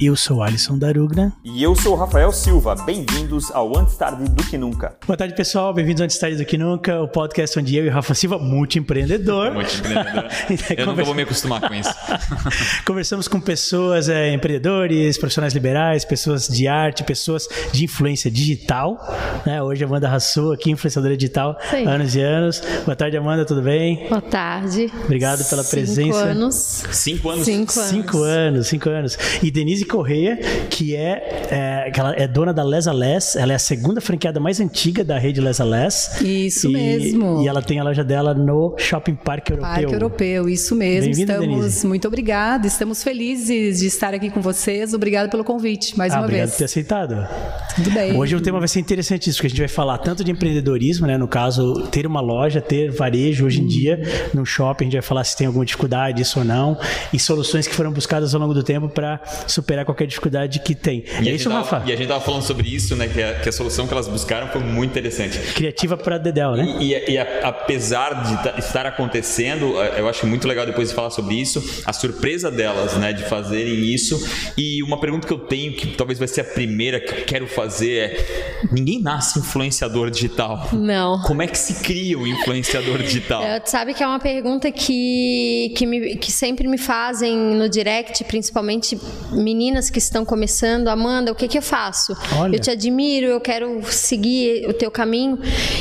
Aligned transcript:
Eu 0.00 0.14
sou 0.14 0.44
Alisson 0.44 0.78
Darugna. 0.78 1.32
E 1.42 1.60
eu 1.60 1.74
sou 1.74 1.96
Rafael 1.96 2.30
Silva. 2.30 2.76
Bem-vindos 2.86 3.50
ao 3.50 3.76
Antes 3.76 3.96
Tarde 3.96 4.30
do 4.30 4.44
Que 4.44 4.56
Nunca. 4.56 4.96
Boa 5.04 5.16
tarde, 5.16 5.34
pessoal. 5.34 5.74
Bem-vindos 5.74 6.00
ao 6.00 6.04
Antes 6.04 6.16
Tarde 6.16 6.36
do 6.36 6.44
Que 6.44 6.56
Nunca, 6.56 7.02
o 7.02 7.08
podcast 7.08 7.58
onde 7.58 7.74
eu 7.74 7.84
e 7.84 7.88
o 7.88 7.92
Rafa 7.92 8.14
Silva, 8.14 8.38
multi-empreendedor. 8.38 9.54
Multi-empreendedor. 9.54 10.26
eu 10.78 10.86
nunca 10.86 11.02
vou 11.02 11.14
me 11.16 11.22
acostumar 11.22 11.60
com 11.60 11.74
isso. 11.74 11.92
Conversamos 12.86 13.26
com 13.26 13.40
pessoas, 13.40 14.08
é, 14.08 14.32
empreendedores, 14.32 15.18
profissionais 15.18 15.52
liberais, 15.52 16.04
pessoas 16.04 16.46
de 16.46 16.68
arte, 16.68 17.02
pessoas 17.02 17.48
de 17.72 17.84
influência 17.84 18.30
digital. 18.30 19.04
Né? 19.44 19.60
Hoje 19.60 19.82
a 19.82 19.88
Amanda 19.88 20.08
Rassou 20.08 20.52
aqui, 20.52 20.70
influenciadora 20.70 21.16
digital, 21.16 21.58
Sim. 21.70 21.86
anos 21.88 22.14
e 22.14 22.20
anos. 22.20 22.62
Boa 22.84 22.94
tarde, 22.94 23.16
Amanda, 23.16 23.44
tudo 23.44 23.62
bem? 23.62 24.08
Boa 24.08 24.22
tarde. 24.22 24.92
Obrigado 25.02 25.44
pela 25.48 25.64
cinco 25.64 25.70
presença. 25.70 26.18
Anos. 26.18 26.84
Cinco 26.92 27.30
anos. 27.30 27.44
Cinco 27.44 27.80
anos. 27.80 27.88
Cinco 27.90 28.22
anos, 28.22 28.66
cinco 28.68 28.90
anos. 28.90 29.18
E 29.42 29.50
Denise 29.50 29.87
Correia, 29.88 30.36
que 30.70 30.94
é, 30.94 31.46
é, 31.50 31.90
que 31.90 31.98
ela 31.98 32.14
é 32.14 32.28
dona 32.28 32.52
da 32.52 32.62
Lesa 32.62 32.92
Less, 32.92 33.36
ela 33.36 33.52
é 33.52 33.56
a 33.56 33.58
segunda 33.58 34.00
franqueada 34.00 34.38
mais 34.38 34.60
antiga 34.60 35.02
da 35.02 35.18
rede 35.18 35.40
Lesa 35.40 35.64
Less. 35.64 36.24
Isso 36.24 36.68
e, 36.68 36.72
mesmo. 36.72 37.42
E 37.42 37.48
ela 37.48 37.62
tem 37.62 37.80
a 37.80 37.84
loja 37.84 38.04
dela 38.04 38.34
no 38.34 38.74
Shopping 38.78 39.14
Parque 39.14 39.52
Europeu. 39.52 39.74
Parque 39.74 39.94
Europeu, 39.94 40.48
isso 40.48 40.74
mesmo. 40.74 41.10
Estamos 41.10 41.40
Denise. 41.40 41.86
muito 41.86 42.06
obrigada, 42.06 42.66
estamos 42.66 43.02
felizes 43.02 43.80
de 43.80 43.86
estar 43.86 44.14
aqui 44.14 44.30
com 44.30 44.40
vocês. 44.40 44.94
Obrigado 44.94 45.30
pelo 45.30 45.42
convite, 45.42 45.96
mais 45.96 46.12
ah, 46.12 46.18
uma 46.18 46.24
obrigado 46.24 46.46
vez. 46.46 46.52
por 46.52 46.58
ter 46.58 46.64
aceitado. 46.64 47.28
Tudo 47.74 47.90
bem. 47.90 48.16
Hoje 48.16 48.36
o 48.36 48.40
tema 48.40 48.58
vai 48.58 48.68
ser 48.68 48.80
interessante 48.80 49.30
isso, 49.30 49.38
porque 49.38 49.46
a 49.46 49.50
gente 49.50 49.60
vai 49.60 49.68
falar 49.68 49.98
tanto 49.98 50.22
de 50.22 50.30
empreendedorismo, 50.30 51.06
né, 51.06 51.16
no 51.16 51.28
caso, 51.28 51.86
ter 51.90 52.06
uma 52.06 52.20
loja, 52.20 52.60
ter 52.60 52.90
varejo 52.90 53.46
hoje 53.46 53.60
em 53.60 53.64
hum. 53.64 53.68
dia 53.68 54.02
no 54.34 54.44
shopping, 54.44 54.84
a 54.84 54.86
gente 54.86 54.92
vai 54.94 55.02
falar 55.02 55.24
se 55.24 55.36
tem 55.36 55.46
alguma 55.46 55.64
dificuldade, 55.64 56.22
isso 56.22 56.38
ou 56.38 56.44
não, 56.44 56.76
e 57.12 57.18
soluções 57.18 57.66
que 57.66 57.74
foram 57.74 57.92
buscadas 57.92 58.34
ao 58.34 58.40
longo 58.40 58.54
do 58.54 58.62
tempo 58.62 58.88
para 58.88 59.20
superar 59.46 59.77
qualquer 59.84 60.06
dificuldade 60.06 60.60
que 60.60 60.74
tem. 60.74 61.04
E 61.22 61.28
é 61.28 61.32
isso, 61.32 61.48
tava, 61.48 61.60
Rafa? 61.60 61.82
E 61.86 61.92
a 61.92 61.96
gente 61.96 62.08
tava 62.08 62.20
falando 62.20 62.42
sobre 62.42 62.68
isso, 62.68 62.96
né? 62.96 63.08
Que 63.08 63.22
a, 63.22 63.34
que 63.40 63.48
a 63.48 63.52
solução 63.52 63.86
que 63.86 63.92
elas 63.92 64.08
buscaram 64.08 64.48
foi 64.48 64.60
muito 64.60 64.90
interessante. 64.90 65.38
Criativa 65.54 65.96
para 65.96 66.18
Dedel, 66.18 66.52
né? 66.52 66.76
E, 66.80 66.94
e, 66.94 67.10
e 67.12 67.18
a, 67.18 67.48
apesar 67.48 68.22
de 68.22 68.60
estar 68.60 68.86
acontecendo, 68.86 69.80
eu 69.96 70.08
acho 70.08 70.26
muito 70.26 70.46
legal 70.46 70.66
depois 70.66 70.88
de 70.88 70.94
falar 70.94 71.10
sobre 71.10 71.34
isso, 71.34 71.82
a 71.84 71.92
surpresa 71.92 72.50
delas, 72.50 72.96
né? 72.96 73.12
De 73.12 73.24
fazerem 73.24 73.84
isso. 73.84 74.18
E 74.56 74.82
uma 74.82 75.00
pergunta 75.00 75.26
que 75.26 75.32
eu 75.32 75.38
tenho, 75.38 75.72
que 75.72 75.88
talvez 75.88 76.18
vai 76.18 76.28
ser 76.28 76.42
a 76.42 76.44
primeira 76.44 77.00
que 77.00 77.12
eu 77.12 77.24
quero 77.24 77.46
fazer 77.46 77.98
é: 77.98 78.66
ninguém 78.72 79.00
nasce 79.00 79.38
influenciador 79.38 80.10
digital. 80.10 80.68
Não. 80.72 81.22
Como 81.22 81.42
é 81.42 81.46
que 81.46 81.58
se 81.58 81.82
cria 81.82 82.18
um 82.18 82.26
influenciador 82.26 82.98
digital? 82.98 83.42
É, 83.48 83.62
sabe 83.64 83.94
que 83.94 84.02
é 84.02 84.06
uma 84.06 84.18
pergunta 84.18 84.70
que, 84.70 85.72
que, 85.76 85.86
me, 85.86 86.16
que 86.16 86.30
sempre 86.30 86.66
me 86.68 86.76
fazem 86.76 87.36
no 87.36 87.68
direct, 87.68 88.24
principalmente 88.24 88.98
meninas 89.30 89.67
que 89.90 89.98
estão 89.98 90.24
começando. 90.24 90.88
Amanda, 90.88 91.32
o 91.32 91.34
que, 91.34 91.46
que 91.46 91.58
eu 91.58 91.62
faço? 91.62 92.16
Olha. 92.36 92.56
Eu 92.56 92.60
te 92.60 92.70
admiro, 92.70 93.26
eu 93.26 93.40
quero 93.40 93.80
seguir 93.90 94.66
o 94.68 94.72
teu 94.72 94.90
caminho. 94.90 95.38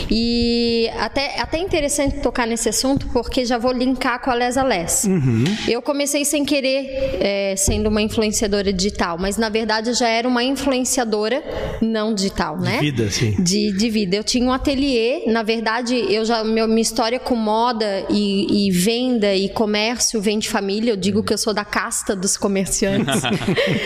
E 0.10 0.90
até, 1.00 1.40
até 1.40 1.58
interessante 1.58 2.20
tocar 2.20 2.46
nesse 2.46 2.70
assunto, 2.70 3.08
porque 3.08 3.46
já 3.46 3.58
vou 3.58 3.72
linkar 3.72 4.22
com 4.22 4.30
a 4.30 4.34
Lesa 4.34 4.64
Les. 4.64 5.06
Uhum. 5.06 5.44
Eu 5.68 5.82
comecei 5.82 6.26
sem 6.26 6.46
querer 6.46 7.18
é, 7.20 7.56
sendo 7.56 7.90
uma 7.90 8.02
influenciadora 8.02 8.72
digital, 8.72 9.18
mas 9.20 9.38
na 9.38 9.50
verdade 9.50 9.90
eu 9.90 9.94
já 9.94 10.08
era 10.08 10.28
uma 10.28 10.44
influenciadora 10.44 11.44
não 11.82 12.14
digital, 12.14 12.58
né? 12.58 12.78
De 12.78 12.92
vida, 12.92 13.10
sim. 13.10 13.36
De, 13.42 13.72
de 13.72 13.90
vida. 13.90 14.16
Eu 14.16 14.24
tinha 14.24 14.46
um 14.46 14.52
ateliê, 14.52 15.24
na 15.28 15.44
verdade, 15.44 15.96
eu 16.10 16.26
já 16.26 16.44
meu, 16.44 16.68
minha 16.68 16.82
história 16.82 17.20
com 17.20 17.36
moda 17.36 18.06
e, 18.10 18.68
e 18.68 18.72
venda 18.72 19.34
e 19.36 19.50
comércio 19.50 20.22
vem 20.22 20.40
de 20.40 20.50
família. 20.50 20.92
Eu 20.92 20.98
digo 20.98 21.24
que 21.24 21.34
eu 21.34 21.38
sou 21.38 21.54
da 21.54 21.66
casta 21.66 22.16
dos 22.16 22.38
comerciantes. 22.38 23.22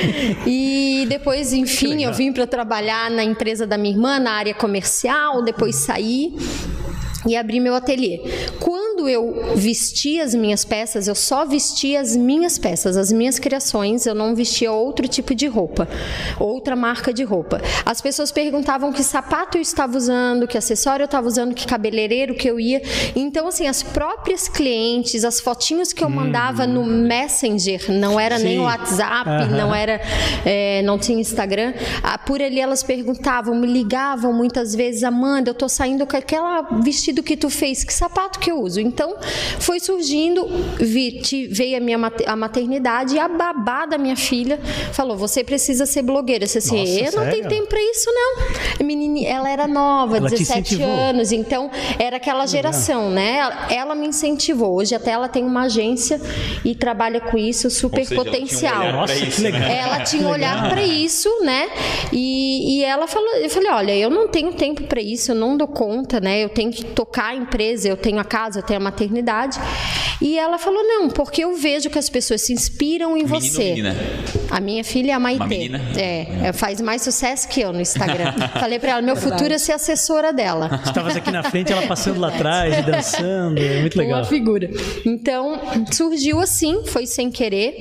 e 0.46 1.06
depois, 1.10 1.54
enfim, 1.54 2.04
eu 2.04 2.14
vim 2.14 2.32
para 2.32 2.46
trabalhar 2.46 3.10
na 3.10 3.24
empresa 3.24 3.66
da 3.66 3.78
minha 3.78 3.94
irmã, 3.94 4.20
na 4.20 4.32
área 4.32 4.54
comercial, 4.54 5.42
depois 5.44 5.76
saí 5.76 6.34
e 7.28 7.36
abri 7.36 7.60
meu 7.60 7.76
ateliê. 7.76 8.20
Quando 8.60 8.91
eu 9.08 9.54
vestia 9.56 10.24
as 10.24 10.34
minhas 10.34 10.66
peças, 10.66 11.08
eu 11.08 11.16
só 11.16 11.46
vestia 11.46 12.00
as 12.02 12.16
minhas 12.16 12.58
peças, 12.58 12.98
as 12.98 13.12
minhas 13.12 13.40
criações, 13.40 14.06
eu 14.06 14.16
não 14.16 14.36
vestia 14.36 14.72
outro 14.72 15.08
tipo 15.08 15.34
de 15.36 15.48
roupa, 15.48 15.88
outra 16.40 16.76
marca 16.76 17.14
de 17.14 17.24
roupa. 17.24 17.62
As 17.86 18.02
pessoas 18.02 18.32
perguntavam 18.32 18.92
que 18.92 19.04
sapato 19.04 19.58
eu 19.58 19.62
estava 19.62 19.98
usando, 19.98 20.48
que 20.48 20.58
acessório 20.58 21.04
eu 21.04 21.06
estava 21.06 21.28
usando, 21.28 21.54
que 21.54 21.66
cabeleireiro 21.66 22.36
que 22.36 22.50
eu 22.50 22.60
ia. 22.60 22.82
Então, 23.16 23.48
assim, 23.48 23.68
as 23.68 23.84
próprias 23.84 24.48
clientes, 24.48 25.24
as 25.24 25.40
fotinhos 25.40 25.94
que 25.94 26.04
eu 26.04 26.10
mandava 26.10 26.68
no 26.68 26.84
Messenger, 26.84 27.92
não 27.92 28.20
era 28.20 28.38
Sim. 28.38 28.44
nem 28.44 28.60
o 28.60 28.64
WhatsApp, 28.64 29.30
Aham. 29.30 29.48
não 29.58 29.74
era, 29.74 30.02
é, 30.46 30.82
não 30.84 30.98
tinha 30.98 31.20
Instagram. 31.20 31.74
Por 32.26 32.42
ali 32.42 32.60
elas 32.60 32.84
perguntavam, 32.84 33.56
me 33.56 33.68
ligavam 33.68 34.34
muitas 34.34 34.76
vezes, 34.76 35.04
Amanda, 35.04 35.50
eu 35.50 35.54
tô 35.54 35.68
saindo 35.68 36.06
com 36.06 36.16
aquela 36.16 36.62
vestido 36.82 37.24
que 37.24 37.36
tu 37.36 37.50
fez, 37.50 37.84
que 37.84 37.94
sapato 37.94 38.40
que 38.40 38.52
eu 38.52 38.62
uso. 38.62 38.80
Então, 38.92 39.16
foi 39.60 39.80
surgindo, 39.80 40.48
vi, 40.80 41.22
te- 41.22 41.48
veio 41.48 41.78
a 41.78 41.80
minha 41.80 41.98
a 42.28 42.36
maternidade 42.36 43.16
e 43.16 43.20
a 43.20 43.28
babá 43.28 43.86
da 43.86 43.98
minha 43.98 44.16
filha 44.16 44.60
falou: 44.92 45.16
você 45.18 45.44
precisa 45.44 45.86
ser 45.86 46.02
blogueira. 46.02 46.44
Eu 46.44 46.48
disse 46.48 46.58
assim, 46.58 46.80
Nossa, 46.80 47.16
eu 47.18 47.24
não 47.24 47.32
tenho 47.32 47.48
tempo 47.48 47.68
pra 47.68 47.80
isso, 47.82 48.10
não. 48.14 48.44
A 48.80 48.84
menini- 48.84 49.26
ela 49.26 49.50
era 49.50 49.68
nova, 49.68 50.18
Ela 50.18 50.30
te 50.30 50.36
17 50.38 50.60
incentivou. 50.76 50.94
anos, 50.96 51.32
então 51.32 51.72
era 51.98 52.18
aquela 52.18 52.46
geração, 52.46 53.10
né? 53.10 53.40
Ela 53.70 53.96
me 53.96 54.08
incentivou. 54.08 54.76
Hoje 54.76 54.94
até 54.96 55.12
ela 55.12 55.28
tem 55.30 55.44
uma 55.44 55.64
agência 55.64 56.20
e 56.66 56.76
trabalha 56.76 57.20
com 57.22 57.38
isso, 57.38 57.70
super 57.70 58.06
seja, 58.06 58.16
ela 58.22 58.24
tinha 58.26 58.32
um 58.32 58.42
potencial. 58.42 58.82
olhar 58.82 59.08
que 59.08 59.26
isso, 59.28 59.42
legal. 59.44 59.60
né? 59.62 59.78
Ela 59.78 60.00
tinha 60.04 60.28
olhar 60.28 60.70
para 60.70 60.84
isso, 60.84 61.30
né? 61.44 61.70
E, 62.12 62.80
e 62.80 62.84
ela 62.84 63.08
falou, 63.08 63.30
eu 63.36 63.50
falei, 63.50 63.70
olha, 63.72 63.98
eu 63.98 64.10
não 64.10 64.28
tenho 64.28 64.52
tempo 64.54 64.84
para 64.84 65.02
isso, 65.02 65.32
eu 65.32 65.36
não 65.36 65.56
dou 65.58 65.68
conta, 65.68 66.20
né? 66.20 66.44
Eu 66.44 66.50
tenho 66.50 66.72
que 66.72 66.84
tocar 66.84 67.28
a 67.28 67.36
empresa, 67.36 67.88
eu 67.88 67.98
tenho 67.98 68.20
a 68.20 68.24
casa, 68.24 68.60
eu 68.60 68.64
tenho 68.64 68.80
a 68.80 68.81
maternidade. 68.82 69.60
E 70.22 70.38
ela 70.38 70.60
falou, 70.60 70.84
não, 70.84 71.10
porque 71.10 71.44
eu 71.44 71.56
vejo 71.58 71.90
que 71.90 71.98
as 71.98 72.08
pessoas 72.08 72.42
se 72.42 72.54
inspiram 72.54 73.18
em 73.18 73.24
Menino 73.24 73.40
você. 73.42 73.64
menina? 73.70 73.96
A 74.52 74.60
minha 74.60 74.84
filha 74.84 75.12
é 75.12 75.14
a 75.16 75.20
Maitê. 75.20 75.40
Uma 75.40 75.48
menina? 75.48 75.82
É, 75.98 76.48
é, 76.50 76.54
faz 76.54 76.80
mais 76.80 77.02
sucesso 77.02 77.48
que 77.48 77.60
eu 77.62 77.74
no 77.74 77.82
Instagram. 77.82 78.32
Falei 78.60 78.78
para 78.78 78.92
ela, 78.92 79.02
meu 79.02 79.16
futuro 79.16 79.52
é 79.52 79.58
ser 79.58 79.72
assessora 79.72 80.32
dela. 80.32 80.80
Estavas 80.86 81.16
aqui 81.16 81.32
na 81.32 81.42
frente, 81.42 81.72
ela 81.72 81.88
passando 81.88 82.20
lá 82.20 82.28
atrás, 82.28 82.86
dançando, 82.86 83.60
é 83.60 83.82
muito 83.82 83.98
legal. 83.98 84.20
Uma 84.20 84.26
figura. 84.26 84.70
Então, 85.06 85.60
surgiu 85.92 86.40
assim, 86.40 86.84
foi 86.86 87.08
sem 87.08 87.32
querer. 87.32 87.78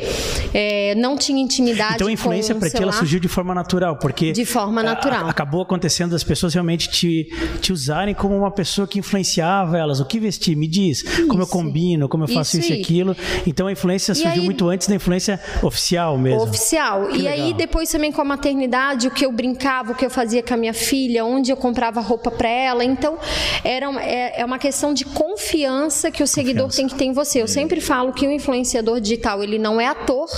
É, 0.54 0.94
não 0.94 1.18
tinha 1.18 1.42
intimidade. 1.42 1.96
Então 1.96 2.08
a 2.08 2.12
influência 2.12 2.54
para 2.54 2.70
ti 2.70 2.82
ela 2.82 2.92
surgiu 2.92 3.20
de 3.20 3.28
forma 3.28 3.54
natural, 3.54 3.96
porque 3.98 4.32
De 4.32 4.46
forma 4.46 4.80
a- 4.80 4.84
natural. 4.84 5.26
a- 5.26 5.30
acabou 5.30 5.60
acontecendo 5.62 6.12
das 6.12 6.24
pessoas 6.24 6.54
realmente 6.54 6.88
te, 6.90 7.28
te 7.60 7.70
usarem 7.72 8.14
como 8.14 8.34
uma 8.36 8.50
pessoa 8.50 8.88
que 8.88 8.98
influenciava 8.98 9.76
elas. 9.76 10.00
O 10.00 10.06
que 10.06 10.18
vestir? 10.18 10.56
Me 10.56 10.66
diz. 10.66 10.89
Como 11.28 11.40
eu 11.40 11.44
Isso. 11.44 11.52
combino, 11.52 12.08
como 12.08 12.24
eu 12.24 12.28
faço 12.28 12.56
Isso 12.56 12.60
isso, 12.60 12.72
e 12.72 12.74
aí. 12.76 12.80
aquilo. 12.82 13.16
Então 13.46 13.66
a 13.66 13.72
influência 13.72 14.14
surgiu 14.14 14.32
aí- 14.42 14.44
muito 14.44 14.68
antes 14.68 14.86
da 14.88 14.94
influência 14.94 15.40
oficial 15.62 16.16
mesmo. 16.18 16.42
Oficial. 16.42 17.06
Que 17.08 17.22
e 17.22 17.28
aí, 17.28 17.40
legal. 17.42 17.54
depois 17.58 17.90
também 17.90 18.12
com 18.12 18.20
a 18.20 18.24
maternidade, 18.24 19.06
o 19.08 19.10
que 19.10 19.24
eu 19.24 19.32
brincava, 19.32 19.92
o 19.92 19.94
que 19.94 20.04
eu 20.04 20.10
fazia 20.10 20.42
com 20.42 20.54
a 20.54 20.56
minha 20.56 20.74
filha, 20.74 21.24
onde 21.24 21.50
eu 21.50 21.56
comprava 21.56 22.00
roupa 22.00 22.30
para 22.30 22.48
ela. 22.48 22.84
Então, 22.84 23.18
era 23.64 23.88
uma, 23.88 24.02
é, 24.02 24.40
é 24.40 24.44
uma 24.44 24.58
questão 24.58 24.92
de 24.92 25.04
confiança 25.04 26.10
que 26.10 26.22
o 26.22 26.26
seguidor 26.26 26.64
Confiança. 26.64 26.76
tem 26.76 26.88
que 26.88 26.94
ter 26.94 27.04
em 27.04 27.12
você. 27.12 27.42
Eu 27.42 27.48
sempre 27.48 27.80
falo 27.80 28.12
que 28.12 28.26
o 28.26 28.30
influenciador 28.30 29.00
digital, 29.00 29.42
ele 29.42 29.58
não 29.58 29.80
é 29.80 29.86
ator, 29.86 30.28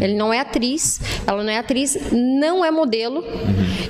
ele 0.00 0.14
não 0.14 0.32
é 0.32 0.40
atriz, 0.40 1.00
ela 1.26 1.42
não 1.42 1.50
é 1.50 1.58
atriz, 1.58 1.96
não 2.12 2.64
é 2.64 2.70
modelo, 2.70 3.24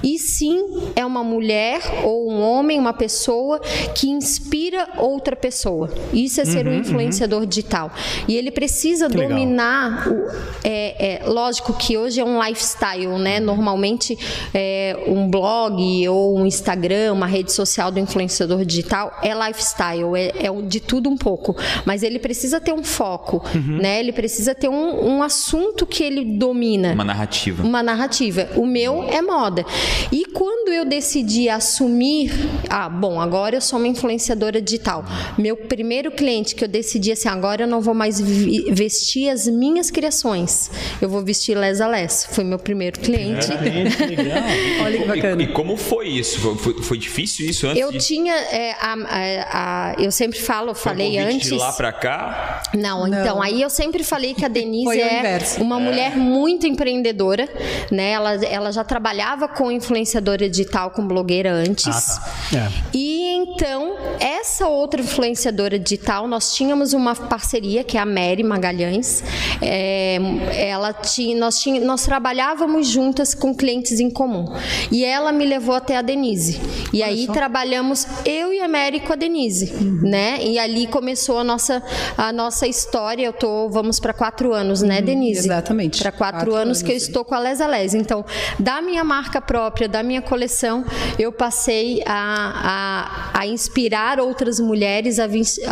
e 0.03 0.19
sim 0.19 0.65
é 0.97 1.05
uma 1.05 1.23
mulher 1.23 1.81
ou 2.05 2.31
um 2.31 2.41
homem, 2.41 2.79
uma 2.79 2.93
pessoa 2.93 3.61
que 3.95 4.09
inspira 4.09 4.89
outra 4.99 5.37
pessoa. 5.37 5.91
Isso 6.13 6.41
é 6.41 6.45
ser 6.45 6.67
um 6.67 6.75
influenciador 6.75 7.47
digital. 7.47 7.91
E 8.29 8.37
ele 8.37 8.51
precisa 8.51 9.09
Que 9.09 9.17
dominar 9.17 10.09
o- 10.09 10.27
é, 10.65 11.21
é, 11.25 11.29
lógico 11.29 11.73
que 11.75 11.97
hoje 11.97 12.21
é 12.21 12.25
um 12.25 12.43
lifestyle, 12.43 13.19
né? 13.19 13.41
Normalmente 13.41 14.19
é, 14.55 14.97
um 15.07 15.29
blog 15.31 16.09
ou 16.09 16.39
um 16.39 16.47
Instagram, 16.47 17.13
uma 17.13 17.27
rede 17.27 17.53
social 17.53 17.91
do 17.91 17.99
influenciador 17.99 18.65
digital 18.65 19.13
é 19.23 19.35
lifestyle, 19.35 20.05
é, 20.17 20.47
é 20.47 20.63
de 20.63 20.81
tudo 20.81 21.09
um 21.09 21.17
pouco. 21.17 21.57
Mas 21.85 22.03
ele 22.03 22.19
precisa 22.19 22.61
ter 22.61 22.73
um 22.73 22.83
foco, 22.85 23.45
Uhum. 23.55 23.79
né? 23.79 24.01
Ele 24.01 24.13
precisa 24.13 24.55
ter 24.55 24.69
um, 24.69 25.07
um 25.17 25.23
assunto 25.23 25.85
que 25.87 26.03
ele 26.03 26.25
domina 26.25 26.93
Uma 26.93 27.05
narrativa. 27.05 27.63
uma 27.63 27.83
narrativa. 27.83 28.49
O 28.57 28.65
meu 28.67 29.03
é 29.05 29.21
moda. 29.21 29.65
E 30.13 30.25
quando 30.27 30.73
eu 30.73 30.85
decidi 30.85 31.49
assumir, 31.49 32.33
ah, 32.69 32.89
bom, 32.89 33.21
agora 33.21 33.57
eu 33.57 33.61
sou 33.61 33.79
uma 33.79 33.89
influenciadora 33.89 34.61
digital. 34.61 35.05
Meu 35.37 35.57
primeiro 35.57 36.00
cliente 36.11 36.55
que 36.55 36.65
eu 36.65 36.69
decidi 36.69 37.13
assim, 37.13 37.29
agora 37.29 37.65
eu 37.65 37.67
não 37.69 37.81
vou 37.81 37.93
mais 37.95 38.21
vestir 38.21 39.29
as 39.29 39.47
minhas 39.47 39.91
criações. 39.91 40.71
Eu 41.01 41.09
vou 41.09 41.23
vestir 41.25 41.57
Les 41.57 41.81
Alès. 41.81 42.27
Foi 42.31 42.45
meu 42.45 42.59
primeiro 42.59 43.01
cliente. 43.01 43.47
Gente, 43.49 44.07
legal. 44.07 44.43
Olha 44.85 44.99
que 44.99 45.05
bacana. 45.05 45.43
E, 45.43 45.45
e 45.47 45.53
como 45.53 45.77
foi 45.77 46.09
isso? 46.09 46.39
Foi, 46.57 46.83
foi- 46.83 46.99
difícil 46.99 47.47
isso 47.49 47.67
antes? 47.67 47.81
Eu 47.81 47.91
de, 47.91 47.99
tinha, 47.99 48.33
é, 48.35 48.73
a- 48.73 48.95
a- 49.09 49.91
a- 49.91 49.95
eu 49.99 50.13
sempre 50.13 50.39
falo, 50.39 50.75
foi 50.75 50.93
um 50.93 50.95
falei 50.95 51.19
antes. 51.19 51.49
De 51.49 51.55
lá 51.55 51.73
pra 51.73 51.93
cá? 51.93 52.63
Não, 52.75 53.07
Não. 53.07 53.21
então, 53.21 53.43
aí 53.43 53.61
eu 53.63 53.71
sempre 53.71 54.05
falei 54.05 54.35
que 54.35 54.45
a 54.45 54.49
Denise 54.61 55.01
é 55.01 55.39
uma 55.59 55.81
mulher 55.81 56.17
muito 56.17 56.67
empreendedora, 56.67 57.49
né? 57.91 58.11
Ela, 58.13 58.35
ela 58.45 58.71
já 58.73 58.85
trabalhava 58.85 59.49
com 59.49 59.71
influenciadora 59.71 60.49
digital, 60.49 60.91
com 60.91 61.07
blogueira 61.07 61.51
antes. 61.53 61.87
Ah, 61.89 62.21
tá. 62.53 62.59
É. 62.59 62.69
E 62.93 63.31
então, 63.35 63.97
essa 64.21 64.69
outra 64.69 65.01
influenciadora 65.01 65.79
digital, 65.81 66.29
nós 66.29 66.55
tínhamos 66.55 66.93
uma 66.93 67.15
parceria, 67.15 67.83
que 67.83 67.97
é 67.97 68.01
a 68.01 68.07
Mary 68.07 68.43
Magalhães. 68.43 69.23
É, 69.61 70.19
ela 70.57 70.93
tinha, 70.93 71.37
nós, 71.37 71.59
tinha, 71.61 71.81
nós 71.81 72.05
trabalhávamos 72.05 72.89
juntas 72.89 73.35
com 73.35 73.55
clientes 73.55 74.01
em 74.01 74.11
comum. 74.11 74.47
E 74.91 75.05
ela 75.05 75.33
me 75.33 75.45
levou 75.45 75.75
até 75.75 75.97
a 75.97 76.03
Denise. 76.03 76.61
E 76.93 77.03
aí 77.03 77.27
trabalhamos 77.27 78.07
eu 78.25 78.53
e 78.53 78.61
a 78.61 78.69
Mary 78.69 79.01
com 79.01 79.13
a 79.13 79.17
Denise, 79.17 79.73
né? 80.03 80.43
E 80.43 80.59
ali 80.59 80.87
começou 80.87 81.39
a 81.39 81.45
nossa, 81.45 81.83
a 82.17 82.33
nossa 82.33 82.67
história. 82.67 83.25
Eu 83.25 83.33
tô, 83.33 83.69
vamos 83.69 84.01
para 84.01 84.13
quatro 84.13 84.53
anos, 84.53 84.83
né, 84.83 85.01
Denise? 85.01 85.41
exatamente. 85.41 86.01
Para 86.01 86.13
quatro, 86.13 86.41
Quatro 86.41 86.55
anos, 86.55 86.79
anos, 86.79 86.83
que 86.83 86.93
eu 86.93 87.01
sim. 87.01 87.07
estou 87.07 87.25
com 87.25 87.35
a 87.35 87.39
Les 87.39 87.59
Les. 87.59 87.95
Então, 87.95 88.25
da 88.59 88.81
minha 88.81 89.05
marca 89.05 89.41
própria, 89.41 89.89
da 89.89 90.03
minha 90.03 90.23
coleção, 90.23 90.85
eu 91.19 91.33
passei 91.33 92.03
a, 92.07 93.30
a, 93.30 93.30
a 93.41 93.47
inspirar 93.47 94.21
outras 94.21 94.61
mulheres 94.61 95.19
a, 95.19 95.25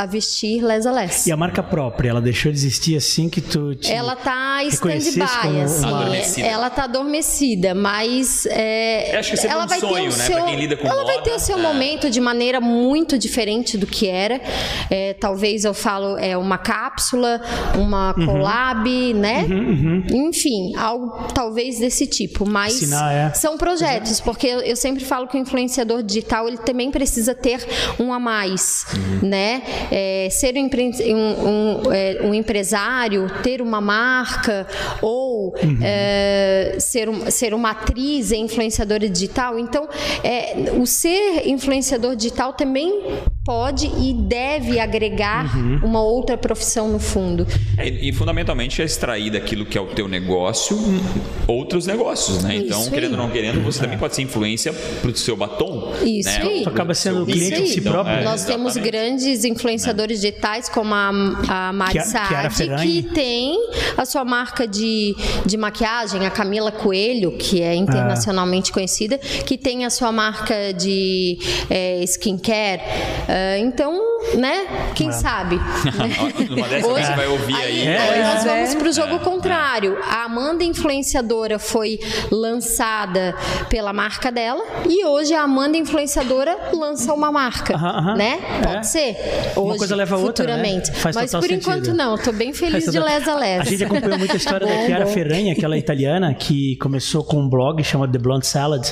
a 0.03 0.07
vestir 0.07 0.63
Les 0.65 0.85
Les. 0.87 1.27
E 1.27 1.33
a 1.33 1.37
marca 1.37 1.63
própria, 1.63 2.11
ela 2.11 2.21
deixou 2.21 2.51
de 2.51 2.59
existir 2.59 2.97
assim 2.97 3.29
que 3.29 3.41
tu 3.41 3.75
te... 3.75 3.93
Ela 3.93 4.17
tá 4.17 4.63
stand-by, 4.65 5.61
assim. 6.21 6.43
Ela 6.43 6.71
tá 6.71 6.85
adormecida, 6.85 7.75
mas. 7.75 8.47
É, 8.47 9.15
Eu 9.15 9.19
acho 9.21 9.31
que 9.33 9.37
sempre 9.37 9.55
ela 9.55 9.65
um 9.65 9.69
vai 9.69 9.81
ter 9.81 9.87
sonho, 9.87 10.05
o 10.13 10.17
né? 10.17 10.25
seu, 10.25 10.37
Pra 10.37 10.45
quem 10.47 10.57
lida 10.57 10.77
com 10.77 10.87
Ela 10.87 11.05
vai 11.05 11.15
moda, 11.17 11.25
ter 11.25 11.33
o 11.35 11.39
seu 11.39 11.59
é. 11.59 11.63
momento 11.63 12.11
de 12.11 12.21
maneira 12.21 12.61
muito 12.61 13.19
diferente 13.19 13.77
do 13.77 13.87
que 13.87 14.07
era. 14.09 14.41
É, 14.91 15.15
talvez 15.15 15.65
eu 15.65 15.75
falo 15.75 16.17
é 16.19 16.37
uma 16.37 16.59
cápsula, 16.59 17.41
uma 17.77 18.15
Uhum. 18.17 18.27
collab, 18.27 19.15
né? 19.15 19.47
Enfim, 20.11 20.75
algo 20.77 21.29
talvez 21.35 21.79
desse 21.79 22.07
tipo. 22.07 22.49
Mas 22.49 22.75
Ensinar, 22.83 23.13
é. 23.13 23.31
são 23.35 23.57
projetos, 23.59 24.21
porque 24.21 24.47
eu, 24.47 24.61
eu 24.61 24.77
sempre 24.77 25.05
falo 25.05 25.27
que 25.29 25.37
o 25.37 25.41
influenciador 25.41 26.03
digital 26.03 26.49
ele 26.49 26.59
também 26.59 26.91
precisa 26.91 27.35
ter 27.35 27.58
um 27.99 28.13
a 28.13 28.19
mais, 28.19 28.87
né? 29.23 29.63
É, 29.91 30.29
ser 30.31 30.55
um, 30.55 30.59
empre- 30.67 30.93
um- 31.15 31.49
um, 31.49 31.93
é, 31.93 32.21
um 32.23 32.35
empresário, 32.35 33.27
ter 33.43 33.61
uma 33.63 33.81
marca 33.81 34.67
ou 35.03 35.55
é, 35.83 36.77
ser, 36.79 37.09
um- 37.09 37.31
ser 37.31 37.55
uma 37.55 37.71
atriz 37.71 38.31
e 38.31 38.37
influenciadora 38.37 39.09
digital. 39.09 39.59
Então, 39.59 39.89
é, 40.23 40.73
o 40.79 40.87
ser 40.87 41.47
influenciador 41.49 42.15
digital 42.17 42.53
também 42.53 43.03
pode 43.45 43.87
e 43.87 44.13
deve 44.13 44.79
agregar 44.79 45.51
uma 45.83 46.03
outra 46.03 46.37
profissão 46.37 46.89
no 46.89 46.99
fundo. 46.99 47.47
É, 47.79 47.89
E, 47.89 48.11
e, 48.11 48.13
fundamentalmente 48.13 48.83
é 48.83 48.85
extrair 48.85 49.31
daquilo 49.31 49.65
que 49.65 49.79
é 49.79 49.81
o 49.81 49.87
teu 49.87 50.07
negócio 50.07 50.77
hum, 50.77 51.01
outros 51.47 51.87
negócios, 51.87 52.43
né? 52.43 52.57
Então, 52.57 52.81
Isso 52.83 52.91
querendo 52.91 53.15
aí. 53.15 53.21
ou 53.21 53.27
não 53.27 53.31
querendo, 53.33 53.63
você 53.63 53.81
também 53.81 53.97
pode 53.97 54.15
ser 54.15 54.23
influência 54.23 54.73
pro 55.01 55.17
seu 55.17 55.35
batom. 55.37 55.95
Isso 56.05 56.29
né? 56.29 56.43
aí. 56.43 56.63
Tu 56.63 56.69
acaba 56.69 56.93
sendo 56.93 57.25
cliente 57.25 57.48
Isso 57.49 57.63
de 57.63 57.63
aí. 57.63 57.75
si 57.75 57.81
próprio. 57.81 58.17
é, 58.17 58.25
Nós 58.25 58.45
temos 58.45 58.77
grandes 58.77 59.45
influenciadores 59.45 60.21
digitais 60.21 60.69
como 60.69 60.95
a, 60.95 61.11
a 61.49 61.73
Mari 61.73 62.01
Saad, 62.03 62.55
que 62.83 63.03
tem 63.03 63.57
a 63.97 64.05
sua 64.05 64.25
marca 64.25 64.67
de, 64.67 65.15
de 65.45 65.57
maquiagem, 65.57 66.27
a 66.27 66.31
Camila 66.31 66.71
Coelho, 66.71 67.33
que 67.33 67.63
é 67.63 67.75
internacionalmente 67.75 68.73
conhecida, 68.73 69.19
que 69.19 69.57
tem 69.57 69.85
a 69.85 69.91
sua 69.91 70.13
marca 70.13 70.73
de 70.73 71.39
é, 71.71 72.03
skincare. 72.05 72.83
Ah, 73.29 73.59
então, 73.59 74.18
né? 74.37 74.67
Quem 74.95 75.11
sabe? 75.13 75.59
Dessas 76.69 76.83
você 76.83 77.13
vai 77.15 77.27
ouvir 77.27 77.55
aí. 77.55 77.89
aí 77.89 78.19
É. 78.19 78.23
nós 78.35 78.47
É. 78.47 78.49
vamos 78.57 78.75
para 78.75 78.89
o 78.89 78.93
jogo 78.93 79.19
contrário. 79.21 79.99
A 80.03 80.25
Amanda 80.25 80.65
Influenciadora 80.65 81.59
foi 81.59 81.99
lançada 82.31 83.35
pela 83.69 83.93
marca 83.93 84.31
dela 84.33 84.63
e 84.89 85.05
hoje 85.05 85.35
a 85.35 85.43
Amanda 85.43 85.77
Influenciadora 85.77 86.57
lança 86.73 87.13
uma 87.13 87.31
marca, 87.31 87.75
Aham, 87.75 87.89
aham. 87.99 88.17
né? 88.17 88.39
Pode 88.63 88.77
É. 88.79 88.83
ser. 88.83 89.17
Uma 89.57 89.71
Hoje, 89.71 89.79
coisa 89.79 89.97
leva 89.97 90.17
a 90.17 90.19
outra, 90.19 90.47
né? 90.47 90.53
futuramente. 90.55 90.93
Faz 90.93 91.15
Mas 91.17 91.31
por 91.31 91.51
enquanto 91.51 91.87
sentido. 91.87 91.97
não. 91.97 92.17
Tô 92.19 92.33
bem 92.33 92.53
feliz 92.53 92.85
de 92.91 92.99
lesa 92.99 93.35
lesa. 93.35 93.63
A 93.63 93.65
gente 93.65 93.85
acompanhou 93.85 94.19
muito 94.19 94.33
a 94.33 94.37
história 94.37 94.67
da 94.67 94.87
Chiara 94.87 95.07
Ferragni, 95.07 95.51
aquela 95.51 95.77
italiana 95.77 96.35
que 96.35 96.77
começou 96.77 97.23
com 97.25 97.39
um 97.39 97.49
blog 97.49 97.83
chamado 97.85 98.11
The 98.13 98.19
Blonde 98.19 98.47
Salad 98.47 98.89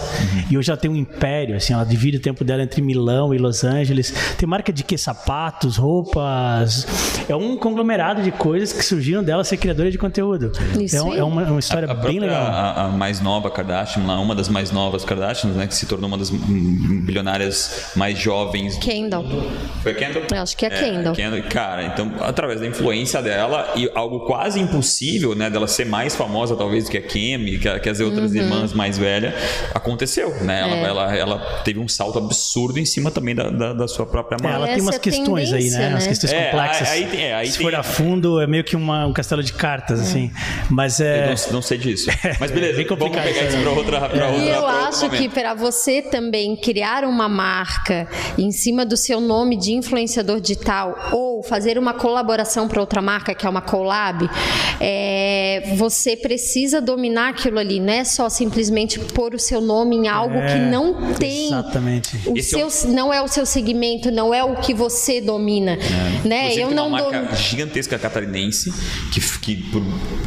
e 0.51 0.57
hoje 0.59 0.71
ela 0.71 0.79
tem 0.79 0.91
um 0.91 0.97
império, 0.97 1.57
assim, 1.57 1.73
ela 1.73 1.85
divide 1.85 2.17
o 2.19 2.21
tempo 2.21 2.45
dela 2.45 2.63
entre 2.63 2.81
Milão 2.83 3.33
e 3.35 3.39
Los 3.39 3.65
Angeles. 3.65 4.13
Tem 4.39 4.49
marca 4.49 4.73
de 4.73 4.83
que 4.85 4.97
sapatos, 5.31 5.77
roupas, 5.77 6.87
é 7.29 7.35
um 7.35 7.57
conglomerado 7.57 8.23
de 8.23 8.31
coisas 8.31 8.73
que 8.73 8.85
surgiram 8.85 9.25
dela 9.25 9.43
ser 9.43 9.57
criadora 9.57 9.91
de 9.91 9.99
conteúdo. 9.99 10.53
Isso 10.81 10.95
então 10.97 11.11
aí. 11.13 11.19
é 11.19 11.25
uma, 11.25 11.43
uma 11.43 11.59
história 11.59 11.91
A 11.91 11.95
bem 11.95 12.03
própria- 12.19 12.21
legal. 12.21 12.47
A, 12.47 12.83
a 12.85 12.89
mais 12.89 13.21
nova 13.21 13.51
Kardashian, 13.51 14.05
lá, 14.07 14.21
uma 14.21 14.37
das 14.37 14.49
mais 14.49 14.71
novas 14.71 15.05
Kardashians, 15.05 15.57
né? 15.57 15.67
Que 15.67 15.75
se 15.75 15.85
tornou 15.87 16.07
uma 16.07 16.17
das 16.17 16.31
bilionárias 16.31 17.91
mais 17.97 18.17
jovens. 18.17 18.77
Kendall. 18.79 19.25
Foi 19.83 19.93
a 19.93 19.95
Kendall? 19.97 20.23
Eu 20.33 20.43
acho 20.43 20.57
que 20.57 20.65
é 20.65 20.71
Kendall. 20.71 21.15
Cara, 21.51 21.85
então, 21.85 22.13
através 22.21 22.61
da 22.61 22.67
influência 22.67 23.21
dela 23.21 23.73
e 23.75 23.91
algo 23.97 24.21
quase 24.21 24.61
impossível, 24.61 25.35
né? 25.35 25.51
Dela 25.51 25.67
ser 25.67 25.87
mais 25.87 26.15
famosa, 26.15 26.55
talvez, 26.55 26.85
do 26.85 26.91
que 26.93 26.99
a 26.99 27.03
Kim, 27.03 27.59
que, 27.59 27.69
a- 27.69 27.81
que 27.81 27.89
as 27.89 27.99
outras 27.99 28.31
Uhum. 28.31 28.37
irmãs 28.39 28.73
mais 28.73 28.97
velhas, 28.97 29.35
aconteceu, 29.75 30.31
né? 30.43 30.61
Ela, 30.61 30.77
É. 30.77 30.85
ela, 30.85 31.17
ela 31.17 31.39
teve 31.65 31.81
um 31.81 31.89
salto 31.89 32.17
absurdo 32.19 32.79
em 32.79 32.85
cima 32.85 33.11
também 33.11 33.35
da, 33.35 33.51
da, 33.51 33.73
da 33.73 33.89
sua 33.89 34.07
própria 34.07 34.37
É, 34.41 34.43
marca. 34.43 34.59
ela 34.59 34.67
tem 34.69 34.81
umas 34.81 34.95
é 34.97 34.99
questões 35.11 35.53
aí, 35.53 35.71
né? 35.71 35.91
Né? 35.91 35.99
questões 36.07 36.33
É, 36.33 36.45
complexas. 36.47 36.89
aí 36.89 37.07
tem- 37.07 37.21
é, 37.25 37.35
aí 37.35 37.47
Se 37.49 37.59
tem- 37.59 37.67
for 37.67 37.75
a 37.75 37.83
fundo, 37.83 38.41
é 38.41 38.47
meio 38.47 38.65
que 38.65 38.77
uma- 38.77 39.07
um 39.07 39.13
castelo 39.13 39.43
de 39.43 39.53
cartas, 39.53 40.01
assim. 40.01 40.31
Mas 40.71 41.01
Eu 41.01 41.07
é. 41.07 41.35
não, 41.47 41.53
não 41.55 41.63
sei 41.63 41.79
disso. 41.79 42.09
Mas 42.41 42.51
beleza, 42.51 42.77
Bem 42.77 42.87
vamos 42.87 42.99
complicado 43.07 43.25
pegar 43.25 43.41
isso 43.41 43.49
isso 43.49 43.57
aí. 43.57 43.63
pra 43.63 43.73
outra, 43.73 44.01
pra 44.09 44.27
outra 44.29 44.43
E 44.45 44.49
eu 44.49 44.63
pra 44.63 44.73
outro 44.73 44.89
acho 44.89 45.11
que 45.11 45.29
para 45.29 45.55
você 45.55 46.03
também 46.03 46.57
criar 46.57 47.05
uma 47.05 47.29
marca 47.29 48.09
em 48.39 48.51
cima 48.51 48.85
do 48.85 48.97
seu 48.97 49.21
nome 49.21 49.57
de 49.57 49.73
influenciador 49.73 50.41
digital 50.41 50.97
ou 51.13 51.43
fazer 51.43 51.79
uma 51.79 51.95
colaboração 51.95 52.67
para 52.69 52.81
outra 52.81 53.01
marca, 53.03 53.35
que 53.35 53.47
é 53.47 53.49
uma 53.49 53.61
collab, 53.63 54.29
é, 54.81 55.73
você 55.77 56.17
precisa 56.17 56.81
dominar 56.81 57.31
aquilo 57.31 57.59
ali, 57.59 57.81
não 57.81 57.93
é 57.93 58.05
só 58.05 58.29
simplesmente 58.29 58.99
pôr 58.99 59.35
o 59.35 59.39
seu 59.39 59.61
nome 59.61 59.97
em 59.97 60.09
algo 60.09 60.37
É, 60.37 60.47
que 60.55 60.59
não 60.59 61.15
tem. 61.15 61.47
Exatamente. 61.47 62.19
O 62.27 62.37
Esse 62.37 62.61
é 62.61 62.69
seu, 62.69 62.91
Não 62.91 63.13
é 63.13 63.21
o 63.23 63.29
seu 63.29 63.45
segmento, 63.47 64.11
não 64.11 64.33
é 64.33 64.43
o 64.45 64.57
que 64.57 64.73
você 64.75 64.96
domina. 65.21 65.77
Né? 66.25 66.51
Você 66.51 66.63
Eu 66.63 66.69
tem 66.69 66.77
não 66.77 66.89
uma 66.89 66.99
marca 67.03 67.19
domino. 67.21 67.37
gigantesca 67.37 67.99
catarinense 67.99 68.73
que, 69.13 69.21
que 69.41 69.57
por- 69.71 69.83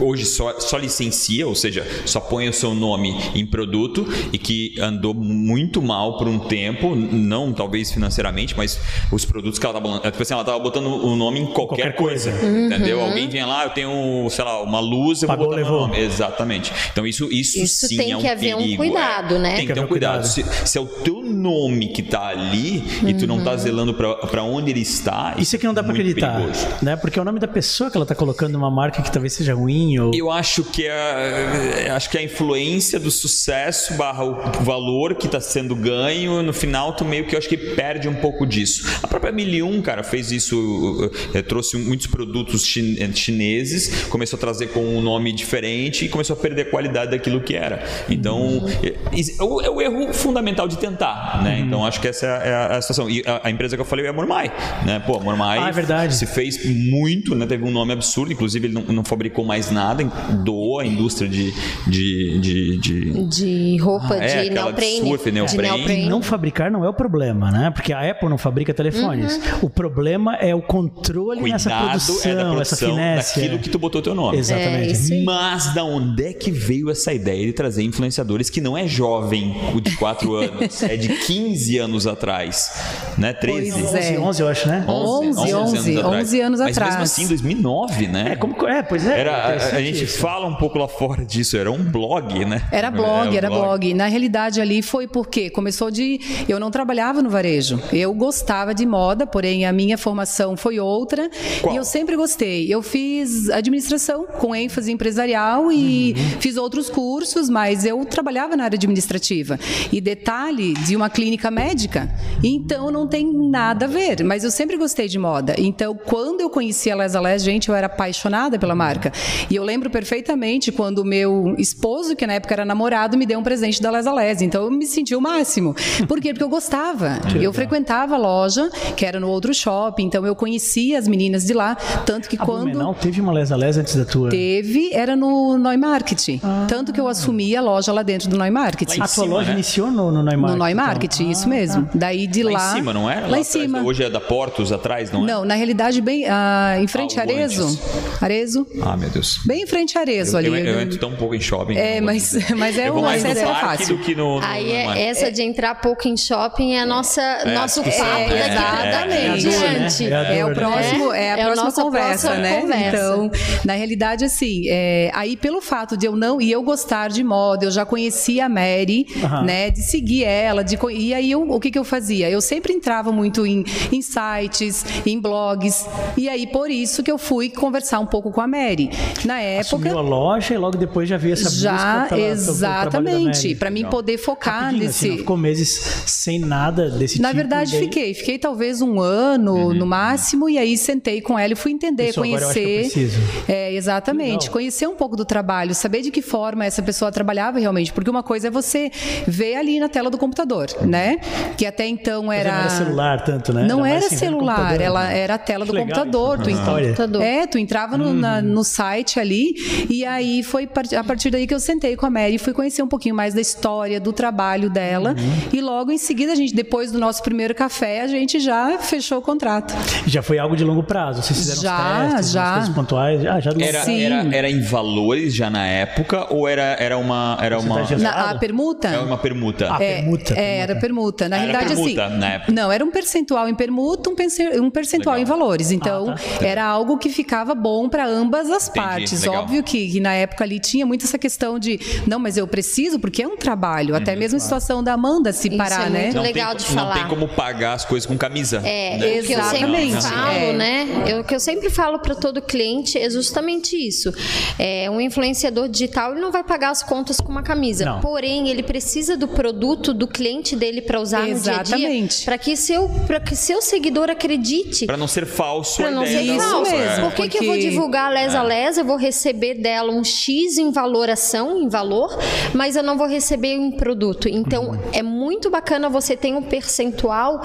hoje 0.07 0.25
só, 0.25 0.59
só 0.59 0.77
licencia, 0.77 1.47
ou 1.47 1.55
seja, 1.55 1.85
só 2.05 2.19
põe 2.19 2.47
o 2.47 2.53
seu 2.53 2.73
nome 2.73 3.15
em 3.35 3.45
produto 3.45 4.07
e 4.31 4.37
que 4.37 4.75
andou 4.79 5.13
muito 5.13 5.81
mal 5.81 6.17
por 6.17 6.27
um 6.27 6.39
tempo, 6.39 6.95
não 6.95 7.51
talvez 7.53 7.91
financeiramente, 7.91 8.53
mas 8.57 8.79
os 9.11 9.25
produtos 9.25 9.59
que 9.59 9.65
ela 9.65 9.77
estava 9.77 10.11
tipo 10.11 10.21
assim, 10.21 10.33
ela 10.33 10.43
tava 10.43 10.59
botando 10.59 10.87
o 10.87 11.15
nome 11.15 11.39
em 11.39 11.45
qualquer, 11.45 11.69
Qualquer 11.69 11.95
coisa. 11.95 12.31
coisa, 12.31 12.47
entendeu? 12.65 13.01
Alguém 13.01 13.27
vinha 13.29 13.45
lá, 13.45 13.63
eu 13.65 13.69
tenho, 13.71 14.27
sei 14.29 14.43
lá, 14.43 14.61
uma 14.61 14.79
luz, 14.79 15.21
eu 15.21 15.27
Pagou, 15.27 15.45
vou 15.45 15.55
botar 15.55 15.61
meu 15.67 15.71
levou. 15.73 15.87
nome. 15.87 15.99
Exatamente. 15.99 16.71
Então 16.91 17.05
isso, 17.05 17.29
isso, 17.31 17.59
Isso 17.61 17.87
sim 17.87 17.97
tem 17.97 18.11
é 18.11 18.17
um 18.17 18.21
que 18.21 18.27
haver 18.27 18.55
um 18.55 18.59
perigo, 18.59 18.77
cuidado, 18.83 19.35
é. 19.35 19.39
né? 19.39 19.55
Tem 19.55 19.67
que 19.67 19.73
ter 19.73 19.79
um 19.79 19.87
cuidado. 19.87 20.21
cuidado. 20.23 20.27
Se, 20.27 20.67
se 20.67 20.77
é 20.77 20.81
o 20.81 20.85
teu 20.87 21.21
nome 21.23 21.87
que 21.89 22.01
tá 22.03 22.27
ali 22.27 22.83
e 23.07 23.13
tu 23.13 23.25
não 23.27 23.43
tá 23.43 23.55
zelando 23.55 23.93
para 23.93 24.43
onde 24.43 24.58
ele 24.67 24.81
está, 24.81 25.35
Isso 25.37 25.55
aqui 25.55 25.65
não 25.65 25.73
dá 25.73 25.83
pra 25.83 25.93
muito 25.93 26.01
acreditar, 26.01 26.35
perigoso. 26.35 26.67
né? 26.81 26.95
Porque 26.95 27.17
é 27.19 27.21
o 27.21 27.25
nome 27.25 27.39
da 27.39 27.47
pessoa 27.47 27.89
que 27.89 27.97
ela 27.97 28.05
tá 28.05 28.15
colocando 28.15 28.53
numa 28.53 28.71
marca 28.71 29.01
que 29.01 29.11
talvez 29.11 29.33
seja 29.33 29.53
ruim 29.53 29.97
ou 29.99 30.11
Eu 30.13 30.31
acho 30.31 30.63
que 30.63 30.87
a, 30.87 31.95
acho 31.95 32.09
que 32.09 32.17
a 32.17 32.23
influência 32.23 32.99
do 32.99 33.11
sucesso 33.11 33.93
barra 33.95 34.23
o 34.23 34.63
valor 34.63 35.15
que 35.15 35.25
está 35.25 35.39
sendo 35.39 35.75
ganho, 35.75 36.41
no 36.41 36.53
final 36.53 36.93
tu 36.93 37.05
meio 37.05 37.25
que 37.25 37.35
eu 37.35 37.39
acho 37.39 37.47
que 37.47 37.57
perde 37.57 38.07
um 38.07 38.15
pouco 38.15 38.45
disso. 38.45 38.87
A 39.03 39.07
própria 39.07 39.31
Milium, 39.31 39.81
cara, 39.81 40.03
fez 40.03 40.31
isso, 40.31 41.11
eh, 41.33 41.41
trouxe 41.41 41.77
muitos 41.77 42.07
produtos 42.07 42.63
eh, 42.77 43.09
chineses, 43.13 44.05
começou 44.05 44.37
a 44.37 44.39
trazer 44.39 44.67
com 44.67 44.79
um 44.81 45.01
nome 45.01 45.31
diferente 45.31 46.05
e 46.05 46.09
começou 46.09 46.35
a 46.35 46.37
perder 46.39 46.63
a 46.63 46.65
qualidade 46.69 47.11
daquilo 47.11 47.41
que 47.41 47.55
era. 47.55 47.83
Então, 48.09 48.65
eh, 48.83 48.95
é 49.39 49.43
o, 49.43 49.61
é 49.61 49.69
o 49.69 49.81
erro 49.81 50.13
fundamental 50.13 50.67
de 50.67 50.77
tentar, 50.77 51.41
né? 51.43 51.59
Então, 51.59 51.85
acho 51.85 51.99
que 52.01 52.07
essa 52.07 52.25
é 52.25 52.29
a, 52.29 52.43
é 52.73 52.77
a 52.77 52.81
situação. 52.81 53.09
E 53.09 53.23
a, 53.25 53.41
a 53.47 53.51
empresa 53.51 53.75
que 53.75 53.81
eu 53.81 53.85
falei 53.85 54.05
é 54.05 54.09
a 54.09 54.13
Mormai, 54.13 54.48
né? 54.85 54.99
Pô, 54.99 55.19
Mormai 55.19 55.59
Ah, 55.59 55.69
é 55.69 55.71
verdade. 55.71 56.15
se 56.15 56.25
fez 56.25 56.63
muito, 56.65 57.35
né? 57.35 57.45
Teve 57.45 57.63
um 57.63 57.71
nome 57.71 57.93
absurdo, 57.93 58.31
inclusive 58.33 58.67
ele 58.67 58.73
não, 58.73 58.81
não 58.83 59.03
fabricou 59.03 59.43
mais 59.45 59.71
nada, 59.71 60.03
doou 60.43 60.79
a 60.79 60.85
indústria 60.85 61.29
de. 61.29 61.51
de, 61.87 62.39
de, 62.39 62.77
de- 62.77 63.23
De 63.29 63.77
roupa 63.77 64.15
Ah, 64.15 64.23
é, 64.23 64.27
de 64.27 64.49
aquela 64.49 64.71
de 64.71 64.81
neoprene. 64.81 65.07
surf, 65.09 65.31
neoprene. 65.31 65.61
De 65.69 65.77
neoprene. 65.77 66.09
não 66.09 66.21
fabricar 66.21 66.71
não 66.71 66.83
é 66.85 66.89
o 66.89 66.93
problema, 66.93 67.51
né? 67.51 67.69
Porque 67.71 67.93
a 67.93 68.09
Apple 68.11 68.29
não 68.29 68.37
fabrica 68.37 68.73
telefones. 68.73 69.35
Uhum. 69.37 69.59
O 69.63 69.69
problema 69.69 70.35
é 70.35 70.53
o 70.55 70.61
controle 70.61 71.41
nessa 71.41 71.69
Cuidado 71.69 71.89
produção, 71.89 72.31
é 72.31 72.35
da 72.35 72.41
essa 72.41 72.49
produção 72.51 72.89
finesse. 72.89 73.35
daquilo 73.39 73.55
é. 73.55 73.57
que 73.59 73.69
tu 73.69 73.79
botou 73.79 74.01
teu 74.01 74.15
nome. 74.15 74.37
Exatamente. 74.37 75.13
É. 75.13 75.23
Mas 75.23 75.73
da 75.73 75.83
onde 75.83 76.23
é 76.25 76.33
que 76.33 76.51
veio 76.51 76.89
essa 76.89 77.13
ideia 77.13 77.45
de 77.45 77.53
trazer 77.53 77.83
influenciadores 77.83 78.49
que 78.49 78.61
não 78.61 78.77
é 78.77 78.87
jovem, 78.87 79.55
o 79.75 79.79
de 79.81 79.95
4 79.97 80.33
anos, 80.35 80.83
é 80.83 80.95
de 80.97 81.09
15 81.09 81.77
anos 81.77 82.07
atrás, 82.07 82.71
né? 83.17 83.33
13. 83.33 83.71
Pois 83.71 83.83
11, 83.85 83.97
é. 83.97 84.17
11, 84.39 84.41
eu 84.41 84.47
acho, 84.47 84.67
né? 84.67 84.85
11, 84.87 85.53
11, 85.53 85.97
11 85.99 86.41
anos 86.41 86.59
Mas 86.59 86.71
atrás. 86.71 86.91
mesmo 86.93 87.03
assim, 87.03 87.27
2009, 87.27 88.07
né? 88.07 88.29
É, 88.31 88.35
como, 88.35 88.55
é 88.67 88.81
pois 88.81 89.05
é. 89.05 89.19
Era, 89.19 89.35
a- 89.35 89.53
a, 89.77 89.81
gente 89.81 90.03
isso. 90.03 90.19
fala 90.19 90.47
um 90.47 90.55
pouco 90.55 90.77
lá 90.77 90.87
fora 90.87 91.25
disso, 91.25 91.57
era 91.57 91.71
um 91.71 91.83
blog, 91.83 92.45
né? 92.45 92.61
Era 92.71 92.89
blog, 92.91 93.29
um 93.33 93.37
era 93.37 93.49
blog. 93.49 93.93
Na 93.93 94.07
realidade, 94.07 94.61
ali 94.61 94.81
foi 94.81 95.07
porque 95.07 95.49
começou 95.49 95.89
de. 95.91 96.19
Eu 96.47 96.59
não 96.59 96.71
trabalhava 96.71 97.21
no 97.21 97.29
varejo. 97.29 97.81
Eu 97.91 98.13
gostava 98.13 98.73
de 98.73 98.85
moda, 98.85 99.25
porém 99.27 99.65
a 99.65 99.73
minha 99.73 99.97
formação 99.97 100.55
foi 100.57 100.79
outra. 100.79 101.29
Qual? 101.61 101.73
E 101.73 101.77
eu 101.77 101.83
sempre 101.83 102.15
gostei. 102.15 102.71
Eu 102.73 102.81
fiz 102.81 103.49
administração 103.49 104.25
com 104.25 104.55
ênfase 104.55 104.91
empresarial 104.91 105.71
e 105.71 106.13
Uhum. 106.17 106.41
fiz 106.41 106.57
outros 106.57 106.89
cursos, 106.89 107.49
mas 107.49 107.85
eu 107.85 108.03
trabalhava 108.05 108.55
na 108.55 108.63
área 108.65 108.75
administrativa. 108.75 109.59
E 109.91 109.99
detalhe 110.01 110.73
de 110.73 110.95
uma 110.95 111.09
clínica 111.09 111.49
médica. 111.51 112.09
Então 112.43 112.91
não 112.91 113.07
tem 113.07 113.25
nada 113.49 113.85
a 113.85 113.87
ver. 113.87 114.23
Mas 114.29 114.43
eu 114.43 114.51
sempre 114.51 114.77
gostei 114.77 115.07
de 115.07 115.17
moda. 115.17 115.55
Então, 115.57 115.95
quando 116.05 116.41
eu 116.41 116.51
conheci 116.51 116.91
a 116.91 116.95
Les 116.95 117.15
a 117.15 117.19
Les, 117.19 117.43
gente, 117.43 117.67
eu 117.67 117.73
era 117.73 117.87
apaixonada 117.87 118.59
pela 118.59 118.75
marca. 118.75 119.11
E 119.49 119.55
eu 119.55 119.63
lembro 119.63 119.89
perfeitamente 119.89 120.71
quando 120.71 120.99
o 120.99 121.03
meu 121.03 121.55
esposo, 121.57 122.15
que 122.15 122.27
na 122.27 122.33
época 122.33 122.53
era 122.53 122.63
namorado, 122.63 123.17
me 123.17 123.25
deu 123.25 123.39
um 123.39 123.43
presente 123.43 123.81
da 123.81 123.89
Les 123.89 124.05
a 124.05 124.13
Les. 124.13 124.43
Então 124.43 124.65
eu 124.65 124.69
me 124.69 124.85
senti 124.85 125.15
o 125.15 125.19
máximo. 125.19 125.75
Por 126.07 126.21
quê? 126.21 126.29
Porque 126.31 126.43
eu 126.43 126.49
gostava. 126.49 127.17
Eu 127.41 127.51
frequentava 127.51 128.13
a 128.13 128.17
loja, 128.19 128.69
que 128.95 129.03
era 129.03 129.19
no 129.19 129.27
outro 129.27 129.51
shopping, 129.51 130.05
então 130.05 130.23
eu 130.27 130.35
conhecia 130.35 130.99
as 130.99 131.07
meninas 131.07 131.43
de 131.43 131.53
lá. 131.55 131.73
Tanto 132.05 132.29
que 132.29 132.35
A 132.39 132.45
quando. 132.45 132.65
Blumenau 132.65 132.93
teve 132.93 133.19
uma 133.19 133.31
lesa 133.31 133.55
lesa 133.55 133.81
antes 133.81 133.95
da 133.95 134.05
tua. 134.05 134.29
Teve, 134.29 134.91
era 134.93 135.15
no 135.15 135.57
Neumarket. 135.57 136.39
Tanto 136.67 136.93
que 136.93 137.01
eu 137.01 137.07
assumi 137.07 137.55
a 137.55 137.61
loja 137.63 137.91
lá 137.91 138.03
dentro 138.03 138.29
do 138.29 138.37
Neumarket. 138.37 138.89
Lá 138.89 138.95
em 138.95 139.01
A 139.01 139.07
tua 139.07 139.25
loja 139.25 139.47
né? 139.47 139.53
iniciou 139.53 139.89
no, 139.89 140.11
no 140.11 140.21
Neumarkt? 140.21 140.55
No 140.55 140.63
Neumarket, 140.63 141.15
então. 141.15 141.31
isso 141.31 141.49
mesmo. 141.49 141.89
Daí 141.95 142.27
de 142.27 142.43
Lá, 142.43 142.51
lá. 142.51 142.71
em 142.71 142.75
cima, 142.75 142.93
não 142.93 143.09
era? 143.09 143.21
Lá, 143.21 143.25
em 143.25 143.41
atrás, 143.41 143.47
cima. 143.47 143.81
Hoje 143.81 144.03
é 144.03 144.09
da 144.09 144.18
Portos 144.19 144.71
atrás, 144.71 145.11
não 145.11 145.23
é? 145.23 145.27
Não, 145.27 145.45
na 145.45 145.55
realidade, 145.55 146.01
bem 146.01 146.25
ah, 146.27 146.75
em 146.79 146.87
frente 146.87 147.17
a 147.19 147.23
Algo 147.23 147.33
Arezo. 147.33 147.63
antes. 147.65 148.23
Arezo. 148.23 148.67
Ah, 148.81 148.97
meu 148.97 149.09
Deus. 149.09 149.39
Bem 149.45 149.63
em 149.63 149.67
frente 149.67 149.97
a 149.97 150.01
Arezo 150.01 150.33
Eu, 150.35 150.37
ali. 150.39 150.47
eu, 150.47 150.55
eu 150.55 150.81
entro 150.81 150.97
tão 150.97 151.15
pouco 151.15 151.35
em 151.35 151.41
shopping. 151.41 151.75
É, 151.77 152.01
mas- 152.01 152.33
mas 152.57 152.77
é 152.77 152.91
um 152.91 153.01
mais 153.01 153.23
acesso 153.23 153.45
parque 153.45 153.65
fácil. 153.77 153.97
do 153.97 154.03
que 154.03 154.15
no... 154.15 154.39
no 154.39 154.45
Aí 154.45 154.71
é, 154.71 154.85
no- 154.85 154.93
essa 154.93 155.31
de 155.31 155.41
entrar 155.41 155.75
pouco 155.75 156.07
em 156.07 156.15
shopping 156.17 156.73
é 156.75 156.85
nossa, 156.85 157.21
nosso 157.45 157.81
acho 157.81 157.83
que 157.83 157.97
papo 157.97 158.29
daqui 158.29 158.33
É, 158.33 158.49
exatamente, 158.49 159.13
é, 159.13 159.25
é 159.25 159.29
a 159.29 159.35
dor, 159.35 159.79
né? 159.79 159.89
gente. 159.89 160.11
É 160.11 160.15
a 160.15 160.33
É 160.33 160.45
o 160.45 160.47
né? 160.49 160.53
próximo, 160.55 161.13
é 161.13 161.31
a 161.33 161.37
É 161.37 161.41
a 161.41 161.51
próxima 161.51 161.71
conversa, 161.83 162.35
né? 162.35 162.61
conversa. 162.61 162.87
Então, 162.97 163.31
na 163.65 163.73
realidade, 163.73 164.25
assim, 164.25 164.63
é, 164.69 165.11
aí 165.13 165.35
pelo 165.37 165.61
fato 165.61 165.95
de 165.97 166.05
eu 166.05 166.15
não 166.15 166.41
e 166.41 166.51
eu 166.51 166.61
gostar 166.63 167.09
de 167.09 167.23
moda, 167.23 167.65
eu 167.65 167.71
já 167.71 167.85
conhecia 167.85 168.45
a 168.45 168.49
Mary, 168.49 169.05
né? 169.45 169.69
De 169.69 169.79
seguir 169.81 170.23
ela, 170.23 170.63
de 170.63 170.77
e 170.91 171.13
aí 171.13 171.31
eu- 171.31 171.41
o 171.49 171.59
que 171.59 171.71
que 171.71 171.79
eu 171.79 171.83
fazia? 171.83 172.29
Eu 172.29 172.41
sempre 172.41 172.73
entrava 172.73 173.11
muito 173.11 173.45
em, 173.45 173.63
em 173.91 174.01
sites, 174.09 174.85
em 175.05 175.19
blogs, 175.19 175.85
e 176.17 176.27
aí 176.29 176.47
por 176.47 176.69
isso 176.69 177.03
que 177.03 177.11
eu 177.11 177.17
fui 177.17 177.49
conversar 177.49 177.99
um 177.99 178.05
pouco 178.05 178.31
com 178.31 178.41
a 178.41 178.47
Mary. 178.47 178.89
Na 179.25 179.39
época 179.39 179.59
Assumiu 179.89 179.97
a 179.97 180.01
loja 180.01 180.53
e 180.53 180.57
logo 180.57 180.77
depois 180.77 181.07
já 181.07 181.17
veio 181.17 181.33
essa 181.33 181.49
já 181.49 181.71
busca 182.01 182.15
da 182.15 182.21
exatamente 182.21 183.55
para 183.55 183.69
mim 183.69 183.85
poder 183.85 184.17
focar 184.17 184.65
Rapidinho, 184.65 184.89
assim, 184.89 185.05
nesse 185.05 185.09
não 185.09 185.17
ficou 185.17 185.37
meses 185.37 186.03
sem 186.05 186.39
nada 186.39 186.89
desse 186.89 187.21
Na 187.21 187.29
tipo. 187.29 187.37
verdade, 187.37 187.71
daí- 187.71 187.79
fiquei. 187.81 188.13
Fiquei 188.13 188.37
talvez 188.39 188.81
um 188.81 188.99
ano 188.99 189.73
no 189.73 189.85
máximo, 189.85 190.49
e 190.49 190.57
aí 190.57 190.77
sentei 190.77 191.21
com 191.21 191.37
ela 191.37 191.53
e 191.53 191.55
fui 191.55 191.71
entender, 191.71 192.09
eu 192.09 192.13
conhecer. 192.15 192.81
preciso. 192.81 193.17
É, 193.47 193.73
exatamente. 193.73 194.43
Legal. 194.43 194.51
Conhecer 194.53 194.87
um 194.87 194.95
pouco 194.95 195.15
do 195.15 195.25
trabalho, 195.25 195.73
saber 195.75 196.01
de 196.01 196.11
que 196.11 196.21
forma 196.21 196.65
essa 196.65 196.81
pessoa 196.81 197.11
trabalhava 197.11 197.59
realmente. 197.59 197.91
Porque 197.93 198.09
uma 198.09 198.23
coisa 198.23 198.47
é 198.47 198.51
você 198.51 198.91
ver 199.27 199.55
ali 199.55 199.79
na 199.79 199.87
tela 199.89 200.09
do 200.09 200.17
computador, 200.17 200.67
né? 200.81 201.17
Que 201.57 201.65
até 201.65 201.87
então 201.87 202.23
Mas 202.25 202.39
era. 202.39 202.51
Não 202.51 202.59
era 202.61 202.69
celular 202.69 203.23
tanto, 203.23 203.53
né? 203.53 203.65
Não 203.67 203.79
mais 203.81 203.88
era 203.95 204.05
assim, 204.05 204.17
celular, 204.17 204.79
ela 204.81 205.05
né? 205.07 205.19
era 205.19 205.35
a 205.35 205.37
tela 205.37 205.65
do 205.65 205.71
legal 205.73 205.87
computador. 206.05 206.39
isso. 206.49 206.49
Tu, 206.63 206.69
Ah. 206.69 206.79
Computador. 206.81 207.21
é, 207.21 207.47
tu 207.47 207.57
entrava 207.57 207.97
no, 207.97 208.13
na- 208.13 208.37
Uhum. 208.37 208.41
no 208.43 208.63
site 208.63 209.19
ali 209.19 209.53
e 209.89 210.05
aí 210.05 210.43
foi 210.43 210.67
a 210.97 211.03
partir 211.03 211.29
daí 211.29 211.45
que 211.47 211.53
eu 211.53 211.59
sentei 211.59 211.95
com 211.95 212.05
a 212.05 212.09
Mary 212.09 212.35
e 212.35 212.37
fui 212.37 212.53
conhecer 212.53 212.81
um 212.83 212.87
pouquinho 212.87 213.15
mais 213.15 213.33
da 213.33 213.41
história, 213.41 213.99
do 213.99 214.11
trabalho 214.13 214.69
dela. 214.69 215.11
Uhum. 215.17 215.49
E 215.53 215.61
logo 215.61 215.91
em 215.91 215.97
seguida, 215.97 216.31
a 216.31 216.35
gente, 216.35 216.53
depois 216.53 216.91
do 216.91 216.99
nosso 216.99 217.21
primeiro 217.23 217.53
café, 217.55 218.01
a 218.01 218.07
gente 218.07 218.39
já 218.39 218.77
fechou 218.79 219.19
o 219.19 219.21
contrato. 219.21 219.73
Já 220.07 220.21
foi 220.21 220.37
algo 220.39 220.55
de 220.55 220.63
longo 220.63 220.83
prazo. 220.83 221.21
Vocês 221.21 221.37
fizeram 221.39 221.61
Já, 221.61 222.05
os 222.07 222.11
testes, 222.13 222.31
já. 222.31 222.53
coisas 222.53 222.69
pontuais. 222.75 223.25
Ah, 223.25 223.39
já 223.39 223.51
Era, 223.59 223.83
Sim. 223.83 224.01
era, 224.01 224.35
era 224.35 224.49
em 224.49 224.61
valores 224.61 225.33
já 225.33 225.49
na 225.49 225.65
época 225.65 226.33
ou 226.33 226.47
era, 226.47 226.75
era 226.79 226.97
uma. 226.97 227.37
Era 227.41 227.57
Você 227.59 227.67
uma, 227.67 227.85
tá 227.85 227.97
Na, 227.97 228.29
a 228.31 228.35
permuta? 228.37 228.87
é 228.87 228.99
uma 228.99 229.17
permuta. 229.17 229.67
Ah, 229.73 229.77
permuta, 229.77 230.33
É, 230.39 230.57
era 230.59 230.75
permuta. 230.75 231.27
Na 231.29 231.37
Era 231.37 231.45
realidade, 231.51 231.75
permuta 231.81 232.05
assim. 232.05 232.17
na 232.17 232.29
época. 232.33 232.51
Não, 232.51 232.71
era 232.71 232.83
um 232.83 232.91
percentual 232.91 233.47
em 233.47 233.55
permuta, 233.55 233.69
um, 233.79 234.63
um 234.65 234.69
percentual 234.69 235.15
Legal. 235.15 235.19
em 235.21 235.25
valores. 235.39 235.71
Então, 235.71 236.09
Ah, 236.09 236.15
tá. 236.39 236.45
era 236.45 236.65
algo 236.65 236.97
que 236.97 237.09
ficava 237.09 237.53
bom 237.55 237.87
para 237.89 238.05
ambas 238.05 238.49
as 238.49 238.69
partes. 238.69 239.21
legal. 239.23 239.43
Óbvio 239.43 239.63
que, 239.63 239.89
que 239.91 239.99
na 239.99 240.13
época 240.13 240.43
ali 240.43 240.59
tinha 240.59 240.85
muito 240.85 241.05
essa 241.05 241.17
questão 241.17 241.57
de, 241.59 241.79
não, 242.07 242.19
mas 242.19 242.37
eu 242.37 242.47
preciso, 242.47 242.99
porque 242.99 243.23
é 243.23 243.27
um 243.27 243.37
trabalho. 243.37 243.95
Até 243.95 244.15
mesmo 244.15 244.37
a 244.37 244.39
situação 244.39 244.83
da 244.83 244.93
Amanda 244.93 245.31
se 245.33 245.47
Isso 245.47 245.57
parar, 245.57 245.87
é 245.87 245.89
né? 245.89 246.01
muito 246.03 246.15
não 246.15 246.23
legal 246.23 246.55
tem, 246.55 246.65
de 246.65 246.75
Não 246.75 246.83
falar. 246.83 246.93
tem 246.95 247.07
como 247.07 247.27
pagar 247.27 247.73
as 247.73 247.85
coisas 247.85 248.05
com 248.05 248.17
camisa. 248.17 248.61
É, 248.65 248.97
né? 248.97 249.19
o 249.21 249.23
que 249.23 249.33
eu 249.33 249.43
sempre 249.43 249.83
Exatamente. 249.85 250.01
falo, 250.01 250.29
É. 250.31 250.53
né? 250.53 250.87
Eu- 251.07 251.19
O 251.19 251.23
que 251.23 251.35
eu 251.35 251.39
sempre 251.39 251.69
falo 251.69 251.99
para 251.99 252.15
todo 252.15 252.41
cliente 252.41 252.97
é 252.97 253.09
justamente 253.09 253.75
isso. 253.75 254.11
É, 254.57 254.89
um 254.89 254.99
influenciador 255.01 255.67
digital 255.69 256.11
ele 256.13 256.21
não 256.21 256.31
vai 256.31 256.43
pagar 256.43 256.69
as 256.71 256.81
contas 256.81 257.19
com 257.19 257.29
uma 257.31 257.43
camisa. 257.43 257.85
Não. 257.85 257.99
Porém, 257.99 258.49
ele 258.49 258.63
precisa 258.63 259.15
do 259.17 259.27
produto 259.27 259.93
do 259.93 260.07
cliente 260.07 260.55
dele 260.55 260.81
para 260.81 260.99
usar 260.99 261.27
no 261.27 261.39
dia 261.39 261.57
a 261.59 261.63
dia, 261.63 261.75
Exatamente. 261.77 262.25
para 262.25 262.37
que 262.37 262.55
seu 262.55 262.89
para 263.05 263.19
que 263.19 263.35
seu 263.35 263.61
seguidor 263.69 264.09
acredite. 264.09 264.85
Pra 264.85 264.97
não 264.97 265.07
ser 265.07 265.25
falso 265.25 265.77
Pra 265.77 265.87
a 265.87 265.91
não 265.91 266.05
ser 266.05 266.25
falso. 266.37 266.71
mesmo. 266.71 267.05
é. 267.05 267.09
Por 267.09 267.11
que, 267.13 267.29
que 267.29 267.37
eu 267.37 267.43
vou 267.43 267.53
Porque- 267.55 267.69
divulgar 267.69 268.05
a 268.07 268.09
Les 268.09 268.35
a 268.35 268.43
Les? 268.43 268.77
Eu 268.77 268.85
vou 268.85 268.97
receber 268.97 269.55
dela 269.55 269.91
um 269.91 270.03
X 270.03 270.57
em 270.57 270.71
valoração, 270.71 271.57
em 271.61 271.69
valor, 271.69 272.17
mas 272.53 272.75
eu 272.75 272.83
não 272.83 272.97
vou 272.97 273.07
receber 273.07 273.53
em 273.53 273.71
produto. 273.71 274.27
Então, 274.27 274.69
Uhum. 274.71 274.79
é 274.93 275.01
muito 275.03 275.49
bacana 275.49 275.89
você 275.89 276.15
ter 276.17 276.33
um 276.33 276.41
percentual 276.41 277.41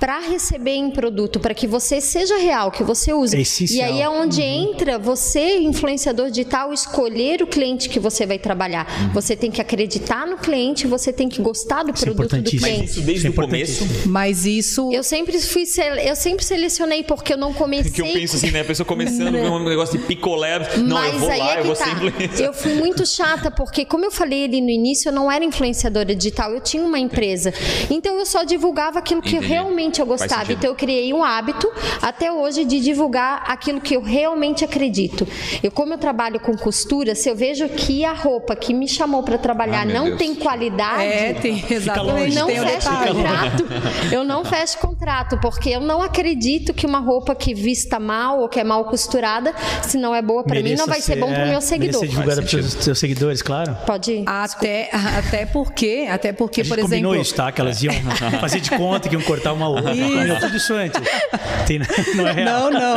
para 0.00 0.18
receber 0.20 0.72
em 0.74 0.90
produto, 0.90 1.40
para 1.40 1.54
que 1.54 1.66
você 1.66 2.00
seja 2.00 2.36
real, 2.36 2.70
que 2.70 2.82
você 2.84 3.12
use. 3.12 3.36
É 3.36 3.42
e 3.74 3.80
aí 3.80 4.00
é 4.02 4.08
onde 4.08 4.40
Uhum. 4.42 4.72
entra 4.72 4.98
você, 4.98 5.58
influenciador 5.58 6.28
digital, 6.30 6.72
escolher 6.72 7.42
o 7.42 7.46
cliente 7.46 7.88
que 7.88 7.98
você 7.98 8.26
vai 8.26 8.38
trabalhar. 8.38 8.86
Uhum. 9.00 9.12
Você 9.14 9.34
tem 9.34 9.50
que 9.50 9.60
acreditar 9.62 10.26
no 10.26 10.36
cliente, 10.36 10.86
você 10.86 11.12
tem 11.12 11.28
que 11.28 11.40
gostar 11.40 11.82
do 11.84 11.92
Isso 11.94 12.04
é 12.04 12.06
produto 12.06 12.30
do 12.30 12.36
importantíssimo. 12.36 12.60
cliente. 12.70 12.90
Isso 12.90 13.00
desde 13.00 13.14
Isso 13.14 13.26
é 13.26 13.30
o 13.30 13.46
começo. 13.46 13.86
Mas 14.06 14.44
isso. 14.44 14.90
Eu 14.92 15.02
sempre 15.02 15.40
fui, 15.54 15.64
sele- 15.66 16.08
eu 16.08 16.16
sempre 16.16 16.44
selecionei 16.44 17.04
porque 17.04 17.32
eu 17.32 17.38
não 17.38 17.52
comecei. 17.54 17.90
Que 17.94 18.00
eu 18.02 18.06
penso 18.12 18.36
assim, 18.36 18.50
né? 18.50 18.60
A 18.60 18.64
pessoa 18.64 18.84
começando, 18.86 19.30
vê 19.32 19.38
um 19.48 19.62
negócio 19.64 19.96
de 19.98 20.04
picolé. 20.04 20.58
Não, 20.78 20.96
Mas 20.96 21.12
eu 21.14 21.20
vou 21.20 21.30
aí 21.30 21.38
lá, 21.38 21.54
é 21.54 21.58
eu 21.58 21.62
que 21.62 21.66
vou 21.68 21.76
tá. 21.76 21.84
Eu 22.44 22.52
fui 22.52 22.74
muito 22.74 23.06
chata, 23.06 23.50
porque, 23.50 23.84
como 23.84 24.04
eu 24.04 24.10
falei 24.10 24.44
ali 24.44 24.60
no 24.60 24.68
início, 24.70 25.08
eu 25.08 25.12
não 25.12 25.30
era 25.30 25.44
influenciadora 25.44 26.14
digital, 26.14 26.50
eu 26.52 26.60
tinha 26.60 26.82
uma 26.82 26.98
empresa. 26.98 27.52
Então 27.90 28.18
eu 28.18 28.26
só 28.26 28.42
divulgava 28.44 28.98
aquilo 28.98 29.22
que 29.22 29.36
Entendi. 29.36 29.46
realmente 29.46 30.00
eu 30.00 30.06
gostava. 30.06 30.52
Então 30.52 30.70
eu 30.70 30.74
criei 30.74 31.12
um 31.12 31.22
hábito 31.22 31.70
até 32.02 32.30
hoje 32.32 32.64
de 32.64 32.80
divulgar 32.80 33.44
aquilo 33.46 33.80
que 33.80 33.94
eu 33.94 34.02
realmente 34.02 34.64
acredito. 34.64 35.26
Eu, 35.62 35.70
como 35.70 35.94
eu 35.94 35.98
trabalho 35.98 36.40
com 36.40 36.56
costura, 36.56 37.14
se 37.14 37.28
eu 37.28 37.36
vejo 37.36 37.68
que 37.68 38.04
a 38.04 38.12
roupa 38.12 38.56
que 38.56 38.74
me 38.74 38.88
chamou 38.88 39.22
para 39.22 39.38
trabalhar 39.38 39.82
Ah, 39.82 39.84
não 39.84 40.04
Deus. 40.06 40.18
tem 40.18 40.34
qualidade. 40.34 41.02
É, 41.04 41.34
tem, 41.34 41.64
exatamente. 41.70 42.34
não 42.34 42.46
tem 42.46 42.60
o 42.60 42.66
fecho 42.66 42.88
contrato. 42.90 43.64
Eu 44.12 44.24
não 44.24 44.44
fecho 44.44 44.78
contrato, 44.78 45.38
porque 45.44 45.68
eu 45.68 45.80
não 45.80 46.00
acredito 46.00 46.72
que 46.72 46.86
uma 46.86 47.00
roupa 47.00 47.34
que 47.34 47.52
vista 47.52 48.00
mal 48.00 48.40
ou 48.40 48.48
que 48.48 48.58
é 48.58 48.64
mal 48.64 48.82
costurada, 48.86 49.54
se 49.82 49.98
não 49.98 50.14
é 50.14 50.22
boa 50.22 50.42
para 50.42 50.62
mim, 50.62 50.74
não 50.74 50.86
vai 50.86 51.02
ser 51.02 51.16
bom 51.16 51.26
para 51.26 51.34
o 51.34 51.42
é, 51.42 51.44
meu 51.44 51.46
mereça 51.48 51.66
seguidor. 51.66 52.00
ser 52.00 52.08
divulgada 52.08 52.42
para 52.42 52.60
os 52.60 52.72
seus 52.72 52.98
seguidores, 52.98 53.42
claro. 53.42 53.76
Pode 53.86 54.10
ir. 54.10 54.24
Até, 54.26 54.88
até 54.90 55.44
porque, 55.44 56.08
até 56.10 56.32
porque, 56.32 56.62
A 56.62 56.64
gente 56.64 56.74
por 56.74 56.82
combinou 56.84 57.12
exemplo. 57.12 57.22
isso, 57.26 57.34
tá? 57.34 57.52
Que 57.52 57.60
elas 57.60 57.82
iam 57.82 57.92
fazer 58.40 58.60
de 58.60 58.70
conta 58.70 59.06
que 59.06 59.14
iam 59.14 59.20
cortar 59.22 59.52
uma 59.52 59.68
outra. 59.68 59.90
Combinou 59.90 60.38
tudo 60.40 60.56
isso 60.56 60.72
antes. 60.72 60.98
Tem- 61.66 61.78
não 62.16 62.26
é 62.26 62.32
real. 62.32 62.70
Não, 62.70 62.80
não. 62.80 62.94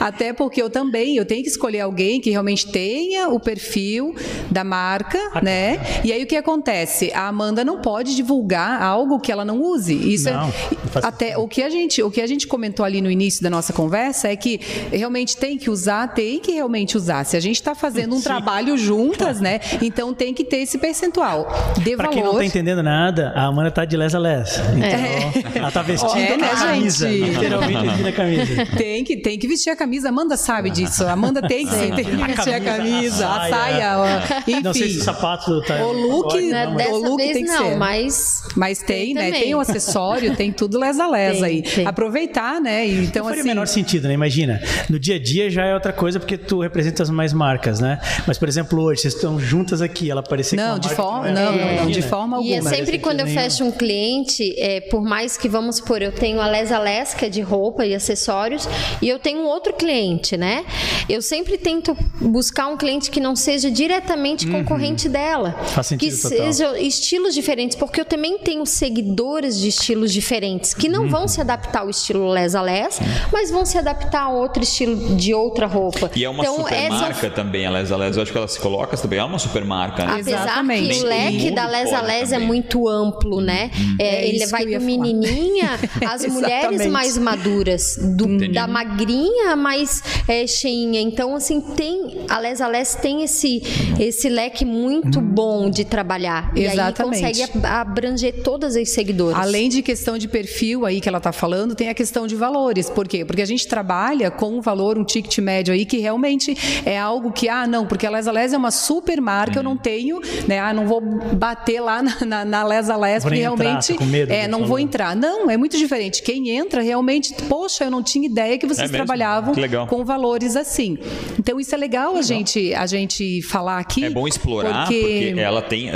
Até 0.00 0.32
porque 0.32 0.60
eu 0.60 0.68
também, 0.68 1.14
eu 1.16 1.24
tenho 1.24 1.44
que 1.44 1.48
escolher 1.48 1.82
alguém 1.82 2.20
que 2.20 2.30
realmente 2.30 2.66
tenha 2.66 3.28
o 3.28 3.38
perfil 3.38 4.12
da 4.50 4.64
marca, 4.64 5.20
Ah, 5.34 5.40
né? 5.40 5.78
E 6.02 6.12
aí 6.12 6.20
o 6.24 6.26
que 6.26 6.34
acontece? 6.34 7.12
A 7.14 7.28
Amanda 7.28 7.64
não 7.64 7.80
pode 7.80 8.16
divulgar 8.16 8.82
algo 8.82 9.20
que 9.20 9.30
ela 9.30 9.44
não 9.44 9.62
use. 9.62 9.94
Isso 9.94 10.24
Não, 10.24 10.32
é 10.32 10.44
não 10.44 10.52
faz 10.90 11.04
até 11.28 11.38
o 11.38 11.46
que 11.48 11.62
a 11.62 11.70
gente, 11.70 12.02
o 12.02 12.10
que 12.10 12.20
a 12.20 12.26
gente 12.26 12.46
comentou 12.46 12.84
ali 12.84 13.00
no 13.00 13.10
início 13.10 13.42
da 13.42 13.50
nossa 13.50 13.72
conversa 13.72 14.28
é 14.28 14.36
que 14.36 14.60
realmente 14.92 15.36
tem 15.36 15.56
que 15.58 15.70
usar, 15.70 16.08
tem 16.14 16.38
que 16.40 16.52
realmente 16.52 16.96
usar. 16.96 17.24
Se 17.24 17.36
a 17.36 17.40
gente 17.40 17.56
está 17.56 17.74
fazendo 17.74 18.14
um 18.14 18.18
Sim. 18.18 18.24
trabalho 18.24 18.76
juntas, 18.76 19.40
né? 19.40 19.60
Então 19.82 20.14
tem 20.14 20.32
que 20.34 20.44
ter 20.44 20.58
esse 20.58 20.78
percentual 20.78 21.46
de 21.82 21.96
Pra 21.96 22.06
valor. 22.08 22.14
quem 22.14 22.22
não 22.24 22.34
tá 22.34 22.44
entendendo 22.44 22.82
nada, 22.82 23.32
a 23.34 23.46
Amanda 23.46 23.70
tá 23.70 23.84
de 23.84 23.96
les 23.96 24.14
a 24.14 24.18
les. 24.18 24.58
Então, 24.58 25.52
ela 25.54 25.70
tá 25.70 25.82
vestindo 25.82 26.16
É, 26.18 26.36
né, 26.36 26.50
a 26.50 26.56
camisa, 26.56 27.08
gente? 27.08 27.30
literalmente. 27.30 28.08
A 28.08 28.12
camisa. 28.12 28.66
Tem 28.76 29.04
que, 29.04 29.16
tem 29.16 29.38
que 29.38 29.48
vestir 29.48 29.70
a 29.70 29.76
camisa. 29.76 30.08
Amanda 30.08 30.36
sabe 30.36 30.70
disso. 30.70 31.06
Amanda 31.06 31.42
tem 31.46 31.66
que, 31.66 31.74
tem 31.76 31.92
que 32.04 32.16
vestir 32.16 32.54
a 32.54 32.60
camisa, 32.60 33.28
a 33.28 33.48
saia, 33.48 33.98
ó. 33.98 34.38
enfim. 34.50 34.60
Não 34.62 34.72
sei 34.72 34.88
se 34.90 34.98
o 34.98 35.02
sapato 35.04 35.60
tá. 35.62 35.76
O 35.84 35.92
look, 35.92 36.28
Pode, 36.28 36.46
Né, 36.46 36.64
não, 36.66 36.72
o 36.72 36.74
mas- 36.74 36.86
Dessa 36.86 36.98
look 36.98 37.16
vez 37.16 37.32
tem 37.32 37.44
que 37.44 37.50
não, 37.50 37.68
ser. 37.70 37.76
mas. 37.76 38.42
Mas 38.56 38.78
tem, 38.78 38.86
Tem 38.86 39.14
né? 39.14 39.24
também. 39.26 39.42
Tem 39.42 39.54
o 39.54 39.60
acessório, 39.60 40.36
tem 40.36 40.52
tudo 40.52 40.78
lesa 40.78 41.06
lesa 41.18 41.40
Tem, 41.46 41.56
aí. 41.56 41.62
tem. 41.62 41.86
Aproveitar, 41.86 42.60
né? 42.60 42.86
E 42.86 43.04
Então, 43.04 43.22
Não 43.24 43.28
faria 43.30 43.40
assim. 43.42 43.48
o 43.50 43.54
menor 43.54 43.66
sentido, 43.66 44.08
né? 44.08 44.14
Imagina, 44.14 44.60
no 44.88 44.98
dia 44.98 45.16
a 45.16 45.18
dia 45.18 45.50
já 45.50 45.64
é 45.64 45.74
outra 45.74 45.92
coisa 45.92 46.18
porque 46.20 46.36
tu 46.38 46.60
representas 46.60 47.10
mais 47.10 47.32
marcas, 47.32 47.80
né? 47.80 48.00
Mas, 48.26 48.38
por 48.38 48.48
exemplo, 48.48 48.80
hoje 48.82 49.02
vocês 49.02 49.14
estão 49.14 49.38
juntas 49.40 49.80
aqui, 49.82 50.10
ela 50.10 50.22
parecer 50.22 50.56
com 50.56 50.62
Não, 50.62 50.72
uma 50.72 50.78
de 50.80 50.88
marca 50.88 51.02
forma, 51.02 51.26
que 51.26 51.32
não, 51.34 51.42
é- 51.52 51.74
não, 51.76 51.84
não, 51.84 51.90
de 51.90 52.02
forma 52.02 52.40
E 52.42 52.52
é 52.52 52.56
alguma. 52.56 52.70
sempre 52.70 52.86
sentido 52.86 53.02
quando 53.02 53.20
eu 53.20 53.26
nenhum. 53.26 53.40
fecho 53.40 53.64
um 53.64 53.70
cliente, 53.70 54.54
é, 54.58 54.80
por 54.82 55.02
mais 55.02 55.36
que 55.36 55.48
vamos 55.48 55.76
supor, 55.76 56.02
eu 56.02 56.12
tenho 56.12 56.40
a 56.40 56.46
Lesa 56.46 56.78
Les, 56.78 57.14
que 57.14 57.24
é 57.24 57.28
de 57.28 57.40
roupa 57.40 57.84
e 57.86 57.94
acessórios, 57.94 58.68
e 59.02 59.08
eu 59.08 59.18
tenho 59.18 59.40
um 59.40 59.46
outro 59.46 59.72
cliente, 59.72 60.36
né? 60.36 60.64
Eu 61.08 61.22
sempre 61.22 61.56
tento 61.58 61.96
buscar 62.20 62.66
um 62.68 62.76
cliente 62.76 63.10
que 63.10 63.20
não 63.20 63.34
seja 63.36 63.70
diretamente 63.70 64.46
concorrente 64.46 65.08
dela. 65.08 65.56
Uhum. 65.58 65.64
Faz 65.68 65.86
sentido 65.86 66.10
que 66.16 66.22
total. 66.22 66.38
sejam 66.52 66.76
estilos 66.76 67.34
diferentes, 67.34 67.76
porque 67.76 68.00
eu 68.00 68.04
também 68.04 68.38
tenho 68.38 68.64
seguidores 68.66 69.58
de 69.58 69.68
estilos 69.68 70.12
diferentes, 70.12 70.74
que 70.74 70.88
não 70.88 71.07
Vão 71.10 71.26
se 71.28 71.40
adaptar 71.40 71.80
ao 71.80 71.90
estilo 71.90 72.28
Lesa 72.28 72.60
Les, 72.60 73.00
mas 73.32 73.50
vão 73.50 73.64
se 73.64 73.78
adaptar 73.78 74.22
a 74.22 74.28
outro 74.30 74.62
estilo 74.62 75.16
de 75.16 75.32
outra 75.34 75.66
roupa. 75.66 76.10
E 76.14 76.24
é 76.24 76.30
uma 76.30 76.42
então, 76.42 76.56
super 76.56 76.74
essa 76.74 76.94
marca 76.94 77.30
também, 77.30 77.66
a 77.66 77.70
Les 77.70 77.90
Les. 77.90 78.16
Eu 78.16 78.22
acho 78.22 78.32
que 78.32 78.38
ela 78.38 78.48
se 78.48 78.58
coloca 78.60 78.96
também. 78.96 79.18
É 79.18 79.24
uma 79.24 79.38
super 79.38 79.64
marca, 79.64 80.04
né? 80.04 80.12
Apesar 80.20 80.42
Exatamente. 80.44 80.88
que 80.98 81.00
o 81.04 81.06
leque 81.06 81.50
da 81.50 81.66
Lesa 81.66 81.96
pode 81.98 82.06
Les 82.06 82.32
é 82.32 82.38
muito 82.38 82.88
amplo, 82.88 83.40
né? 83.40 83.70
É, 83.98 84.08
É 84.24 84.28
ele 84.28 84.46
vai 84.46 84.64
do 84.66 84.80
menininha 84.80 85.78
às 86.06 86.24
mulheres 86.28 86.86
mais 86.86 87.16
maduras, 87.18 87.96
do- 88.16 88.48
da 88.52 88.66
magrinha 88.66 89.56
mais 89.56 90.02
é, 90.26 90.46
cheinha. 90.46 91.00
Então, 91.00 91.34
assim, 91.34 91.60
tem 91.60 92.24
a 92.28 92.38
Lesa 92.38 92.66
Les 92.66 92.94
tem 92.94 93.22
esse 93.22 93.62
esse 93.98 94.28
leque 94.28 94.64
muito 94.64 95.20
bom 95.20 95.68
de 95.70 95.84
trabalhar. 95.84 96.52
Exatamente. 96.54 97.22
E 97.22 97.24
aí 97.24 97.32
consegue 97.32 97.42
ab- 97.42 97.66
abranger 97.66 98.42
todas 98.42 98.76
as 98.76 98.90
seguidoras. 98.90 99.38
Além 99.38 99.68
de 99.68 99.82
questão 99.82 100.16
de 100.18 100.28
perfil 100.28 100.84
aí 100.98 101.00
que 101.00 101.08
ela 101.08 101.18
está 101.18 101.32
falando, 101.32 101.74
tem 101.74 101.88
a 101.88 101.94
questão 101.94 102.26
de 102.26 102.34
valores. 102.36 102.90
Por 102.90 103.06
quê? 103.08 103.24
Porque 103.24 103.40
a 103.40 103.46
gente 103.46 103.66
trabalha 103.66 104.30
com 104.30 104.58
um 104.58 104.60
valor, 104.60 104.98
um 104.98 105.04
ticket 105.04 105.38
médio 105.38 105.72
aí, 105.72 105.84
que 105.84 105.98
realmente 105.98 106.56
é 106.84 106.98
algo 106.98 107.32
que, 107.32 107.48
ah, 107.48 107.66
não, 107.66 107.86
porque 107.86 108.06
a 108.06 108.10
Lesa 108.10 108.30
Les 108.32 108.52
é 108.52 108.56
uma 108.58 108.70
super 108.70 109.20
marca, 109.20 109.58
eu 109.58 109.62
não 109.62 109.76
tenho, 109.76 110.20
né? 110.46 110.58
Ah, 110.58 110.72
não 110.74 110.86
vou 110.86 111.00
bater 111.00 111.80
lá 111.80 112.02
na, 112.02 112.24
na, 112.24 112.44
na 112.44 112.64
Lesa 112.64 112.96
Les, 112.96 113.22
porque 113.22 113.38
entrar, 113.38 113.56
realmente. 113.64 113.92
tô 113.92 113.98
com 113.98 114.04
medo 114.04 114.32
é, 114.32 114.46
não 114.48 114.58
falar. 114.58 114.68
vou 114.68 114.78
entrar. 114.78 115.16
Não, 115.16 115.50
é 115.50 115.56
muito 115.56 115.78
diferente. 115.78 116.22
Quem 116.22 116.50
entra 116.50 116.82
realmente, 116.82 117.32
poxa, 117.48 117.84
eu 117.84 117.90
não 117.90 118.02
tinha 118.02 118.26
ideia 118.26 118.58
que 118.58 118.66
vocês 118.66 118.90
É 118.90 118.92
trabalhavam 118.92 119.54
Que 119.54 119.60
legal. 119.60 119.86
com 119.86 120.04
valores 120.04 120.56
assim. 120.56 120.98
Então 121.38 121.58
isso 121.60 121.74
é 121.74 121.78
legal, 121.78 122.16
a 122.16 122.22
gente 122.22 122.74
a 122.74 122.86
gente 122.86 123.40
falar 123.42 123.78
aqui. 123.78 124.04
É 124.04 124.10
bom 124.10 124.26
explorar, 124.26 124.86
porque, 124.86 125.00
porque 125.30 125.40
ela 125.40 125.62
tem. 125.62 125.90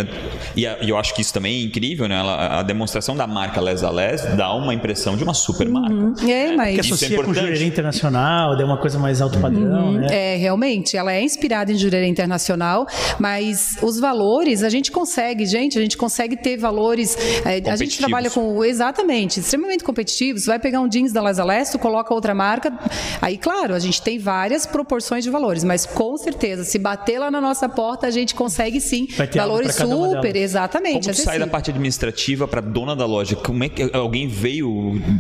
E 0.57 0.67
a- 0.67 0.79
e 0.83 0.89
eu 0.89 0.97
acho 0.97 1.15
que 1.15 1.21
isso 1.23 1.33
também 1.33 1.61
é 1.61 1.65
incrível, 1.65 2.09
né? 2.09 2.19
Ela- 2.19 2.61
a 2.61 2.63
demonstração 2.63 3.17
da 3.17 3.27
marca 3.27 3.61
Les 3.61 3.83
a 3.83 3.91
Les 3.91 4.23
dá 4.37 4.53
uma 4.55 4.73
impressão 4.83 5.17
de 5.17 5.23
uma 5.23 5.33
super 5.33 5.69
marca. 5.69 6.29
É, 6.29 6.57
mas 6.57 6.75
Que 6.75 6.81
Isso 6.81 6.93
é 6.93 6.97
associa 6.97 7.23
com 7.23 7.33
joalheria 7.33 7.67
internacional, 7.67 8.57
dá 8.57 8.65
uma 8.65 8.77
coisa 8.77 8.99
mais 8.99 9.21
alto 9.21 9.39
padrão, 9.39 9.93
né? 9.93 10.09
É, 10.11 10.37
realmente, 10.37 10.97
ela 10.97 11.13
é 11.13 11.23
inspirada 11.23 11.71
em 11.71 11.77
joalheria 11.77 12.09
internacional, 12.09 12.87
mas 13.19 13.77
os 13.81 14.01
valores, 14.01 14.63
a 14.63 14.69
gente 14.69 14.91
consegue, 14.91 15.47
gente, 15.47 15.79
a 15.79 15.83
gente 15.83 15.97
consegue 15.97 16.37
ter 16.37 16.57
valores. 16.57 17.17
é, 17.45 17.71
a 17.71 17.77
gente 17.77 17.97
trabalha 17.97 18.29
com, 18.29 18.65
exatamente, 18.65 19.41
extremamente 19.41 19.85
competitivos. 19.85 20.47
Vai 20.47 20.59
pegar 20.59 20.81
um 20.81 20.89
jeans 20.89 21.13
da 21.13 21.23
Lesto, 21.23 21.79
coloca 21.79 22.13
outra 22.13 22.35
marca. 22.35 22.73
Aí, 23.21 23.39
claro, 23.39 23.75
a 23.75 23.79
gente 23.79 24.03
tem 24.03 24.19
várias 24.19 24.67
proporções 24.67 25.23
de 25.23 25.31
valores, 25.31 25.63
mas 25.63 25.87
com 25.87 26.17
certeza, 26.17 26.65
se 26.65 26.79
bater 26.79 27.19
lá 27.19 27.31
na 27.31 27.41
nossa 27.41 27.69
porta, 27.69 28.07
a 28.07 28.11
gente 28.11 28.35
consegue 28.35 28.81
sim. 28.81 29.07
Valores 29.35 29.75
super, 29.75 30.35
exatamente. 30.35 31.05
Como 31.05 31.15
sai 31.15 31.25
da 31.25 31.31
acessível. 31.31 31.49
parte 31.49 31.71
administrativa 31.71 32.49
para 32.49 32.61
dona 32.61 32.97
da 32.97 33.07
loja? 33.07 33.37
Como 33.37 33.63
é 33.63 33.69
que 33.69 33.91
alguém 33.93 34.27
veio, 34.27 34.72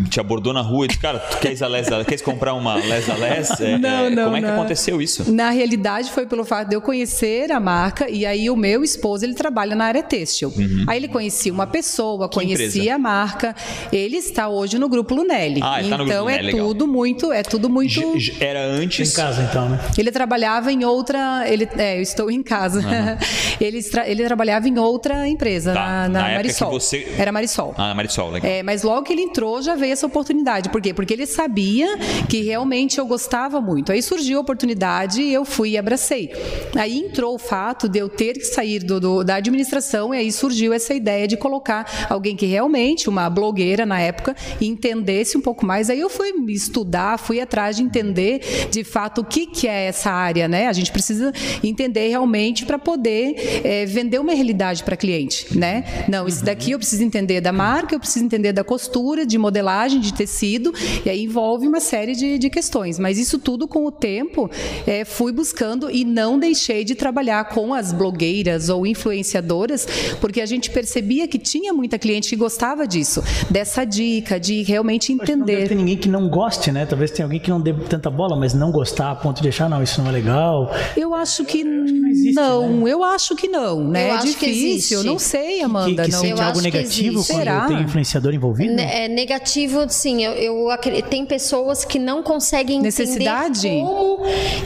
te 0.08 0.20
abordou 0.20 0.52
na 0.52 0.60
rua 0.60 0.84
e 0.84 0.88
disse, 0.88 1.00
cara, 1.00 1.18
tu 1.18 1.38
queres 1.38 1.62
a 1.62 1.68
Les, 1.68 1.88
queres 2.06 2.22
comprar 2.22 2.54
uma 2.54 2.76
Les 2.76 3.08
a 3.08 3.14
Les? 3.14 3.50
É, 3.60 3.78
Não, 3.78 4.06
é, 4.06 4.10
não, 4.10 4.24
Como 4.24 4.36
é 4.36 4.40
que 4.40 4.46
não. 4.46 4.54
aconteceu 4.54 5.00
isso? 5.00 5.30
Na 5.32 5.50
realidade, 5.50 6.10
foi 6.10 6.26
pelo 6.26 6.44
fato 6.44 6.68
de 6.68 6.74
eu 6.76 6.80
conhecer 6.80 7.50
a 7.52 7.60
marca 7.60 8.08
e 8.10 8.24
aí 8.26 8.48
o 8.50 8.56
meu 8.56 8.82
esposo 8.84 9.24
ele 9.24 9.34
trabalha 9.34 9.74
na 9.74 9.84
área 9.84 10.02
têxtil. 10.02 10.52
Aí 10.86 10.98
ele 10.98 11.08
conhecia 11.08 11.52
uma 11.52 11.66
pessoa, 11.66 12.28
conhecia 12.28 12.52
Uhum. 12.62 12.68
empresa? 12.70 12.94
a 12.94 12.98
marca. 12.98 13.56
Ele 13.92 14.16
está 14.16 14.48
hoje 14.48 14.78
no 14.78 14.88
grupo 14.88 15.14
Lunelli. 15.14 15.60
Ah, 15.62 15.80
ele 15.80 15.88
tá 15.90 15.98
no 15.98 16.04
então 16.04 16.16
Grupo 16.24 16.30
é 16.30 16.36
Lunelli, 16.36 16.52
legal. 16.52 16.68
tudo 16.68 16.86
muito, 16.86 17.32
é 17.32 17.42
tudo 17.42 17.68
muito. 17.70 18.18
J- 18.18 18.36
Era 18.44 18.60
Em 18.76 18.84
antes. 18.84 19.14
casa, 19.14 19.42
então, 19.42 19.68
né? 19.68 19.78
Ele 19.96 20.10
trabalhava 20.10 20.70
em 20.72 20.84
outra. 20.84 21.44
Ele, 21.48 21.68
é, 21.76 21.98
eu 21.98 22.02
estou 22.02 22.30
em 22.30 22.42
casa. 22.42 22.82
ele, 23.60 23.82
tra- 23.82 24.08
ele 24.08 24.24
trabalhava 24.24 24.68
em 24.68 24.78
outra 24.78 25.26
empresa, 25.28 25.72
Tá, 25.72 25.80
na, 25.80 26.08
na 26.08 26.28
na 26.28 26.34
Marisol. 26.36 26.68
que 26.68 26.74
você- 26.74 27.12
Era 27.18 27.32
Marisol. 27.32 27.74
Ah, 27.76 27.94
Marisol, 27.94 28.30
legal. 28.30 28.50
É, 28.50 28.62
mas 28.62 28.82
logo 28.82 29.02
que 29.02 29.12
ele 29.12 29.22
entrou, 29.22 29.41
já 29.62 29.74
veio 29.74 29.92
essa 29.92 30.06
oportunidade. 30.06 30.68
Por 30.68 30.80
quê? 30.80 30.92
Porque 30.94 31.12
ele 31.12 31.26
sabia 31.26 31.96
que 32.28 32.42
realmente 32.42 32.98
eu 32.98 33.06
gostava 33.06 33.60
muito. 33.60 33.90
Aí 33.92 34.00
surgiu 34.02 34.38
a 34.38 34.40
oportunidade 34.42 35.20
e 35.22 35.32
eu 35.32 35.44
fui 35.44 35.70
e 35.70 35.78
abracei. 35.78 36.30
Aí 36.76 36.98
entrou 36.98 37.34
o 37.34 37.38
fato 37.38 37.88
de 37.88 37.98
eu 37.98 38.08
ter 38.08 38.34
que 38.34 38.44
sair 38.44 38.78
do, 38.80 39.00
do- 39.00 39.24
da 39.24 39.36
administração 39.36 40.14
e 40.14 40.18
aí 40.18 40.32
surgiu 40.32 40.72
essa 40.72 40.94
ideia 40.94 41.26
de 41.26 41.36
colocar 41.36 42.06
alguém 42.08 42.36
que 42.36 42.46
realmente, 42.46 43.08
uma 43.08 43.28
blogueira 43.28 43.84
na 43.86 44.00
época, 44.00 44.34
entendesse 44.60 45.36
um 45.36 45.40
pouco 45.40 45.64
mais. 45.66 45.90
Aí 45.90 46.00
eu 46.00 46.08
fui 46.08 46.32
estudar, 46.48 47.18
fui 47.18 47.40
atrás 47.40 47.76
de 47.76 47.82
entender 47.82 48.40
de 48.70 48.84
fato 48.84 49.20
o 49.22 49.24
que, 49.24 49.46
que 49.46 49.66
é 49.68 49.86
essa 49.86 50.10
área, 50.10 50.46
né? 50.48 50.68
A 50.68 50.72
gente 50.72 50.92
precisa 50.92 51.32
entender 51.62 52.08
realmente 52.08 52.64
para 52.64 52.78
poder 52.78 53.34
eh, 53.64 53.86
vender 53.86 54.18
uma 54.18 54.32
realidade 54.32 54.82
para 54.84 54.96
cliente, 54.96 55.56
né? 55.58 55.84
Não, 56.08 56.26
isso 56.26 56.44
daqui 56.44 56.72
eu 56.72 56.78
preciso 56.78 57.02
entender 57.02 57.40
da 57.40 57.52
marca, 57.52 57.94
eu 57.94 58.00
preciso 58.00 58.24
entender 58.24 58.52
da 58.52 58.64
costura, 58.64 59.24
de 59.32 59.38
modelagem, 59.38 59.98
de 60.00 60.12
tecido, 60.14 60.72
e 61.04 61.10
aí 61.10 61.24
envolve 61.24 61.66
uma 61.66 61.80
série 61.80 62.14
de, 62.14 62.38
de 62.38 62.48
questões. 62.50 62.98
Mas 62.98 63.18
isso 63.18 63.38
tudo 63.38 63.66
com 63.66 63.84
o 63.86 63.90
tempo 63.90 64.48
eh, 64.86 65.04
fui 65.04 65.32
buscando 65.32 65.90
e 65.90 66.04
não 66.04 66.38
deixei 66.38 66.84
de 66.84 66.94
trabalhar 66.94 67.44
com 67.48 67.74
as 67.74 67.92
blogueiras 67.92 68.68
ou 68.68 68.86
influenciadoras, 68.86 69.86
porque 70.20 70.40
a 70.40 70.46
gente 70.46 70.70
percebia 70.70 71.26
que 71.26 71.38
tinha 71.38 71.72
muita 71.72 71.98
cliente 71.98 72.28
que 72.28 72.36
gostava 72.36 72.86
disso, 72.86 73.22
dessa 73.50 73.84
dica, 73.84 74.38
de 74.38 74.62
realmente 74.62 75.12
Acho 75.12 75.20
que 75.24 75.34
Não 75.36 75.42
entender. 75.44 75.68
ter 75.68 75.74
ninguém 75.74 75.96
que 75.96 76.08
não 76.08 76.28
goste, 76.28 76.70
né? 76.70 76.86
Talvez 76.86 77.10
tenha 77.10 77.26
alguém 77.26 77.40
que 77.40 77.50
não 77.50 77.60
dê 77.60 77.72
tanta 77.88 78.10
bola, 78.10 78.36
mas 78.36 78.54
não 78.54 78.70
gostar 78.70 79.10
a 79.10 79.14
ponto 79.16 79.42
de 79.42 79.48
achar, 79.48 79.68
não, 79.68 79.82
isso 79.82 80.00
não 80.00 80.08
é 80.08 80.12
legal. 80.12 80.70
Eu 80.96 81.14
acho 81.14 81.44
que 81.44 81.64
não 81.64 82.08
existe, 82.08 82.34
não, 82.34 82.86
eu 82.86 83.02
acho 83.02 83.34
que 83.34 83.48
não, 83.48 83.82
né? 83.88 84.04
Eu 84.10 84.12
é 84.14 84.16
acho 84.16 84.36
que 84.38 84.46
difícil, 84.46 84.68
existe. 84.72 84.94
eu 84.94 85.04
não 85.04 85.18
sei, 85.18 85.56
Que, 85.58 85.62
Amanda, 85.62 86.04
que 86.04 86.10
não. 86.10 86.20
sente 86.20 86.30
Eu 86.32 86.36
algo 86.46 86.58
acho 86.58 86.62
que 86.62 86.70
negativo 86.76 87.24
quando 87.24 87.38
Será? 87.38 87.66
tem 87.66 87.80
influenciador 87.82 88.34
envolvido? 88.34 88.74
Ne- 88.74 88.82
É 88.82 89.08
negativo, 89.22 89.86
sim. 89.88 90.24
Eu, 90.24 90.32
eu 90.32 91.02
tem 91.08 91.24
pessoas 91.24 91.84
que 91.84 91.98
não 91.98 92.22
conseguem 92.22 92.78
entender 92.80 92.86
Necessidade? 93.04 93.68
como 93.68 94.22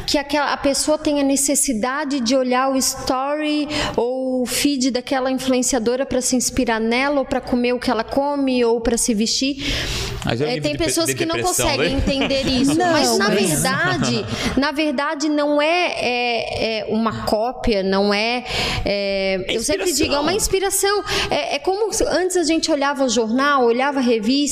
que 0.07 0.17
aquela, 0.19 0.53
a 0.53 0.57
pessoa 0.57 0.97
tem 0.99 1.21
a 1.21 1.23
necessidade 1.23 2.21
de 2.21 2.35
olhar 2.37 2.71
o 2.71 2.77
story 2.77 3.69
ou 3.97 4.43
o 4.43 4.47
feed 4.47 4.91
daquela 4.91 5.31
influenciadora 5.31 6.05
para 6.07 6.21
se 6.21 6.37
inspirar 6.37 6.81
nela 6.81 7.19
ou 7.21 7.25
para 7.25 7.41
comer 7.41 7.73
o 7.75 7.79
que 7.79 7.91
ela 7.91 8.05
come 8.05 8.65
ou 8.65 8.81
para 8.81 8.97
se 8.97 9.13
vestir. 9.15 9.57
É 10.29 10.57
É, 10.57 10.61
tem 10.61 10.73
de- 10.73 10.79
pessoas 10.79 11.07
de 11.07 11.15
que 11.15 11.25
não 11.27 11.39
conseguem 11.41 11.91
né? 11.97 12.03
entender 12.03 12.43
isso. 12.47 12.75
Não, 12.77 12.93
mas 12.93 13.19
na 13.19 13.29
mas- 13.29 13.51
verdade, 13.51 14.27
na 14.57 14.73
verdade 14.73 15.29
não 15.29 15.63
é, 15.63 15.95
é- 15.99 16.79
é 16.81 16.87
uma 16.89 17.25
cópia, 17.25 17.83
não 17.83 18.13
é, 18.13 18.45
é- 18.85 19.45
eu 19.49 19.63
sempre 19.63 19.93
digo, 19.93 20.15
é 20.15 20.19
uma 20.21 20.33
inspiração. 20.33 21.03
É, 21.31 21.57
é 21.57 21.59
como 21.59 21.91
antes 22.09 22.37
a 22.37 22.43
gente 22.43 22.71
olhava 22.71 23.09
jornal, 23.09 23.65
olhava 23.65 24.01
revista, 24.01 24.46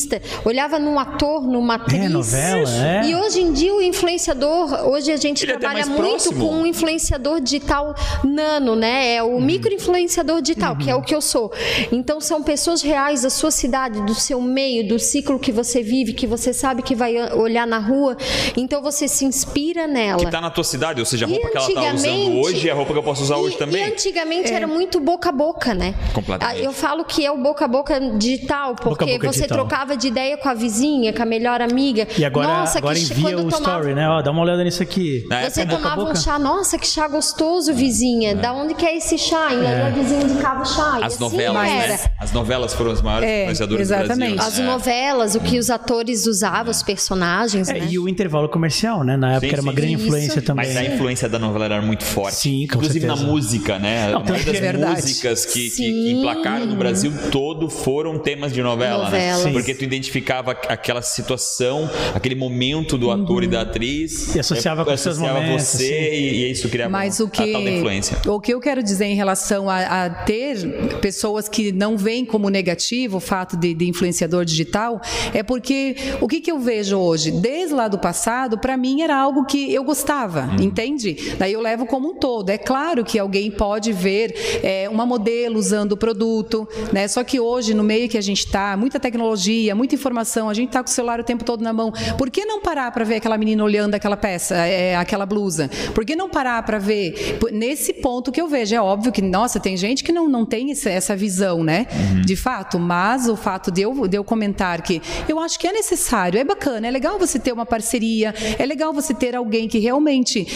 olhava 0.45 0.79
num 0.79 0.99
ator, 0.99 1.43
numa 1.47 1.75
atriz. 1.75 2.11
novela, 2.11 2.69
é. 2.85 3.07
E 3.07 3.15
hoje 3.15 3.41
em 3.41 3.53
dia 3.53 3.75
o 3.75 3.81
influenciador, 3.83 4.89
hoje 4.89 5.11
a 5.13 5.17
gente 5.17 5.45
Ele 5.45 5.53
é 5.53 5.57
trabalha 5.59 5.87
muito 5.87 6.01
próximo. 6.03 6.47
com 6.49 6.55
um 6.55 6.67
influenciador 6.67 7.41
digital 7.41 7.95
nano, 8.23 8.75
né? 8.77 9.15
É 9.15 9.23
o 9.23 9.41
micro-influenciador 9.41 10.41
digital, 10.41 10.77
que 10.77 10.91
é 10.91 10.95
o 10.95 11.03
que 11.03 11.15
eu 11.15 11.21
sou. 11.21 11.53
Então 11.93 12.21
são 12.21 12.43
pessoas 12.43 12.83
reais 12.83 13.23
da 13.23 13.31
sua 13.31 13.51
cidade, 13.51 14.01
do 14.03 14.15
seu 14.15 14.41
meio, 14.41 14.87
do 14.89 14.99
ciclo 14.99 15.39
que 15.39 15.53
você 15.53 15.83
vive, 15.83 16.13
que 16.13 16.27
você 16.27 16.53
sabe 16.53 16.83
que 16.83 16.95
vai 16.95 17.15
olhar 17.35 17.67
na 17.67 17.79
rua. 17.79 18.17
Então 18.57 18.83
você 18.83 19.09
se 19.09 19.25
inspira 19.25 19.87
nela. 19.87 20.19
Que 20.25 20.31
tá 20.31 20.41
na 20.41 20.51
tua 20.51 20.65
cidade, 20.65 21.01
ou 21.01 21.07
seja, 21.07 21.25
a 21.27 21.29
roupa 21.29 21.49
que 21.51 21.57
ela 21.57 21.67
tá 21.75 21.95
usando 21.95 22.41
hoje 22.41 22.69
é 22.69 22.73
a 22.73 22.75
roupa 22.75 22.93
que 22.93 22.99
eu 22.99 23.03
posso 23.03 23.23
usar 23.23 23.37
hoje 23.37 23.57
E- 23.57 23.59
também. 23.59 23.83
E 23.85 23.89
antigamente 23.93 24.53
era 24.53 24.67
muito 24.67 25.01
boca 25.01 25.29
a 25.29 25.33
boca, 25.33 25.75
né? 25.75 25.95
Completamente. 26.13 26.61
Ah, 26.61 26.63
Eu 26.65 26.73
falo 26.73 27.05
que 27.05 27.25
é 27.25 27.31
o 27.31 27.37
boca 27.39 27.65
a 27.65 27.69
boca 27.69 28.01
digital, 28.01 28.75
porque 28.75 28.89
Boca 28.89 29.07
boca 29.07 29.27
você 29.33 29.41
digital. 29.43 29.59
trocava 29.59 29.84
de 29.97 30.09
ideia 30.09 30.37
com 30.39 30.49
a 30.49 30.55
vizinha, 30.55 31.13
com 31.13 31.23
a 31.23 31.27
melhor 31.27 31.61
amiga. 31.61 32.09
E 32.17 32.25
agora, 32.25 32.49
Nossa, 32.49 32.79
agora 32.79 32.95
que 32.95 33.03
envia 33.03 33.35
quando 33.35 33.47
o 33.47 33.51
tomava... 33.51 33.79
story, 33.79 33.95
né? 33.95 34.09
Ó, 34.09 34.23
dá 34.23 34.31
uma 34.31 34.43
olhada 34.43 34.65
nisso 34.65 34.83
aqui. 34.83 35.25
Na 35.29 35.43
Você 35.49 35.61
época, 35.61 35.77
boca 35.77 35.89
a 35.89 35.91
tomava 35.95 36.13
um 36.13 36.17
chá, 36.17 36.39
nossa, 36.39 36.79
que 36.79 36.87
chá 36.87 37.07
gostoso, 37.07 37.73
vizinha. 37.75 38.35
Da 38.35 38.53
onde 38.53 38.75
que 38.75 38.87
é 38.87 38.97
esse 38.97 39.19
chá? 39.19 39.53
E 39.53 39.67
aí 39.67 39.83
a 39.83 39.91
vizinha 39.91 40.23
indicava 40.23 40.63
o 40.63 40.65
chá. 40.65 40.99
As 41.03 41.15
assim 41.15 41.21
novelas, 41.21 41.69
era. 41.69 41.89
né? 41.93 42.01
As 42.19 42.33
novelas 42.33 42.75
foram 42.75 42.91
as 42.93 43.03
maiores 43.03 43.29
É, 43.29 43.43
influenciadoras 43.43 43.91
exatamente. 43.91 44.35
do 44.37 44.41
As 44.41 44.47
Brasil. 44.47 44.65
É. 44.65 44.67
novelas, 44.67 45.35
o 45.35 45.41
que 45.41 45.59
os 45.59 45.69
atores 45.71 46.27
usavam, 46.27 46.71
os 46.71 46.83
personagens, 46.83 47.69
É, 47.69 47.75
né? 47.81 47.87
e 47.91 47.99
o 47.99 48.09
intervalo 48.09 48.49
comercial, 48.49 49.05
né? 49.05 49.17
Na 49.17 49.33
época 49.33 49.47
Sim, 49.49 49.53
era 49.53 49.63
uma 49.63 49.73
sim, 49.73 49.77
grande 49.77 49.97
sim. 49.99 50.05
influência 50.05 50.39
Isso. 50.39 50.43
também. 50.43 50.67
Mas 50.67 50.77
a 50.77 50.85
influência 50.85 51.29
da 51.29 51.39
novela 51.39 51.65
era 51.67 51.83
muito 51.83 52.05
forte. 52.05 52.37
Sim, 52.37 52.67
com 52.69 52.77
Inclusive 52.79 53.01
certeza. 53.07 53.23
na 53.25 53.31
música, 53.31 53.79
né? 53.79 54.09
Não, 54.13 54.21
a 54.21 54.25
maioria 54.25 54.45
tanto 54.61 54.79
das 54.81 54.99
é 54.99 55.03
músicas 55.03 55.45
que, 55.47 55.71
que, 55.71 55.77
que 55.77 56.11
emplacaram 56.13 56.67
no 56.67 56.77
Brasil 56.77 57.13
todo 57.31 57.69
foram 57.69 58.19
temas 58.19 58.53
de 58.53 58.63
novela, 58.63 59.05
Novelas. 59.05 59.45
né? 59.45 59.51
Sim. 59.51 59.53
Porque 59.75 59.79
tu 59.79 59.85
identificava 59.85 60.53
aquela 60.53 61.03
situação, 61.03 61.91
aquele 62.15 62.35
momento 62.35 62.97
do 62.97 63.11
ator 63.11 63.43
e 63.45 63.47
da 63.47 63.63
atriz. 63.63 64.35
E 64.35 64.41
associava 64.41 64.85
com 64.85 64.97
seus 64.97 65.17
associava 65.17 65.41
momentos, 65.41 65.67
você 65.67 65.85
assim. 65.85 65.95
e, 65.95 66.45
e 66.47 66.51
isso 66.51 66.69
criava 66.69 66.91
Mas 66.91 67.21
o 67.21 67.25
a 67.27 67.29
tal 67.29 67.47
da 67.47 67.61
que, 67.61 67.71
influência. 67.71 68.19
o 68.27 68.41
que 68.41 68.55
eu 68.55 68.61
quero 68.61 68.83
dizer 68.83 69.07
em 69.07 69.15
relação 69.15 69.69
a, 69.69 70.05
a 70.05 70.11
ter 70.11 70.99
pessoas 71.01 71.49
que 71.49 71.73
não 71.73 71.97
veem 71.97 72.25
como 72.25 72.49
negativo 72.49 73.17
o 73.17 73.21
fato 73.21 73.57
de, 73.57 73.75
de 73.75 73.89
influenciador 73.89 74.45
digital 74.45 75.01
é 75.33 75.43
porque 75.43 75.97
o 76.21 76.29
que, 76.29 76.41
que 76.41 76.51
eu 76.51 76.59
vejo 76.59 76.97
hoje? 76.97 77.31
Desde 77.31 77.75
lá 77.75 77.89
do 77.89 77.99
passado, 77.99 78.59
para 78.59 78.77
mim 78.77 79.03
era 79.03 79.17
algo 79.17 79.45
que 79.45 79.73
eu 79.73 79.85
gostava, 79.85 80.51
entende? 80.61 81.35
Daí 81.39 81.53
eu 81.53 81.61
levo 81.61 81.87
como 81.87 82.11
um 82.11 82.15
todo. 82.15 82.51
É 82.51 82.59
claro 82.59 83.05
que 83.05 83.19
alguém 83.19 83.51
pode 83.51 83.93
ver 83.93 84.61
é, 84.63 84.89
uma 84.89 85.05
modelo 85.05 85.59
usando 85.59 85.93
o 85.93 85.97
produto, 85.97 86.69
né? 86.93 87.09
Só 87.09 87.25
que 87.25 87.41
hoje, 87.41 87.75
no 87.75 87.83
meio 87.83 88.09
que 88.09 88.19
a 88.19 88.21
gente 88.21 88.45
está, 88.45 88.77
muita 88.77 89.01
tecnologia, 89.01 89.54
muita 89.75 89.95
informação, 89.95 90.49
a 90.49 90.55
gente 90.55 90.69
está 90.69 90.83
com 90.83 90.89
o 90.89 90.93
celular 90.93 91.21
o 91.21 91.25
tempo 91.25 91.45
todo 91.45 91.63
na 91.63 91.73
mão. 91.73 91.93
Por 92.19 92.31
que 92.31 92.45
não 92.45 92.61
parar 92.61 92.91
para 92.93 93.05
ver 93.05 93.17
aquela 93.17 93.37
menina 93.39 93.63
olhando 93.65 93.95
aquela 93.95 94.17
peça, 94.17 94.55
é, 94.57 94.97
aquela 94.97 95.27
blusa? 95.27 95.71
Por 95.95 96.05
que 96.05 96.15
não 96.17 96.29
parar 96.29 96.63
para 96.65 96.79
ver? 96.79 97.39
Nesse 97.53 97.93
ponto 97.93 98.31
que 98.33 98.41
eu 98.41 98.49
vejo, 98.49 98.75
é 98.75 98.81
óbvio 98.81 99.13
que, 99.13 99.23
nossa, 99.23 99.59
tem 99.61 99.77
gente 99.77 100.03
que 100.05 100.13
não, 100.13 100.29
não 100.29 100.45
tem 100.45 100.71
esse- 100.71 100.89
essa 100.89 101.15
visão, 101.17 101.63
né? 101.63 101.87
De 102.25 102.37
fato, 102.37 102.79
mas 102.79 103.29
o 103.29 103.37
fato 103.37 103.71
de 103.71 103.83
eu, 103.83 104.07
de 104.09 104.17
eu 104.17 104.25
comentar 104.25 104.81
que 104.83 105.01
eu 105.29 105.39
acho 105.39 105.59
que 105.59 105.67
é 105.67 105.73
necessário, 105.73 106.39
é 106.39 106.45
bacana, 106.45 106.87
é 106.87 106.91
legal 106.91 107.19
você 107.19 107.39
ter 107.39 107.53
uma 107.53 107.67
parceria, 107.67 108.35
é 108.59 108.65
legal 108.67 108.93
você 108.93 109.13
ter 109.15 109.35
alguém 109.37 109.69
que 109.69 109.79
realmente 109.79 110.47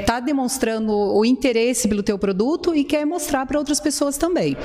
está 0.00 0.20
demonstrando 0.20 0.92
o 0.92 1.24
interesse 1.24 1.88
pelo 1.88 2.02
teu 2.02 2.18
produto 2.18 2.74
e 2.74 2.84
quer 2.84 3.04
mostrar 3.04 3.44
para 3.46 3.58
outras 3.58 3.80
pessoas 3.80 4.16
também. 4.16 4.56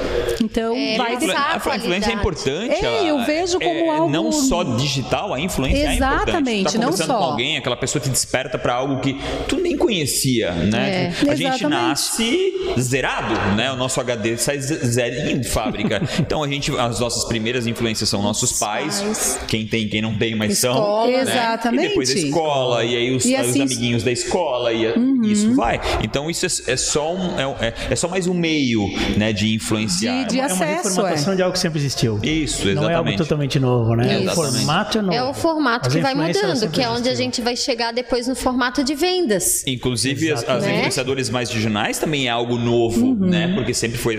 Então, 0.42 0.76
É, 0.76 0.98
vai 0.98 1.12
A 1.12 1.40
a 1.40 1.54
a 1.54 1.58
influência 1.78 2.12
é 2.12 2.14
importante. 2.14 2.74
É, 2.74 2.86
ela- 2.86 3.08
eu 3.08 3.24
vejo 3.26 3.41
como 3.50 3.64
é, 3.70 3.90
algo- 3.90 4.10
Não 4.10 4.32
só 4.32 4.64
digital, 4.64 5.34
a 5.34 5.40
influência 5.40 5.78
é 5.88 5.96
importante. 5.96 6.22
Exatamente, 6.30 6.66
Tu 6.66 6.72
tá 6.74 6.78
não 6.80 6.86
conversando 6.92 7.08
só. 7.08 7.18
com 7.18 7.24
alguém, 7.24 7.58
aquela 7.58 7.78
pessoa 7.78 8.02
te 8.02 8.10
desperta 8.10 8.58
para 8.58 8.74
algo 8.74 9.00
que 9.00 9.20
tu 9.48 9.58
nem 9.58 9.78
conhecia, 9.78 10.52
né? 10.52 10.92
É, 10.92 11.08
a 11.32 11.36
gente 11.36 11.48
exatamente. 11.56 11.66
nasce 11.70 12.54
zerado, 12.80 13.34
né? 13.56 13.72
O 13.72 13.76
nosso 13.76 14.00
HD 14.00 14.38
sai 14.38 14.60
ze- 14.60 14.86
zerinho 14.86 15.40
de 15.40 15.48
fábrica. 15.48 16.02
então 16.20 16.44
a 16.44 16.48
gente, 16.48 16.72
as 16.78 17.00
nossas 17.00 17.24
primeiras 17.26 17.68
influências 17.68 18.10
são 18.10 18.22
nossos 18.22 18.54
pais, 18.60 19.02
pais. 19.02 19.40
quem 19.48 19.66
tem, 19.66 19.88
quem 19.88 20.02
não 20.02 20.16
tem, 20.16 20.36
mas 20.36 20.58
são. 20.58 20.72
Escola, 20.74 21.08
né? 21.12 21.22
Exatamente. 21.22 21.86
E 21.86 21.88
depois 21.90 22.10
a 22.10 22.14
escola, 22.14 22.84
e 22.84 22.96
aí 22.96 23.16
os, 23.16 23.26
E 23.26 23.34
os 23.36 23.40
assim- 23.40 23.62
amiguinhos 23.62 24.04
da 24.04 24.12
escola, 24.12 24.74
e 24.74 24.88
a- 24.88 24.94
isso 25.24 25.54
vai. 25.56 25.80
Então 26.04 26.30
isso 26.30 26.46
é, 26.46 26.74
é 26.74 26.78
só 26.78 27.14
um, 27.14 27.40
é, 27.60 27.74
é 27.90 27.96
só 27.96 28.08
mais 28.08 28.28
um 28.28 28.34
meio, 28.34 28.88
né, 29.18 29.32
de 29.34 29.54
influenciar. 29.54 30.24
De- 30.24 30.32
de 30.32 30.40
É 30.40 30.46
uma 30.46 30.54
acesso, 30.54 30.88
reformatação 30.90 31.36
de 31.36 31.42
algo 31.42 31.54
que 31.54 31.60
sempre 31.60 31.80
existiu. 31.80 32.20
Isso, 32.24 32.66
Não 32.68 32.90
é 32.90 32.96
algo 32.96 33.10
exatamente. 33.10 33.18
Totalmente 33.32 33.60
novo, 33.60 33.96
né? 33.96 34.20
Isso. 34.24 34.32
O 34.32 34.36
formato 34.36 34.98
é 34.98 35.02
novo. 35.02 35.14
É 35.16 35.24
o 35.24 35.34
formato 35.34 35.86
Mas 35.86 35.96
que 35.96 36.02
vai 36.02 36.14
mudando, 36.14 36.70
que 36.70 36.82
é 36.82 36.90
onde 36.90 37.08
a 37.08 37.16
gente 37.16 37.42
vai 37.42 37.56
chegar 37.56 37.94
depois 37.94 38.28
no 38.28 38.36
formato 38.36 38.84
de 38.84 38.94
vendas. 38.94 39.64
Inclusive, 39.66 40.32
as, 40.34 40.48
as 40.48 40.64
Né? 40.64 40.76
influenciadores 40.76 41.30
mais 41.30 41.50
regionais 41.50 41.98
também 41.98 42.28
é 42.28 42.30
algo 42.30 42.58
novo, 42.58 43.06
Uhum. 43.06 43.16
né? 43.30 43.54
Porque 43.56 43.74
sempre 43.74 43.98
foi. 43.98 44.18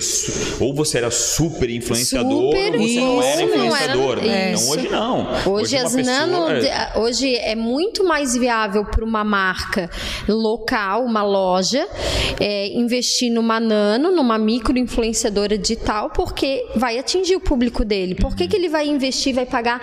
Ou 0.60 0.74
você 0.74 0.98
era 0.98 1.10
super 1.10 1.68
influenciador, 1.68 2.56
Super, 2.56 2.74
ou 2.80 2.88
você 2.88 3.00
não 3.00 3.18
isso, 3.18 3.26
era 3.28 3.46
não 3.46 3.76
era- 3.76 3.94
influenciador. 3.94 4.16
né? 4.22 4.52
isso. 4.52 4.64
Não, 4.64 4.70
hoje 4.72 4.88
não. 4.88 5.52
Hoje, 5.52 5.76
uma 5.76 5.84
as 5.84 5.94
pessoa- 5.94 6.26
nano, 6.26 6.48
é, 6.50 6.92
hoje 6.96 7.36
é 7.36 7.54
muito 7.54 8.04
mais 8.04 8.34
viável 8.36 8.84
para 8.84 9.04
uma 9.04 9.22
marca 9.24 9.90
local, 10.28 11.04
uma 11.04 11.22
loja, 11.22 11.86
é, 12.40 12.68
investir 12.68 13.30
numa 13.30 13.60
nano, 13.60 14.10
numa 14.10 14.38
micro 14.38 14.78
influenciadora 14.78 15.58
digital, 15.58 16.10
porque 16.10 16.64
vai 16.76 16.98
atingir 16.98 17.36
o 17.36 17.40
público 17.40 17.84
dele. 17.84 18.14
Por 18.14 18.34
que, 18.34 18.48
que 18.48 18.56
ele 18.56 18.68
vai 18.68 18.86
investir, 18.88 19.01
vai 19.34 19.46
pagar 19.46 19.80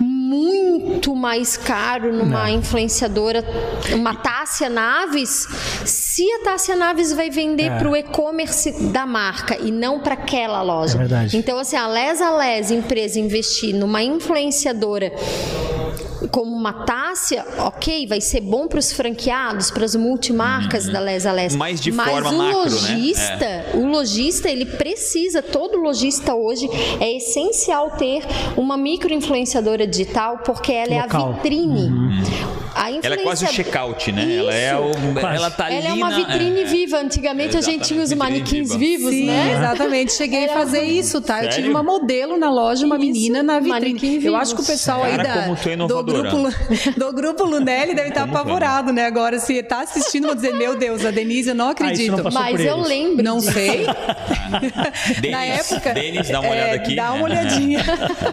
muito 0.00 1.14
mais 1.16 1.56
caro 1.56 2.12
numa 2.12 2.50
influenciadora, 2.50 3.44
uma 3.92 4.14
Tássia 4.14 4.68
Naves, 4.68 5.46
se 5.84 6.30
a 6.34 6.44
Tássia 6.44 6.76
Naves 6.76 7.12
vai 7.12 7.30
vender 7.30 7.64
É. 7.64 7.78
para 7.78 7.88
o 7.88 7.96
e-commerce 7.96 8.70
da 8.92 9.04
marca 9.06 9.56
e 9.60 9.72
não 9.72 9.98
para 10.00 10.14
aquela 10.14 10.62
loja. 10.62 10.98
É. 11.02 11.36
Então, 11.36 11.58
assim, 11.58 11.76
a 11.76 11.86
Les 11.88 12.20
a 12.20 12.30
Les, 12.36 12.70
empresa, 12.70 13.18
investir 13.18 13.74
numa 13.74 14.02
influenciadora 14.02 15.12
como 16.28 16.54
uma 16.54 16.84
Tássia, 16.84 17.44
ok, 17.58 18.06
vai 18.06 18.20
ser 18.20 18.40
bom 18.40 18.66
para 18.66 18.78
os 18.78 18.92
franqueados, 18.92 19.70
para 19.70 19.84
as 19.84 19.94
multimarcas 19.94 20.86
da 20.86 21.00
Les 21.00 21.26
a 21.26 21.32
Les. 21.32 21.54
Mas 21.56 21.80
de 21.80 21.90
Mas 21.92 22.10
forma 22.10 22.30
o 22.30 22.38
macro, 22.38 22.58
né? 22.58 22.64
lojista, 22.66 23.64
o 23.74 23.86
lojista, 23.86 24.48
ele 24.48 24.66
precisa, 24.66 25.42
todo 25.42 25.78
lojista 25.78 26.34
hoje, 26.34 26.68
é 27.00 27.16
essencial 27.16 27.90
ter 27.92 28.22
uma 28.56 28.76
micro 28.76 29.12
influenciadora 29.12 29.86
digital, 29.86 30.38
porque 30.44 30.72
ela 30.72 31.02
Local. 31.02 31.20
é 31.20 31.30
a 31.30 31.32
vitrine. 31.34 31.90
A 32.74 32.90
Ela 33.02 33.16
é 33.16 33.18
quase 33.18 33.44
o 33.44 33.48
check-out, 33.48 34.12
né? 34.12 34.36
Ela 34.36 34.54
é 34.54 34.76
o. 34.78 34.90
Ela 35.18 35.50
tá 35.50 35.66
ali. 35.66 35.76
Ela 35.76 35.88
é 35.88 35.92
uma 35.92 36.08
na- 36.08 36.16
vitrine 36.16 36.60
é. 36.60 36.64
viva. 36.64 36.98
Antigamente 36.98 37.56
a 37.56 37.60
gente 37.60 37.84
tinha 37.84 38.02
os 38.02 38.12
manequins 38.12 38.68
vitrine 38.70 38.78
vivos, 38.96 39.10
Sim, 39.10 39.26
né? 39.26 39.54
exatamente. 39.56 40.12
Cheguei 40.12 40.48
a 40.48 40.52
fazer 40.54 40.82
isso, 40.82 41.20
tá? 41.20 41.38
Eu 41.38 41.48
tive 41.50 41.54
Sério? 41.62 41.70
uma 41.72 41.82
modelo 41.82 42.38
na 42.38 42.48
loja, 42.50 42.86
uma 42.86 42.96
Isso, 42.96 43.04
menina 43.06 43.42
na 43.42 43.60
manequim 43.60 43.92
vitrine. 43.94 44.24
Eu 44.26 44.36
acho 44.36 44.54
que 44.54 44.62
o 44.62 44.64
pessoal 44.64 45.02
aí 45.02 45.16
Cara, 45.16 45.22
da, 45.24 45.30
é 45.30 45.54
do, 45.54 45.70
inovadora. 45.70 46.09
Grupo, 46.12 46.36
do 46.98 47.12
grupo 47.12 47.44
Lunelli 47.44 47.94
deve 47.94 48.08
estar 48.10 48.20
é? 48.20 48.24
apavorado, 48.24 48.92
né? 48.92 49.04
Agora, 49.06 49.38
se 49.38 49.62
tá 49.62 49.80
assistindo, 49.82 50.26
vou 50.26 50.34
dizer, 50.34 50.54
meu 50.54 50.76
Deus, 50.76 51.04
a 51.04 51.10
Denise, 51.10 51.50
eu 51.50 51.54
não 51.54 51.68
Ah, 51.68 51.70
acredito. 51.72 52.16
não 52.16 52.22
passou 52.24 52.40
Mas 52.42 52.60
eu 52.60 52.76
eles. 52.76 52.88
lembro. 52.88 53.22
Não 53.24 53.38
disso. 53.38 53.52
sei. 53.52 53.86
Denis, 55.20 55.30
na 55.30 55.44
época. 55.44 55.92
Denis, 55.94 56.28
dá 56.28 56.40
uma 56.40 56.48
é, 56.48 56.50
olhada 56.52 56.74
aqui. 56.74 56.96
Dá 56.96 57.12
uma 57.12 57.24
olhadinha. 57.24 57.80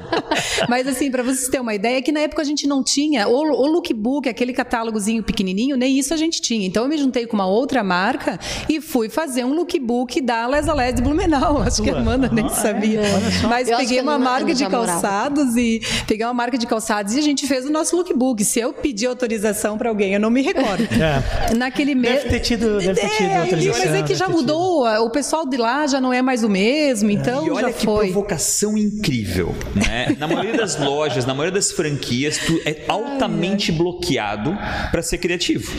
Mas 0.68 0.88
assim, 0.88 1.12
para 1.12 1.24
vocês 1.24 1.46
terem 1.48 1.62
uma 1.62 1.74
ideia, 1.76 1.98
é 1.98 2.02
que 2.02 2.12
na 2.12 2.22
época 2.22 2.42
a 2.42 2.46
gente 2.46 2.68
não 2.68 2.84
tinha 2.84 3.28
o, 3.28 3.34
o 3.34 3.66
lookbook, 3.68 4.28
aquele 4.28 4.54
catálogozinho 4.54 5.24
pequenininho, 5.24 5.76
nem 5.78 5.98
isso 5.98 6.14
a 6.14 6.18
gente 6.18 6.42
tinha. 6.42 6.66
Então 6.66 6.84
eu 6.84 6.90
me 6.90 6.98
juntei 6.98 7.26
com 7.26 7.36
uma 7.36 7.46
outra 7.48 7.84
marca 7.84 8.40
e 8.70 8.80
fui 8.82 9.10
fazer 9.10 9.46
um 9.46 9.54
lookbook 9.54 10.22
da 10.22 10.48
Les 10.48 10.68
Les 10.68 10.96
de 10.96 11.02
Blumenau. 11.02 11.62
Acho 11.62 11.82
que 11.84 11.90
a? 11.90 11.98
Amanda 11.98 12.30
nem 12.32 12.46
Ah, 12.46 12.48
é? 12.48 12.50
sabia. 12.52 13.02
Mas 13.50 13.68
Eu 13.70 13.78
peguei 13.78 14.00
uma 14.02 14.18
marca 14.20 14.54
de 14.54 14.66
calçados 14.68 15.56
e 15.56 15.82
peguei 16.08 16.26
uma 16.26 16.34
marca 16.34 16.58
de 16.58 16.66
calçados 16.68 17.14
e 17.16 17.20
a 17.20 17.22
gente 17.22 17.48
fez 17.48 17.66
o 17.68 17.72
nosso 17.72 17.96
lookbook. 17.96 18.44
Se 18.44 18.60
eu 18.60 18.74
pedir 18.74 19.06
autorização 19.08 19.78
para 19.78 19.90
alguém, 19.90 20.14
eu 20.14 20.20
não 20.20 20.30
me 20.30 20.42
recordo. 20.42 20.88
É. 20.98 21.54
Naquele 21.54 21.94
mês. 21.96 22.24
Deve 22.24 22.30
ter 22.30 22.40
tido- 22.40 22.80
deve 22.80 23.00
ter 23.00 23.10
tido 23.10 23.30
É, 23.30 23.38
autorização, 23.38 23.86
mas 23.86 23.96
é 23.96 24.04
que 24.04 24.16
já 24.16 24.28
mudou. 24.28 24.86
O 25.06 25.10
pessoal 25.10 25.48
de 25.48 25.58
lá 25.58 25.86
já 25.88 26.02
não 26.02 26.12
é 26.12 26.22
mais 26.22 26.44
o 26.44 26.50
mesmo, 26.50 27.10
então 27.12 27.46
E 27.46 27.52
olha 27.52 27.68
já 27.68 27.74
que 27.74 27.86
foi. 27.86 28.06
provocação 28.08 28.78
incrível, 28.78 29.56
né? 29.76 30.16
Na 30.20 30.28
maioria 30.28 30.56
das 30.58 30.80
lojas, 30.80 31.26
na 31.26 31.34
maioria 31.34 31.54
das 31.54 31.72
franquias, 31.72 32.38
tu 32.40 32.60
é 32.66 32.84
altamente 32.88 33.72
bloqueado 33.72 34.58
para 34.92 35.02
ser 35.02 35.18
criativo, 35.20 35.72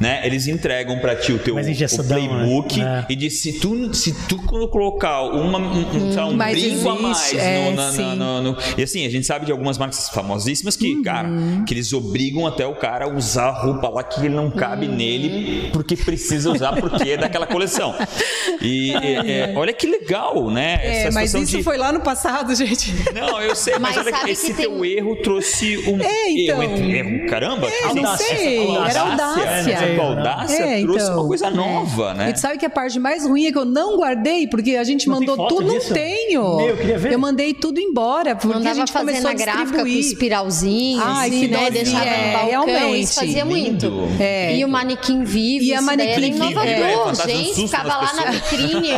né? 0.00 0.20
Eles 0.26 0.46
entregam 0.46 0.98
para 0.98 1.16
ti 1.16 1.32
o 1.32 1.38
teu 1.38 1.56
o 1.56 1.60
engessadão, 1.60 2.18
playbook 2.26 2.78
né? 2.78 3.06
É. 3.08 3.12
e 3.12 3.16
diz 3.16 3.40
se 3.40 3.54
tu 3.54 3.92
se 3.94 4.12
tu 4.28 4.36
colocar 4.46 5.22
uma, 5.22 5.58
um, 5.58 6.10
um, 6.10 6.14
lá, 6.14 6.26
um 6.26 6.36
brinco 6.36 6.88
a 6.90 6.94
existe, 6.94 7.02
mais 7.02 7.34
é, 7.34 7.70
no, 7.70 7.76
na- 7.76 7.86
na- 7.86 7.92
sim. 7.92 8.16
no- 8.16 8.42
no- 8.42 8.56
e 8.76 8.82
assim 8.82 9.06
a 9.06 9.10
gente 9.10 9.26
sabe 9.26 9.46
de 9.46 9.52
algumas 9.52 9.78
marcas 9.78 10.08
famosíssimas 10.10 10.74
Uhum. 10.74 10.80
que 10.80 11.02
que 11.66 11.74
eles 11.74 11.92
obrigam 11.92 12.46
até 12.46 12.66
o 12.66 12.74
cara 12.74 13.04
a 13.06 13.08
usar 13.08 13.46
a 13.48 13.52
roupa 13.62 13.88
lá 13.88 14.02
que 14.02 14.20
ele 14.20 14.34
não 14.34 14.50
cabe 14.50 14.86
Uhum. 14.86 14.94
nele 14.94 15.70
porque 15.72 15.96
precisa 15.96 16.50
usar 16.52 16.74
porque 16.80 17.10
é 17.10 17.16
daquela 17.16 17.46
coleção 17.46 17.94
e 18.60 18.92
é, 19.02 19.50
é, 19.52 19.54
olha 19.56 19.72
que 19.72 19.86
legal, 19.86 20.50
né? 20.50 20.78
É, 20.82 21.02
Essa 21.02 21.12
mas 21.12 21.34
isso 21.34 21.56
de 21.58 21.62
foi 21.62 21.76
lá 21.76 21.92
no 21.92 22.00
passado, 22.00 22.52
gente. 22.56 22.92
não, 23.14 23.40
eu 23.40 23.54
sei, 23.54 23.78
mas, 23.78 23.96
Mas 23.96 24.06
olha 24.06 24.12
que 24.24 24.30
esse 24.30 24.52
que 24.52 24.62
teu 24.62 24.80
tem- 24.80 24.92
erro 24.98 25.16
trouxe 25.22 25.78
um 25.88 26.00
É, 26.00 26.28
então. 26.30 26.62
erro, 26.62 26.84
erro. 26.84 27.26
Caramba, 27.28 27.66
É, 27.66 27.70
assim, 27.86 27.94
não 28.00 28.06
Audácia. 28.06 28.36
sei, 28.36 28.70
era 28.76 29.00
audácia. 29.00 29.44
né? 29.44 29.72
Essa 29.72 30.02
audácia 30.02 30.62
É, 30.62 30.80
trouxe 30.82 31.04
então. 31.04 31.18
uma 31.18 31.26
coisa 31.26 31.50
nova, 31.50 32.14
né? 32.14 32.30
E 32.30 32.32
tu 32.32 32.40
sabe 32.40 32.58
que 32.58 32.66
a 32.66 32.70
parte 32.70 32.98
mais 32.98 33.26
ruim 33.26 33.46
é 33.46 33.52
que 33.52 33.58
eu 33.58 33.64
não 33.64 33.96
guardei, 33.96 34.46
porque 34.46 34.76
a 34.76 34.84
gente 34.84 35.08
Não 35.08 35.18
mandou 35.18 35.36
tudo. 35.48 35.70
disso? 35.72 35.88
Não 35.88 35.94
tenho. 35.94 36.56
Meu, 36.56 36.68
eu 36.68 36.76
queria 36.76 36.98
ver. 36.98 37.12
Eu 37.12 37.18
mandei 37.18 37.54
tudo 37.54 37.80
embora, 37.80 38.36
porque 38.36 38.66
a 38.68 38.74
gente 38.74 38.92
fazer 38.92 39.06
começou 39.06 39.24
na 39.24 39.30
a 39.30 39.34
gráfica 39.34 39.80
com 39.80 39.86
espiralzinho, 39.86 41.02
Ai, 41.04 41.25
assim, 41.26 41.40
que 41.40 41.48
né? 41.48 41.70
Deixava 41.70 42.04
é, 42.04 42.26
no 42.26 42.38
balcão, 42.38 42.64
realmente. 42.66 43.02
isso 43.02 43.14
fazia 43.14 43.44
Lindo. 43.44 43.90
muito. 43.90 44.22
É. 44.22 44.56
E 44.56 44.64
o 44.64 44.68
manequim 44.68 45.24
vivo, 45.24 45.64
E 45.64 45.72
a 45.72 45.76
daí 45.76 45.84
manequim 45.84 46.10
era 46.12 46.20
vivo, 46.20 46.36
inovador, 46.36 47.10
é, 47.10 47.28
gente, 47.28 47.44
susto 47.48 47.62
ficava 47.68 47.88
lá 47.96 48.12
na 48.14 48.30
vitrine, 48.30 48.88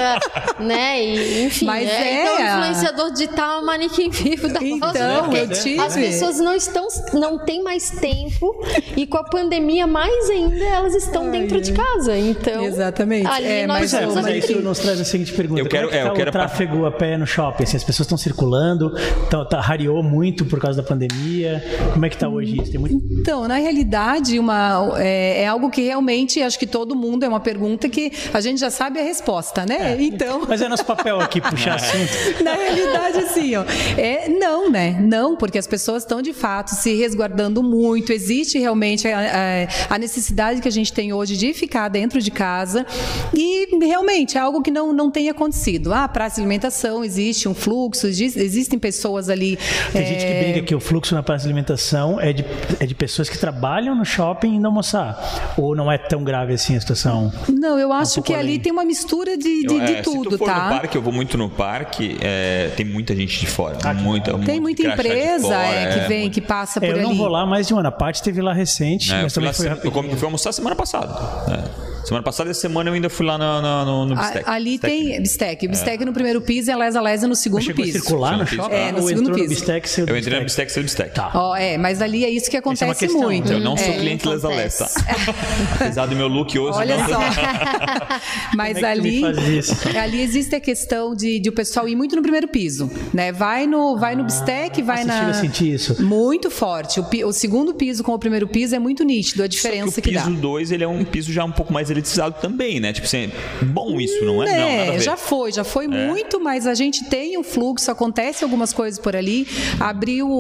né? 0.61 1.05
E, 1.05 1.45
enfim, 1.47 1.65
Mas 1.67 1.87
né? 1.87 1.93
é, 2.11 2.23
então 2.23 2.47
influenciador 2.63 3.13
digital 3.13 3.59
é 3.59 3.63
o 3.63 3.67
manequim 3.67 4.11
vivo 4.11 4.49
da 4.49 4.61
Então, 4.63 5.23
porque 5.25 5.37
eu 5.39 5.49
tive. 5.49 5.81
as 5.81 5.95
pessoas 5.95 6.39
não 6.39 6.55
estão, 6.55 6.87
não 7.13 7.39
têm 7.39 7.63
mais 7.63 7.91
tempo 7.91 8.55
E 8.97 9.07
com 9.07 9.17
a 9.19 9.25
pandemia, 9.25 9.87
mais 9.87 10.31
ainda, 10.31 10.65
elas 10.65 10.95
estão 10.95 11.31
dentro 11.31 11.61
de 11.61 11.73
casa. 11.73 12.17
Então, 12.17 12.65
Exatamente. 12.65 13.27
ali 13.27 13.47
É, 13.47 13.67
nós 13.67 13.79
Pois 13.79 13.95
é, 13.95 14.07
mas 14.07 14.45
isso 14.45 14.61
nos 14.61 14.79
traz 14.79 15.01
a 15.01 15.05
seguinte 15.05 15.33
pergunta. 15.33 15.61
Eu 15.61 15.67
quero- 15.67 15.89
Como 15.89 15.95
é 15.95 15.99
que 15.99 16.01
é, 16.01 16.03
tá 16.05 16.09
eu 16.11 16.15
quero- 16.15 16.29
o 16.31 16.33
tráfego 16.33 16.85
a 16.87 16.91
pé 16.93 17.17
no 17.17 17.27
shopping? 17.27 17.65
Assim, 17.65 17.77
as 17.77 17.85
pessoas 17.85 18.07
estão 18.07 18.19
circulando, 18.19 18.93
tá, 19.31 19.45
tá, 19.45 19.61
rareou 19.61 20.03
muito 20.03 20.45
por 20.45 20.61
causa 20.61 20.83
da 20.83 20.87
pandemia. 20.89 21.63
Como 21.93 22.05
é 22.05 22.09
que 22.11 22.17
tá 22.19 22.29
hoje 22.29 22.61
isso? 22.61 22.79
Muito... 22.81 22.97
Então, 23.21 23.47
na 23.49 23.57
realidade, 23.57 24.39
uma, 24.39 24.93
é, 24.99 25.43
é 25.43 25.47
algo 25.47 25.71
que 25.71 25.83
realmente 25.83 26.41
acho 26.43 26.59
que 26.59 26.67
todo 26.67 26.95
mundo 26.95 27.25
é 27.25 27.29
uma 27.29 27.41
pergunta 27.41 27.89
que 27.89 28.13
a 28.33 28.41
gente 28.41 28.59
já 28.61 28.71
sabe 28.71 28.99
a 29.01 29.03
resposta, 29.03 29.65
né? 29.67 29.97
Então. 30.01 30.43
Mas 30.49 30.61
é 30.63 30.69
nosso 30.69 30.85
papel 30.85 31.21
aqui 31.21 31.41
puxar 31.41 31.77
assunto. 31.77 32.43
Na 32.45 32.55
realidade, 32.55 33.19
assim, 33.19 33.55
ó, 33.57 33.65
é 33.97 34.29
não, 34.29 34.71
né? 34.71 34.97
Não, 35.01 35.37
porque 35.37 35.59
as 35.59 35.67
pessoas 35.67 36.03
estão 36.03 36.21
de 36.23 36.33
fato 36.33 36.71
se 36.75 36.95
resguardando 36.97 37.63
muito. 37.63 38.13
Existe 38.13 38.59
realmente 38.59 39.07
a, 39.09 39.19
a- 39.19 39.95
a 39.95 39.99
necessidade 39.99 40.61
que 40.61 40.69
a 40.69 40.73
gente 40.73 40.93
tem 40.93 41.13
hoje 41.13 41.37
de 41.37 41.53
ficar 41.55 41.89
dentro 41.89 42.21
de 42.21 42.31
casa 42.31 42.87
e 43.35 43.69
realmente 43.85 44.37
é 44.37 44.41
algo 44.41 44.63
que 44.63 44.71
não, 44.71 44.93
não 44.93 45.11
tem 45.11 45.29
acontecido. 45.29 45.93
Ah, 45.93 46.09
praça 46.09 46.37
de 46.37 46.41
alimentação 46.43 47.05
existe 47.05 47.49
um 47.49 47.55
fluxo, 47.55 48.07
exis- 48.07 48.37
existem 48.37 48.79
pessoas 48.79 49.29
ali. 49.29 49.59
Tem 49.93 50.07
gente 50.07 50.21
que 50.25 50.33
é, 50.33 50.43
briga 50.45 50.67
que 50.67 50.75
o 50.75 50.81
fluxo 50.81 51.15
na 51.15 51.23
praça 51.23 51.43
de 51.43 51.49
alimentação 51.49 51.98
é 52.21 52.33
de, 52.33 52.45
é 52.81 52.87
de 52.87 52.95
pessoas 52.95 53.29
que 53.29 53.37
trabalham 53.39 53.95
no 53.95 54.05
shopping 54.05 54.55
indo 54.57 54.67
almoçar. 54.67 55.55
Ou 55.57 55.75
não 55.75 55.91
é 55.91 55.99
tão 55.99 56.23
grave 56.23 56.53
assim 56.55 56.77
a 56.77 56.81
situação? 56.81 57.33
Não, 57.49 57.79
eu 57.79 57.93
acho 57.93 58.15
pouco 58.17 58.27
que 58.29 58.35
ali 58.35 58.59
tem 58.59 58.71
uma 58.73 58.85
mistura 58.85 59.37
de, 59.37 59.63
de, 59.67 59.75
Eu, 59.75 59.81
de 59.87 59.93
é, 59.95 60.03
tudo, 60.03 60.25
se 60.25 60.29
tu 60.31 60.39
for 60.39 60.45
tá? 60.47 60.65
no 60.71 60.77
parque, 60.79 60.97
eu 60.97 61.03
vou 61.03 61.13
muito 61.13 61.37
no 61.37 61.49
parque, 61.51 62.17
é, 62.21 62.71
tem 62.77 62.87
muita 62.87 63.15
gente 63.17 63.41
de 63.41 63.47
fora. 63.47 63.77
muita, 63.95 64.37
Tem 64.39 64.61
muita 64.61 64.83
de 64.83 64.89
empresa 64.89 65.43
fora, 65.49 65.67
é, 65.67 65.87
que 66.03 66.09
vem, 66.09 66.21
muito. 66.23 66.35
que 66.35 66.41
passa 66.41 66.79
É, 66.79 66.87
por 66.89 66.97
eu 66.97 67.03
não 67.03 67.11
ali. 67.11 67.19
vou 67.19 67.29
lá 67.29 67.45
mais 67.47 67.67
de 67.67 67.75
um 67.75 67.79
ano. 67.79 67.89
A 67.89 67.93
parte 67.93 68.23
teve 68.23 68.41
lá 68.41 68.53
recente, 68.53 69.13
É, 69.13 69.19
eu 69.19 69.23
mas 69.25 69.33
também 69.33 69.49
lá, 69.49 69.55
foi 69.55 69.67
eu 69.85 69.91
come- 69.91 70.15
fui 70.17 70.25
almoçar 70.25 70.53
semana 70.53 70.77
passada. 70.77 71.09
É. 72.09 72.19
Semana 72.19 72.23
passada, 72.23 72.51
essa 72.51 72.61
semana 72.61 72.91
eu 72.91 72.95
ainda 72.95 73.09
fui 73.11 73.25
lá 73.27 73.37
no, 73.39 73.63
no, 73.63 73.85
no, 73.85 74.07
no 74.15 74.21
A- 74.21 74.23
Bistec. 74.25 74.45
ali 74.49 74.71
Bistec. 74.79 74.89
tem 75.09 75.23
bistec. 75.23 75.69
Bistec 75.69 76.05
no 76.05 76.13
primeiro 76.13 76.41
piso 76.41 76.71
e 76.71 76.73
a 76.73 76.77
lesa 76.77 77.01
lesa 77.01 77.29
no 77.29 77.35
segundo 77.37 77.63
Chegou 77.63 77.85
piso. 77.85 77.99
circular 78.01 78.37
no 78.39 78.45
piso. 78.45 78.57
shopping? 78.57 78.75
É, 78.75 78.93
no 78.93 79.01
ou 79.01 79.09
segundo 79.09 79.23
entrou 79.31 79.39
no 79.39 79.49
piso. 79.49 79.61
bistec 79.67 79.89
Eu 79.99 80.17
entrei 80.19 80.39
no 80.39 80.45
bistec? 80.45 80.45
Bistec, 80.45 80.73
saí 80.73 80.83
do 80.83 80.87
Bistec. 80.87 81.15
Tá. 81.15 81.31
Ó, 81.35 81.55
é, 81.57 81.77
mas 81.79 82.01
ali 82.03 82.25
é 82.25 82.31
isso 82.31 82.51
que 82.51 82.57
é 82.57 82.61
acontece 82.61 82.95
questão, 83.07 83.21
muito. 83.23 83.53
Eu 83.53 83.61
não 83.61 83.77
sou 83.77 83.87
É. 83.93 83.99
cliente 83.99 84.27
Lesa. 84.29 84.49
Lessa. 84.49 84.91
Apesar 85.75 86.07
do 86.07 86.17
meu 86.17 86.27
look 86.29 86.59
hoje. 86.59 86.79
Olha 86.79 86.97
não. 86.99 87.09
só. 87.09 87.19
Mas 88.57 88.77
é 88.79 88.85
ali, 88.91 89.23
ali 90.01 90.21
existe 90.23 90.55
a 90.55 90.61
questão 90.61 91.15
de, 91.15 91.39
de 91.39 91.49
o 91.49 91.53
pessoal 91.53 91.89
ir 91.89 91.95
muito 91.95 92.17
no 92.17 92.23
primeiro 92.23 92.49
piso, 92.49 92.91
né? 93.13 93.31
Vai 93.33 93.67
no, 93.67 93.97
vai 93.97 94.15
no 94.17 94.25
bistec, 94.25 94.83
vai 94.83 95.03
Ah, 95.03 95.05
na. 95.05 95.19
chega 95.19 95.31
a 95.31 95.35
sentir 95.35 95.75
isso? 95.75 96.03
Muito 96.03 96.51
forte. 96.51 97.01
O, 97.01 97.07
o 97.27 97.33
segundo 97.33 97.75
piso 97.75 98.03
com 98.03 98.13
o 98.13 98.19
primeiro 98.19 98.47
piso 98.49 98.75
é 98.75 98.79
muito 98.79 99.05
nítido 99.05 99.43
a 99.43 99.47
diferença 99.47 100.01
que 100.01 100.11
que, 100.11 100.17
o 100.17 100.21
piso 100.21 100.35
dá. 100.35 100.41
2 100.41 100.73
ele 100.73 100.85
é 100.85 100.89
um 100.89 101.05
piso 101.05 101.33
já 101.33 101.45
um 101.45 101.53
pouco 101.53 101.73
mais 101.73 101.91
também, 102.41 102.81
né? 102.81 102.93
Tipo 102.93 103.07
assim, 103.07 103.31
bom 103.63 104.01
isso, 104.01 104.25
não 104.25 104.43
é? 104.43 104.47
não, 104.47 104.53
É, 104.69 104.91
ver. 104.93 105.01
já 105.01 105.17
foi, 105.17 105.53
já 105.53 105.65
foi 105.65 105.87
muito, 105.89 106.41
mas 106.41 106.67
a 106.67 106.75
gente 106.75 107.05
tem 107.05 107.39
um 107.39 107.43
fluxo, 107.43 107.91
acontece 107.91 108.45
algumas 108.45 108.73
coisas 108.73 108.99
por 108.99 109.15
ali. 109.17 109.47
Abriu 109.81 110.29
o, 110.29 110.33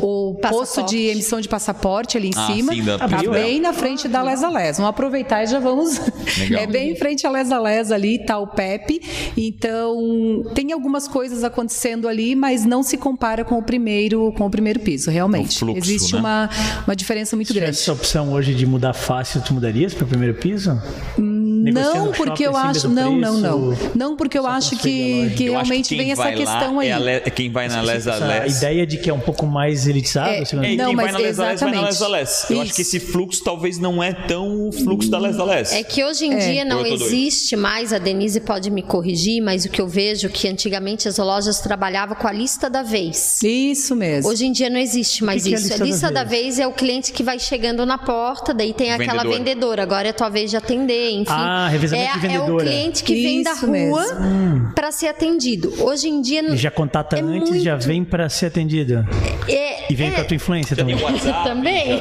o, 0.00 0.30
o 0.30 0.34
posto 0.36 0.82
de 0.84 1.06
emissão 1.06 1.40
de 1.40 1.48
passaporte 1.48 2.16
ali 2.16 2.28
em 2.28 2.32
Ah, 2.36 2.46
cima. 2.46 2.72
sim, 2.72 2.84
tá 2.84 2.96
Abriu, 3.04 3.30
bem 3.32 3.60
na 3.60 3.72
frente 3.72 4.08
da 4.08 4.22
Lesa 4.22 4.48
Lesa. 4.48 4.78
Vamos 4.78 4.90
aproveitar 4.90 5.42
e 5.44 5.46
já 5.46 5.58
vamos. 5.58 5.98
Legal. 6.38 6.62
É 6.62 6.66
bem 6.66 6.92
em 6.92 6.96
frente 6.96 7.26
à 7.26 7.30
Lesa 7.30 7.58
Lesa 7.58 7.94
ali, 7.94 8.18
tá 8.24 8.38
o 8.38 8.46
Pepe. 8.46 9.00
Então, 9.36 10.42
tem 10.54 10.72
algumas 10.72 11.06
coisas 11.08 11.44
acontecendo 11.44 12.08
ali, 12.08 12.34
mas 12.34 12.64
não 12.64 12.82
se 12.82 12.96
compara 12.96 13.44
com 13.44 13.58
o 13.58 13.62
primeiro, 13.62 14.32
com 14.36 14.46
o 14.46 14.50
primeiro 14.50 14.80
piso, 14.80 15.10
realmente. 15.10 15.56
O 15.56 15.58
fluxo, 15.60 15.78
Existe 15.78 16.12
né? 16.14 16.20
uma, 16.20 16.50
uma 16.86 16.96
diferença 16.96 17.36
muito 17.36 17.48
Se 17.48 17.54
grande. 17.54 17.72
tivesse 17.72 17.82
essa 17.82 17.92
opção 17.92 18.32
hoje 18.32 18.54
de 18.54 18.66
mudar 18.66 18.92
fácil, 18.92 19.40
tu 19.42 19.54
mudarias 19.54 19.94
para 19.94 20.04
o 20.04 20.08
primeiro 20.08 20.31
piso? 20.32 20.80
Não, 21.70 22.12
porque 22.12 22.44
eu 22.46 22.56
acima 22.56 22.70
acho. 22.70 22.88
Não, 22.88 23.16
não, 23.16 23.38
não. 23.38 23.78
Não, 23.94 24.16
porque 24.16 24.38
eu 24.38 24.46
acho 24.46 24.74
a 24.74 24.78
que, 24.78 25.30
que 25.36 25.44
Eu 25.46 25.56
acho 25.58 25.70
que 25.70 25.70
realmente 25.74 25.88
quem 25.90 25.98
vem 25.98 26.12
essa 26.12 26.22
vai 26.22 26.34
lá 26.34 26.38
questão 26.38 26.78
aí. 26.80 26.88
É 26.88 26.92
a 26.92 26.98
le- 26.98 27.20
quem 27.20 27.50
vai 27.50 27.68
na 27.68 27.80
Lesa 27.82 28.12
Essa 28.12 28.24
Lessa. 28.24 28.56
ideia 28.58 28.86
de 28.86 28.96
que 28.98 29.10
é 29.10 29.14
um 29.14 29.20
pouco 29.20 29.46
mais 29.46 29.86
elitizado? 29.86 30.30
É, 30.30 30.42
É, 30.42 30.76
Não, 30.76 30.86
quem 30.88 30.96
vai 30.96 31.04
mas 31.04 31.12
na 31.12 31.18
Lesa 31.18 31.44
Lessa 31.44 31.64
vai 31.66 31.74
na 31.74 31.80
exatamente. 31.82 31.84
Lesa 31.84 32.08
Lessa. 32.08 32.52
Eu 32.52 32.60
acho 32.60 32.66
Isso. 32.66 32.74
que 32.76 32.82
esse 32.82 33.00
fluxo 33.00 33.44
talvez 33.44 33.78
não 33.78 34.02
é 34.02 34.12
tão 34.12 34.68
o 34.68 34.72
fluxo 34.72 35.10
da 35.10 35.18
Lesa 35.18 35.44
Lessa. 35.44 35.74
É 35.76 35.82
que 35.82 36.02
hoje 36.04 36.24
em 36.26 36.38
dia 36.38 36.64
não 36.64 36.84
existe 36.86 37.54
mais, 37.56 37.92
a 37.92 37.98
Denise 37.98 38.40
pode 38.40 38.70
me 38.70 38.82
corrigir, 38.82 39.42
mas 39.42 39.64
o 39.64 39.68
que 39.68 39.80
eu 39.80 39.86
vejo 39.88 40.26
é 40.26 40.30
que 40.30 40.48
antigamente 40.48 41.06
as 41.08 41.18
lojas 41.18 41.60
trabalhavam 41.60 42.16
com 42.16 42.26
a 42.26 42.32
lista 42.32 42.68
da 42.70 42.82
vez. 42.82 43.40
Isso 43.42 43.94
mesmo. 43.94 44.30
Hoje 44.30 44.46
em 44.46 44.52
dia 44.52 44.70
não 44.70 44.78
existe 44.78 45.22
mais 45.24 45.42
que 45.44 45.50
é 45.50 45.56
a 45.56 45.58
isso. 45.58 45.68
lista 45.68 45.82
a 45.82 45.86
lista 45.86 46.10
da 46.10 46.22
da 46.22 46.28
vez 46.28 46.58
é 46.60 46.66
o 46.66 46.72
cliente 46.72 47.12
que 47.12 47.22
vai 47.22 47.38
chegando 47.38 47.84
na 47.84 47.98
porta, 47.98 48.54
daí 48.54 48.72
tem 48.72 48.92
aquela 48.92 49.22
Vendedor. 49.24 49.38
vendedora. 49.38 49.82
Agora 49.82 50.06
é 50.06 50.10
a 50.10 50.14
tua 50.14 50.28
vez 50.28 50.50
de 50.50 50.56
atender, 50.56 51.10
enfim. 51.10 51.32
Ah, 51.32 51.51
revezamento 51.68 52.16
é, 52.16 52.20
de 52.20 52.26
é 52.26 52.28
o 52.28 52.32
vendedora. 52.42 52.64
cliente 52.64 53.02
que 53.04 53.14
vem 53.14 53.42
da 53.42 53.52
Isso 53.52 53.66
rua 53.66 53.72
mesmo. 53.72 54.72
para 54.74 54.90
ser 54.92 55.08
atendido. 55.08 55.72
Hoje 55.82 56.08
em 56.08 56.20
dia 56.20 56.40
Ele 56.40 56.56
já 56.56 56.70
contata 56.70 57.16
É 57.16 57.20
antes 57.20 57.52
e 57.54 57.60
já 57.60 57.72
muito- 57.72 57.86
vem 57.86 58.04
para 58.04 58.28
ser 58.28 58.46
atendido. 58.46 59.06
é, 59.48 59.81
E 59.92 59.94
vem 59.94 60.08
é, 60.08 60.12
com 60.12 60.20
a 60.20 60.24
tua 60.24 60.34
influência 60.34 60.74
também. 60.76 60.94
WhatsApp. 61.00 61.42
Também. 61.52 62.00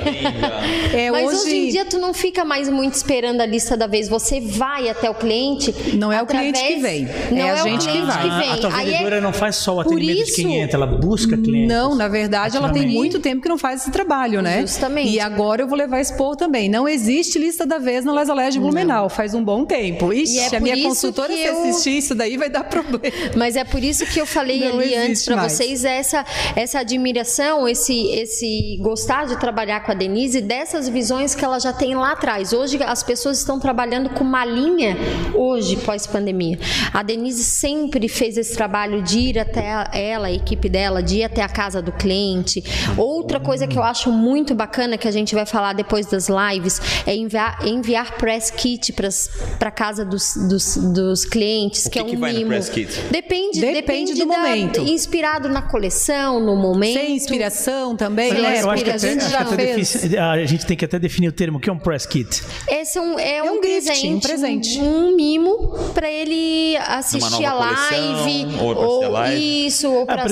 já 0.91 0.97
É, 0.97 1.11
Mas 1.11 1.27
hoje, 1.27 1.37
hoje 1.41 1.55
em 1.55 1.69
dia 1.69 1.85
tu 1.85 1.97
não 1.99 2.13
fica 2.13 2.45
mais 2.45 2.69
muito 2.69 2.93
esperando 2.93 3.41
a 3.41 3.45
lista 3.45 3.75
da 3.75 3.87
vez. 3.87 4.07
Você 4.07 4.39
vai 4.39 4.89
até 4.89 5.09
o 5.09 5.13
cliente. 5.15 5.73
Não 5.97 6.11
é 6.11 6.19
o 6.19 6.23
através- 6.23 6.51
cliente 6.57 6.75
que 6.75 6.81
vem, 6.81 7.07
Não 7.31 7.37
é 7.37 7.47
é, 7.47 7.49
a 7.51 7.53
o 7.63 7.67
gente 7.67 7.85
que 7.85 7.91
cliente 7.91 8.07
vai. 8.07 8.21
que 8.21 8.29
vem. 8.37 8.49
a 8.51 8.57
tua 8.57 8.75
Aí 8.75 8.87
é- 8.87 8.91
vendedora 8.97 9.21
não 9.21 9.33
faz 9.33 9.55
só 9.57 9.75
o 9.75 9.79
atendimento 9.81 10.15
de 10.17 10.23
isso- 10.23 10.35
quem 10.35 10.59
entra, 10.61 10.77
ela 10.77 10.85
busca 10.87 11.35
clientes. 11.37 11.67
Não, 11.67 11.95
na 11.95 12.07
verdade, 12.07 12.55
ela 12.57 12.69
tem 12.69 12.87
muito 12.87 13.19
tempo 13.19 13.41
que 13.41 13.49
não 13.49 13.57
faz 13.57 13.81
esse 13.81 13.91
trabalho, 13.91 14.41
né? 14.41 14.61
Justamente. 14.61 15.09
E 15.11 15.19
agora 15.19 15.61
eu 15.63 15.67
vou 15.67 15.77
levar 15.77 15.99
esse 15.99 16.15
povo 16.15 16.35
também. 16.35 16.69
Não 16.69 16.87
existe 16.87 17.37
lista 17.39 17.65
da 17.65 17.77
vez 17.77 18.05
na 18.05 18.13
Lesa 18.13 18.33
Leste 18.33 18.53
de 18.53 18.59
Blumenau, 18.59 19.09
faz 19.09 19.33
um 19.33 19.43
bom 19.43 19.65
tempo. 19.65 20.13
Ixi, 20.13 20.35
E 20.35 20.39
é 20.39 20.45
a 20.47 20.49
por 20.51 20.61
minha 20.61 20.81
consultora, 20.83 21.29
que 21.29 21.37
se 21.41 21.45
eu- 21.47 21.61
assistir 21.63 21.97
isso 21.97 22.15
daí, 22.15 22.37
vai 22.37 22.49
dar 22.49 22.63
problema. 22.63 23.01
Mas 23.35 23.55
é 23.55 23.63
por 23.63 23.83
isso 23.83 24.05
que 24.05 24.19
eu 24.19 24.25
falei 24.25 24.59
Não 24.59 24.79
ali 24.79 24.95
antes 24.95 25.25
para 25.25 25.47
vocês 25.47 25.83
essa 25.83 26.23
essa 26.55 26.79
admiração, 26.79 27.67
esse 27.67 27.80
esse 27.89 28.77
gostar 28.81 29.25
de 29.25 29.37
trabalhar 29.39 29.81
com 29.85 29.91
a 29.91 29.95
Denise 29.95 30.41
dessas 30.41 30.87
visões 30.89 31.33
que 31.35 31.43
ela 31.43 31.59
já 31.59 31.71
tem 31.73 31.95
lá 31.95 32.11
atrás. 32.11 32.53
Hoje 32.53 32.77
as 32.83 33.03
pessoas 33.03 33.39
estão 33.39 33.59
trabalhando 33.59 34.09
com 34.11 34.23
uma 34.23 34.43
linha 34.45 34.97
hoje 35.33 35.77
pós 35.77 36.05
pandemia. 36.05 36.59
A 36.93 37.01
Denise 37.03 37.43
sempre 37.43 38.07
fez 38.07 38.37
esse 38.37 38.53
trabalho 38.55 39.01
de 39.01 39.19
ir 39.19 39.39
até 39.39 39.85
ela, 39.93 40.27
a 40.27 40.31
equipe 40.31 40.67
dela, 40.69 41.01
de 41.01 41.17
ir 41.19 41.23
até 41.23 41.41
a 41.41 41.49
casa 41.49 41.81
do 41.81 41.91
cliente. 41.91 42.63
Outra 42.97 43.39
coisa 43.39 43.65
que 43.67 43.77
eu 43.77 43.83
acho 43.83 44.11
muito 44.11 44.53
bacana 44.53 44.97
que 44.97 45.07
a 45.07 45.11
gente 45.11 45.33
vai 45.33 45.45
falar 45.45 45.73
depois 45.73 46.05
das 46.05 46.27
lives 46.27 46.81
é 47.05 47.15
enviar, 47.15 47.65
enviar 47.65 48.17
press 48.17 48.51
kit 48.51 48.93
para 48.93 49.71
casa 49.71 50.03
dos, 50.05 50.33
dos, 50.49 50.77
dos 50.77 51.25
clientes, 51.25 51.85
O 51.85 51.89
que, 51.89 51.91
que 51.91 51.99
é 51.99 52.03
um 52.03 52.09
que 52.09 52.17
vai 52.17 52.31
no 52.33 52.37
mimo. 52.39 52.49
press 52.49 52.69
kit? 52.69 52.91
Depende, 53.11 53.59
Depende 53.61 53.73
depende 53.73 54.13
do 54.13 54.27
da- 54.27 54.37
momento. 54.37 54.81
Inspirado 54.81 55.47
na 55.49 55.61
coleção, 55.61 56.39
no 56.39 56.55
momento. 56.55 56.93
Sem 56.99 57.15
inspiração 57.15 57.60
também, 57.97 58.31
Sem 58.31 58.41
né? 58.41 58.61
Eu 58.61 58.69
acho 58.69 58.83
que 58.83 58.89
a 58.89 58.95
até, 58.95 59.07
gente 59.09 59.17
acho 59.25 59.27
que 59.27 59.31
já 59.31 59.45
fez. 59.45 60.13
a 60.17 60.45
gente 60.45 60.65
tem 60.65 60.77
que 60.77 60.85
até 60.85 60.97
definir 60.99 61.27
o 61.27 61.31
termo, 61.31 61.57
o 61.57 61.61
que 61.61 61.69
é 61.69 61.73
um 61.73 61.77
press 61.79 62.05
kit? 62.05 62.41
Esse 62.67 62.97
é 62.97 63.01
um, 63.01 63.19
é 63.19 63.43
um, 63.43 63.45
um 63.59 63.63
gift, 63.63 63.85
presente, 63.85 64.07
um 64.07 64.19
presente. 64.19 64.79
um 64.79 65.15
mimo 65.15 65.69
para 65.93 66.09
ele 66.09 66.77
assistir 66.77 67.45
a 67.45 67.53
live, 67.53 68.57
coleção, 68.57 68.65
ou 68.65 68.75
pra 68.75 68.83
assistir 68.85 69.05
a 69.05 69.09
live. 69.09 69.65
isso, 69.67 69.91
ou 69.91 70.01
Ah, 70.03 70.05
para 70.05 70.23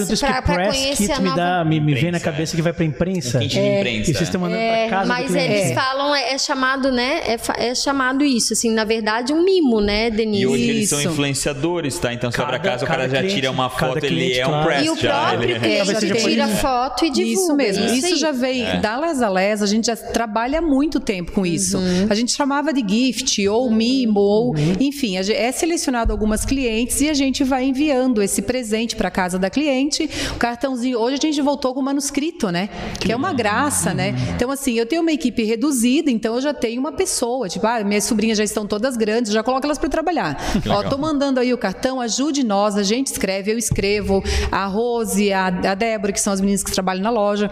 press 0.56 0.68
conhecer 0.78 0.96
kit 1.08 1.12
a 1.12 1.20
me, 1.20 1.30
nova 1.30 1.38
dá, 1.38 1.66
me, 1.66 1.80
me 1.80 1.96
vem 1.96 2.12
na 2.12 2.20
cabeça 2.20 2.56
que 2.56 2.62
vai 2.62 2.74
pra 2.74 2.86
imprensa. 2.86 3.40
Kit 3.40 3.54
de 3.54 3.60
E 3.60 3.78
imprensa. 3.80 4.06
vocês 4.06 4.22
estão 4.22 4.42
mandando 4.42 4.62
É, 4.62 4.88
pra 4.88 4.98
casa 4.98 5.08
mas 5.08 5.36
eles 5.36 5.74
falam, 5.74 6.16
é, 6.16 6.34
é 6.34 6.38
chamado, 6.38 6.92
né? 6.92 7.22
É, 7.26 7.70
é 7.70 7.76
chamado 7.76 8.24
isso, 8.24 8.54
assim, 8.54 8.72
na 8.72 8.84
verdade, 8.84 9.34
um 9.34 9.44
mimo, 9.44 9.80
né, 9.82 10.10
Denise? 10.10 10.44
E 10.44 10.48
hoje 10.48 10.70
eles 10.70 10.90
são 10.90 11.02
influenciadores, 11.02 11.98
tá? 12.00 12.14
Então 12.14 12.32
você 12.32 12.42
abre 12.42 12.56
a 12.56 12.60
casa, 12.60 12.86
o 12.86 12.88
cara 12.88 13.08
já 13.08 13.22
tira 13.28 13.52
uma 13.52 13.70
foto, 13.70 14.04
ele 14.06 14.38
é 14.38 14.48
um 14.48 14.64
press 14.64 14.86
E 14.86 14.90
o 14.90 14.96
já. 14.96 15.28
próprio 15.30 15.44
ele- 15.56 15.66
é. 15.68 15.86
seja 15.86 16.00
por 16.16 16.30
tira 16.30 16.48
foto 16.48 17.06
e 17.06 17.10
divulga. 17.24 17.42
Isso 17.42 17.56
mesmo. 17.56 17.84
é 17.86 17.96
Isso, 17.96 18.16
já 18.18 18.32
vem 18.32 18.64
da 18.82 18.98
Les 18.98 19.22
a 19.22 19.30
Les, 19.30 19.62
a 19.62 19.66
gente 19.66 19.86
já 19.88 19.96
trabalha 19.96 20.60
há 20.60 20.62
muito 20.62 21.00
tempo 21.00 21.32
com 21.32 21.46
isso. 21.46 21.78
Uhum. 21.78 22.08
A 22.10 22.16
gente 22.16 22.32
chamava 22.32 22.74
de 22.74 22.84
gift 22.88 23.48
ou 23.48 23.70
mimo 23.72 24.20
ou, 24.20 24.56
enfim, 24.80 25.18
a 25.18 25.22
ge- 25.22 25.34
é 25.34 25.52
selecionado 25.52 26.12
algumas 26.12 26.46
clientes 26.46 27.00
e 27.02 27.10
a 27.10 27.14
gente 27.14 27.44
vai 27.44 27.66
enviando 27.66 28.22
esse 28.22 28.42
presente 28.42 28.96
para 28.96 29.10
casa 29.12 29.38
da 29.40 29.50
cliente. 29.50 30.10
O 30.32 30.36
cartãozinho, 30.36 30.98
hoje 31.00 31.16
a 31.16 31.22
gente 31.22 31.42
voltou 31.42 31.74
com 31.74 31.80
o 31.80 31.84
manuscrito, 31.84 32.50
né? 32.52 32.70
Que 33.00 33.12
é 33.12 33.16
uma 33.16 33.34
graça, 33.34 33.94
né? 33.94 34.14
Então 34.36 34.50
assim, 34.52 34.74
eu 34.78 34.86
tenho 34.86 35.02
uma 35.02 35.12
equipe 35.12 35.44
reduzida, 35.44 36.10
então 36.12 36.36
eu 36.36 36.42
já 36.42 36.54
tenho 36.54 36.80
uma 36.80 36.92
pessoa, 36.92 37.48
tipo, 37.50 37.66
ah, 37.68 37.84
minhas 37.84 38.04
sobrinhas 38.04 38.38
já 38.38 38.44
estão 38.44 38.66
todas 38.66 38.96
grandes, 38.98 39.32
já 39.32 39.44
coloco 39.44 39.66
elas 39.66 39.78
para 39.78 39.90
trabalhar. 39.90 40.38
Ó, 40.56 40.78
legal. 40.78 40.90
tô 40.90 40.98
mandando 40.98 41.40
aí 41.40 41.54
o 41.54 41.58
cartão, 41.58 42.00
ajude 42.02 42.44
nós, 42.44 42.76
a 42.76 42.84
gente 42.84 43.08
escreve, 43.08 43.52
eu 43.52 43.58
escrevo, 43.58 44.24
a 44.52 44.66
Rose, 44.66 45.32
a, 45.32 45.48
a 45.48 45.76
Débora, 45.76 46.12
que 46.14 46.20
são 46.22 46.34
as 46.34 46.40
meninas 46.42 46.64
que 46.64 46.72
trabalham 46.72 47.02
na 47.04 47.09
loja. 47.10 47.50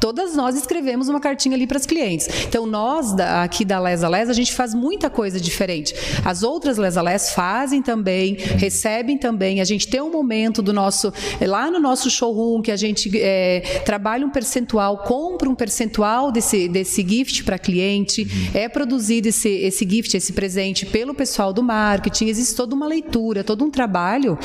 Todas 0.00 0.34
nós 0.34 0.56
escrevemos 0.56 1.08
uma 1.08 1.20
cartinha 1.20 1.54
ali 1.54 1.66
para 1.66 1.76
as 1.76 1.86
clientes. 1.86 2.28
Então, 2.46 2.66
nós 2.66 3.14
da, 3.14 3.42
aqui 3.42 3.64
da 3.64 3.78
Lesa 3.78 4.08
Les, 4.08 4.28
a 4.28 4.32
gente 4.32 4.52
faz 4.52 4.74
muita 4.74 5.10
coisa 5.10 5.40
diferente. 5.40 5.94
As 6.24 6.42
outras 6.42 6.78
Lesa 6.78 7.02
Les 7.02 7.30
fazem 7.30 7.82
também, 7.82 8.34
recebem 8.34 9.18
também. 9.18 9.60
A 9.60 9.64
gente 9.64 9.88
tem 9.88 10.00
um 10.00 10.10
momento 10.10 10.62
do 10.62 10.72
nosso, 10.72 11.12
lá 11.40 11.70
no 11.70 11.78
nosso 11.78 12.10
showroom, 12.10 12.62
que 12.62 12.70
a 12.70 12.76
gente 12.76 13.10
é, 13.14 13.82
trabalha 13.84 14.24
um 14.24 14.30
percentual, 14.30 14.98
compra 14.98 15.48
um 15.48 15.54
percentual 15.54 16.30
desse, 16.30 16.68
desse 16.68 17.06
gift 17.06 17.44
para 17.44 17.58
cliente, 17.58 18.26
é 18.54 18.68
produzido 18.68 19.28
esse, 19.28 19.48
esse 19.48 19.88
gift, 19.88 20.16
esse 20.16 20.32
presente 20.32 20.86
pelo 20.86 21.14
pessoal 21.14 21.52
do 21.52 21.62
marketing. 21.62 22.26
Existe 22.26 22.54
toda 22.54 22.74
uma 22.74 22.86
leitura, 22.86 23.42
todo 23.42 23.64
um 23.64 23.70
trabalho 23.70 24.38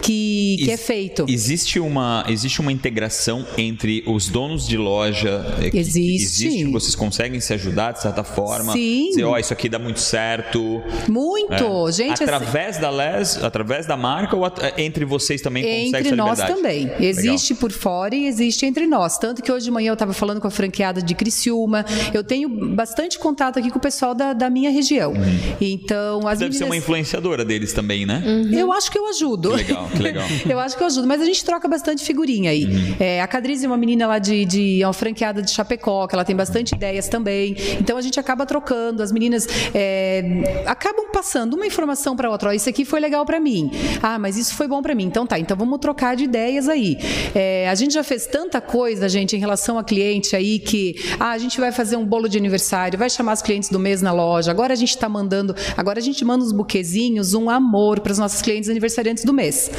que, 0.00 0.56
que 0.64 0.70
é 0.70 0.76
feito. 0.76 1.24
Existe 1.28 1.78
uma, 1.78 2.24
existe 2.28 2.60
uma 2.60 2.72
integração 2.72 3.46
entre 3.56 4.01
os 4.06 4.28
donos 4.28 4.66
de 4.66 4.76
loja? 4.76 5.44
eh, 5.60 5.70
que- 5.70 5.78
Existe. 5.78 6.46
existe 6.46 6.64
vocês 6.70 6.94
conseguem 6.94 7.40
se 7.40 7.52
ajudar 7.54 7.92
de 7.92 8.00
certa 8.02 8.22
forma? 8.24 8.72
Sim. 8.72 9.08
Dizer, 9.10 9.24
ó, 9.24 9.38
isso 9.38 9.52
aqui 9.52 9.68
dá 9.68 9.78
muito 9.78 10.00
certo. 10.00 10.82
Muito! 11.08 11.88
É. 11.88 11.92
Gente, 11.92 12.12
assim, 12.14 12.24
através 12.24 12.78
da 12.78 12.90
Les, 12.90 13.42
através 13.42 13.86
da 13.86 13.96
marca 13.96 14.36
ou 14.36 14.44
at- 14.44 14.74
entre 14.78 15.04
vocês 15.04 15.40
também 15.40 15.62
consegue 15.62 15.86
Entre 15.88 16.06
essa 16.08 16.16
nós 16.16 16.38
também. 16.38 16.84
Legal. 16.84 17.00
Existe 17.02 17.54
por 17.54 17.70
fora 17.72 18.14
e 18.14 18.26
existe 18.26 18.64
entre 18.66 18.86
nós. 18.86 19.18
Tanto 19.18 19.42
que 19.42 19.50
hoje 19.52 19.64
de 19.66 19.70
manhã 19.70 19.90
eu 19.90 19.94
estava 19.94 20.12
falando 20.12 20.40
com 20.40 20.46
a 20.46 20.50
franqueada 20.50 21.02
de 21.02 21.14
Criciúma. 21.14 21.84
Eu 22.14 22.24
tenho 22.24 22.48
bastante 22.48 23.18
contato 23.18 23.58
aqui 23.58 23.70
com 23.70 23.78
o 23.78 23.82
pessoal 23.82 24.14
da, 24.14 24.32
da 24.32 24.48
minha 24.48 24.70
região. 24.70 25.12
Então, 25.60 26.26
as 26.26 26.38
Deve 26.38 26.52
ser 26.54 26.64
uma 26.64 26.70
meninas... 26.70 26.84
influenciadora 26.84 27.44
deles 27.44 27.72
também, 27.72 28.06
né? 28.06 28.22
Eu 28.52 28.72
acho 28.72 28.90
que 28.90 28.98
eu 28.98 29.06
ajudo. 29.08 29.50
Que 29.50 29.56
legal, 29.56 29.88
que 29.94 30.02
legal. 30.02 30.26
eu 30.48 30.58
acho 30.58 30.76
que 30.76 30.82
eu 30.82 30.86
ajudo, 30.86 31.06
mas 31.06 31.20
a 31.20 31.24
gente 31.24 31.44
troca 31.44 31.68
bastante 31.68 32.02
figurinha 32.04 32.50
aí. 32.50 32.64
Uhum. 32.64 32.96
É, 32.98 33.20
a 33.20 33.26
Cadriz 33.26 33.62
é 33.62 33.66
uma 33.66 33.76
menina 33.76 33.91
lá 34.06 34.18
de, 34.18 34.44
de 34.44 34.82
é 34.82 34.86
uma 34.86 34.92
franqueada 34.92 35.42
de 35.42 35.50
Chapecó, 35.50 36.06
que 36.06 36.14
ela 36.14 36.24
tem 36.24 36.34
bastante 36.34 36.74
ideias 36.74 37.08
também. 37.08 37.56
Então 37.80 37.96
a 37.96 38.02
gente 38.02 38.18
acaba 38.18 38.44
trocando, 38.46 39.02
as 39.02 39.12
meninas 39.12 39.46
é, 39.74 40.62
acabam 40.66 41.06
passando 41.12 41.54
uma 41.54 41.66
informação 41.66 42.16
para 42.16 42.30
outra. 42.30 42.50
Ó, 42.50 42.52
isso 42.52 42.68
aqui 42.68 42.84
foi 42.84 43.00
legal 43.00 43.24
para 43.24 43.38
mim. 43.40 43.70
Ah, 44.02 44.18
mas 44.18 44.36
isso 44.36 44.54
foi 44.54 44.66
bom 44.66 44.82
para 44.82 44.94
mim. 44.94 45.04
Então 45.04 45.26
tá, 45.26 45.38
então 45.38 45.56
vamos 45.56 45.78
trocar 45.78 46.16
de 46.16 46.24
ideias 46.24 46.68
aí. 46.68 46.98
É, 47.34 47.68
a 47.68 47.74
gente 47.74 47.94
já 47.94 48.04
fez 48.04 48.26
tanta 48.26 48.60
coisa, 48.60 49.08
gente, 49.08 49.36
em 49.36 49.38
relação 49.38 49.78
a 49.78 49.84
cliente 49.84 50.34
aí 50.34 50.58
que 50.58 50.96
ah, 51.18 51.30
a 51.30 51.38
gente 51.38 51.60
vai 51.60 51.72
fazer 51.72 51.96
um 51.96 52.04
bolo 52.04 52.28
de 52.28 52.38
aniversário, 52.38 52.98
vai 52.98 53.10
chamar 53.10 53.34
os 53.34 53.42
clientes 53.42 53.68
do 53.68 53.78
mês 53.78 54.02
na 54.02 54.12
loja. 54.12 54.50
Agora 54.50 54.72
a 54.72 54.76
gente 54.76 54.90
está 54.90 55.08
mandando, 55.08 55.54
agora 55.76 55.98
a 55.98 56.02
gente 56.02 56.24
manda 56.24 56.44
uns 56.44 56.52
buquezinhos, 56.52 57.34
um 57.34 57.48
amor 57.48 58.00
para 58.00 58.12
os 58.12 58.18
nossos 58.18 58.42
clientes 58.42 58.68
aniversariantes 58.68 59.24
do 59.24 59.32
mês. 59.32 59.70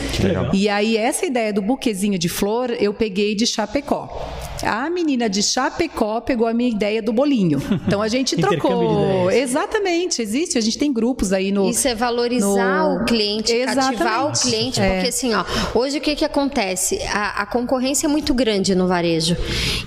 E 0.54 0.69
aí, 0.69 0.97
essa 0.97 1.26
ideia 1.26 1.54
do 1.54 1.62
buquezinho 1.62 2.17
de 2.17 2.30
flor, 2.30 2.71
eu 2.80 2.93
peguei 2.93 3.36
de 3.36 3.45
Chapecó. 3.45 4.02
law. 4.05 4.52
A 4.61 4.89
menina 4.89 5.29
de 5.29 5.41
Chapecó 5.41 6.21
pegou 6.21 6.47
a 6.47 6.53
minha 6.53 6.69
ideia 6.69 7.01
do 7.01 7.11
bolinho. 7.11 7.61
Então 7.87 8.01
a 8.01 8.07
gente 8.07 8.35
trocou. 8.37 9.29
ideias. 9.31 9.49
Exatamente, 9.49 10.21
existe. 10.21 10.57
A 10.57 10.61
gente 10.61 10.77
tem 10.77 10.91
grupos 10.93 11.33
aí 11.33 11.51
no. 11.51 11.69
Isso 11.69 11.87
é 11.87 11.95
valorizar 11.95 12.83
no- 12.89 13.01
o 13.01 13.05
cliente, 13.05 13.53
cativar 13.65 14.25
o 14.27 14.31
Exatamente. 14.31 14.39
cliente, 14.41 14.79
É. 14.81 14.93
porque 14.95 15.09
assim, 15.09 15.33
ó, 15.33 15.43
hoje 15.75 15.97
o 15.97 16.01
que 16.01 16.15
que 16.15 16.25
acontece? 16.25 16.99
A, 17.11 17.41
a 17.41 17.45
concorrência 17.45 18.07
é 18.07 18.09
muito 18.09 18.33
grande 18.33 18.75
no 18.75 18.87
varejo 18.87 19.35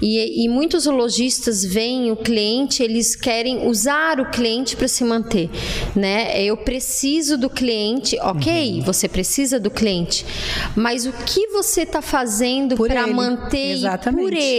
e, 0.03 0.45
e 0.45 0.49
muitos 0.49 0.87
lojistas 0.87 1.65
veem 1.65 2.11
o 2.11 2.17
cliente, 2.17 2.83
eles 2.83 3.15
querem 3.17 3.67
usar 3.67 4.21
o 4.21 4.31
cliente 4.31 4.77
para 4.77 4.89
se 4.89 5.05
manter, 5.05 5.51
né? 5.95 6.43
Eu 6.43 6.57
preciso 6.57 7.37
do 7.39 7.49
cliente, 7.51 8.19
ok? 8.21 8.77
Uhum. 8.79 8.83
Você 8.83 9.09
precisa 9.09 9.59
do 9.59 9.71
cliente, 9.71 10.25
mas 10.75 11.07
o 11.07 11.13
que 11.13 11.47
você 11.49 11.83
está 11.83 12.03
fazendo 12.03 12.77
para 12.77 13.07
manter 13.07 13.73
Exatamente. 13.73 14.23
por 14.25 14.33
ele, 14.33 14.56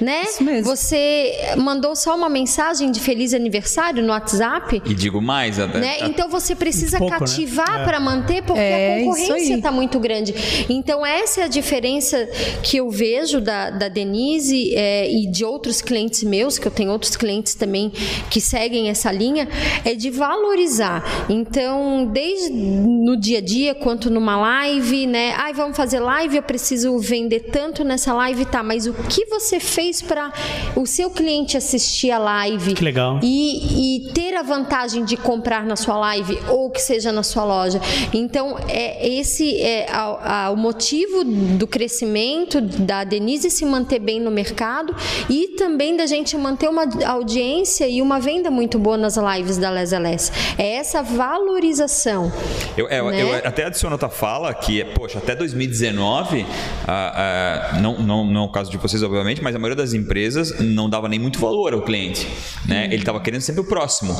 né? 0.00 0.22
Isso 0.24 0.42
mesmo. 0.42 0.64
Você 0.64 1.32
mandou 1.56 1.94
só 1.96 2.16
uma 2.16 2.28
mensagem 2.28 2.90
de 2.90 3.00
feliz 3.00 3.34
aniversário 3.34 4.02
no 4.02 4.10
WhatsApp? 4.12 4.82
E 4.84 4.94
digo 4.94 5.20
mais, 5.20 5.58
até, 5.58 5.78
Né? 5.78 5.98
Então 6.02 6.28
você 6.28 6.54
precisa 6.54 6.98
Pouco, 6.98 7.12
né? 7.12 7.18
cativar 7.18 7.80
É. 7.80 7.84
para 7.84 8.00
manter, 8.00 8.42
porque 8.42 8.60
É, 8.60 9.00
a 9.00 9.04
concorrência 9.04 9.54
está 9.54 9.70
muito 9.70 9.98
grande. 9.98 10.34
Então 10.68 11.04
essa 11.04 11.42
é 11.42 11.44
a 11.44 11.48
diferença 11.48 12.28
que 12.62 12.76
eu 12.78 12.90
vejo 12.90 13.40
da, 13.40 13.70
da 13.70 13.88
Denise 13.88 14.74
é, 14.74 15.10
e 15.10 15.26
de 15.26 15.44
outros 15.44 15.80
clientes 15.80 16.22
meus, 16.22 16.58
que 16.58 16.66
eu 16.66 16.72
tenho 16.72 16.90
outros 16.90 17.16
clientes 17.16 17.54
também 17.54 17.92
que 18.30 18.40
seguem 18.40 18.88
essa 18.88 19.10
linha, 19.12 19.48
é 19.84 19.94
de 19.94 20.10
valorizar. 20.10 21.04
Então, 21.28 22.06
desde 22.12 22.50
no 22.50 23.16
dia 23.16 23.38
a 23.38 23.40
dia 23.40 23.74
quanto 23.74 24.10
numa 24.10 24.36
live, 24.36 25.06
né? 25.06 25.34
Ai, 25.36 25.52
vamos 25.52 25.76
fazer 25.76 26.00
live, 26.00 26.36
eu 26.36 26.42
preciso 26.42 26.98
vender 26.98 27.40
tanto 27.52 27.84
nessa 27.84 28.12
live, 28.12 28.44
tá? 28.44 28.62
Mas 28.62 28.86
o 28.86 28.92
que 29.10 29.26
você 29.26 29.58
fez 29.58 30.00
para 30.00 30.32
o 30.76 30.86
seu 30.86 31.10
cliente 31.10 31.56
assistir 31.56 32.10
a 32.12 32.18
live? 32.18 32.74
Que 32.74 32.84
legal. 32.84 33.18
e, 33.22 34.06
e 34.06 34.12
ter 34.12 34.34
a 34.36 34.42
vantagem 34.42 35.04
de 35.04 35.16
comprar 35.16 35.64
na 35.66 35.76
sua 35.76 35.96
live 35.98 36.38
ou 36.48 36.70
que 36.70 36.80
seja 36.80 37.10
na 37.12 37.22
sua 37.22 37.44
loja. 37.44 37.80
Então, 38.12 38.56
é 38.68 39.06
esse 39.08 39.60
é 39.60 39.86
a- 39.90 40.46
a- 40.46 40.50
o 40.50 40.56
motivo 40.56 41.24
do 41.24 41.66
crescimento 41.66 42.60
da 42.60 43.02
Denise 43.04 43.50
se 43.50 43.64
manter 43.64 43.98
bem 43.98 44.20
no 44.20 44.30
mercado 44.30 44.94
e 45.28 45.48
também 45.58 45.96
da 45.96 46.06
gente 46.06 46.36
manter 46.36 46.68
uma 46.68 46.84
audiência 47.06 47.88
e 47.88 48.00
uma 48.00 48.20
venda 48.20 48.50
muito 48.50 48.78
boa 48.78 48.96
nas 48.96 49.16
lives 49.16 49.58
da 49.58 49.70
Les 49.70 49.92
LS. 49.92 50.30
É 50.56 50.74
essa 50.76 51.02
valorização. 51.02 52.32
Eu, 52.76 52.88
eu- 52.88 53.10
né? 53.10 53.22
eu 53.22 53.34
até 53.48 53.64
adiciono 53.64 53.94
outra 53.94 54.08
fala 54.08 54.52
que, 54.54 54.84
poxa, 54.84 55.18
até 55.18 55.34
2019, 55.34 56.46
ah, 56.86 57.70
ah, 57.74 57.78
não, 57.80 57.98
não, 57.98 58.24
não 58.24 58.42
é 58.42 58.44
o 58.44 58.48
caso 58.48 58.70
de 58.70 58.76
vocês, 58.76 58.99
obviamente, 59.02 59.42
mas 59.42 59.54
a 59.54 59.58
maioria 59.58 59.76
das 59.82 59.92
empresas 59.94 60.58
não 60.60 60.88
dava 60.88 61.08
nem 61.08 61.18
muito 61.18 61.38
valor 61.38 61.72
ao 61.72 61.82
cliente. 61.82 62.26
Né? 62.66 62.86
Ele 62.86 62.96
estava 62.96 63.20
querendo 63.20 63.40
sempre 63.42 63.60
o 63.60 63.64
próximo. 63.64 64.12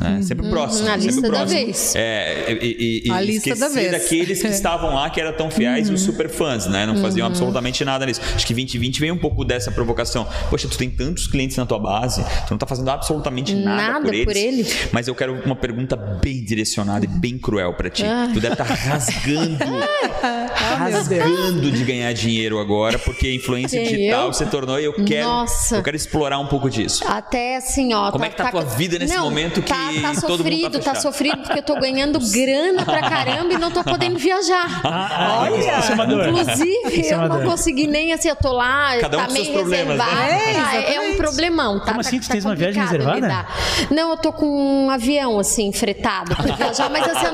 Né? 0.00 0.20
Sempre 0.22 0.46
o 0.46 0.50
próximo. 0.50 0.86
Uhum. 0.88 0.94
a 0.94 0.98
sempre 0.98 1.06
lista 1.06 1.20
o 1.20 1.30
da 1.30 1.38
próximo. 1.38 1.60
vez. 1.64 1.94
É, 1.96 2.52
e, 2.60 3.02
e, 3.04 3.08
e 3.08 3.10
A 3.10 3.20
lista 3.20 3.54
da 3.56 3.68
vez. 3.68 3.90
daqueles 3.92 4.40
que 4.42 4.48
estavam 4.48 4.94
lá, 4.94 5.10
que 5.10 5.20
eram 5.20 5.32
tão 5.36 5.50
fiéis 5.50 5.88
e 5.88 5.92
os 5.92 6.00
super 6.02 6.28
fãs, 6.28 6.66
né? 6.66 6.86
Não 6.86 6.96
faziam 6.96 7.26
absolutamente 7.26 7.84
nada 7.84 8.04
nisso. 8.06 8.20
Acho 8.34 8.46
que 8.46 8.52
2020 8.54 9.00
veio 9.00 9.14
um 9.14 9.18
pouco 9.18 9.44
dessa 9.44 9.70
provocação. 9.70 10.26
Poxa, 10.50 10.68
tu 10.68 10.76
tem 10.78 10.90
tantos 10.90 11.26
clientes 11.26 11.56
na 11.56 11.66
tua 11.66 11.78
base, 11.78 12.22
tu 12.46 12.50
não 12.52 12.58
tá 12.58 12.66
fazendo 12.66 12.90
absolutamente 12.90 13.54
nada, 13.54 13.92
Nada 13.92 14.04
por 14.04 14.14
eles. 14.14 14.24
por 14.24 14.36
ele. 14.36 14.66
Mas 14.92 15.08
eu 15.08 15.14
quero 15.14 15.34
uma 15.44 15.56
pergunta 15.56 15.96
bem 15.96 16.42
direcionada 16.44 17.04
e 17.04 17.08
bem 17.08 17.38
cruel 17.38 17.74
pra 17.74 17.90
ti. 17.90 18.04
Ah. 18.04 18.28
Tu 18.32 18.40
deve 18.40 18.54
estar 18.54 18.64
rasgando, 18.64 19.58
Ah, 20.22 20.76
rasgando 20.76 21.70
de 21.70 21.84
ganhar 21.84 22.12
dinheiro 22.12 22.58
agora, 22.58 22.98
porque 22.98 23.32
influência 23.34 23.80
Quem, 23.82 23.88
digital 23.96 24.21
eu? 24.26 24.32
se 24.32 24.46
tornou 24.46 24.78
e 24.80 24.84
eu 24.84 24.92
quero, 25.04 25.26
Nossa. 25.28 25.76
eu 25.76 25.82
quero 25.82 25.96
explorar 25.96 26.38
um 26.38 26.46
pouco 26.46 26.68
disso. 26.70 27.04
Até 27.06 27.56
assim, 27.56 27.92
ó. 27.94 28.10
Como 28.10 28.24
é 28.24 28.28
que 28.30 28.36
tá 28.36 28.48
a 28.48 28.50
tua 28.50 28.62
vida 28.64 28.98
nesse 28.98 29.14
Não, 29.14 29.24
momento 29.24 29.62
que 29.62 29.68
tá, 29.68 29.76
tá 29.76 30.20
todo 30.20 30.44
mundo 30.44 30.70
tá 30.72 30.74
sofrido, 30.74 30.80
tá, 30.80 30.94
sofrido 30.94 31.38
porque 31.42 31.58
eu 31.58 31.62
tô 31.62 31.74
ganhando 31.76 32.18
grana 32.30 32.84
pra 32.84 33.00
caramba 33.00 33.54
e 33.54 33.58
não 33.58 33.70
tô 33.70 33.82
podendo 33.84 34.18
viajar. 34.18 34.82
Ah, 34.84 35.44
ah, 35.44 35.48
é 35.50 36.06
dor. 36.06 36.28
Inclusive, 36.28 37.06
é 37.08 37.14
eu 37.14 37.28
não 37.28 37.42
consegui 37.42 37.86
nem 37.86 38.12
assim, 38.12 38.28
eu 38.28 38.36
tô 38.36 38.52
lá, 38.52 38.96
Cada 39.00 39.18
um 39.18 39.26
tá 39.26 39.32
meio 39.32 39.52
problemas, 39.52 39.96
né? 39.98 40.04
reservado. 40.04 40.30
É, 40.32 40.60
Ah, 40.60 40.92
é 40.94 41.00
um 41.00 41.16
problemão, 41.16 41.78
tá? 41.80 41.86
Como 41.92 42.02
Tá- 42.02 42.08
assim? 42.08 42.18
Tu 42.20 42.26
tá 42.28 42.32
tens 42.34 42.44
uma 42.44 42.54
viagem 42.54 42.82
reservada? 42.82 43.16
lidar. 43.20 43.48
Não, 43.90 44.10
eu 44.10 44.16
tô 44.16 44.32
com 44.32 44.46
um 44.46 44.90
avião, 44.90 45.38
assim, 45.38 45.72
fretado 45.72 46.34
pra 46.36 46.54
viajar, 46.54 46.90
mas 46.90 47.04
assim, 47.08 47.26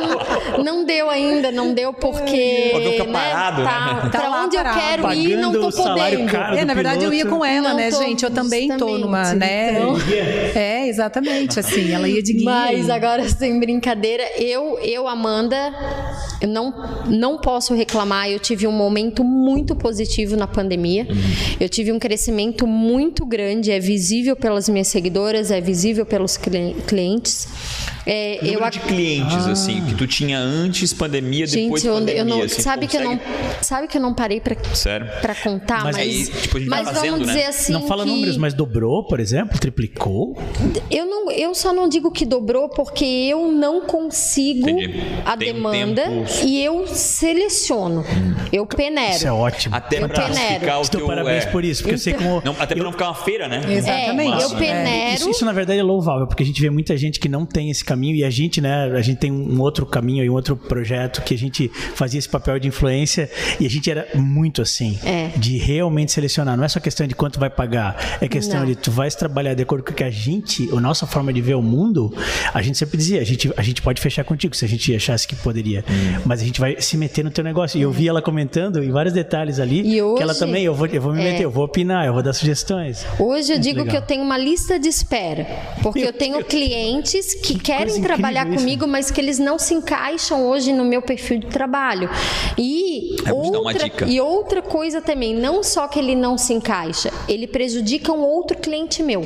não, 0.57 0.64
não 0.64 0.85
deu 0.85 1.11
ainda, 1.11 1.51
não 1.53 1.72
deu 1.74 1.92
porque. 1.92 2.72
Fica 2.74 3.05
né, 3.05 3.12
parado, 3.12 3.62
tá, 3.64 3.81
né? 3.94 4.01
Pra 4.11 4.20
Tá 4.20 4.29
lá 4.29 4.44
onde 4.44 4.57
eu 4.57 4.64
quero 4.64 5.12
ir, 5.12 5.37
não 5.37 5.53
tô 5.53 5.70
podendo. 5.70 6.31
caro. 6.31 6.57
É, 6.57 6.64
na 6.64 6.74
verdade 6.82 7.04
eu 7.04 7.12
ia 7.12 7.26
com 7.26 7.44
ela, 7.44 7.70
Não 7.70 7.76
né, 7.76 7.90
tô, 7.90 7.98
gente? 8.02 8.24
Eu 8.24 8.30
também 8.30 8.68
tô 8.76 8.98
numa, 8.98 9.34
né? 9.34 9.72
então. 9.72 9.96
É, 10.54 10.88
exatamente, 10.88 11.60
assim, 11.60 11.92
ela 11.92 12.08
ia 12.08 12.22
de 12.22 12.32
guia. 12.32 12.44
Mas 12.44 12.88
agora, 12.90 13.28
sem 13.28 13.58
brincadeira, 13.60 14.24
eu, 14.38 14.78
eu 14.80 15.06
Amanda, 15.06 15.56
eu 16.40 16.48
não, 16.48 16.74
não 17.06 17.38
posso 17.38 17.74
reclamar. 17.74 18.30
Eu 18.30 18.38
tive 18.38 18.66
um 18.66 18.72
momento 18.72 19.22
muito 19.22 19.76
positivo 19.76 20.36
na 20.36 20.46
pandemia. 20.46 21.06
Eu 21.60 21.68
tive 21.68 21.92
um 21.92 21.98
crescimento 21.98 22.66
muito 22.66 23.24
grande, 23.26 23.70
é 23.70 23.78
visível 23.78 24.34
pelas 24.36 24.68
minhas 24.68 24.88
seguidoras, 24.88 25.50
é 25.50 25.60
visível 25.60 26.04
pelos 26.06 26.36
cli- 26.36 26.76
clientes. 26.86 27.48
É, 28.10 28.38
eu 28.38 28.44
Número 28.54 28.64
ac- 28.64 28.78
de 28.78 28.80
clientes, 28.86 29.46
assim, 29.46 29.84
que 29.84 29.94
tu 29.94 30.06
tinha 30.06 30.38
antes 30.38 30.94
pandemia, 30.94 31.46
depois 31.46 31.82
Gente, 31.82 31.86
eu, 31.86 31.94
pandemia. 31.94 32.20
eu 32.22 32.24
não, 32.24 32.42
assim, 32.42 32.62
sabe 32.62 32.86
que 32.86 32.96
eu 32.96 33.02
não, 33.02 33.18
consegue- 33.18 33.64
sabe 33.64 33.86
que 33.86 33.96
eu 33.98 34.00
não 34.00 34.14
parei 34.14 34.40
pra, 34.40 34.56
Sério? 34.74 35.06
pra 35.20 35.34
contar, 35.34 35.84
Mas 35.84 35.96
mas, 35.96 36.06
aí, 36.06 36.24
tipo, 36.40 36.56
a 36.56 36.60
gente 36.60 36.68
mas 36.70 36.86
tá 36.88 36.94
fazendo, 36.94 37.10
vamos 37.12 37.26
né? 37.26 37.34
dizer 37.34 37.46
assim 37.46 37.72
Não 37.74 37.86
fala 37.86 38.04
que 38.04 38.10
números, 38.10 38.36
mas 38.38 38.54
dobrou, 38.54 39.04
por 39.06 39.20
exemplo? 39.20 39.58
Triplicou? 39.58 40.36
eu 40.90 41.04
não, 41.04 41.30
eu 41.30 41.54
só 41.54 41.72
não 41.72 41.86
digo 41.88 42.10
que 42.10 42.24
dobrou 42.24 42.68
porque 42.70 43.04
eu 43.04 43.46
não 43.52 43.82
consigo 43.82 44.70
Entendi. 44.70 45.02
a 45.26 45.36
Tem 45.36 45.52
demanda 45.52 46.02
tempo- 46.02 46.30
e 46.46 46.64
eu 46.64 46.86
seleciono, 46.86 48.04
eu 48.52 48.64
peneiro. 48.66 49.12
Isso 49.16 49.26
é 49.26 49.32
ótimo. 49.32 49.74
Até 49.76 50.02
Eu 50.02 50.08
pra 50.08 50.22
peneiro. 50.28 50.60
ficar 50.60 50.78
o 50.78 50.82
dou 50.82 50.90
teu... 50.90 51.06
parabéns 51.06 51.44
é, 51.44 51.50
por 51.50 51.62
isso, 51.64 51.82
porque 51.82 51.94
eu 51.94 51.98
sei 51.98 52.14
como. 52.14 52.40
Não, 52.44 52.52
até 52.52 52.68
pra 52.68 52.78
eu- 52.78 52.84
não 52.84 52.92
ficar 52.92 53.06
uma 53.06 53.14
feira, 53.14 53.48
né? 53.48 53.60
Exatamente. 53.68 54.40
É, 54.40 54.44
eu 54.44 54.50
É. 54.50 54.58
peneiro. 54.58 55.14
Isso, 55.14 55.30
isso, 55.30 55.44
na 55.44 55.52
verdade, 55.52 55.78
é 55.78 55.82
louvável, 55.82 56.26
porque 56.26 56.42
a 56.42 56.46
gente 56.46 56.61
vê 56.61 56.70
muita 56.70 56.96
gente 56.96 57.20
que 57.20 57.28
não 57.28 57.44
tem 57.44 57.70
esse 57.70 57.84
caminho 57.84 57.97
caminho 57.99 58.14
e 58.16 58.24
a 58.24 58.30
gente, 58.30 58.61
né, 58.61 58.84
a 58.96 59.01
gente 59.03 59.18
tem 59.18 59.32
um 59.32 59.61
outro 59.61 59.84
caminho 59.84 60.24
e 60.24 60.30
um 60.30 60.32
outro 60.34 60.57
projeto 60.57 61.20
que 61.22 61.34
a 61.34 61.38
gente 61.38 61.68
fazia 61.94 62.18
esse 62.18 62.28
papel 62.28 62.59
de 62.61 62.68
influência 62.68 63.28
e 63.59 63.66
a 63.66 63.68
gente 63.70 63.90
era 63.90 64.07
muito 64.14 64.62
assim, 64.62 64.96
É. 65.05 65.30
de 65.36 65.59
realmente 65.59 66.12
selecionar. 66.12 66.57
Não 66.57 66.62
é 66.64 66.68
só 66.68 66.78
questão 66.78 67.07
de 67.07 67.14
quanto 67.14 67.40
vai 67.40 67.51
pagar, 67.51 68.18
é 68.20 68.28
questão 68.28 68.61
Não. 68.61 68.66
de 68.66 68.76
tu 68.76 68.90
vais 68.92 69.14
trabalhar 69.16 69.55
de 69.55 69.62
acordo 69.62 69.82
com 69.84 69.90
o 69.90 69.94
que 69.94 70.05
a 70.05 70.11
gente, 70.11 70.68
a 70.72 70.80
nossa 70.80 71.07
forma 71.07 71.32
de 71.32 71.40
ver 71.40 71.55
o 71.55 71.62
mundo, 71.62 72.14
a 72.55 72.62
gente 72.62 72.78
sempre 72.78 72.96
dizia, 72.96 73.20
a 73.20 73.24
gente, 73.24 73.51
a 73.57 73.62
gente 73.62 73.82
pode 73.82 74.01
fechar 74.01 74.22
contigo 74.24 74.55
se 74.55 74.64
a 74.64 74.68
gente 74.68 74.94
achasse 74.94 75.26
que 75.26 75.34
poderia, 75.34 75.84
Hum. 75.90 76.20
mas 76.24 76.40
a 76.40 76.44
gente 76.44 76.61
vai 76.61 76.80
se 76.80 76.96
meter 76.96 77.24
no 77.24 77.30
teu 77.30 77.42
negócio. 77.42 77.78
E 77.78 77.82
eu 77.82 77.90
vi 77.90 78.07
ela 78.07 78.22
comentando 78.22 78.82
em 78.82 78.90
vários 78.90 79.12
detalhes 79.14 79.59
ali, 79.59 79.80
E 79.80 79.82
que 79.94 79.99
ela 80.22 80.30
hoje- 80.32 80.38
também, 80.38 80.64
eu 80.64 80.74
vou, 80.74 80.86
eu 80.86 81.03
vou 81.03 81.12
me 81.12 81.20
É. 81.20 81.32
meter, 81.32 81.42
eu 81.44 81.51
vou 81.51 81.64
opinar, 81.64 82.07
eu 82.07 82.12
vou 82.12 82.22
dar 82.22 82.32
sugestões. 82.32 83.05
Hoje 83.18 83.51
eu 83.53 83.57
Muito 83.57 83.61
digo 83.62 83.78
legal. 83.80 83.86
que 83.90 83.96
eu 83.96 84.03
tenho 84.03 84.22
uma 84.22 84.38
lista 84.38 84.78
de 84.78 84.88
espera, 84.88 85.44
porque 85.82 86.01
Meu 86.01 86.09
eu 86.09 86.12
tenho 86.12 86.36
Deus. 86.38 86.49
clientes 86.49 87.34
que 87.34 87.59
querem 87.59 87.88
coisa 87.89 88.03
trabalhar 88.03 88.47
isso. 88.49 88.59
comigo, 88.59 88.86
mas 88.86 89.11
que 89.11 89.20
eles 89.20 89.39
não 89.39 89.59
se 89.59 89.74
encaixam 89.74 90.47
hoje 90.47 90.72
no 90.72 90.84
meu 90.84 91.03
perfil 91.03 91.39
de 91.39 91.47
trabalho. 91.47 92.09
E 92.57 93.16
uma 93.26 93.59
outra, 93.59 93.91
e 94.07 94.20
outra 94.20 94.62
coisa 94.62 95.01
também, 95.01 95.34
não 95.34 95.62
só 95.62 95.86
que 95.89 95.99
ele 95.99 96.14
não 96.14 96.39
se 96.39 96.53
encaixa, 96.53 97.12
ele 97.28 97.47
prejudica 97.47 98.12
um 98.12 98.22
outro 98.22 98.57
cliente 98.59 99.03
meu. 99.03 99.22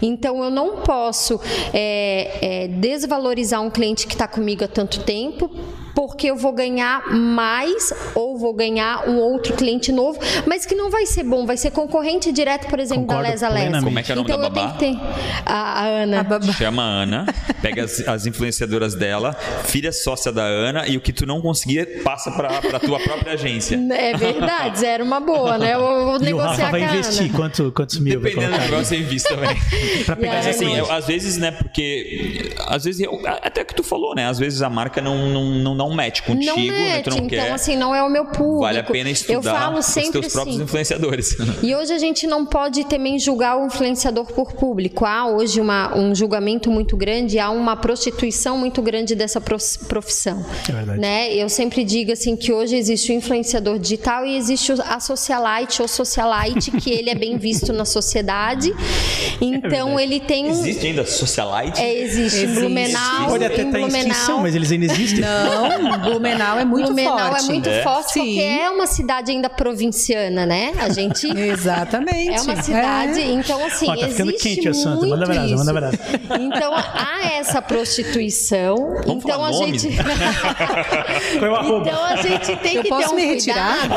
Então 0.00 0.42
eu 0.42 0.50
não 0.50 0.76
posso 0.76 1.40
é, 1.72 2.64
é, 2.64 2.68
desvalorizar 2.68 3.60
um 3.62 3.70
cliente 3.70 4.06
que 4.06 4.14
está 4.14 4.28
comigo 4.28 4.64
há 4.64 4.68
tanto 4.68 5.00
tempo. 5.00 5.50
Porque 5.94 6.26
eu 6.28 6.36
vou 6.36 6.52
ganhar 6.52 7.08
mais 7.12 7.92
ou 8.14 8.36
vou 8.38 8.52
ganhar 8.52 9.08
um 9.08 9.18
outro 9.18 9.54
cliente 9.54 9.92
novo, 9.92 10.18
mas 10.46 10.66
que 10.66 10.74
não 10.74 10.90
vai 10.90 11.06
ser 11.06 11.22
bom, 11.22 11.46
vai 11.46 11.56
ser 11.56 11.70
concorrente 11.70 12.32
direto, 12.32 12.66
por 12.68 12.78
exemplo, 12.80 13.02
Concordo 13.04 13.22
da 13.24 13.30
Lesa 13.30 13.48
Lesa. 13.48 13.80
Como 13.82 13.98
é 13.98 14.02
que 14.02 14.10
é 14.10 14.14
o 14.14 14.16
nome 14.18 14.28
então 14.30 14.40
da 14.40 14.46
eu 14.48 14.50
babá? 14.50 14.72
ter 14.78 14.96
a, 15.46 15.54
a 15.82 15.84
Ana. 15.86 16.20
A 16.20 16.24
babá. 16.24 16.52
Chama 16.52 16.82
a 16.82 16.86
Ana, 16.86 17.26
pega 17.62 17.84
as, 17.84 18.00
as 18.08 18.26
influenciadoras 18.26 18.94
dela, 18.94 19.34
filha 19.64 19.92
sócia 19.92 20.32
da 20.32 20.42
Ana 20.42 20.86
e 20.88 20.96
o 20.96 21.00
que 21.00 21.12
tu 21.12 21.26
não 21.26 21.40
conseguir 21.40 22.02
passa 22.02 22.30
pra, 22.30 22.60
pra 22.60 22.80
tua 22.80 22.98
própria 23.00 23.34
agência. 23.34 23.78
É 23.92 24.16
verdade, 24.16 24.78
zero 24.80 25.04
uma 25.04 25.20
boa, 25.20 25.56
né? 25.58 25.74
Eu 25.74 25.80
vou 26.04 26.14
E 26.14 26.16
o 26.16 26.20
negociar 26.20 26.50
Rafa 26.50 26.70
vai 26.70 26.80
com 26.80 26.86
a 26.86 26.88
Ana. 26.90 26.98
investir 26.98 27.32
quanto, 27.32 27.72
quantos 27.72 27.98
mil? 27.98 28.20
Dependendo 28.20 28.52
do 28.52 28.58
negócio, 28.58 28.96
eu 28.96 29.00
invisto 29.00 29.28
também. 29.34 29.56
Pra 30.04 30.16
pegar 30.16 30.34
Mas 30.34 30.46
assim, 30.48 30.76
eu- 30.76 30.90
às 30.90 31.06
vezes, 31.06 31.36
né, 31.38 31.50
porque. 31.52 32.52
Às 32.66 32.84
vezes, 32.84 33.00
eu, 33.00 33.20
até 33.26 33.64
que 33.64 33.74
tu 33.74 33.82
falou, 33.82 34.14
né? 34.14 34.26
Às 34.26 34.38
vezes 34.38 34.60
a 34.62 34.68
marca 34.70 35.00
não, 35.00 35.28
não, 35.28 35.74
não 35.74 35.83
um 35.84 35.94
match 35.94 36.22
contigo, 36.22 36.44
Não 36.46 36.56
né, 36.56 36.70
mete, 36.94 37.04
tu 37.04 37.10
não 37.10 37.16
então 37.18 37.28
quer. 37.28 37.52
assim, 37.52 37.76
não 37.76 37.94
é 37.94 38.02
o 38.02 38.08
meu 38.10 38.24
público. 38.26 38.60
vale 38.60 38.78
a 38.78 38.84
pena 38.84 39.10
estudar 39.10 39.34
Eu 39.34 39.42
falo 39.42 39.78
os 39.78 39.86
sempre 39.86 40.20
teus 40.20 40.32
próprios 40.32 40.56
assim. 40.56 40.64
influenciadores. 40.64 41.36
E 41.62 41.74
hoje 41.74 41.92
a 41.92 41.98
gente 41.98 42.26
não 42.26 42.44
pode 42.44 42.84
também 42.84 43.18
julgar 43.18 43.56
o 43.58 43.66
influenciador 43.66 44.26
por 44.26 44.52
público. 44.52 45.04
Há 45.04 45.26
hoje 45.28 45.60
uma- 45.60 45.96
um 45.96 46.14
julgamento 46.14 46.70
muito 46.70 46.96
grande, 46.96 47.38
há 47.38 47.50
uma 47.50 47.76
prostituição 47.76 48.58
muito 48.58 48.82
grande 48.82 49.14
dessa 49.14 49.40
profissão. 49.40 50.44
É 50.68 50.72
verdade. 50.72 51.00
Né? 51.00 51.34
Eu 51.34 51.48
sempre 51.48 51.84
digo 51.84 52.12
assim 52.12 52.36
que 52.36 52.52
hoje 52.52 52.76
existe 52.76 53.12
o 53.12 53.14
influenciador 53.14 53.78
digital 53.78 54.26
e 54.26 54.36
existe 54.36 54.72
o- 54.72 54.82
a 54.82 55.00
socialite 55.00 55.80
ou 55.82 55.88
socialite, 55.88 56.70
que 56.72 56.90
ele 56.90 57.10
é 57.10 57.14
bem 57.14 57.36
visto 57.38 57.72
na 57.72 57.84
sociedade. 57.84 58.72
Então 59.40 59.98
ele 59.98 60.20
tem 60.20 60.46
um. 60.46 60.50
Existe 60.50 60.86
ainda 60.86 61.04
socialite? 61.06 61.80
É, 61.80 62.02
existe. 62.02 62.40
Existe. 62.44 62.60
Blumenau. 62.60 63.26
Pode 63.28 63.44
até 63.44 63.62
em 63.62 63.66
estar 63.66 63.80
em 63.80 63.86
extinção, 63.86 64.10
Blumenau. 64.26 64.42
mas 64.42 64.54
eles 64.54 64.72
ainda 64.72 64.84
existem. 64.86 65.20
Não, 65.20 65.73
Blumenau 66.02 66.58
é 66.58 66.64
muito 66.64 66.86
Blumenau 66.86 67.18
forte. 67.30 67.44
é 67.44 67.48
muito 67.52 67.68
É? 67.68 67.82
forte 67.82 68.12
Sim. 68.12 68.20
porque 68.20 68.40
é 68.40 68.70
uma 68.70 68.86
cidade 68.86 69.30
ainda 69.30 69.48
provinciana, 69.50 70.46
né? 70.46 70.72
A 70.78 70.88
gente 70.90 71.26
Exatamente. 71.36 72.28
é 72.34 72.40
uma 72.40 72.62
cidade, 72.62 73.20
É. 73.20 73.30
então 73.32 73.64
assim, 73.64 73.88
Ó, 73.90 73.96
tá 73.96 74.08
ficando 74.08 74.30
existe 74.30 74.54
quente 74.56 74.68
o 74.68 74.70
assunto, 74.70 74.98
muito 74.98 75.10
manda 75.10 75.26
brasa, 75.26 75.46
isso. 75.46 75.56
manda 75.56 75.72
brasa. 75.72 75.98
Então 76.40 76.74
há 76.76 77.26
essa 77.38 77.60
prostituição, 77.62 78.76
Vamos 79.06 79.24
então 79.24 79.30
falar 79.40 79.48
a 79.48 79.50
nomes? 79.50 79.82
gente 79.82 79.98
é? 79.98 80.04
Então 81.84 82.04
a 82.04 82.16
gente 82.16 82.56
tem 82.56 82.76
Eu 82.76 82.82
que 82.82 82.88
posso 82.88 83.14
ter 83.14 83.22
um 83.24 83.28
cuidado. 83.28 83.94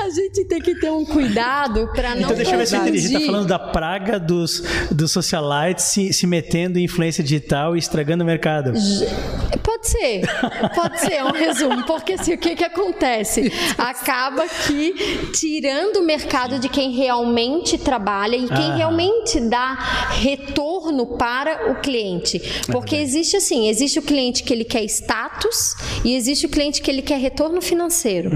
a 0.00 0.10
gente 0.10 0.44
tem 0.44 0.60
que 0.60 0.74
ter 0.74 0.90
um 0.90 1.04
cuidado 1.04 1.88
para 1.94 2.10
não 2.14 2.22
Então 2.22 2.36
deixa 2.36 2.52
eu 2.54 2.58
ver 2.58 2.66
se 2.66 2.76
eu 2.76 2.80
entendi. 2.82 2.98
A 2.98 3.00
gente 3.02 3.20
tá 3.20 3.26
falando 3.26 3.46
da 3.46 3.58
praga 3.58 4.18
dos, 4.18 4.62
dos 4.90 5.12
socialites 5.12 5.84
se, 5.86 6.12
se 6.12 6.26
metendo 6.26 6.78
em 6.78 6.84
influência 6.84 7.22
digital 7.22 7.76
e 7.76 7.78
estragando 7.78 8.22
o 8.24 8.26
mercado. 8.26 8.72
Pode 9.58 9.88
ser, 9.88 10.22
pode 10.74 11.00
ser, 11.00 11.14
é 11.14 11.24
um 11.24 11.32
resumo, 11.32 11.84
porque 11.84 12.12
assim, 12.12 12.34
o 12.34 12.38
que 12.38 12.54
que 12.54 12.64
acontece? 12.64 13.52
Acaba 13.76 14.46
que 14.46 14.94
tirando 15.32 15.96
o 15.96 16.02
mercado 16.02 16.58
de 16.58 16.68
quem 16.68 16.92
realmente 16.92 17.76
trabalha 17.78 18.36
e 18.36 18.46
quem 18.46 18.70
Ah. 18.72 18.76
realmente 18.76 19.40
dá 19.40 19.74
retorno 20.10 21.06
para 21.18 21.72
o 21.72 21.80
cliente. 21.80 22.40
Porque 22.70 22.96
existe 22.96 23.36
assim, 23.36 23.68
existe 23.68 23.98
o 23.98 24.02
cliente 24.02 24.42
que 24.42 24.52
ele 24.52 24.64
quer 24.64 24.84
status 24.84 25.74
e 26.04 26.14
existe 26.14 26.46
o 26.46 26.48
cliente 26.48 26.80
que 26.80 26.90
ele 26.90 27.02
quer 27.02 27.18
retorno 27.18 27.60
financeiro. 27.60 28.30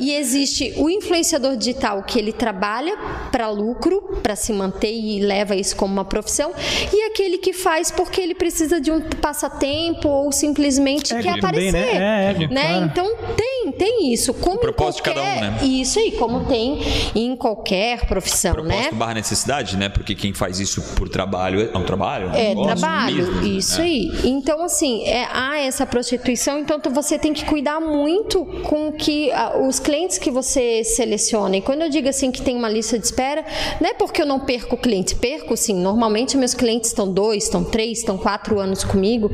E 0.00 0.12
existe 0.14 0.74
o 0.76 0.90
influenciador 0.90 1.56
digital 1.56 2.02
que 2.02 2.18
ele 2.18 2.32
trabalha 2.32 2.96
para 3.30 3.48
lucro, 3.48 4.20
para 4.22 4.36
se 4.36 4.52
manter 4.52 4.92
e 4.92 5.20
leva 5.20 5.54
isso 5.54 5.74
como 5.76 5.92
uma 5.92 6.04
profissão, 6.04 6.52
e 6.92 7.02
aquele 7.04 7.38
que 7.38 7.52
faz 7.52 7.90
porque 7.90 8.20
ele 8.20 8.34
precisa 8.34 8.80
de 8.80 8.90
um 8.90 9.00
passatempo 9.00 9.61
ou 10.08 10.32
simplesmente 10.32 11.12
É, 11.14 11.22
quer 11.22 11.40
também, 11.40 11.68
aparecer. 11.68 11.72
né? 11.72 12.34
É, 12.38 12.42
é, 12.44 12.48
né? 12.48 12.62
claro. 12.70 12.84
Então 12.86 13.16
tem, 13.36 13.72
tem 13.72 14.12
isso. 14.12 14.34
Como 14.34 14.56
O 14.56 14.60
propósito 14.60 15.00
em 15.00 15.02
de 15.10 15.14
cada 15.14 15.20
um, 15.20 15.24
qualquer- 15.38 15.50
né? 15.62 15.66
Isso 15.66 15.98
aí, 15.98 16.12
como 16.12 16.44
tem 16.46 16.80
em 17.14 17.36
qualquer 17.36 18.06
profissão, 18.06 18.54
né? 18.54 18.62
Propósito 18.62 18.94
barra 18.96 19.14
necessidade, 19.14 19.76
né? 19.76 19.88
Porque 19.88 20.14
quem 20.14 20.32
faz 20.32 20.58
isso 20.60 20.82
por 20.96 21.08
trabalho 21.08 21.70
é 21.72 21.76
um 21.78 21.84
trabalho. 21.84 22.28
um 22.28 22.34
É 22.34 22.48
negócio, 22.48 22.72
um 22.72 22.80
trabalho, 22.80 23.26
business, 23.26 23.42
né? 23.42 23.48
isso 23.58 23.80
aí. 23.82 24.10
Então, 24.24 24.62
assim, 24.64 25.04
é, 25.04 25.26
há 25.32 25.58
essa 25.60 25.86
prostituição, 25.86 26.58
então 26.58 26.80
você 26.92 27.18
tem 27.18 27.32
que 27.32 27.44
cuidar 27.44 27.80
muito 27.80 28.44
com 28.64 28.92
que 28.92 29.30
os 29.66 29.78
clientes 29.78 30.18
que 30.18 30.30
você 30.30 30.82
seleciona. 30.84 31.56
E 31.56 31.60
quando 31.60 31.82
eu 31.82 31.88
digo 31.88 32.08
assim 32.08 32.30
que 32.30 32.42
tem 32.42 32.56
uma 32.56 32.68
lista 32.68 32.98
de 32.98 33.04
espera, 33.04 33.44
não 33.80 33.90
é 33.90 33.94
porque 33.94 34.20
eu 34.22 34.26
não 34.26 34.40
perco 34.40 34.76
clientes, 34.76 35.12
perco 35.14 35.56
sim. 35.56 35.74
Normalmente 35.74 36.36
meus 36.36 36.54
clientes 36.54 36.88
estão 36.90 37.10
dois, 37.12 37.44
estão 37.44 37.62
três, 37.64 37.98
estão 37.98 38.16
quatro 38.18 38.58
anos 38.58 38.84
comigo. 38.84 39.30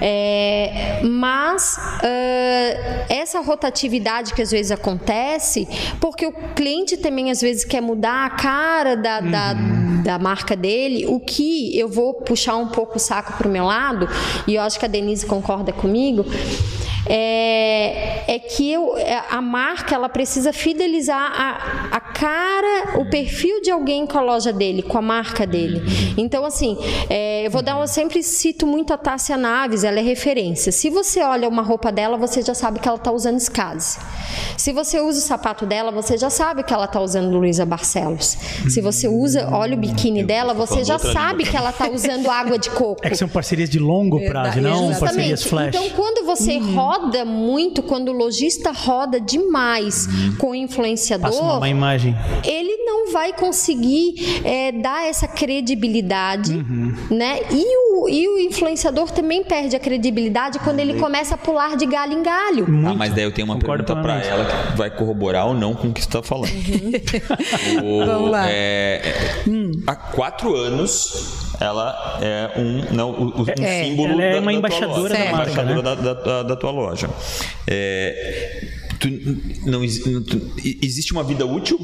É, 0.00 1.00
mas 1.02 1.78
ah, 2.02 3.06
essa 3.08 3.40
rotatividade 3.40 4.34
que 4.34 4.42
às 4.42 4.50
vezes 4.50 4.72
acontece, 4.72 5.68
porque 6.00 6.26
o 6.26 6.32
cliente 6.54 6.96
também 6.96 7.30
às 7.30 7.40
vezes 7.40 7.64
quer 7.64 7.80
mudar 7.80 8.26
a 8.26 8.30
cara 8.30 8.96
da, 8.96 9.20
da, 9.20 9.52
da 10.04 10.18
marca 10.18 10.56
dele, 10.56 11.06
o 11.06 11.20
que 11.20 11.78
eu 11.78 11.88
vou 11.88 12.14
puxar 12.14 12.56
um 12.56 12.68
pouco 12.68 12.96
o 12.96 13.00
saco 13.00 13.34
para 13.34 13.48
o 13.48 13.50
meu 13.50 13.64
lado, 13.64 14.08
e 14.46 14.54
eu 14.54 14.62
acho 14.62 14.78
que 14.78 14.84
a 14.84 14.88
Denise 14.88 15.26
concorda 15.26 15.72
comigo, 15.72 16.24
é, 17.08 18.34
é 18.34 18.38
que 18.38 18.70
eu, 18.72 18.96
é, 18.98 19.22
a 19.30 19.40
marca 19.40 19.94
ela 19.94 20.08
precisa 20.08 20.52
fidelizar 20.52 21.18
a, 21.18 21.96
a 21.96 22.00
cara, 22.00 22.98
o 22.98 23.08
perfil 23.08 23.60
de 23.60 23.70
alguém 23.70 24.06
com 24.06 24.18
a 24.18 24.22
loja 24.22 24.52
dele, 24.52 24.82
com 24.82 24.98
a 24.98 25.02
marca 25.02 25.46
dele. 25.46 25.82
Então, 26.16 26.44
assim, 26.44 26.76
é, 27.08 27.46
eu 27.46 27.50
vou 27.50 27.62
dar, 27.62 27.80
eu 27.80 27.86
sempre 27.86 28.22
cito 28.22 28.66
muito 28.66 28.92
a 28.92 28.96
Tássia 28.96 29.36
Naves, 29.36 29.84
ela 29.84 29.98
é 29.98 30.02
referência. 30.02 30.72
Se 30.72 30.90
você 30.90 31.22
olha 31.22 31.48
uma 31.48 31.62
roupa 31.62 31.92
dela, 31.92 32.16
você 32.16 32.42
já 32.42 32.54
sabe 32.54 32.80
que 32.80 32.88
ela 32.88 32.96
está 32.96 33.12
usando 33.12 33.38
Skase. 33.38 33.98
Se 34.56 34.72
você 34.72 35.00
usa 35.00 35.18
o 35.18 35.22
sapato 35.22 35.66
dela, 35.66 35.92
você 35.92 36.18
já 36.18 36.30
sabe 36.30 36.62
que 36.62 36.72
ela 36.72 36.86
está 36.86 37.00
usando 37.00 37.36
Luísa 37.36 37.64
Barcelos. 37.64 38.36
Se 38.68 38.80
você 38.80 39.06
usa, 39.06 39.48
olha 39.52 39.74
o 39.74 39.78
biquíni 39.78 40.24
dela, 40.24 40.54
você 40.54 40.82
já 40.84 40.98
sabe 40.98 41.44
que 41.44 41.56
ela 41.56 41.70
está 41.70 41.88
usando 41.88 42.30
água 42.30 42.58
de 42.58 42.70
coco. 42.70 43.00
É 43.04 43.10
que 43.10 43.16
são 43.16 43.28
parcerias 43.28 43.68
de 43.68 43.78
longo 43.78 44.18
prazo, 44.26 44.60
não 44.60 44.90
Exatamente. 44.90 45.00
parcerias 45.00 45.42
flash. 45.44 45.74
Então, 45.76 45.90
quando 45.90 46.24
você 46.24 46.58
roda 46.58 46.95
muito, 47.24 47.82
quando 47.82 48.08
o 48.08 48.12
lojista 48.12 48.70
roda 48.72 49.20
demais 49.20 50.06
com 50.38 50.50
o 50.50 50.54
influenciador, 50.54 51.30
Passa 51.30 51.42
uma 51.42 51.60
má 51.60 51.68
imagem. 51.68 52.16
ele 52.44 52.76
não 52.84 53.12
vai 53.12 53.32
conseguir 53.32 54.14
é, 54.44 54.72
dar 54.72 55.06
essa 55.08 55.26
credibilidade, 55.28 56.52
Uhum. 56.52 56.94
né? 57.10 57.40
E 57.50 57.64
o, 57.92 58.08
e 58.08 58.28
o 58.28 58.38
influenciador 58.38 59.10
também 59.10 59.44
perde 59.44 59.76
a 59.76 59.80
credibilidade 59.80 60.58
quando 60.60 60.80
ele 60.80 60.94
começa 60.98 61.34
a 61.34 61.38
pular 61.38 61.76
de 61.76 61.86
galho 61.86 62.12
em 62.14 62.22
galho. 62.22 62.66
Ah, 62.86 62.94
mas 62.94 63.12
daí 63.14 63.24
eu 63.24 63.32
tenho 63.32 63.46
uma 63.46 63.54
Concordo 63.56 63.84
pergunta 63.84 64.02
pra 64.02 64.20
plenamente. 64.20 64.50
ela 64.52 64.70
que 64.72 64.76
vai 64.76 64.90
corroborar 64.90 65.46
ou 65.46 65.54
não 65.54 65.74
com 65.74 65.88
o 65.88 65.92
que 65.92 66.02
você 66.02 66.08
tá 66.10 66.22
falando. 66.22 66.46
O- 67.82 68.04
Vamos 68.06 68.30
lá. 68.30 68.46
é, 68.50 69.02
há 69.86 69.94
quatro 69.94 70.54
anos 70.54 71.46
ela 71.60 72.18
é 72.20 72.50
um, 72.60 72.94
não, 72.94 73.10
um 73.12 73.44
É, 73.60 73.84
símbolo 73.84 74.12
ela 74.12 74.22
é 74.24 74.32
da, 74.34 74.40
uma 74.40 74.40
da 74.40 74.42
tua 74.42 74.52
embaixadora 74.58 75.00
loja, 75.00 75.14
da 75.14 75.24
uma 75.24 75.32
marca, 75.32 75.50
embaixadora 75.52 75.76
né? 75.76 75.82
da, 75.82 75.94
da- 75.94 76.22
da- 76.22 76.42
da 76.42 76.56
tua 76.56 76.70
loja. 76.70 76.85
É, 77.66 78.85
tu 78.98 79.08
não, 79.68 79.80
tu, 80.22 80.52
existe 80.82 81.12
uma 81.12 81.22
vida 81.24 81.44
útil? 81.46 81.78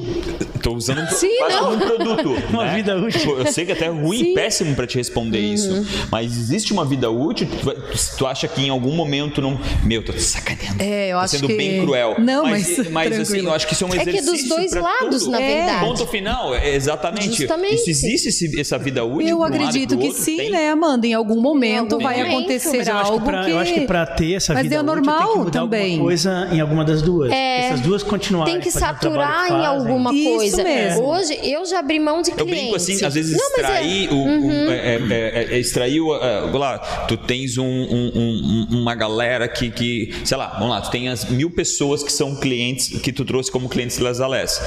Estou 0.54 0.76
usando 0.76 1.00
um, 1.02 1.06
Sim, 1.08 1.36
quase 1.38 1.56
não. 1.56 1.64
como 1.64 1.76
um 1.76 1.78
produto. 1.80 2.42
Uma 2.52 2.64
né? 2.66 2.74
vida 2.76 2.96
útil. 2.96 3.20
Tipo, 3.20 3.32
Eu 3.32 3.46
sei 3.52 3.64
que 3.66 3.72
até 3.72 3.86
é 3.86 3.88
ruim 3.88 4.18
Sim. 4.18 4.30
e 4.30 4.34
péssimo 4.34 4.74
para 4.76 4.86
te 4.86 4.96
responder 4.96 5.40
isso, 5.40 5.84
mas 6.10 6.36
existe 6.36 6.72
uma 6.72 6.84
vida 6.84 7.10
útil? 7.10 7.48
Tu, 7.48 8.16
tu 8.18 8.26
acha 8.26 8.46
que 8.46 8.62
em 8.62 8.68
algum 8.70 8.92
momento 8.92 9.40
não. 9.40 9.58
Meu, 9.84 10.04
tô 10.04 10.12
te 10.12 10.22
sacaneando. 10.22 10.80
É, 10.82 11.08
eu 11.12 11.16
Tô 11.16 11.22
acho 11.24 11.36
sendo 11.36 11.46
que- 11.48 11.56
bem 11.56 11.82
cruel. 11.84 12.16
Não, 12.18 12.44
mas, 12.44 12.78
mas 12.78 12.88
mas 12.90 13.18
assim, 13.20 13.38
eu 13.40 13.52
acho 13.52 13.66
que 13.66 13.72
isso 13.74 13.84
é 13.84 13.86
um 13.88 13.90
É 13.94 14.04
que 14.04 14.10
é 14.10 14.18
exercício. 14.18 14.48
dos 14.48 14.56
dois 14.56 14.72
lados, 14.72 15.22
tudo. 15.22 15.32
na 15.32 15.40
É. 15.40 15.56
verdade. 15.56 15.84
Ponto 15.86 16.06
final, 16.06 16.54
é 16.54 16.74
exatamente. 16.74 17.32
Justamente. 17.40 17.74
Isso 17.74 17.90
existe 17.90 18.28
esse- 18.28 18.60
essa 18.60 18.78
vida 18.78 19.04
útil? 19.04 19.28
Eu 19.28 19.38
um 19.38 19.42
acredito 19.42 19.96
que 19.98 20.06
outro? 20.08 20.22
sim, 20.22 20.36
Tem? 20.36 20.50
né, 20.50 20.70
Amanda? 20.70 21.06
Em 21.06 21.14
algum 21.14 21.40
momento 21.40 21.94
algum 21.94 22.04
vai 22.04 22.18
momento. 22.18 22.36
acontecer 22.38 22.76
Mas 22.78 22.88
eu 22.88 22.96
acho, 22.96 23.10
que 23.12 23.18
algo 23.18 23.30
eu 23.50 23.58
acho 23.58 23.74
que 23.74 23.80
pra 23.82 24.06
ter 24.06 24.34
essa 24.34 24.54
Mas 24.54 24.62
vida 24.62 24.76
é 24.76 24.78
útil, 24.80 24.92
tem 24.94 25.02
normal 25.04 25.32
que 25.32 25.38
mudar 25.38 25.50
também. 25.60 25.82
alguma 25.92 26.04
coisa 26.04 26.48
em 26.52 26.60
alguma 26.60 26.84
das 26.84 27.01
duas. 27.03 27.30
É, 27.32 27.66
Essas 27.68 27.80
duas 27.80 28.03
continuarem. 28.03 28.55
Tem 28.55 28.62
que 28.62 28.70
saturar 28.70 29.46
que 29.46 29.53
em 29.53 29.64
alguma 29.66 30.12
Isso 30.14 30.36
coisa. 30.36 30.64
mesmo. 30.64 31.05
Hoje 31.05 31.38
eu 31.42 31.64
já 31.66 31.78
abri 31.80 31.98
mão 32.00 32.22
de 32.22 32.30
Eu 32.30 32.36
cliente. 32.36 32.53
brinco 32.61 32.76
assim, 32.76 33.05
às 33.05 33.14
vezes 33.14 33.32
mas 33.36 33.42
é- 33.42 33.61
extrair 33.61 34.09
o. 34.12 34.16
o- 34.16 34.70
é, 34.70 34.74
é, 34.74 35.00
é, 35.11 35.55
é, 35.55 35.59
extrair 35.59 36.00
o. 36.00 36.14
é, 36.16 36.40
lá, 36.53 36.78
tu 37.09 37.16
tens 37.16 37.59
um- 37.59 37.64
um- 37.64 38.12
um- 38.14 38.66
uma 38.80 38.94
galera 38.94 39.46
que, 39.48 39.70
que. 39.70 40.14
Sei 40.24 40.36
lá, 40.36 40.48
vamos 40.59 40.70
lá, 40.70 40.80
tu 40.80 40.90
tem 40.90 41.09
as 41.09 41.24
mil 41.28 41.50
pessoas 41.50 42.03
que 42.03 42.12
são 42.12 42.36
clientes 42.36 43.00
que 43.00 43.12
tu 43.12 43.24
trouxe 43.24 43.50
como 43.50 43.68
clientes 43.68 43.98
das 43.98 44.20
Alés. 44.20 44.61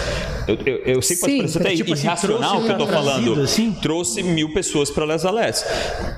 Eu, 0.48 0.58
eu, 0.66 0.78
eu 0.96 1.02
sei 1.02 1.16
que 1.16 1.22
pode 1.22 1.34
Sim, 1.34 1.38
parecer 1.40 1.60
até 1.60 1.76
tipo 1.76 1.94
assim, 1.94 2.06
irracional 2.06 2.50
trouxe 2.52 2.66
que 2.68 2.72
eu 2.74 2.78
tô 2.78 2.88
falando. 2.88 3.42
assim? 3.42 3.72
Trouxe 3.82 4.24
mil 4.24 4.54
pessoas 4.54 4.90
para 4.90 5.06
Les 5.06 5.26
Alés. 5.26 5.66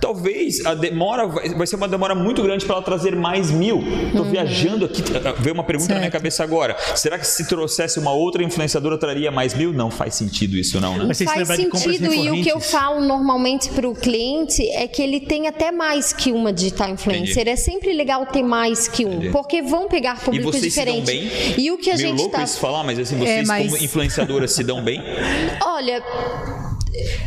Talvez 0.01 0.65
a 0.65 0.73
demora 0.73 1.27
vai, 1.27 1.49
vai 1.49 1.67
ser 1.67 1.75
uma 1.75 1.87
demora 1.87 2.15
muito 2.15 2.41
grande 2.41 2.65
para 2.65 2.75
ela 2.75 2.83
trazer 2.83 3.15
mais 3.15 3.51
mil. 3.51 3.83
Tô 4.15 4.23
viajando 4.23 4.85
aqui, 4.85 5.03
veio 5.39 5.53
uma 5.53 5.63
pergunta 5.63 5.93
na 5.95 6.06
minha 6.07 6.11
cabeça 6.11 6.43
agora. 6.43 6.75
Será 6.95 7.19
que 7.19 7.27
se 7.27 7.47
trouxesse 7.47 7.99
uma 7.99 8.11
outra 8.11 8.43
influenciadora 8.43 8.97
traria 8.97 9.29
mais 9.31 9.53
mil? 9.53 9.71
Não 9.73 9.91
faz 9.91 10.15
sentido 10.15 10.55
isso, 10.57 10.79
não, 10.79 10.97
né? 10.97 11.05
Mas 11.07 11.21
Faz 11.21 11.47
sentido 11.47 12.13
e 12.13 12.29
o 12.31 12.41
que 12.43 12.49
eu 12.49 12.59
falo 12.59 13.01
normalmente 13.01 13.69
para 13.69 13.87
o 13.87 13.93
cliente 13.93 14.67
é 14.69 14.87
que 14.87 15.01
ele 15.01 15.19
tem 15.19 15.47
até 15.47 15.71
mais 15.71 16.13
que 16.13 16.31
uma 16.31 16.53
digital 16.53 16.89
influencer. 16.89 17.31
Entendi. 17.41 17.49
É 17.49 17.55
sempre 17.55 17.91
legal 17.93 18.25
ter 18.25 18.43
mais 18.43 18.87
que 18.87 19.05
um, 19.05 19.13
Entendi. 19.13 19.29
porque 19.31 19.61
vão 19.61 19.87
pegar 19.87 20.17
E 20.31 20.39
dão 20.39 20.51
diferentes. 20.51 21.03
bem? 21.05 21.29
E 21.57 21.71
o 21.71 21.77
que 21.77 21.89
a 21.91 21.95
Meio 21.95 22.07
gente 22.09 22.17
louco 22.19 22.35
tá 22.35 22.43
isso 22.43 22.59
falar, 22.59 22.83
mas 22.83 22.97
assim, 22.97 23.17
vocês 23.17 23.47
mas- 23.47 23.71
como 23.71 23.83
influenciadoras 23.83 24.51
se 24.53 24.63
dão 24.63 24.81
bem? 24.83 25.01
Olha, 25.65 26.01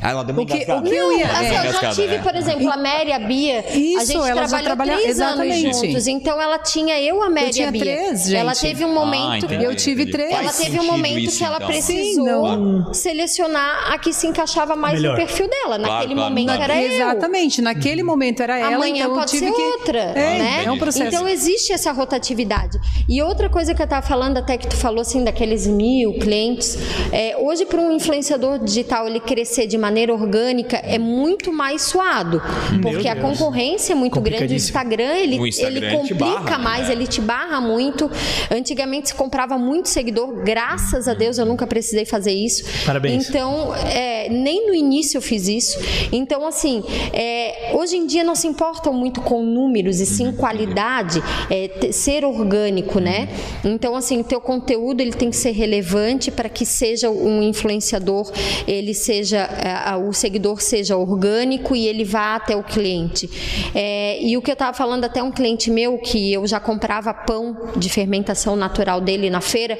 Ah, 0.02 0.10
ela 0.10 0.24
deu 0.24 0.34
uma 0.34 0.42
O 0.42 0.46
que- 0.46 0.54
engasgada. 0.54 0.80
o 0.80 0.82
que 0.84 0.94
eu 0.94 1.12
ia- 1.18 1.26
Assim, 1.26 1.44
É. 1.44 1.68
eu 1.68 1.72
já 1.72 1.90
tive, 1.92 2.14
é. 2.14 2.18
por 2.18 2.34
exemplo, 2.34 2.70
a 2.70 2.76
Mary 2.76 3.10
e 3.10 3.12
a 3.12 3.18
Bia. 3.18 3.58
a 3.68 3.76
Isso, 3.76 4.06
gente 4.06 4.16
elas 4.16 4.26
já 4.26 4.34
trabalhou 4.34 4.64
trabalharam- 4.64 5.00
três 5.02 5.16
exatamente. 5.16 5.64
anos 5.66 5.80
juntos. 5.80 6.06
Então 6.06 6.40
ela 6.40 6.58
tinha 6.58 7.00
eu, 7.00 7.22
a 7.22 7.30
Mary 7.30 7.46
e 7.46 7.48
a 7.48 7.52
tinha 7.52 7.70
Bia. 7.72 7.80
três, 7.82 8.22
gente. 8.24 8.36
Ela 8.36 8.54
teve 8.54 8.84
um 8.84 8.90
Ah, 8.90 8.94
momento. 8.94 9.44
entendi, 9.46 9.64
Eu 9.64 9.74
tive 9.76 10.06
três. 10.06 10.32
ela 10.32 10.52
teve 10.52 10.78
um 10.80 10.84
momento 10.84 11.18
isso, 11.18 11.38
que 11.38 11.44
ela 11.44 11.56
então. 11.56 11.68
precisou 11.68 12.56
não. 12.56 12.94
selecionar 12.94 13.92
a 13.92 13.98
que 13.98 14.12
se 14.12 14.26
encaixava 14.26 14.74
mais 14.76 14.94
Melhor. 14.94 15.12
no 15.12 15.16
perfil 15.26 15.48
dela. 15.48 15.78
Naquele 15.78 16.14
claro, 16.14 16.30
momento 16.30 16.46
claro. 16.46 16.62
era 16.62 16.82
eu. 16.82 16.92
Exatamente, 16.92 17.62
naquele 17.62 18.02
momento 18.02 18.42
era 18.42 18.58
ela, 18.58 18.76
Amanhã 18.76 19.04
então 19.04 19.10
eu 19.10 19.14
pode 19.18 19.30
tive 19.30 19.46
ser 19.46 19.52
que 19.52 19.62
outra, 19.62 19.98
é, 19.98 20.38
né? 20.38 20.62
é 20.66 20.70
um 20.70 20.78
processo. 20.78 21.06
Então 21.14 21.28
existe 21.28 21.72
essa 21.72 21.92
rotatividade. 21.92 22.78
E 23.08 23.22
outra 23.22 23.48
coisa 23.48 23.74
que 23.74 23.80
eu 23.82 23.84
estava 23.84 24.06
falando, 24.06 24.36
até 24.38 24.56
que 24.56 24.66
tu 24.66 24.76
falou 24.76 25.00
assim, 25.00 25.24
daqueles 25.24 25.66
mil 25.66 26.14
clientes, 26.18 26.78
é, 27.12 27.36
hoje 27.38 27.64
para 27.66 27.80
um 27.80 27.92
influenciador 27.92 28.58
digital 28.58 29.06
ele 29.06 29.20
crescer 29.20 29.59
de 29.66 29.78
maneira 29.78 30.12
orgânica 30.12 30.76
é 30.76 30.98
muito 30.98 31.52
mais 31.52 31.82
suado, 31.82 32.42
porque 32.82 33.08
a 33.08 33.16
concorrência 33.16 33.92
é 33.92 33.96
muito 33.96 34.20
grande. 34.20 34.54
O. 34.54 34.56
Instagram 34.56 35.16
ele, 35.16 35.38
O 35.38 35.46
Instagram 35.46 35.86
ele 35.86 35.96
complica 35.96 36.24
barra, 36.24 36.58
né? 36.58 36.64
mais, 36.64 36.90
ele 36.90 37.06
te 37.06 37.20
barra 37.20 37.60
muito. 37.60 38.10
Antigamente 38.50 39.08
se 39.08 39.14
comprava 39.14 39.58
muito 39.58 39.88
seguidor, 39.88 40.42
graças 40.44 41.08
a 41.08 41.14
Deus 41.14 41.38
eu 41.38 41.46
nunca 41.46 41.66
precisei 41.66 42.04
fazer 42.04 42.32
isso. 42.32 42.64
Parabéns. 42.84 43.28
Então, 43.28 43.74
é, 43.74 44.28
nem 44.28 44.66
no 44.66 44.74
início 44.74 45.18
eu 45.18 45.22
fiz 45.22 45.48
isso. 45.48 45.78
Então, 46.12 46.46
assim, 46.46 46.82
é, 47.12 47.72
hoje 47.74 47.96
em 47.96 48.06
dia 48.06 48.24
não 48.24 48.34
se 48.34 48.46
importam 48.46 48.92
muito 48.92 49.20
com 49.20 49.42
números 49.42 50.00
e 50.00 50.06
sim 50.06 50.32
qualidade, 50.32 51.22
é, 51.50 51.92
ser 51.92 52.24
orgânico, 52.24 53.00
né? 53.00 53.28
Então, 53.64 53.96
assim, 53.96 54.20
o 54.20 54.24
teu 54.24 54.40
conteúdo 54.40 55.00
ele 55.00 55.12
tem 55.12 55.30
que 55.30 55.36
ser 55.36 55.52
relevante 55.52 56.30
para 56.30 56.48
que 56.48 56.64
seja 56.64 57.10
um 57.10 57.42
influenciador, 57.42 58.30
ele 58.66 58.94
seja, 58.94 59.49
é, 59.62 59.96
o 59.96 60.12
seguidor 60.12 60.60
seja 60.60 60.96
orgânico 60.96 61.74
e 61.74 61.86
ele 61.86 62.04
vá 62.04 62.36
até 62.36 62.54
o 62.56 62.62
cliente. 62.62 63.28
É, 63.74 64.22
e 64.22 64.36
o 64.36 64.42
que 64.42 64.50
eu 64.50 64.54
estava 64.54 64.76
falando 64.76 65.04
até 65.04 65.22
um 65.22 65.30
cliente 65.30 65.70
meu 65.70 65.98
que 65.98 66.32
eu 66.32 66.46
já 66.46 66.60
comprava 66.60 67.12
pão 67.12 67.70
de 67.76 67.88
fermentação 67.88 68.56
natural 68.56 69.00
dele 69.00 69.30
na 69.30 69.40
feira 69.40 69.78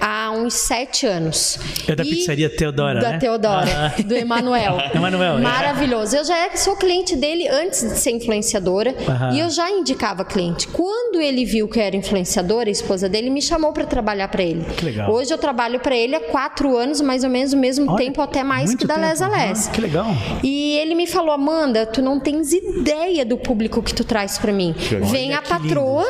há 0.00 0.30
uns 0.30 0.54
sete 0.54 1.06
anos. 1.06 1.58
É 1.86 1.94
da 1.94 2.04
E- 2.04 2.08
pizzaria 2.10 2.48
Teodora, 2.50 3.00
da 3.00 3.10
né? 3.10 3.18
Teodora, 3.18 3.94
Ah. 3.98 4.02
do 4.02 4.14
Emanuel. 4.14 4.78
Emanuel, 4.94 5.38
é. 5.38 5.40
Maravilhoso. 5.40 6.16
Eu 6.16 6.24
já 6.24 6.56
sou 6.56 6.76
cliente 6.76 7.16
dele 7.16 7.48
antes 7.48 7.80
de 7.82 7.98
ser 7.98 8.10
influenciadora 8.12 8.94
Aham. 9.08 9.34
e 9.34 9.40
eu 9.40 9.50
já 9.50 9.70
indicava 9.70 10.24
cliente. 10.24 10.68
Quando 10.68 11.20
ele 11.20 11.44
viu 11.44 11.68
que 11.68 11.78
eu 11.78 11.82
era 11.82 11.96
influenciadora, 11.96 12.68
a 12.68 12.72
esposa 12.72 13.08
dele 13.08 13.30
me 13.30 13.40
chamou 13.42 13.72
para 13.72 13.84
trabalhar 13.86 14.28
para 14.28 14.42
ele. 14.42 14.64
Hoje 15.10 15.32
eu 15.32 15.38
trabalho 15.38 15.80
para 15.80 15.96
ele 15.96 16.14
há 16.14 16.20
quatro 16.20 16.76
anos, 16.76 17.00
mais 17.00 17.24
ou 17.24 17.30
menos 17.30 17.52
o 17.52 17.56
mesmo 17.56 17.88
Olha, 17.90 17.96
tempo, 18.04 18.20
até 18.20 18.42
mais 18.42 18.74
que 18.74 18.86
da 18.88 18.94
tempo. 18.94 19.06
Lesa 19.06 19.28
Les. 19.28 19.68
Ah, 19.68 19.70
que 19.70 19.80
legal. 19.80 20.06
E 20.42 20.76
ele 20.78 20.94
me 20.94 21.06
falou, 21.06 21.30
Amanda, 21.32 21.86
tu 21.86 22.02
não 22.02 22.18
tens 22.18 22.52
ideia 22.52 23.24
do 23.24 23.36
público 23.38 23.82
que 23.82 23.94
tu 23.94 24.04
traz 24.04 24.38
para 24.38 24.52
mim. 24.52 24.74
Vem 25.10 25.28
Olha 25.30 25.38
a 25.38 25.42
patroa 25.42 26.04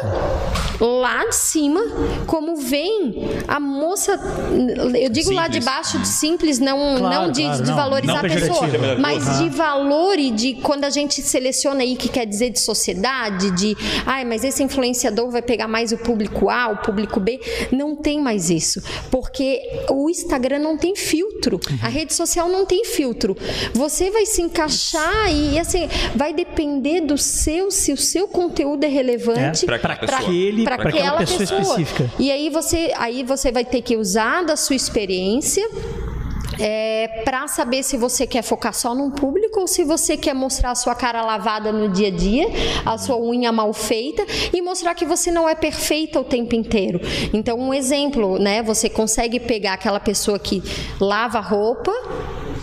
lá 0.80 1.24
de 1.26 1.34
cima, 1.34 1.80
como 2.26 2.56
vem 2.56 3.28
a 3.48 3.58
moça, 3.58 4.18
eu 4.96 5.10
digo 5.10 5.32
lá 5.32 5.48
de 5.48 5.54
Simples. 5.54 5.64
baixo 5.64 5.98
de 5.98 6.06
simples, 6.08 6.58
não, 6.60 6.96
Claro, 6.98 7.14
não 7.26 7.32
de, 7.32 7.42
claro, 7.42 7.62
de 7.62 7.68
não. 7.68 7.76
valorizar 7.76 8.12
Não 8.12 8.20
a 8.20 8.22
pessoa, 8.22 8.68
pejorativo. 8.68 9.00
mas 9.02 9.38
de 9.38 9.48
valor 9.50 10.18
e 10.18 10.30
de 10.30 10.54
quando 10.54 10.84
a 10.84 10.90
gente 10.90 11.20
seleciona 11.20 11.80
aí 11.82 11.96
que 11.96 12.08
quer 12.08 12.26
dizer 12.26 12.50
de 12.50 12.60
sociedade, 12.60 13.50
de, 13.52 13.76
ai, 14.06 14.24
mas 14.24 14.44
esse 14.44 14.62
influenciador 14.62 15.30
vai 15.30 15.42
pegar 15.42 15.66
mais 15.66 15.90
o 15.90 15.98
público 15.98 16.48
A, 16.48 16.68
o 16.68 16.76
público 16.76 17.18
B, 17.18 17.40
não 17.72 17.96
tem 17.96 18.20
mais 18.20 18.48
isso, 18.48 18.80
porque 19.10 19.60
o 19.90 20.08
Instagram 20.08 20.60
não 20.60 20.76
tem 20.76 20.94
filtro, 20.94 21.58
a 21.82 21.88
rede 21.88 22.14
social 22.14 22.48
não 22.48 22.64
tem 22.68 22.84
filtro. 22.84 23.36
Você 23.74 24.10
vai 24.10 24.26
se 24.26 24.42
encaixar 24.42 25.32
e 25.32 25.58
assim, 25.58 25.88
vai 26.14 26.32
depender 26.32 27.00
do 27.00 27.16
seu, 27.18 27.70
se 27.70 27.92
o 27.92 27.96
seu 27.96 28.28
conteúdo 28.28 28.84
é 28.84 28.88
relevante 28.88 29.64
É, 29.64 29.66
pra- 29.66 29.76
aquela 29.76 29.96
pessoa. 29.96 30.18
Aquele- 30.20 30.62
aquela 30.68 30.88
aquela 30.88 31.16
pessoa 31.18 31.42
específica. 31.42 32.10
E 32.18 32.30
aí 32.30 32.50
você, 32.50 32.92
aí 32.96 33.22
você 33.22 33.50
vai 33.50 33.64
ter 33.64 33.82
que 33.82 33.96
usar 33.96 34.44
da 34.44 34.56
sua 34.56 34.76
experiência 34.76 35.66
é, 36.60 37.22
para 37.24 37.46
saber 37.46 37.84
se 37.84 37.96
você 37.96 38.26
quer 38.26 38.42
focar 38.42 38.74
só 38.74 38.92
num 38.94 39.10
público 39.10 39.60
ou 39.60 39.68
se 39.68 39.84
você 39.84 40.16
quer 40.16 40.34
mostrar 40.34 40.72
a 40.72 40.74
sua 40.74 40.94
cara 40.94 41.22
lavada 41.22 41.72
no 41.72 41.88
dia 41.88 42.08
a 42.08 42.10
dia, 42.10 42.46
a 42.84 42.98
sua 42.98 43.16
unha 43.16 43.52
mal 43.52 43.72
feita 43.72 44.24
e 44.52 44.60
mostrar 44.60 44.94
que 44.94 45.04
você 45.04 45.30
não 45.30 45.48
é 45.48 45.54
perfeita 45.54 46.18
o 46.18 46.24
tempo 46.24 46.56
inteiro. 46.56 47.00
Então, 47.32 47.56
um 47.58 47.72
exemplo, 47.72 48.38
né? 48.40 48.60
Você 48.62 48.88
consegue 48.88 49.38
pegar 49.38 49.74
aquela 49.74 50.00
pessoa 50.00 50.36
que 50.38 50.60
lava 51.00 51.38
roupa. 51.38 51.92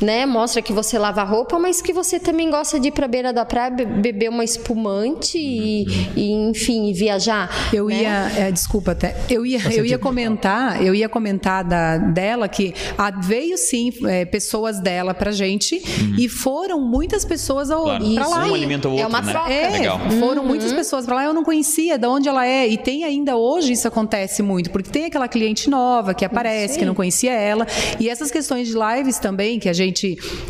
Né? 0.02 0.26
Mostra 0.26 0.62
que 0.62 0.74
você 0.74 0.98
lava 1.00 1.24
roupa, 1.24 1.58
mas 1.60 1.82
que 1.82 1.94
você 1.94 2.20
também 2.20 2.50
gosta 2.50 2.80
de 2.80 2.90
ir 2.90 2.92
pra 2.92 3.08
beira 3.08 3.32
da 3.32 3.46
praia, 3.46 3.70
be- 3.70 3.86
beber 3.86 4.30
uma 4.30 4.44
espumante 4.44 5.38
e, 5.38 5.86
e, 6.16 6.32
enfim, 6.50 6.92
viajar. 6.94 7.50
Eu 7.74 7.88
né? 7.88 8.02
ia, 8.02 8.32
é, 8.38 8.52
desculpa 8.52 8.92
até, 8.92 9.16
eu 9.30 9.46
ia, 9.46 9.60
eu 9.74 9.86
ia 9.86 9.98
comentar, 9.98 10.84
eu 10.84 10.94
ia 10.94 11.08
comentar 11.08 11.64
da, 11.64 11.98
dela 11.98 12.48
que 12.48 12.74
a- 12.98 13.12
veio 13.12 13.58
sim 13.58 13.92
é, 14.06 14.26
pessoas 14.26 14.80
dela 14.80 15.14
pra 15.14 15.32
gente 15.32 15.82
e 16.18 16.28
foram 16.28 16.82
muitas 16.82 17.24
pessoas 17.24 17.72
ao, 17.72 17.84
Claro. 17.84 18.14
pra 18.16 18.28
lá. 18.28 18.46
Um 18.50 18.54
alimenta 18.56 18.90
o 18.90 18.92
É 18.92 19.04
outro, 19.04 19.10
uma 19.10 19.22
né? 19.22 19.32
troca. 19.32 19.52
É, 19.54 19.70
Legal. 19.70 20.00
foram 20.20 20.44
muitas 20.46 20.74
pessoas 20.74 21.06
pra 21.06 21.16
lá, 21.16 21.24
eu 21.26 21.34
não 21.34 21.44
conhecia 21.44 21.98
de 21.98 22.08
onde 22.08 22.28
ela 22.28 22.46
é. 22.46 22.68
E 22.68 22.78
tem 22.78 23.04
ainda 23.04 23.36
hoje 23.38 23.72
isso 23.74 23.88
acontece 23.88 24.42
muito, 24.44 24.70
porque 24.72 24.90
tem 24.90 25.06
aquela 25.06 25.28
cliente 25.28 25.70
nova 25.70 26.14
que 26.14 26.26
aparece, 26.26 26.78
que 26.80 26.86
não 26.86 26.94
conhecia 26.96 27.32
ela. 27.34 27.66
E 28.00 28.10
essas 28.10 28.30
questões 28.32 28.68
de 28.68 28.74
lives 28.74 29.20
também, 29.20 29.60
que 29.60 29.70
a 29.70 29.74
gente 29.74 29.85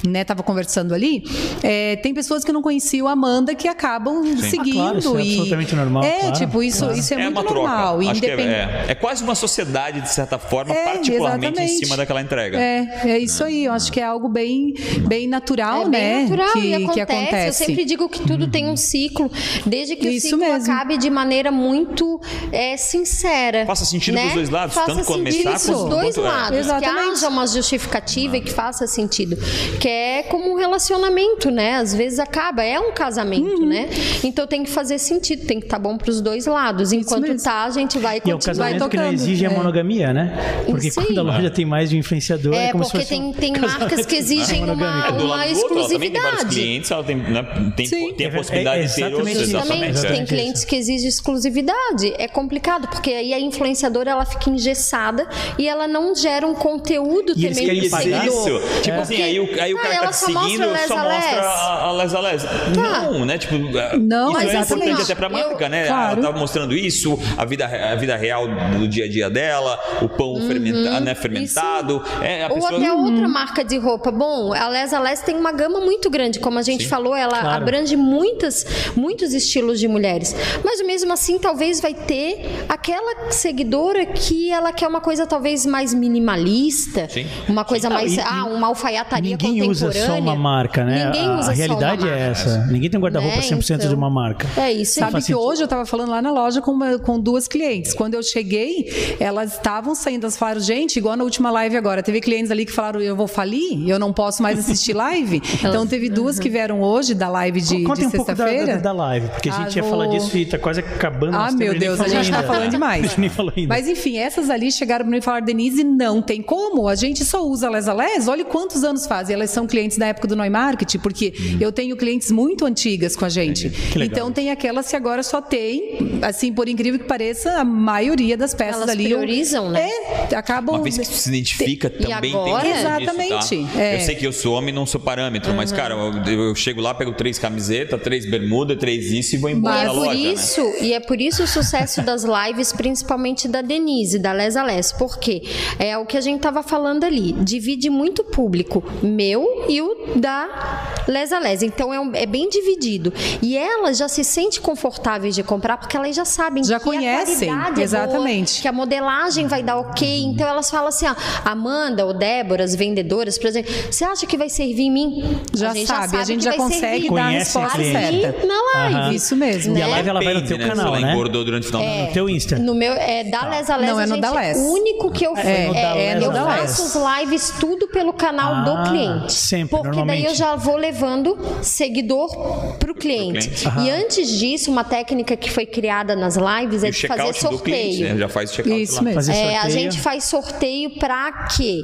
né, 0.06 0.24
tava 0.24 0.44
conversando 0.44 0.94
ali, 0.94 1.24
é, 1.64 1.96
tem 1.98 2.14
pessoas 2.14 2.44
que 2.44 2.52
não 2.52 2.62
conheciam 2.62 3.08
a 3.08 3.12
Amanda 3.12 3.54
que 3.56 3.68
acabam 3.68 4.24
seguindo. 4.38 4.80
Ah, 4.82 4.92
claro, 4.92 4.98
isso 5.00 5.18
é 5.18 5.22
e, 5.24 5.30
absolutamente 5.32 5.76
normal, 5.76 6.04
É, 6.04 6.20
claro, 6.20 6.36
tipo, 6.36 6.64
isso, 6.64 6.80
claro. 6.80 6.98
isso 7.00 7.14
é, 7.14 7.18
muito 7.18 7.32
uma 7.32 7.44
troca. 7.44 7.60
normal. 7.70 8.02
É, 8.02 8.06
independ- 8.06 8.50
é, 8.50 8.86
é 8.90 8.96
quase 8.96 9.24
uma 9.24 9.36
sociedade, 9.36 10.02
de 10.02 10.10
certa 10.10 10.38
forma, 10.38 10.74
É, 10.74 10.94
particularmente 10.94 11.60
em 11.60 11.64
exatamente. 11.64 11.86
cima 11.86 11.98
daquela 11.98 12.22
entrega. 12.22 12.58
É, 12.60 13.02
é 13.06 13.20
isso 13.20 13.44
aí. 13.44 13.66
Eu 13.66 13.74
acho 13.74 13.92
que 13.92 14.00
é 14.00 14.04
algo 14.04 14.28
bem, 14.30 14.74
bem 15.08 15.28
natural, 15.28 15.84
É 15.84 15.90
bem 15.90 16.02
né? 16.02 16.22
natural 16.24 16.54
que, 16.54 16.60
e 16.60 16.74
acontece. 16.76 16.94
que 16.94 17.00
acontece. 17.02 17.48
Eu 17.64 17.68
sempre 17.68 17.86
digo 17.86 18.10
que 18.10 18.20
tudo 18.22 18.48
tem 18.48 18.68
um 18.70 18.76
ciclo, 18.78 19.32
desde 19.66 19.96
que 19.96 20.08
Isso 20.10 20.28
o 20.28 20.30
ciclo 20.40 20.46
mesmo. 20.54 20.72
acabe 20.74 20.98
de 20.98 21.10
maneira 21.10 21.52
muito 21.52 22.20
é, 22.52 22.76
sincera. 22.78 23.66
Faça 23.66 23.86
sentido 23.86 24.16
né? 24.16 24.22
pros 24.24 24.34
dois 24.36 24.50
lados, 24.50 24.76
faça 24.76 24.94
tanto 24.94 25.06
começar 25.06 25.58
sentido 25.58 25.78
quanto- 25.78 25.88
pros 25.88 25.90
dois 25.90 26.16
quanto- 26.16 26.26
é. 26.28 26.30
lados. 26.30 26.58
Exatamente. 26.60 26.94
Que 27.06 27.12
haja 27.12 27.30
uma 27.30 27.48
justificativa 27.48 28.38
e 28.38 28.42
que 28.42 28.52
faça 28.52 28.88
sentido. 28.88 29.25
Sentido, 29.26 29.78
que 29.80 29.88
é 29.88 30.24
como 30.24 30.52
um 30.52 30.56
relacionamento, 30.56 31.50
né? 31.52 31.74
Às 31.76 31.94
vezes 31.94 32.20
acaba, 32.20 32.64
é 32.64 32.80
um 32.80 32.92
casamento, 32.92 33.62
Uhum. 33.62 33.66
né? 33.68 33.90
Então 34.24 34.46
tem 34.48 34.64
que 34.64 34.70
fazer 34.70 34.98
sentido, 35.00 35.46
tem 35.46 35.60
que 35.60 35.66
estar 35.66 35.80
bom 35.80 35.98
para 35.98 36.10
os 36.10 36.22
dois 36.22 36.46
lados. 36.46 36.92
Enquanto 36.92 37.36
tá, 37.42 37.66
a 37.66 37.70
gente 37.70 37.98
vai 38.00 38.18
E 38.24 38.30
é 38.30 38.34
o 38.34 38.38
continuar 38.38 38.46
casamento 38.70 38.90
que 38.90 38.98
não 38.98 39.04
tocando. 39.04 39.14
exige 39.14 39.46
a 39.46 39.50
É. 39.52 39.54
monogamia, 39.54 40.14
né? 40.14 40.64
Porque 40.66 40.92
Sim. 40.92 41.02
quando 41.02 41.20
a 41.20 41.24
loja 41.24 41.50
tem 41.50 41.66
mais 41.66 41.90
de 41.90 41.96
um 41.96 42.00
influenciador, 42.00 42.54
é, 42.54 42.68
É, 42.68 42.72
como 42.72 42.84
se 42.84 42.92
porque 42.92 43.06
fosse 43.06 43.16
tem, 43.20 43.24
um 43.24 43.34
tem 43.34 43.54
marcas 43.58 44.06
que 44.06 44.16
exigem 44.16 44.64
uma. 44.64 45.08
É, 45.08 45.12
do 45.12 45.26
uma 45.26 45.36
lado 45.38 45.54
do 45.54 45.60
outro, 45.60 45.78
ela 45.80 45.88
também 45.90 46.12
tem 46.12 46.22
vários 46.22 46.40
exclusividade. 46.42 46.56
clientes, 46.56 46.92
ela 46.92 47.04
tem, 47.04 47.16
né, 47.18 47.72
tem, 47.76 47.86
Sim. 47.86 48.14
tem 48.14 48.28
a 48.28 48.30
É, 48.30 48.34
possibilidade 48.36 48.82
é 48.82 48.86
de 48.86 48.96
ter 48.96 49.02
exatamente 49.02 49.16
outros. 49.16 49.36
isso. 49.42 49.52
Justamente, 49.52 49.66
Exatamente. 49.66 49.86
tem 49.86 49.90
Exatamente 50.06 50.28
clientes 50.30 50.66
que 50.66 50.76
exigem 50.76 51.08
exclusividade. 51.08 52.14
É 52.18 52.28
complicado, 52.28 52.88
porque 52.88 53.12
aí 53.12 53.34
a 53.34 53.40
influenciadora 53.40 54.12
ela 54.12 54.26
fica 54.26 54.50
engessada 54.50 55.28
e 55.58 55.68
ela 55.68 55.88
não 55.88 56.16
gera 56.16 56.46
um 56.48 56.54
conteúdo 56.56 57.34
E 57.36 57.46
eles 57.46 57.58
também 57.58 57.76
querem 57.76 57.82
pro 57.90 57.90
pagar? 57.92 58.22
seguidor. 58.22 58.62
Isso. 58.62 58.82
Tipo 58.82 59.00
assim, 59.02 59.15
aí 59.24 59.40
o, 59.40 59.62
aí 59.62 59.74
o 59.74 59.78
Ah, 59.78 59.82
cara 59.82 59.94
ela 59.96 60.06
tá 60.06 60.12
te 60.12 60.16
só 60.18 60.32
mostra 60.32 60.50
seguindo, 60.50 60.72
les 60.72 60.88
só 60.88 60.98
a 60.98 61.04
mostra 61.04 61.36
les. 61.36 61.46
a, 61.46 61.84
a 61.86 61.92
les 61.94 62.14
a 62.16 62.20
les. 62.22 62.44
Não, 62.76 63.26
né? 63.26 63.38
Tipo, 63.38 63.56
Não, 64.00 64.30
isso 64.32 64.40
é 64.40 64.44
mas 64.44 64.56
assim, 64.56 64.74
importante 64.76 65.02
até 65.04 65.16
pra 65.16 65.28
eu- 65.28 65.32
marca, 65.50 65.70
né? 65.70 65.88
claro. 65.88 66.20
Ela 66.22 66.34
tá 66.34 66.40
mostrando 66.40 66.76
isso, 66.76 67.18
a 67.38 67.46
vida, 67.46 67.66
a 67.66 67.96
vida 67.96 68.16
real 68.16 68.48
do 68.78 68.88
dia 68.88 69.06
a 69.06 69.08
dia 69.10 69.30
dela, 69.30 69.80
o 70.02 70.10
pão 70.10 70.36
fermenta, 70.48 71.00
né, 71.00 71.16
fermentado. 71.16 72.04
É, 72.22 72.44
a 72.44 72.48
Uhum. 72.48 72.56
Ou 72.56 72.62
pessoa... 72.62 72.80
até 72.80 72.94
outra 72.94 73.28
marca 73.28 73.64
de 73.64 73.78
roupa. 73.78 74.12
Bom, 74.12 74.54
a 74.54 74.68
Les 74.70 74.94
a 74.94 75.00
Les 75.00 75.22
tem 75.22 75.36
uma 75.36 75.52
gama 75.52 75.80
muito 75.80 76.10
grande, 76.10 76.40
como 76.40 76.58
a 76.60 76.62
gente 76.62 76.88
falou, 76.88 77.16
ela 77.16 77.40
Claro. 77.40 77.64
abrange 77.64 77.96
muitas, 77.96 78.66
muitos 78.96 79.34
estilos 79.34 79.80
de 79.80 79.88
mulheres. 79.88 80.36
Mas 80.64 80.82
mesmo 80.86 81.12
assim, 81.14 81.38
talvez 81.40 81.80
vai 81.82 81.94
ter 81.94 82.46
aquela 82.70 83.32
seguidora 83.32 84.06
que 84.06 84.50
ela 84.52 84.72
quer 84.72 84.88
uma 84.88 85.02
coisa 85.02 85.26
talvez 85.28 85.66
mais 85.66 85.94
minimalista, 85.94 87.08
Sim. 87.10 87.26
uma 87.48 87.64
coisa 87.64 87.90
Não, 87.90 87.96
mais, 87.96 88.16
e- 88.18 88.20
ah, 88.20 88.46
uma 88.46 88.70
alfaiataria 89.06 89.38
Ninguém 89.42 89.70
usa 89.70 89.92
só 89.92 90.18
uma 90.20 90.36
marca, 90.36 90.84
né? 90.84 91.06
Ninguém 91.06 91.26
a, 91.26 91.40
usa 91.40 91.52
a 91.52 91.54
realidade 91.54 92.02
só 92.02 92.08
uma 92.08 92.16
é 92.16 92.20
marca. 92.28 92.32
essa. 92.42 92.66
Ninguém 92.68 92.90
tem 92.90 92.98
um 93.00 93.04
guarda-roupa 93.04 93.36
Né? 93.38 93.42
100% 93.44 93.78
de 93.78 93.86
Então, 93.86 93.94
uma 93.98 94.10
marca. 94.10 94.48
É 94.60 94.72
isso. 94.72 95.00
Sabe 95.00 95.22
que 95.24 95.34
hoje 95.36 95.62
eu 95.62 95.66
estava 95.66 95.86
falando 95.86 96.10
lá 96.10 96.22
na 96.22 96.32
loja 96.32 96.62
com, 96.62 96.72
uma- 96.72 96.98
com 97.00 97.20
duas 97.20 97.48
clientes. 97.48 97.94
Quando 97.94 98.14
eu 98.16 98.24
cheguei, 98.24 99.16
elas 99.20 99.54
estavam 99.54 99.96
saindo, 99.96 100.24
elas 100.24 100.38
falaram, 100.38 100.60
gente, 100.62 100.98
igual 100.98 101.16
na 101.16 101.24
última 101.24 101.52
live 101.52 101.76
agora, 101.78 102.02
teve 102.04 102.20
clientes 102.22 102.52
ali 102.52 102.66
que 102.66 102.72
falaram, 102.72 103.02
eu 103.02 103.16
vou 103.16 103.28
falir, 103.28 103.88
eu 103.88 104.00
não 104.00 104.12
posso 104.14 104.42
mais 104.42 104.58
assistir 104.60 104.94
live. 104.94 105.42
Então 105.66 105.86
teve 105.88 106.10
duas 106.10 106.38
que 106.40 106.50
vieram 106.50 106.82
hoje 106.82 107.14
da 107.14 107.28
live 107.28 107.60
de, 107.60 107.84
Conta 107.84 108.02
de 108.02 108.08
um 108.08 108.12
pouco 108.12 108.34
da, 108.34 108.34
da, 108.46 108.50
sexta-feira. 108.50 108.78
da 108.82 108.92
live, 108.92 109.28
porque 109.30 109.50
a 109.50 109.56
Ah, 109.56 109.64
gente 109.64 109.76
ia 109.78 109.82
vou- 109.82 109.92
falar 109.92 110.08
disso 110.08 110.38
e 110.38 110.46
tá 110.46 110.58
quase 110.60 110.80
acabando. 110.80 111.36
Ah, 111.36 111.52
meu 111.52 111.78
Deus, 111.78 112.00
a 112.00 112.08
gente 112.08 112.30
tá 112.30 112.38
ainda. 112.38 112.48
falando 112.48 112.70
demais. 112.72 113.04
A 113.04 113.08
gente 113.08 113.20
nem 113.22 113.30
falou 113.30 113.52
ainda. 113.56 113.74
Mas 113.74 113.88
enfim, 113.88 114.18
essas 114.18 114.50
ali 114.50 114.72
chegaram 114.72 115.06
para 115.06 115.12
mim 115.12 115.18
e 115.18 115.22
falaram, 115.22 115.46
Denise, 115.46 115.84
não 115.84 116.22
tem 116.22 116.42
como. 116.42 116.88
A 116.88 116.96
gente 116.96 117.26
só 117.26 117.46
usa 117.46 117.70
Les 117.70 117.88
a 117.88 117.94
Les. 117.94 118.28
Olha 118.28 118.46
quantos 118.46 118.84
anos 118.84 118.95
faz. 119.08 119.30
E 119.30 119.34
elas 119.34 119.50
são 119.50 119.66
clientes 119.66 119.98
da 119.98 120.06
época 120.08 120.28
do 120.28 120.36
Neumarket, 120.36 120.98
porque 121.00 121.34
eu 121.60 121.72
tenho 121.72 121.98
clientes 121.98 122.30
muito 122.30 122.66
antigas 122.66 123.16
com 123.16 123.26
a 123.26 123.30
gente. 123.30 123.70
Que 123.70 123.98
legal 123.98 124.16
Então 124.16 124.32
tem 124.32 124.52
aquelas 124.52 124.88
que 124.90 124.96
agora 124.96 125.24
só 125.24 125.42
tem, 125.42 126.20
assim, 126.22 126.54
por 126.54 126.70
incrível 126.70 127.00
que 127.00 127.06
pareça, 127.08 127.54
a 127.60 127.66
maioria 127.66 128.38
das 128.38 128.54
peças 128.54 128.76
Elas 128.76 128.90
ali. 128.90 129.06
priorizam, 129.06 129.70
né? 129.72 129.90
É, 130.30 130.36
acabam. 130.36 130.76
Uma 130.76 130.84
vez 130.84 130.98
que 130.98 131.06
tu 131.08 131.14
se 131.14 131.30
identifica, 131.30 131.88
E 131.88 132.04
também 132.06 132.34
agora- 132.36 132.62
tem 132.62 132.72
pouco 132.74 132.88
Exatamente, 132.88 133.40
disso, 133.40 133.74
tá? 133.74 133.82
é. 133.82 133.96
Eu 133.96 134.00
sei 134.02 134.16
que 134.16 134.28
eu 134.28 134.34
sou 134.34 134.54
homem 134.56 134.74
não 134.74 134.86
sou 134.86 135.00
parâmetro, 135.02 135.54
mas, 135.56 135.72
Uhum. 135.72 135.78
cara, 135.78 135.96
eu, 135.96 136.44
eu 136.50 136.56
chego 136.56 136.82
lá, 136.82 136.94
pego 136.94 137.14
três 137.14 137.40
camisetas, 137.40 138.00
três 138.02 138.30
bermudas, 138.30 138.78
três 138.78 139.12
isso 139.12 139.36
e 139.36 139.38
vou 139.38 139.50
embora 139.50 139.78
E 139.78 139.86
é 139.86 139.88
por 139.90 139.96
loja, 139.96 140.12
né? 140.14 140.16
isso, 140.34 140.62
e 140.82 140.94
é 140.94 141.00
por 141.00 141.20
isso 141.22 141.44
o 141.44 141.48
sucesso 141.48 142.02
das 142.04 142.24
lives, 142.24 142.72
principalmente 142.74 143.48
da 143.48 143.62
Denise, 143.62 144.20
da 144.20 144.32
Les 144.34 144.56
a 144.56 144.64
Les, 144.64 144.92
porque 144.92 145.44
é 145.80 145.98
o 145.98 146.06
que 146.06 146.18
a 146.18 146.22
gente 146.22 146.42
tava 146.42 146.62
falando 146.62 147.04
ali, 147.04 147.34
divide 147.34 147.90
muito 147.90 148.24
público, 148.24 148.84
meu 149.04 149.66
e 149.70 149.82
o 149.82 149.96
da 150.16 150.94
Les 151.08 151.32
a 151.32 151.40
Les. 151.40 151.62
Então 151.64 151.94
é, 151.94 152.00
um- 152.00 152.12
é 152.14 152.26
bem 152.26 152.50
dividido. 152.50 153.14
E 153.42 153.58
elas 153.58 153.98
já 153.98 154.08
se 154.08 154.24
sentem 154.24 154.62
confortáveis 154.62 155.36
de 155.36 155.44
comprar 155.44 155.78
porque 155.78 155.96
elas 155.96 156.16
já 156.16 156.26
sabem 156.26 156.64
Já 156.64 156.78
que 156.80 156.86
conhecem, 156.86 157.50
a 157.50 157.54
qualidade 157.54 157.82
exatamente. 157.82 158.52
é 158.52 158.54
boa, 158.54 158.62
que 158.62 158.68
a 158.68 158.72
modelagem 158.72 159.48
vai 159.48 159.62
dar 159.64 159.78
ok. 159.78 160.24
Então 160.26 160.48
elas 160.48 160.70
falam 160.70 160.88
assim, 160.88 161.06
ó, 161.08 161.16
Amanda 161.44 162.06
ou 162.06 162.14
Débora, 162.14 162.64
as 162.64 162.76
vendedoras, 162.76 163.38
por 163.38 163.48
exemplo, 163.48 163.72
você 163.92 164.04
acha 164.04 164.26
que 164.26 164.38
vai 164.38 164.50
servir 164.50 164.84
em 164.84 164.92
mim? 164.92 165.40
Já 165.54 165.72
a 165.72 165.74
gente 165.74 165.88
sabe, 165.88 166.18
a 166.18 166.24
gente 166.24 166.38
que 166.40 166.44
já 166.46 166.50
vai 166.52 166.60
consegue 166.60 167.10
dar 167.14 167.26
a 167.26 167.30
resposta 167.30 167.78
certa. 167.84 168.46
na 168.48 168.56
live. 168.76 168.96
Aham. 168.96 169.14
Isso 169.14 169.36
mesmo. 169.36 169.78
E 169.78 169.82
a 169.82 169.86
né? 169.86 169.92
live 169.92 170.10
ela 170.10 170.22
vai 170.24 170.34
no 170.34 170.42
teu 170.48 170.58
né? 170.58 170.64
Se 170.64 170.70
canal, 170.70 170.88
ela 170.88 171.00
né? 171.00 171.12
engordou 171.14 171.44
durante 171.46 171.64
o 171.64 171.66
final 171.68 171.82
do 171.82 171.88
No 171.88 172.08
teu 172.14 172.30
Insta. 172.30 172.58
No 172.58 172.74
meu, 172.76 172.94
é 172.94 173.24
da 173.24 173.48
Les 173.50 173.70
a 173.70 173.76
Les, 173.78 173.90
Não, 173.90 173.98
a 173.98 174.04
é 174.04 174.06
no 174.06 174.16
gente, 174.16 174.22
da 174.22 174.32
Les. 174.32 174.58
o 174.58 174.72
único 174.74 175.12
que 175.12 175.26
eu 175.26 175.36
É, 175.38 175.42
é, 175.42 176.08
é, 176.12 176.14
Les, 176.16 176.24
eu 176.24 176.32
faço 176.34 176.84
os 176.84 177.20
lives 177.20 177.54
tudo 177.60 177.88
pelo 177.88 178.14
canal 178.14 178.54
Ah, 178.56 178.62
do 178.62 178.75
cliente. 178.84 179.34
sempre, 179.34 179.78
Porque 179.78 180.04
daí 180.06 180.26
eu 180.26 180.36
já 180.36 180.56
vou 180.56 180.76
levando 180.78 181.38
seguidor 181.62 182.30
pro 182.78 182.94
cliente. 182.96 183.50
cliente. 183.50 183.80
E 183.82 183.90
antes 183.90 184.30
disso, 184.30 184.72
uma 184.72 184.84
técnica 184.84 185.36
que 185.38 185.50
foi 185.52 185.66
criada 185.66 186.16
nas 186.16 186.36
lives 186.36 186.84
é 186.84 186.88
E 186.88 186.90
o 186.90 186.94
de 186.94 187.08
fazer 187.08 187.24
do 187.24 187.60
cliente, 187.60 187.96
sorteio. 187.98 188.14
né? 188.14 188.18
Já 188.20 188.30
faz 188.30 188.52
o 188.52 188.54
checkout 188.56 188.82
Isso 188.82 188.96
lá. 188.96 189.02
mesmo. 189.02 189.34
É, 189.34 189.58
a 189.58 189.62
sorteio. 189.62 189.80
gente 189.80 190.00
faz 190.02 190.24
sorteio 190.26 190.90
para 191.00 191.48
quê? 191.56 191.82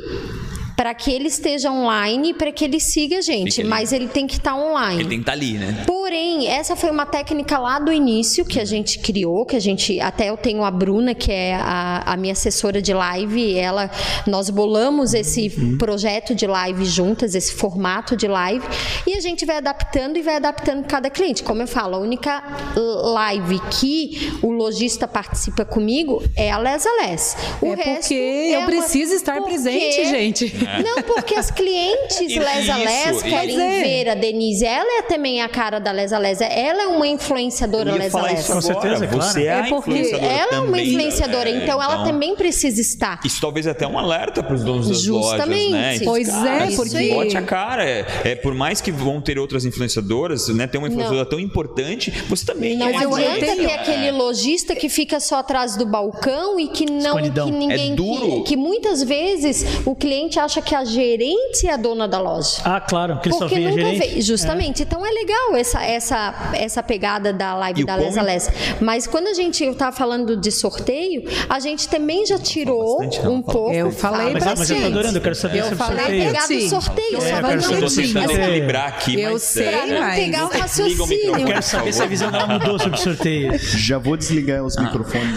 Para 0.75 0.93
que 0.93 1.11
ele 1.11 1.27
esteja 1.27 1.71
online, 1.71 2.33
para 2.33 2.51
que 2.51 2.63
ele 2.65 2.79
siga 2.79 3.17
a 3.19 3.21
gente, 3.21 3.63
mas 3.63 3.91
ele 3.93 4.07
tem 4.07 4.25
que 4.27 4.35
estar 4.37 4.55
online. 4.55 5.01
Ele 5.01 5.09
tem 5.09 5.17
que 5.19 5.21
estar 5.23 5.31
ali, 5.33 5.53
né? 5.53 5.83
Porém, 5.85 6.47
essa 6.47 6.75
foi 6.75 6.89
uma 6.89 7.05
técnica 7.05 7.57
lá 7.59 7.79
do 7.79 7.91
início 7.91 8.43
que 8.45 8.59
a 8.59 8.65
gente 8.65 8.99
criou, 8.99 9.45
que 9.45 9.55
a 9.55 9.59
gente 9.59 9.99
até 9.99 10.29
eu 10.29 10.37
tenho 10.37 10.63
a 10.63 10.71
Bruna, 10.71 11.13
que 11.13 11.31
é 11.31 11.55
a, 11.55 12.03
a 12.05 12.17
minha 12.17 12.33
assessora 12.33 12.81
de 12.81 12.93
live, 12.93 13.55
ela 13.57 13.89
nós 14.25 14.49
bolamos 14.49 15.13
esse 15.13 15.49
projeto 15.77 16.33
de 16.33 16.47
live 16.47 16.85
juntas, 16.85 17.35
esse 17.35 17.53
formato 17.53 18.15
de 18.15 18.27
live, 18.27 18.65
e 19.05 19.13
a 19.15 19.19
gente 19.21 19.45
vai 19.45 19.57
adaptando 19.57 20.17
e 20.17 20.21
vai 20.21 20.35
adaptando 20.37 20.85
cada 20.85 21.09
cliente. 21.09 21.43
Como 21.43 21.61
eu 21.61 21.67
falo, 21.67 21.95
a 21.95 21.99
única 21.99 22.41
live 22.75 23.59
que 23.79 24.31
o 24.41 24.51
lojista 24.51 25.07
participa 25.07 25.63
comigo 25.65 26.23
é 26.35 26.51
a 26.51 26.57
Les 26.57 26.85
a 26.85 26.89
Les. 27.03 27.37
O 27.61 27.67
É 27.67 27.75
resto 27.75 27.91
porque 28.01 28.13
é 28.15 28.55
eu 28.55 28.59
uma- 28.61 28.65
preciso 28.67 29.13
estar 29.13 29.35
porque- 29.37 29.51
presente, 29.51 30.05
gente. 30.09 30.60
Não, 30.83 31.01
porque 31.03 31.35
as 31.35 31.49
clientes 31.51 32.19
E- 32.31 32.39
Les 32.39 32.69
a 32.69 32.77
Les 32.77 33.15
isso, 33.17 33.23
querem 33.25 33.59
é. 33.61 33.83
ver 33.83 34.09
a 34.09 34.15
Denise. 34.15 34.65
Ela 34.65 34.99
é 34.99 35.01
também 35.03 35.41
a 35.41 35.49
cara 35.49 35.79
da 35.79 35.91
Les 35.91 36.11
a 36.13 36.17
Les. 36.17 36.39
Ela 36.41 36.83
é 36.83 36.87
uma 36.87 37.07
influenciadora 37.07 37.89
Eu 37.91 37.95
ia 37.95 38.03
Les 38.03 38.07
a 38.15 38.17
falar 38.17 38.31
Les. 38.31 38.39
isso 38.41 38.53
Com 38.53 38.61
certeza, 38.61 39.07
claro. 39.07 39.21
Você 39.23 39.43
é, 39.43 39.45
É 39.45 39.59
a 39.59 39.63
porque 39.65 39.91
influenciadora 39.91 40.31
Ela 40.33 40.55
é 40.55 40.59
uma 40.59 40.81
influenciadora, 40.81 41.51
né? 41.51 41.63
então 41.63 41.81
ela 41.81 42.03
também 42.03 42.35
precisa 42.35 42.79
estar. 42.81 43.19
Isso 43.25 43.39
talvez 43.41 43.67
até 43.67 43.85
um 43.87 43.97
alerta 43.97 44.41
para 44.43 44.55
os 44.55 44.63
donos 44.63 44.87
das 44.87 45.01
Justamente. 45.01 45.51
lojas, 45.51 45.71
né? 45.71 45.95
Então, 45.95 46.07
Pois 46.07 46.27
cara, 46.29 46.65
é, 46.71 46.75
porque- 46.75 47.09
Bote 47.13 47.37
a 47.37 47.41
cara. 47.41 47.85
É, 47.89 48.05
é, 48.25 48.35
por 48.35 48.53
mais 48.53 48.81
que 48.81 48.91
vão 48.91 49.21
ter 49.21 49.37
outras 49.39 49.65
influenciadoras, 49.65 50.47
né? 50.49 50.67
Ter 50.67 50.77
uma 50.77 50.87
influenciadora 50.87 51.25
tão 51.25 51.39
importante, 51.39 52.11
você 52.29 52.45
também 52.45 52.77
Não 52.77 52.87
é 52.87 53.03
eu 53.03 53.15
adianta 53.15 53.55
ter 53.55 53.71
aquele 53.73 54.11
lojista 54.11 54.75
que 54.75 54.89
fica 54.89 55.19
só 55.19 55.37
atrás 55.37 55.75
do 55.75 55.85
balcão 55.85 56.59
e 56.59 56.67
que 56.67 56.89
não 56.91 57.17
que 57.21 57.51
ninguém 57.51 57.91
É 57.93 57.95
duro. 57.95 58.43
Que, 58.43 58.49
que 58.51 58.55
muitas 58.57 59.03
vezes 59.03 59.65
o 59.85 59.95
cliente 59.95 60.39
acha 60.39 60.50
que 60.59 60.73
a 60.73 60.83
gerente 60.83 61.67
é 61.67 61.73
a 61.73 61.77
dona 61.77 62.07
da 62.07 62.19
loja. 62.19 62.61
Ah, 62.65 62.81
claro, 62.81 63.19
só 63.29 63.37
Porque 63.39 63.55
vê 63.55 63.65
a 63.67 63.69
nunca 63.69 63.81
gerente. 63.83 64.15
vê. 64.15 64.21
Justamente. 64.21 64.81
Então 64.81 65.05
é 65.05 65.11
legal 65.11 65.55
essa, 65.55 65.83
essa, 65.83 66.51
essa 66.53 66.81
pegada 66.81 67.31
da 67.31 67.53
live 67.55 67.81
E 67.81 67.85
da 67.85 67.95
Lesa 67.95 68.23
Lessa. 68.23 68.51
Mas 68.81 69.05
quando 69.05 69.27
a 69.27 69.33
gente 69.35 69.63
eu 69.63 69.75
tava 69.75 69.95
falando 69.95 70.35
de 70.35 70.51
sorteio, 70.51 71.23
a 71.47 71.59
gente 71.59 71.87
também 71.87 72.25
já 72.25 72.39
tirou 72.39 72.97
bastante, 72.97 73.23
não, 73.23 73.35
um 73.35 73.41
pouco. 73.43 73.71
Eu 73.71 73.91
falei 73.91 74.33
Fala 74.33 74.33
Mas, 74.33 74.59
mas 74.59 74.69
eu 74.71 74.79
tô 74.81 74.85
adorando, 74.87 75.17
eu 75.17 75.21
quero 75.21 75.35
saber 75.35 75.59
Eu 75.59 75.63
sobre 75.65 75.77
falei 75.77 75.95
Pra 76.31 76.41
sorteio. 76.41 76.57
do 76.57 76.61
Sim. 76.63 76.69
sorteio, 76.69 77.13
Eu 77.13 77.21
só 77.21 77.27
Eu 77.75 77.89
tentando 77.89 78.31
equilibrar 78.31 78.87
aqui, 78.87 79.21
Eu 79.21 79.33
mas 79.33 79.43
sei, 79.43 79.67
é, 79.67 79.71
Pra 79.71 79.85
não 79.87 79.99
mas- 79.99 80.15
pegar 80.15 80.43
o 80.45 80.47
o 80.47 80.57
raciocínio. 80.59 81.37
Eu 81.39 81.45
quero 81.45 81.61
saber 81.61 81.93
se 81.93 82.01
a 82.01 82.05
visão 82.07 82.31
dela 82.31 82.47
mudou 82.47 82.79
sobre 82.79 82.97
sorteio. 82.97 83.57
Já 83.59 83.97
vou 83.99 84.17
desligar 84.17 84.63
os 84.63 84.75
microfones. 84.77 85.35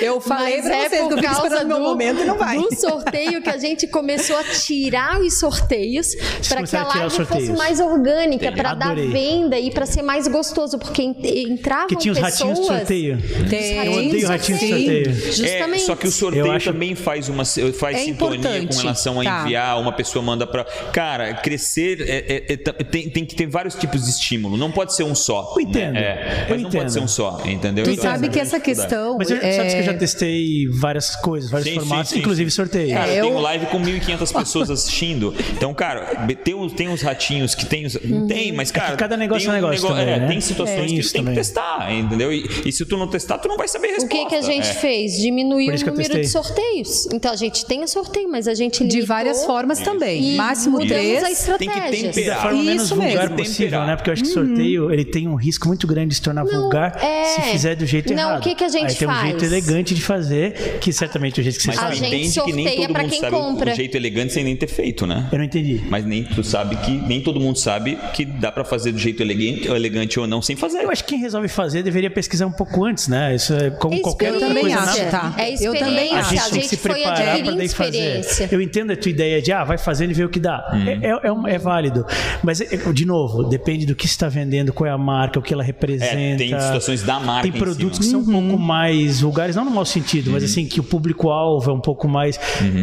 Eu 0.00 0.20
falei 0.20 0.56
Mas 0.56 0.64
pra 0.66 0.76
é 0.76 0.88
vocês 0.88 1.06
que 1.08 1.12
eu 1.14 1.22
causa 1.22 1.42
esperando 1.42 1.66
meu 1.68 1.76
do, 1.78 1.82
momento 1.84 2.20
e 2.20 2.24
não 2.24 2.38
vai. 2.38 2.56
do 2.58 2.74
sorteio 2.74 3.03
que 3.42 3.50
a 3.50 3.58
gente 3.58 3.86
começou 3.86 4.36
a 4.36 4.44
tirar 4.44 5.20
os 5.20 5.38
sorteios 5.38 6.14
para 6.48 6.62
que 6.62 6.76
a 6.76 6.84
live 6.84 7.06
os 7.06 7.28
fosse 7.28 7.52
mais 7.52 7.80
orgânica, 7.80 8.50
para 8.52 8.74
dar 8.74 8.94
venda 8.96 9.58
e 9.58 9.70
para 9.70 9.86
ser 9.86 10.02
mais 10.02 10.26
gostoso, 10.28 10.78
porque 10.78 11.02
en- 11.02 11.16
entravam 11.50 11.86
Que 11.86 11.96
tinha 11.96 12.12
os 12.12 12.18
pessoas... 12.18 12.38
ratinhos 12.40 12.60
de 12.60 12.66
sorteio. 12.66 13.18
Tem, 13.48 13.86
Eu 13.86 13.92
odeio 13.92 14.28
ratinho 14.28 14.58
de 14.58 14.68
sorteio. 14.68 15.14
Justamente. 15.14 15.82
É, 15.82 15.86
só 15.86 15.96
que 15.96 16.06
o 16.06 16.10
sorteio 16.10 16.46
Eu 16.46 16.52
acho- 16.52 16.72
também 16.72 16.94
faz 16.94 17.28
uma 17.28 17.44
faz 17.44 17.96
É 17.96 18.04
sintonia 18.04 18.38
importante. 18.38 18.74
com 18.74 18.80
relação 18.82 19.20
a 19.20 19.24
Tá. 19.24 19.42
enviar, 19.42 19.80
uma 19.80 19.92
pessoa 19.92 20.22
manda 20.24 20.46
pra. 20.46 20.64
Cara, 20.92 21.34
crescer 21.34 22.00
é- 22.00 22.44
é- 22.48 22.52
é- 22.52 22.56
tem, 22.84 23.08
tem 23.10 23.24
que 23.24 23.34
ter 23.34 23.46
vários 23.46 23.74
tipos 23.74 24.04
de 24.04 24.10
estímulo. 24.10 24.56
Não 24.56 24.70
pode 24.70 24.94
ser 24.94 25.04
um 25.04 25.14
só. 25.14 25.52
Eu 25.56 25.60
entendo. 25.62 25.92
né? 25.94 26.00
É, 26.00 26.12
Eu 26.14 26.50
mas 26.50 26.62
não 26.62 26.68
entendo. 26.68 26.80
pode 26.80 26.92
ser 26.92 27.00
um 27.00 27.08
só, 27.08 27.40
entendeu? 27.44 27.84
Tu 27.84 27.90
Então, 27.90 28.04
sabe 28.04 28.28
que 28.28 28.38
é 28.38 28.42
essa 28.42 28.58
dificuldade. 28.58 28.88
questão. 28.88 29.18
Mas 29.18 29.30
eu, 29.30 29.36
é... 29.38 29.52
sabe 29.52 29.70
que 29.70 29.76
eu 29.76 29.82
já 29.84 29.94
testei 29.94 30.66
várias 30.68 31.16
coisas, 31.16 31.50
vários 31.50 31.68
Sim, 31.68 31.74
formatos, 31.80 32.08
sim, 32.08 32.14
sim, 32.16 32.20
inclusive 32.20 32.50
sim. 32.50 32.54
Sorteio. 32.94 33.00
Cara, 33.00 33.12
É, 33.12 33.20
eu 33.20 33.24
tenho 33.26 33.38
live 33.38 33.66
com 33.66 33.80
1.500 33.80 34.32
pessoas 34.32 34.70
assistindo. 34.70 35.34
Então, 35.56 35.72
cara, 35.74 36.26
tem, 36.44 36.54
uns- 36.54 36.72
tem 36.72 36.88
uns 36.88 37.02
ratinhos 37.02 37.54
que 37.54 37.66
tem. 37.66 37.86
Os, 37.86 37.94
Tem, 38.28 38.52
mas, 38.52 38.70
cara. 38.70 38.96
cada 38.96 39.16
negócio 39.16 39.48
tem 39.48 39.48
é 39.48 39.52
um 39.52 39.60
negócio 39.62 39.82
nego- 39.82 39.94
também, 40.00 40.14
é, 40.14 40.20
né? 40.20 40.28
Tem 40.28 40.40
situações 40.40 40.78
É 40.80 40.86
que 40.86 40.98
isso 41.00 41.12
tem 41.12 41.20
que 41.22 41.26
também. 41.26 41.34
testar, 41.34 41.92
entendeu? 41.92 42.32
E, 42.32 42.48
e 42.64 42.72
se 42.72 42.84
tu 42.84 42.96
não 42.96 43.08
testar, 43.08 43.38
tu 43.38 43.48
não 43.48 43.56
vai 43.56 43.68
saber 43.68 43.88
a 43.88 43.90
O 43.90 43.92
resposta. 43.94 44.16
que, 44.16 44.26
que 44.26 44.34
a 44.34 44.42
gente 44.42 44.68
É. 44.68 44.74
fez? 44.74 45.18
Diminuiu 45.18 45.72
o 45.74 45.76
que 45.78 45.84
número 45.90 46.20
de 46.20 46.28
sorteios. 46.28 47.06
Então 47.12 47.32
a 47.32 47.36
gente 47.36 47.64
tem 47.66 47.82
a 47.82 47.86
sorteio, 47.86 48.28
mas 48.30 48.48
a 48.48 48.54
gente 48.54 48.78
De 48.78 48.84
limitou 48.84 49.06
várias 49.06 49.44
formas 49.44 49.80
também. 49.80 50.32
e 50.32 50.36
Máximo 50.36 50.78
mudamos 50.78 50.92
três. 50.92 51.18
a 51.18 51.26
Tem 51.26 51.68
que 51.68 51.78
estratégia. 51.78 52.10
temperar. 52.12 52.36
da 52.36 52.42
forma 52.42 52.58
Isso 52.58 52.64
menos 52.66 52.82
mesmo. 52.90 52.96
vulgar 52.96 53.28
Temperar. 53.28 53.36
possível, 53.38 53.80
né? 53.86 53.96
Porque 53.96 54.10
eu 54.10 54.12
acho 54.14 54.22
que 54.22 54.28
sorteio 54.28 54.90
ele 54.92 55.04
tem 55.04 55.28
um 55.28 55.34
risco 55.34 55.68
muito 55.68 55.86
grande 55.86 56.08
de 56.10 56.14
se 56.16 56.22
tornar 56.22 56.44
vulgar 56.44 56.98
é. 57.02 57.24
se 57.24 57.40
fizer 57.52 57.74
do 57.76 57.86
jeito 57.86 58.12
Não, 58.14 58.22
errado. 58.22 58.40
o 58.40 58.42
que 58.42 58.54
que 58.54 58.64
a 58.64 58.68
gente 58.68 58.86
Aí 58.90 58.94
tem 58.94 59.08
um 59.08 59.10
faz? 59.10 59.28
jeito 59.28 59.44
elegante 59.44 59.94
de 59.94 60.02
fazer, 60.02 60.78
que 60.80 60.92
certamente 60.92 61.38
é 61.38 61.40
o 61.40 61.44
jeito 61.44 61.56
que 61.56 61.62
você 61.62 61.68
Mas 61.68 61.78
A 61.78 61.80
tu 61.80 61.84
sabe. 61.84 61.96
gente 61.96 62.06
entende 62.28 62.40
que 62.44 62.52
nem 62.52 62.64
pra 62.92 63.02
mundo 63.02 63.10
quem 63.12 63.24
o- 63.24 63.30
compra. 63.30 63.72
o 63.72 63.74
jeito 63.74 63.96
elegante 63.96 64.32
sem 64.32 64.44
nem 64.44 64.56
ter 64.56 64.66
feito, 64.66 65.06
né? 65.06 65.28
Eu 65.32 65.38
não 65.38 65.44
entendi. 65.44 65.80
Mas 65.88 66.04
nem 66.04 66.24
tu 66.24 66.42
sabe 66.42 66.76
que 66.76 66.90
nem 66.92 67.20
todo 67.20 67.40
mundo 67.40 67.58
sabe 67.58 67.98
que 68.12 68.24
dá 68.24 68.50
pra 68.52 68.64
fazer 68.64 68.92
do 68.92 68.98
jeito 68.98 69.22
elegante, 69.22 69.68
elegante 69.68 70.18
ou 70.20 70.26
não 70.26 70.40
sem 70.42 70.56
fazer. 70.56 70.78
Eu 70.84 70.90
acho 70.90 71.04
que 71.04 71.10
quem 71.10 71.18
resolve 71.20 71.48
fazer 71.48 71.82
deveria 71.82 72.10
pesquisar 72.10 72.46
um 72.46 72.52
pouco 72.52 72.84
antes, 72.84 73.08
né? 73.08 73.34
Isso 73.34 73.52
é 73.54 73.70
como 73.70 73.94
É 73.94 73.98
qualquer 74.00 74.32
outra 74.32 74.48
também 74.48 74.62
coisa. 74.62 74.78
acho, 74.80 75.02
na- 75.04 75.10
tá? 75.10 75.34
É 75.38 75.52
Eu 75.54 75.74
também 75.74 76.12
experiência. 76.12 76.16
A 76.16 76.20
acho. 76.20 76.30
gente 76.30 76.40
A 76.40 76.42
tem 76.50 76.60
que 76.60 76.68
se 76.68 76.74
gente 76.76 76.82
foi 76.82 76.90
preparar 76.92 77.38
para 77.42 77.52
daí 77.54 77.68
fazer. 77.68 77.96
experiência. 77.98 78.48
Eu 78.52 78.60
entendo 78.60 78.92
a 78.92 78.96
tua 78.96 79.10
ideia 79.10 79.42
de, 79.42 79.52
ah, 79.52 79.64
vai 79.64 79.78
fazendo 79.78 80.10
e 80.10 80.14
vê 80.14 80.24
o 80.24 80.28
que 80.28 80.40
dá. 80.40 80.64
É, 80.86 81.08
é, 81.08 81.20
é 81.28 81.32
um- 81.32 81.46
é 81.46 81.58
válido. 81.58 82.04
Mas, 82.42 82.60
é- 82.60 82.76
de 82.92 83.04
novo, 83.06 83.44
depende 83.44 83.86
do 83.86 83.94
que 83.94 84.06
você 84.06 84.12
está 84.12 84.28
vendendo, 84.28 84.72
qual 84.72 84.86
é 84.88 84.90
a 84.90 84.98
marca, 84.98 85.38
o 85.38 85.42
que 85.42 85.52
ela 85.52 85.62
representa. 85.62 86.14
É, 86.14 86.36
tem 86.36 86.48
situações 86.48 87.02
da 87.02 87.18
marca 87.20 87.42
Tem 87.42 87.50
em 87.50 87.54
produtos 87.58 87.98
que 87.98 88.04
cima. 88.04 88.22
são 88.22 88.32
um 88.32 88.34
Uhum. 88.36 88.48
pouco 88.48 88.62
mais 88.62 89.20
vulgares, 89.20 89.56
não 89.56 89.64
no 89.64 89.70
mau 89.70 89.84
sentido, 89.84 90.30
mas 90.30 90.42
assim, 90.44 90.66
que 90.66 90.80
o 90.80 90.84
público-alvo 90.84 91.70
é 91.70 91.74
um 91.74 91.80
pouco 91.80 92.08
mais 92.08 92.38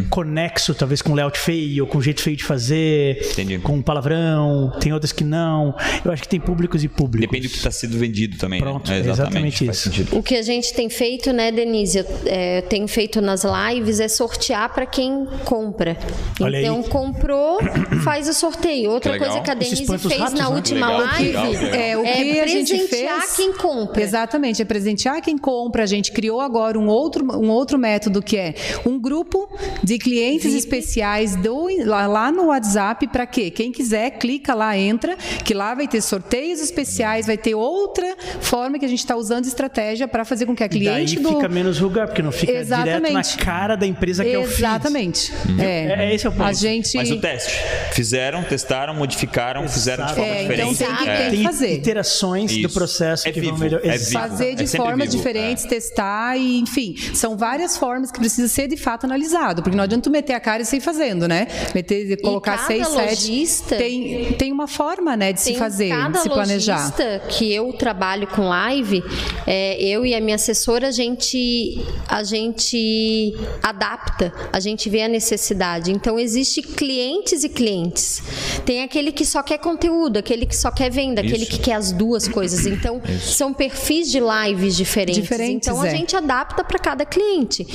conexo, 0.08 0.74
talvez 0.74 1.02
com 1.02 1.14
layout 1.14 1.38
feio, 1.38 1.86
com 1.86 2.00
jeito 2.00 2.22
feio 2.22 2.36
de 2.36 2.44
fazer, 2.44 3.18
Entendi. 3.32 3.58
com 3.58 3.80
palavrão. 3.82 4.72
Tem 4.80 4.92
outras 4.92 5.12
que 5.12 5.24
não. 5.24 5.74
Eu 6.04 6.12
acho 6.12 6.22
que 6.22 6.28
tem 6.28 6.40
públicos 6.40 6.82
e 6.84 6.88
públicos. 6.88 7.20
Depende 7.28 7.48
do 7.48 7.50
que 7.50 7.56
está 7.58 7.70
sendo 7.70 7.96
vendido 7.98 8.36
também. 8.36 8.60
né? 8.60 8.66
Pronto, 8.66 8.90
É, 8.90 8.96
é 8.96 9.00
exatamente 9.00 9.66
faz 9.66 9.86
isso. 9.86 10.16
O 10.16 10.22
que 10.22 10.36
a 10.36 10.42
gente 10.42 10.72
tem 10.74 10.88
feito, 10.88 11.32
né, 11.32 11.50
Denise? 11.52 11.98
Eu 11.98 12.06
é, 12.26 12.60
tenho 12.62 12.86
feito 12.88 13.20
nas 13.20 13.44
lives 13.44 14.00
é 14.00 14.08
sortear 14.08 14.72
para 14.72 14.86
quem 14.86 15.26
compra. 15.44 15.96
Olha 16.40 16.58
aí. 16.58 16.64
então, 16.64 16.82
comprou, 16.82 17.58
faz 18.04 18.28
o 18.28 18.34
sorteio. 18.34 18.90
Outra 18.90 19.18
coisa 19.18 19.40
que 19.40 19.50
a 19.50 19.54
Denise 19.54 19.86
fez 19.86 20.18
ratos, 20.18 20.38
na 20.38 20.48
né? 20.48 20.54
última 20.54 20.86
Legal, 20.88 21.06
live 21.06 21.24
legal, 21.26 21.50
legal. 21.50 21.74
É, 21.74 21.96
o 21.96 22.02
que 22.02 22.40
a 22.40 22.46
gente 22.46 22.68
presentear 22.74 23.20
fez. 23.22 23.36
quem 23.36 23.52
compra. 23.52 24.02
Exatamente, 24.02 24.62
é 24.62 24.64
presentear 24.64 25.20
quem 25.20 25.36
compra. 25.38 25.82
A 25.82 25.86
gente 25.86 26.12
criou 26.12 26.40
agora 26.40 26.78
um 26.78 26.86
outro, 26.86 27.24
um 27.24 27.48
outro 27.50 27.78
método 27.78 28.22
que 28.22 28.36
é 28.36 28.54
um 28.86 28.98
grupo 28.98 29.48
de 29.82 29.98
clientes 29.98 30.54
especiais 30.54 31.36
do, 31.36 31.68
lá, 31.84 32.06
lá 32.06 32.30
no 32.32 32.46
WhatsApp 32.46 33.06
para 33.08 33.26
quê? 33.26 33.50
Quem 33.50 33.72
quiser, 33.72 34.10
clica 34.12 34.54
lá, 34.54 34.76
entra, 34.76 35.16
que 35.44 35.52
lá 35.54 35.74
vai 35.74 35.88
ter 35.88 36.00
sorteios 36.00 36.60
especiais, 36.60 37.26
vai 37.26 37.36
ter 37.36 37.54
outra 37.54 38.16
forma 38.40 38.78
que 38.78 38.84
a 38.84 38.88
gente 38.88 39.00
está 39.00 39.16
usando 39.16 39.42
de 39.42 39.48
estratégia 39.48 40.06
para 40.08 40.24
fazer 40.24 40.46
com 40.46 40.54
que 40.54 40.62
a 40.64 40.68
Daí 40.68 40.78
cliente 40.78 41.18
do. 41.18 41.28
fica 41.30 41.48
menos 41.48 41.78
vulgar, 41.78 42.06
porque 42.06 42.22
não 42.22 42.32
fica 42.32 42.52
direto 42.52 42.68
na 42.68 42.86
Exatamente. 42.86 43.36
cara 43.38 43.76
da 43.76 43.86
empresa 43.86 44.24
que 44.24 44.30
é 44.30 44.38
o 44.38 44.42
feed. 44.44 44.58
Exatamente. 44.58 45.32
É. 45.58 45.64
É, 45.64 46.04
é 46.10 46.14
esse 46.14 46.26
é 46.26 46.28
o 46.28 46.32
ponto. 46.32 46.44
A 46.44 46.52
gente. 46.52 46.96
Mas 46.96 47.10
o 47.10 47.18
teste. 47.20 47.52
Fizeram, 47.92 48.42
testaram, 48.44 48.94
modificaram, 48.94 49.66
fizeram 49.68 50.06
de 50.06 50.14
forma 50.14 50.26
É, 50.32 50.42
então 50.44 50.70
diferente. 50.72 50.78
tem 50.78 50.96
que- 50.96 51.08
É. 51.08 51.16
tem 51.22 51.30
Tem 51.32 51.42
fazer. 51.44 51.74
iterações 51.74 52.52
do 52.52 52.58
Isso. 52.58 52.74
processo 52.74 53.28
É 53.28 53.32
que 53.32 53.40
vivo, 53.40 53.52
vão 53.52 53.60
melhorar. 53.60 53.86
é 53.86 53.98
vivo. 53.98 54.10
fazer 54.12 54.54
de 54.54 54.64
É 54.64 54.66
formas 54.66 55.10
vivo, 55.10 55.16
diferentes, 55.16 55.64
testar 55.64 56.36
e, 56.36 56.58
enfim, 56.60 56.94
são 57.14 57.36
várias 57.36 57.76
formas 57.76 58.10
que 58.10 58.18
precisa 58.18 58.48
ser 58.48 58.68
de 58.68 58.76
fato 58.76 59.04
analisado, 59.04 59.62
porque 59.62 59.71
não 59.76 59.84
adianta 59.84 60.04
tu 60.04 60.10
meter 60.10 60.34
a 60.34 60.40
cara 60.40 60.62
e 60.62 60.66
sair 60.66 60.80
fazendo, 60.80 61.26
né? 61.28 61.46
Meter, 61.74 62.20
colocar 62.20 62.66
seis, 62.66 62.86
sete. 62.88 63.62
Tem, 63.76 64.32
tem 64.32 64.52
uma 64.52 64.66
forma, 64.66 65.16
né, 65.16 65.32
de 65.32 65.40
se 65.40 65.54
fazer, 65.54 65.90
cada 65.90 66.10
de 66.10 66.22
se 66.22 66.28
planejar. 66.28 66.76
lojista 66.76 67.22
que 67.28 67.52
eu 67.52 67.72
trabalho 67.72 68.26
com 68.26 68.48
live, 68.48 69.02
é, 69.46 69.82
eu 69.82 70.04
e 70.04 70.14
a 70.14 70.20
minha 70.20 70.36
assessora, 70.36 70.88
a 70.88 70.90
gente, 70.90 71.80
a 72.08 72.22
gente 72.22 73.34
adapta, 73.62 74.32
a 74.52 74.60
gente 74.60 74.88
vê 74.88 75.02
a 75.02 75.08
necessidade. 75.08 75.92
Então, 75.92 76.18
existe 76.18 76.62
clientes 76.62 77.44
e 77.44 77.48
clientes. 77.48 78.22
Tem 78.64 78.82
aquele 78.82 79.12
que 79.12 79.24
só 79.24 79.42
quer 79.42 79.58
conteúdo, 79.58 80.18
aquele 80.18 80.46
que 80.46 80.56
só 80.56 80.70
quer 80.70 80.90
venda, 80.90 81.20
aquele 81.20 81.42
Isso. 81.44 81.52
que 81.52 81.58
quer 81.58 81.74
as 81.74 81.92
duas 81.92 82.28
coisas. 82.28 82.66
Então, 82.66 83.00
são 83.20 83.52
perfis 83.52 84.10
de 84.10 84.20
lives 84.20 84.76
diferentes. 84.76 85.22
Diferentes, 85.22 85.68
então, 85.68 85.80
a 85.80 85.88
é. 85.88 85.90
gente 85.90 86.16
adapta 86.16 86.64
para 86.64 86.78
cada 86.78 87.04
cliente. 87.04 87.66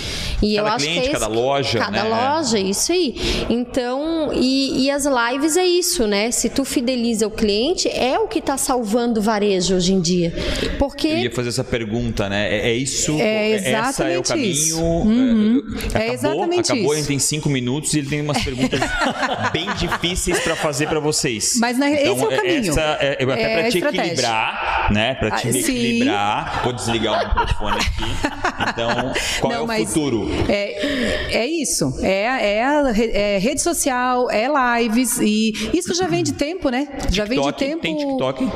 E 0.42 0.56
eu 0.56 0.64
Cada 0.64 0.76
acho 0.76 0.86
cliente, 0.86 1.02
que 1.02 1.10
é 1.10 1.20
cada 1.20 1.26
esse- 1.26 1.36
loja, 1.80 1.92
Cada 1.92 2.04
né? 2.04 2.10
loja, 2.10 2.60
isso 2.60 2.92
aí. 2.92 3.16
Então, 3.50 4.32
e, 4.34 4.86
e 4.86 4.92
as 4.92 5.06
lives 5.06 5.58
é 5.58 5.66
isso, 5.66 6.06
né? 6.08 6.32
Se 6.32 6.50
tu 6.50 6.64
fideliza 6.66 7.28
o 7.28 7.32
cliente, 7.32 7.88
é 7.90 8.18
o 8.20 8.28
que 8.28 8.40
está 8.40 8.58
salvando 8.58 9.20
o 9.20 9.24
varejo 9.24 9.76
hoje 9.76 9.94
em 9.94 10.00
dia. 10.02 10.34
Porque 10.78 11.08
Eu 11.08 11.18
ia 11.20 11.32
fazer 11.32 11.50
essa 11.50 11.64
pergunta, 11.64 12.30
né? 12.30 12.48
É, 12.54 12.70
é 12.70 12.74
isso? 12.76 13.18
É 13.20 13.52
essa 13.54 14.04
é 14.04 14.18
o 14.18 14.22
exatamente 14.22 14.28
caminho? 14.28 14.52
isso. 14.52 14.78
É, 14.78 14.82
Uhum. 14.82 15.64
acabou, 15.68 16.02
É 16.02 16.14
exatamente 16.14 16.72
acabou, 16.72 16.86
isso. 16.86 16.96
gente 16.96 17.08
tem 17.08 17.20
cinco 17.20 17.50
minutos 17.50 17.94
e 17.94 18.00
ele 18.00 18.10
tem 18.10 18.22
umas 18.22 18.44
perguntas 18.44 18.80
bem 19.54 19.68
difíceis 19.76 20.40
para 20.40 20.56
fazer 20.56 20.88
para 20.88 21.00
vocês. 21.00 21.56
Mas 21.60 21.78
na- 21.78 21.90
esse 21.92 22.06
é 22.08 22.12
o 22.12 22.28
caminho. 22.28 22.70
Essa 22.72 22.82
é, 23.00 23.18
é 23.20 23.24
até 23.24 23.42
É 23.42 23.62
para 23.62 23.70
te 23.72 23.78
equilibrar, 23.80 24.88
né? 24.92 25.14
Para 25.16 25.32
te 25.32 25.48
Ah, 25.48 25.50
equilibrar. 25.52 26.64
Vou 26.64 26.74
desligar 26.74 27.24
o 27.26 27.28
microfone 27.40 27.78
aqui. 27.78 28.70
Então, 28.70 29.14
qual 29.40 29.54
Não, 29.54 29.72
é 29.72 29.82
o 29.82 29.86
futuro? 29.88 30.30
É, 30.48 31.38
é 31.38 31.46
isso. 31.48 31.67
É, 32.02 32.58
é, 32.60 32.92
re- 32.92 33.12
é 33.14 33.38
rede 33.40 33.62
social, 33.62 34.30
é 34.32 34.48
lives 34.80 35.20
e 35.20 35.52
isso 35.74 35.94
já 35.94 36.08
vem 36.08 36.24
de 36.24 36.34
tempo, 36.34 36.70
né? 36.70 36.88
Já 37.12 37.26
vem 37.26 37.40
de 37.40 37.46
TikTok, 37.46 37.66
tempo. 37.66 37.82
Tem 37.82 37.98
TikTok? 37.98 38.50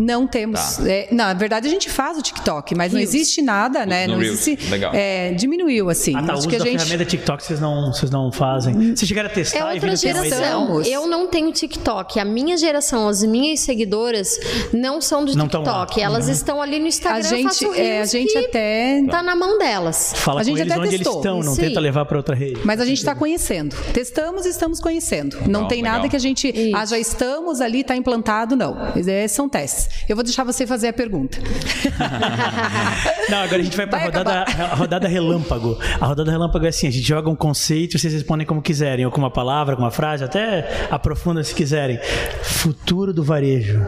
Não 0.00 0.26
temos. 0.26 0.76
Tá. 0.76 0.90
É, 0.90 1.08
na 1.12 1.32
verdade, 1.34 1.66
a 1.68 1.70
gente 1.70 1.90
faz 1.90 2.16
o 2.16 2.22
TikTok, 2.22 2.74
mas 2.74 2.92
não 2.92 2.98
Reels. 2.98 3.14
existe 3.14 3.42
nada, 3.42 3.84
né? 3.84 4.06
No 4.06 4.14
Não 4.14 4.20
Reels, 4.20 4.40
existe. 4.40 4.70
legal. 4.70 4.92
é, 4.94 5.32
diminuiu, 5.32 5.90
assim. 5.90 6.14
Ah, 6.16 6.22
tá, 6.22 6.28
o 6.28 6.30
Acho 6.32 6.38
uso 6.38 6.48
que 6.48 6.56
a 6.56 6.58
da 6.58 6.64
gente. 6.64 6.78
ferramenta 6.78 7.04
TikTok 7.04 7.44
vocês 7.44 7.60
não, 7.60 7.92
vocês 7.92 8.10
não 8.10 8.32
fazem. 8.32 8.94
Vocês 8.96 9.06
chegaram 9.06 9.28
a 9.28 9.32
testar 9.32 9.58
é 9.58 9.64
outra 9.74 9.92
é 9.92 9.96
geração. 9.96 10.82
Eu 10.82 11.06
não 11.06 11.26
tenho 11.26 11.52
TikTok. 11.52 12.18
A 12.18 12.24
minha 12.24 12.56
geração, 12.56 13.08
as 13.08 13.22
minhas 13.22 13.60
seguidoras, 13.60 14.38
não 14.72 15.00
são 15.00 15.24
do 15.24 15.36
Não. 15.36 15.46
TikTok. 15.46 16.00
Elas 16.00 16.28
estão 16.28 16.62
ali 16.62 16.78
no 16.78 16.86
Instagram. 16.86 17.18
A 17.20 17.22
gente, 17.22 17.64
é, 17.78 18.00
a 18.00 18.04
gente 18.06 18.32
que 18.32 18.38
até. 18.38 19.02
Tá 19.10 19.22
na 19.22 19.36
mão 19.36 19.58
delas. 19.58 20.12
Fala 20.16 20.40
A 20.40 20.44
gente 20.44 20.54
com 20.56 20.60
eles 20.62 20.72
até 20.72 20.80
onde 20.80 20.90
testou, 20.90 21.12
eles 21.12 21.24
estão, 21.24 21.42
não 21.42 21.52
isso 21.52 21.60
tenta 21.60 21.80
levar 21.80 22.04
para 22.06 22.16
outra 22.16 22.34
rede. 22.34 22.60
Mas 22.64 22.80
a 22.80 22.84
gente 22.86 22.98
está 22.98 23.14
conhecendo. 23.14 23.76
Testamos 23.92 24.46
e 24.46 24.48
estamos 24.48 24.80
conhecendo. 24.80 25.36
Não 25.42 25.60
Legal, 25.62 25.68
tem 25.68 25.82
nada 25.82 25.96
legal. 25.96 26.10
que 26.10 26.16
a 26.16 26.18
gente. 26.18 26.48
Isso. 26.48 26.76
Ah, 26.76 26.86
já 26.86 26.98
estamos 26.98 27.60
ali, 27.60 27.80
está 27.80 27.96
implantado, 27.96 28.56
não. 28.56 28.76
É, 28.96 29.28
são 29.28 29.48
testes. 29.48 29.89
Eu 30.08 30.16
vou 30.16 30.24
deixar 30.24 30.44
você 30.44 30.66
fazer 30.66 30.88
a 30.88 30.92
pergunta. 30.92 31.38
Não, 33.28 33.38
agora 33.38 33.60
a 33.60 33.64
gente 33.64 33.76
vai 33.76 33.86
para 33.86 33.98
a 33.98 34.04
rodada, 34.04 34.44
rodada 34.76 35.08
relâmpago. 35.08 35.78
A 36.00 36.06
rodada 36.06 36.30
relâmpago 36.30 36.66
é 36.66 36.68
assim: 36.68 36.86
a 36.88 36.90
gente 36.90 37.06
joga 37.06 37.28
um 37.28 37.36
conceito, 37.36 37.98
vocês 37.98 38.12
respondem 38.12 38.46
como 38.46 38.60
quiserem, 38.62 39.04
ou 39.06 39.12
com 39.12 39.18
uma 39.18 39.30
palavra, 39.30 39.76
com 39.76 39.82
uma 39.82 39.90
frase, 39.90 40.24
até 40.24 40.88
aprofunda 40.90 41.42
se 41.44 41.54
quiserem. 41.54 41.98
Futuro 42.42 43.12
do 43.12 43.22
varejo. 43.22 43.80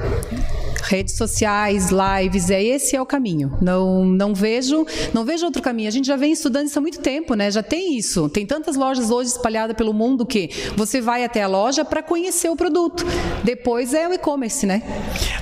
Redes 0.83 1.17
sociais, 1.17 1.91
lives, 1.91 2.51
é 2.51 2.63
esse 2.63 2.97
é 2.97 3.01
o 3.01 3.07
caminho. 3.07 3.57
Não, 3.61 4.05
não 4.05 4.35
vejo, 4.35 4.87
não 5.15 5.25
vejo 5.25 5.45
outro 5.45 5.63
caminho. 5.63 5.89
A 5.89 5.93
gente 5.93 6.07
já 6.07 6.17
vem 6.17 6.33
estudando 6.33 6.67
isso 6.67 6.79
há 6.79 6.83
muito 6.83 7.01
tempo, 7.01 7.35
né? 7.35 7.51
Já 7.51 7.63
tem 7.63 7.97
isso. 7.97 8.29
Tem 8.29 8.45
tantas 8.45 8.77
lojas 8.77 9.11
hoje 9.11 9.31
espalhadas 9.31 9.77
pelo 9.77 9.93
mundo 9.93 10.27
que 10.27 10.51
você 10.77 11.01
vai 11.01 11.25
até 11.25 11.43
a 11.43 11.49
loja 11.49 11.85
para 11.85 12.03
conhecer 12.03 12.49
o 12.49 12.57
produto. 12.57 13.05
Depois 13.45 13.95
é 13.95 14.09
o 14.09 14.13
e-commerce, 14.13 14.67
né? 14.67 14.83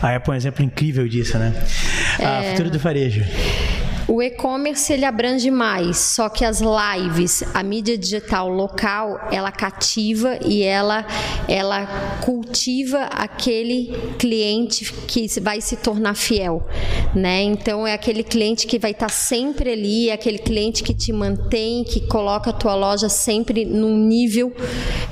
A 0.02 0.14
Apple 0.14 0.32
é 0.32 0.34
um 0.34 0.36
exemplo 0.36 0.64
incrível 0.64 1.08
disso, 1.08 1.38
né? 1.38 1.54
Ah, 2.18 2.42
futuro 2.50 2.70
do 2.70 2.78
varejo. 2.78 3.24
O 4.10 4.20
e-commerce 4.20 4.92
ele 4.92 5.04
abrange 5.04 5.52
mais, 5.52 5.96
só 5.96 6.28
que 6.28 6.44
as 6.44 6.60
lives, 6.60 7.44
a 7.54 7.62
mídia 7.62 7.96
digital 7.96 8.48
local, 8.48 9.20
ela 9.30 9.52
cativa 9.52 10.36
e 10.44 10.64
ela 10.64 11.06
ela 11.46 11.86
cultiva 12.20 13.02
aquele 13.04 13.94
cliente 14.18 14.92
que 15.06 15.28
vai 15.40 15.60
se 15.60 15.76
tornar 15.76 16.16
fiel, 16.16 16.66
né? 17.14 17.40
Então 17.42 17.86
é 17.86 17.92
aquele 17.92 18.24
cliente 18.24 18.66
que 18.66 18.80
vai 18.80 18.90
estar 18.90 19.10
sempre 19.10 19.70
ali, 19.70 20.10
é 20.10 20.14
aquele 20.14 20.38
cliente 20.38 20.82
que 20.82 20.92
te 20.92 21.12
mantém, 21.12 21.84
que 21.84 22.00
coloca 22.08 22.50
a 22.50 22.52
tua 22.52 22.74
loja 22.74 23.08
sempre 23.08 23.64
num 23.64 23.96
nível 23.96 24.52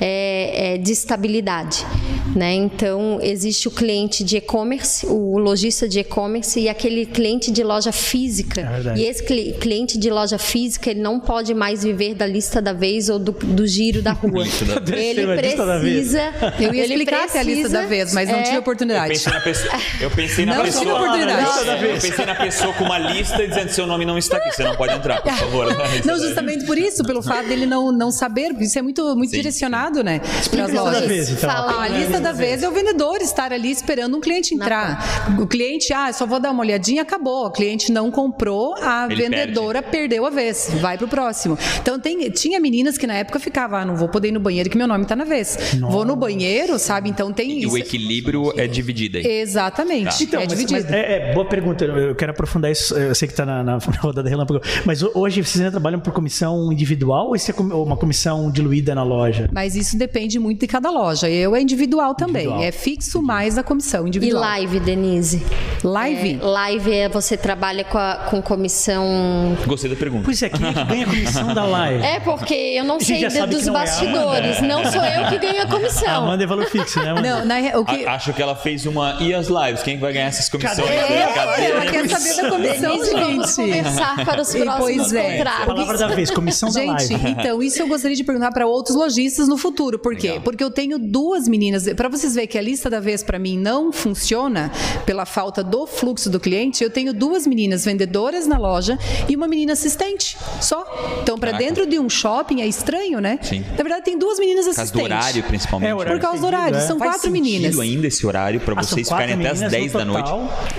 é, 0.01 0.75
é, 0.75 0.77
de 0.77 0.91
estabilidade, 0.91 1.87
né? 2.35 2.55
Então 2.55 3.19
existe 3.23 3.69
o 3.69 3.71
cliente 3.71 4.23
de 4.25 4.37
e-commerce, 4.39 5.07
o 5.07 5.39
lojista 5.39 5.89
de 5.89 6.01
e-commerce 6.01 6.59
e 6.61 6.69
aquele 6.69 7.07
cliente 7.07 7.51
de 7.51 7.63
loja 7.63 7.93
física. 7.93 8.61
É. 8.95 8.99
E 8.99 9.05
esse 9.07 9.23
cli- 9.25 9.55
cliente 9.61 9.99
de 9.99 10.11
loja 10.11 10.39
física, 10.39 10.91
ele 10.91 11.01
não 11.01 11.19
pode 11.21 11.55
mais 11.55 11.83
viver 11.83 12.15
da 12.15 12.27
lista 12.27 12.61
da 12.61 12.73
vez 12.73 13.09
ou 13.09 13.19
do, 13.19 13.33
do 13.33 13.67
giro 13.67 14.03
da 14.03 14.13
rua. 14.13 14.45
Ele 14.89 15.27
Desceu 15.27 15.31
a 15.31 15.37
lista 15.37 15.67
da 15.67 15.79
vez. 15.79 15.95
precisa. 16.09 16.55
Eu 16.61 16.75
ia 16.75 16.85
ele 16.85 16.95
explicar 16.95 17.25
até 17.25 17.39
a 17.41 17.43
lista 17.43 17.69
da 17.69 17.83
vez, 17.83 18.13
mas 18.13 18.29
não 18.29 18.37
é, 18.39 18.43
tive 18.43 18.57
Eu 18.57 18.61
oportunidade. 18.61 19.09
pensei 19.15 19.33
na 19.33 19.41
pessoa, 19.41 19.73
eu 20.01 20.11
pensei 20.11 20.47
na 20.47 20.55
Não 20.57 20.65
pessoa, 20.65 20.85
tive 20.85 20.95
oportunidade. 20.97 21.43
Eu, 21.67 21.89
eu 21.89 22.01
pensei 22.01 22.27
na 22.27 22.35
pessoa 22.35 22.73
com 22.75 22.85
uma 22.85 22.99
lista 22.99 23.47
dizendo 23.47 23.69
seu 23.71 23.87
nome 23.87 24.05
não 24.05 24.19
está 24.19 24.37
aqui, 24.39 24.51
você 24.55 24.65
não 24.65 24.77
pode 24.77 24.95
entrar, 24.95 25.21
por 25.23 25.33
favor. 25.33 25.69
Não, 26.05 26.19
justamente 26.19 26.65
por 26.65 26.79
isso, 26.79 27.03
pelo 27.05 27.23
fato 27.23 27.47
dele 27.49 27.67
não, 27.67 27.91
não 27.93 28.11
saber, 28.11 28.49
porque 28.51 28.65
isso 28.65 28.79
é 28.79 28.83
muito, 28.83 29.15
muito 29.17 29.31
Sim, 29.31 29.37
direcionado, 29.37 30.03
né? 30.03 30.21
Para 30.51 30.65
as 30.65 30.71
lista 30.71 30.73
da 30.73 30.83
lojas. 30.83 31.09
vez, 31.09 31.31
então. 31.31 31.51
Fala- 31.51 31.83
A 31.83 31.89
lista 31.89 32.18
lista 32.19 32.23
da 32.23 32.33
vez 32.33 32.63
é 32.63 32.69
o 32.69 32.73
vendedor 32.73 33.17
estar 33.21 33.53
ali 33.53 33.71
esperando 33.71 34.17
um 34.17 34.21
cliente 34.21 34.55
entrar. 34.55 35.29
O 35.41 35.47
cliente, 35.47 35.93
ah, 35.93 36.13
só 36.13 36.27
vou 36.27 36.41
dar 36.41 36.51
uma 36.51 36.61
olhadinha, 36.63 37.03
acabou. 37.03 37.47
O 37.47 37.51
cliente 37.51 37.93
não 37.93 38.11
comprou, 38.11 38.75
a 38.81 39.07
Ele 39.11 39.23
vendedora 39.23 39.83
perdeu 39.83 40.27
a 40.27 40.31
vez, 40.31 40.71
vai 40.81 40.99
pro 40.99 41.09
próximo. 41.09 41.57
Então 41.81 41.99
tem, 41.99 42.29
tinha 42.31 42.59
meninas 42.61 42.99
que 42.99 43.07
na 43.07 43.15
época 43.15 43.39
ficavam, 43.39 43.79
ah, 43.79 43.85
não 43.85 43.97
vou 43.97 44.09
poder 44.09 44.29
ir 44.29 44.33
no 44.33 44.41
banheiro 44.41 44.69
que 44.69 44.77
meu 44.77 44.87
nome 44.87 45.05
tá 45.05 45.15
na 45.17 45.25
vez. 45.25 45.57
Vou 45.81 46.05
no 46.05 46.17
banheiro, 46.17 46.79
sabe? 46.79 47.09
Então 47.09 47.33
tem 47.33 47.51
E 47.51 47.65
isso. 47.65 47.75
o 47.75 47.79
equilíbrio 47.79 48.53
é 48.59 48.67
dividido 48.67 49.19
aí. 49.19 49.27
Exatamente. 49.27 50.25
Então, 50.25 50.41
é 50.41 50.45
mas, 50.45 50.49
dividido. 50.53 50.81
mas 50.83 50.93
é, 50.93 51.31
é 51.31 51.35
boa 51.35 51.47
pergunta. 51.47 51.85
Eu 51.85 52.15
quero 52.15 52.33
aprofundar 52.33 52.71
isso. 52.71 52.95
Eu 52.97 53.15
sei 53.15 53.27
que 53.29 53.33
está 53.33 53.47
na, 53.47 53.63
na 53.63 53.79
rodada 54.01 54.29
relâmpago. 54.29 54.61
Mas 54.85 55.03
ho- 55.03 55.11
hoje 55.15 55.43
vocês 55.43 55.57
ainda 55.61 55.71
trabalham 55.73 56.01
por 56.01 56.13
comissão 56.13 56.73
individual 56.73 57.29
ou 57.29 57.37
isso 57.37 57.51
é 57.51 57.55
uma 57.75 57.97
comissão 57.97 58.51
diluída 58.51 58.95
na 58.95 59.03
loja? 59.03 59.49
Mas 59.53 59.77
isso 59.77 59.97
depende 59.97 60.39
muito 60.39 60.61
de 60.61 60.67
cada 60.67 60.91
loja. 60.91 61.29
Eu 61.31 61.55
é 61.55 61.61
individual 61.61 62.08
também. 62.15 62.43
Individual. 62.45 62.63
É 62.69 62.73
fixo 62.73 63.23
mais 63.23 63.57
a 63.59 63.63
comissão 63.63 64.05
E 64.05 64.09
individual. 64.09 64.41
live, 64.43 64.81
Denise? 64.81 65.43
Live? 65.85 66.39
É, 66.41 66.45
live 66.45 66.93
é 66.93 67.09
você 67.09 67.37
trabalha 67.37 67.85
com, 67.85 67.99
a- 67.99 68.27
com 68.31 68.43
comissão. 68.43 69.57
Gostei 69.67 69.91
da 69.91 69.97
pergunta. 69.97 70.25
Pois 70.25 70.43
é, 70.43 70.49
quem 70.49 70.67
é 70.69 70.73
que 70.73 70.85
ganha 70.85 71.05
a 71.05 71.09
comissão 71.09 71.55
da 71.55 71.65
live? 71.65 72.05
É 72.05 72.21
porque 72.21 72.55
eu 72.55 72.85
não 72.85 72.97
A 72.97 73.01
gente 73.01 73.21
sei 73.31 73.31
sabe 73.41 73.55
dos 73.55 73.65
que 73.65 73.71
não 73.71 73.75
é 73.77 73.79
a 73.79 73.85
bastidores. 73.85 74.59
Amanda. 74.59 74.67
não 74.85 74.93
sou 74.93 75.05
eu 75.05 75.29
que 75.29 75.39
ganho 75.39 75.63
a 75.63 75.65
A 75.69 75.71
comissão. 75.71 76.09
Amanda 76.25 76.45
é 76.45 76.47
valor 76.47 76.67
fixo, 76.67 77.01
né, 77.03 77.11
Amanda? 77.11 77.29
Não, 77.39 77.45
na, 77.47 77.79
o 77.79 77.85
que, 77.85 78.05
A- 78.07 78.15
Acho 78.15 78.33
que 78.33 78.43
ela 78.43 78.57
fez 78.57 78.87
uma. 78.87 79.17
E 79.21 79.33
as 79.35 79.49
lives? 79.49 79.83
Quem 79.83 79.99
vai 79.99 80.13
ganhar 80.13 80.27
essas 80.27 80.49
comissões? 80.49 80.77
Cadê? 80.79 81.35
Cadê? 81.35 81.65
ela 81.67 81.87
quer 81.87 82.09
saber 82.09 82.43
da 82.43 82.51
comissão, 82.51 82.91
Denise, 82.97 83.13
vamos 83.15 83.55
gente. 83.57 83.69
conversar 83.83 84.25
para 84.25 84.43
os 84.43 84.55
E, 84.55 84.59
próximos 84.63 84.79
pois 84.81 85.13
é. 85.13 85.37
contratos. 85.39 85.67
Palavra 85.67 85.99
da 85.99 86.09
vez, 86.09 86.31
comissão 86.31 86.71
da 86.73 86.81
Gente, 86.81 87.13
live. 87.15 87.31
então 87.31 87.63
isso 87.63 87.81
eu 87.83 87.87
gostaria 87.89 88.17
de 88.17 88.25
perguntar 88.25 88.51
para 88.53 88.67
outros 88.67 88.97
lojistas 88.97 89.47
no 89.49 89.57
futuro. 89.57 89.99
Por 89.99 90.17
quê? 90.17 90.29
Legal. 90.29 90.43
Porque 90.43 90.65
eu 90.65 90.71
tenho 90.71 90.99
duas 90.99 91.47
meninas. 91.49 91.87
Para 91.99 92.09
vocês 92.09 92.33
verem 92.37 92.47
que 92.49 92.57
a 92.57 92.63
lista 92.63 92.89
da 92.89 93.01
vez 93.01 93.25
para 93.25 93.41
mim 93.41 93.59
não 93.59 93.91
funciona 93.93 94.71
pela 95.05 95.27
falta 95.27 95.65
do 95.65 95.85
fluxo 95.85 96.31
do 96.31 96.39
cliente, 96.39 96.85
eu 96.85 96.91
tenho 96.91 97.13
duas 97.13 97.45
meninas 97.45 97.85
vendedoras 97.85 98.47
na 98.47 98.57
loja 98.57 98.97
e 99.29 99.35
uma 99.35 99.49
menina 99.49 99.73
assistente. 99.73 100.37
Só. 100.61 100.87
Então, 101.21 101.37
para 101.37 101.51
dentro 101.51 101.85
de 101.89 101.99
um 101.99 102.09
shopping 102.09 102.61
é 102.63 102.67
estranho, 102.69 103.21
né? 103.21 103.41
Sim. 103.43 103.65
Na 103.71 103.83
verdade, 103.83 104.05
tem 104.05 104.17
duas 104.17 104.39
meninas 104.39 104.67
Por 104.67 104.77
causa 104.77 104.83
assistentes. 104.83 105.09
do 105.09 105.15
horário, 105.17 105.43
principalmente. 105.43 105.91
É, 105.91 105.95
o 105.95 105.99
horário 105.99 106.21
Por 106.21 106.23
causa 106.25 106.41
do 106.41 106.47
horário. 106.47 106.77
é. 106.77 106.81
São 106.83 106.99
Faz 107.01 107.11
quatro 107.11 107.31
sentido 107.33 107.43
meninas. 107.43 107.79
ainda 107.81 108.07
esse 108.07 108.25
horário 108.25 108.61
para 108.61 108.75
Ah, 108.79 108.83
vocês 108.85 109.09
ficarem 109.09 109.35
até 109.35 109.49
as 109.49 109.61
meninas 109.61 109.73
10 109.73 109.93
no 109.93 109.99
da 109.99 110.05
noite. 110.05 110.31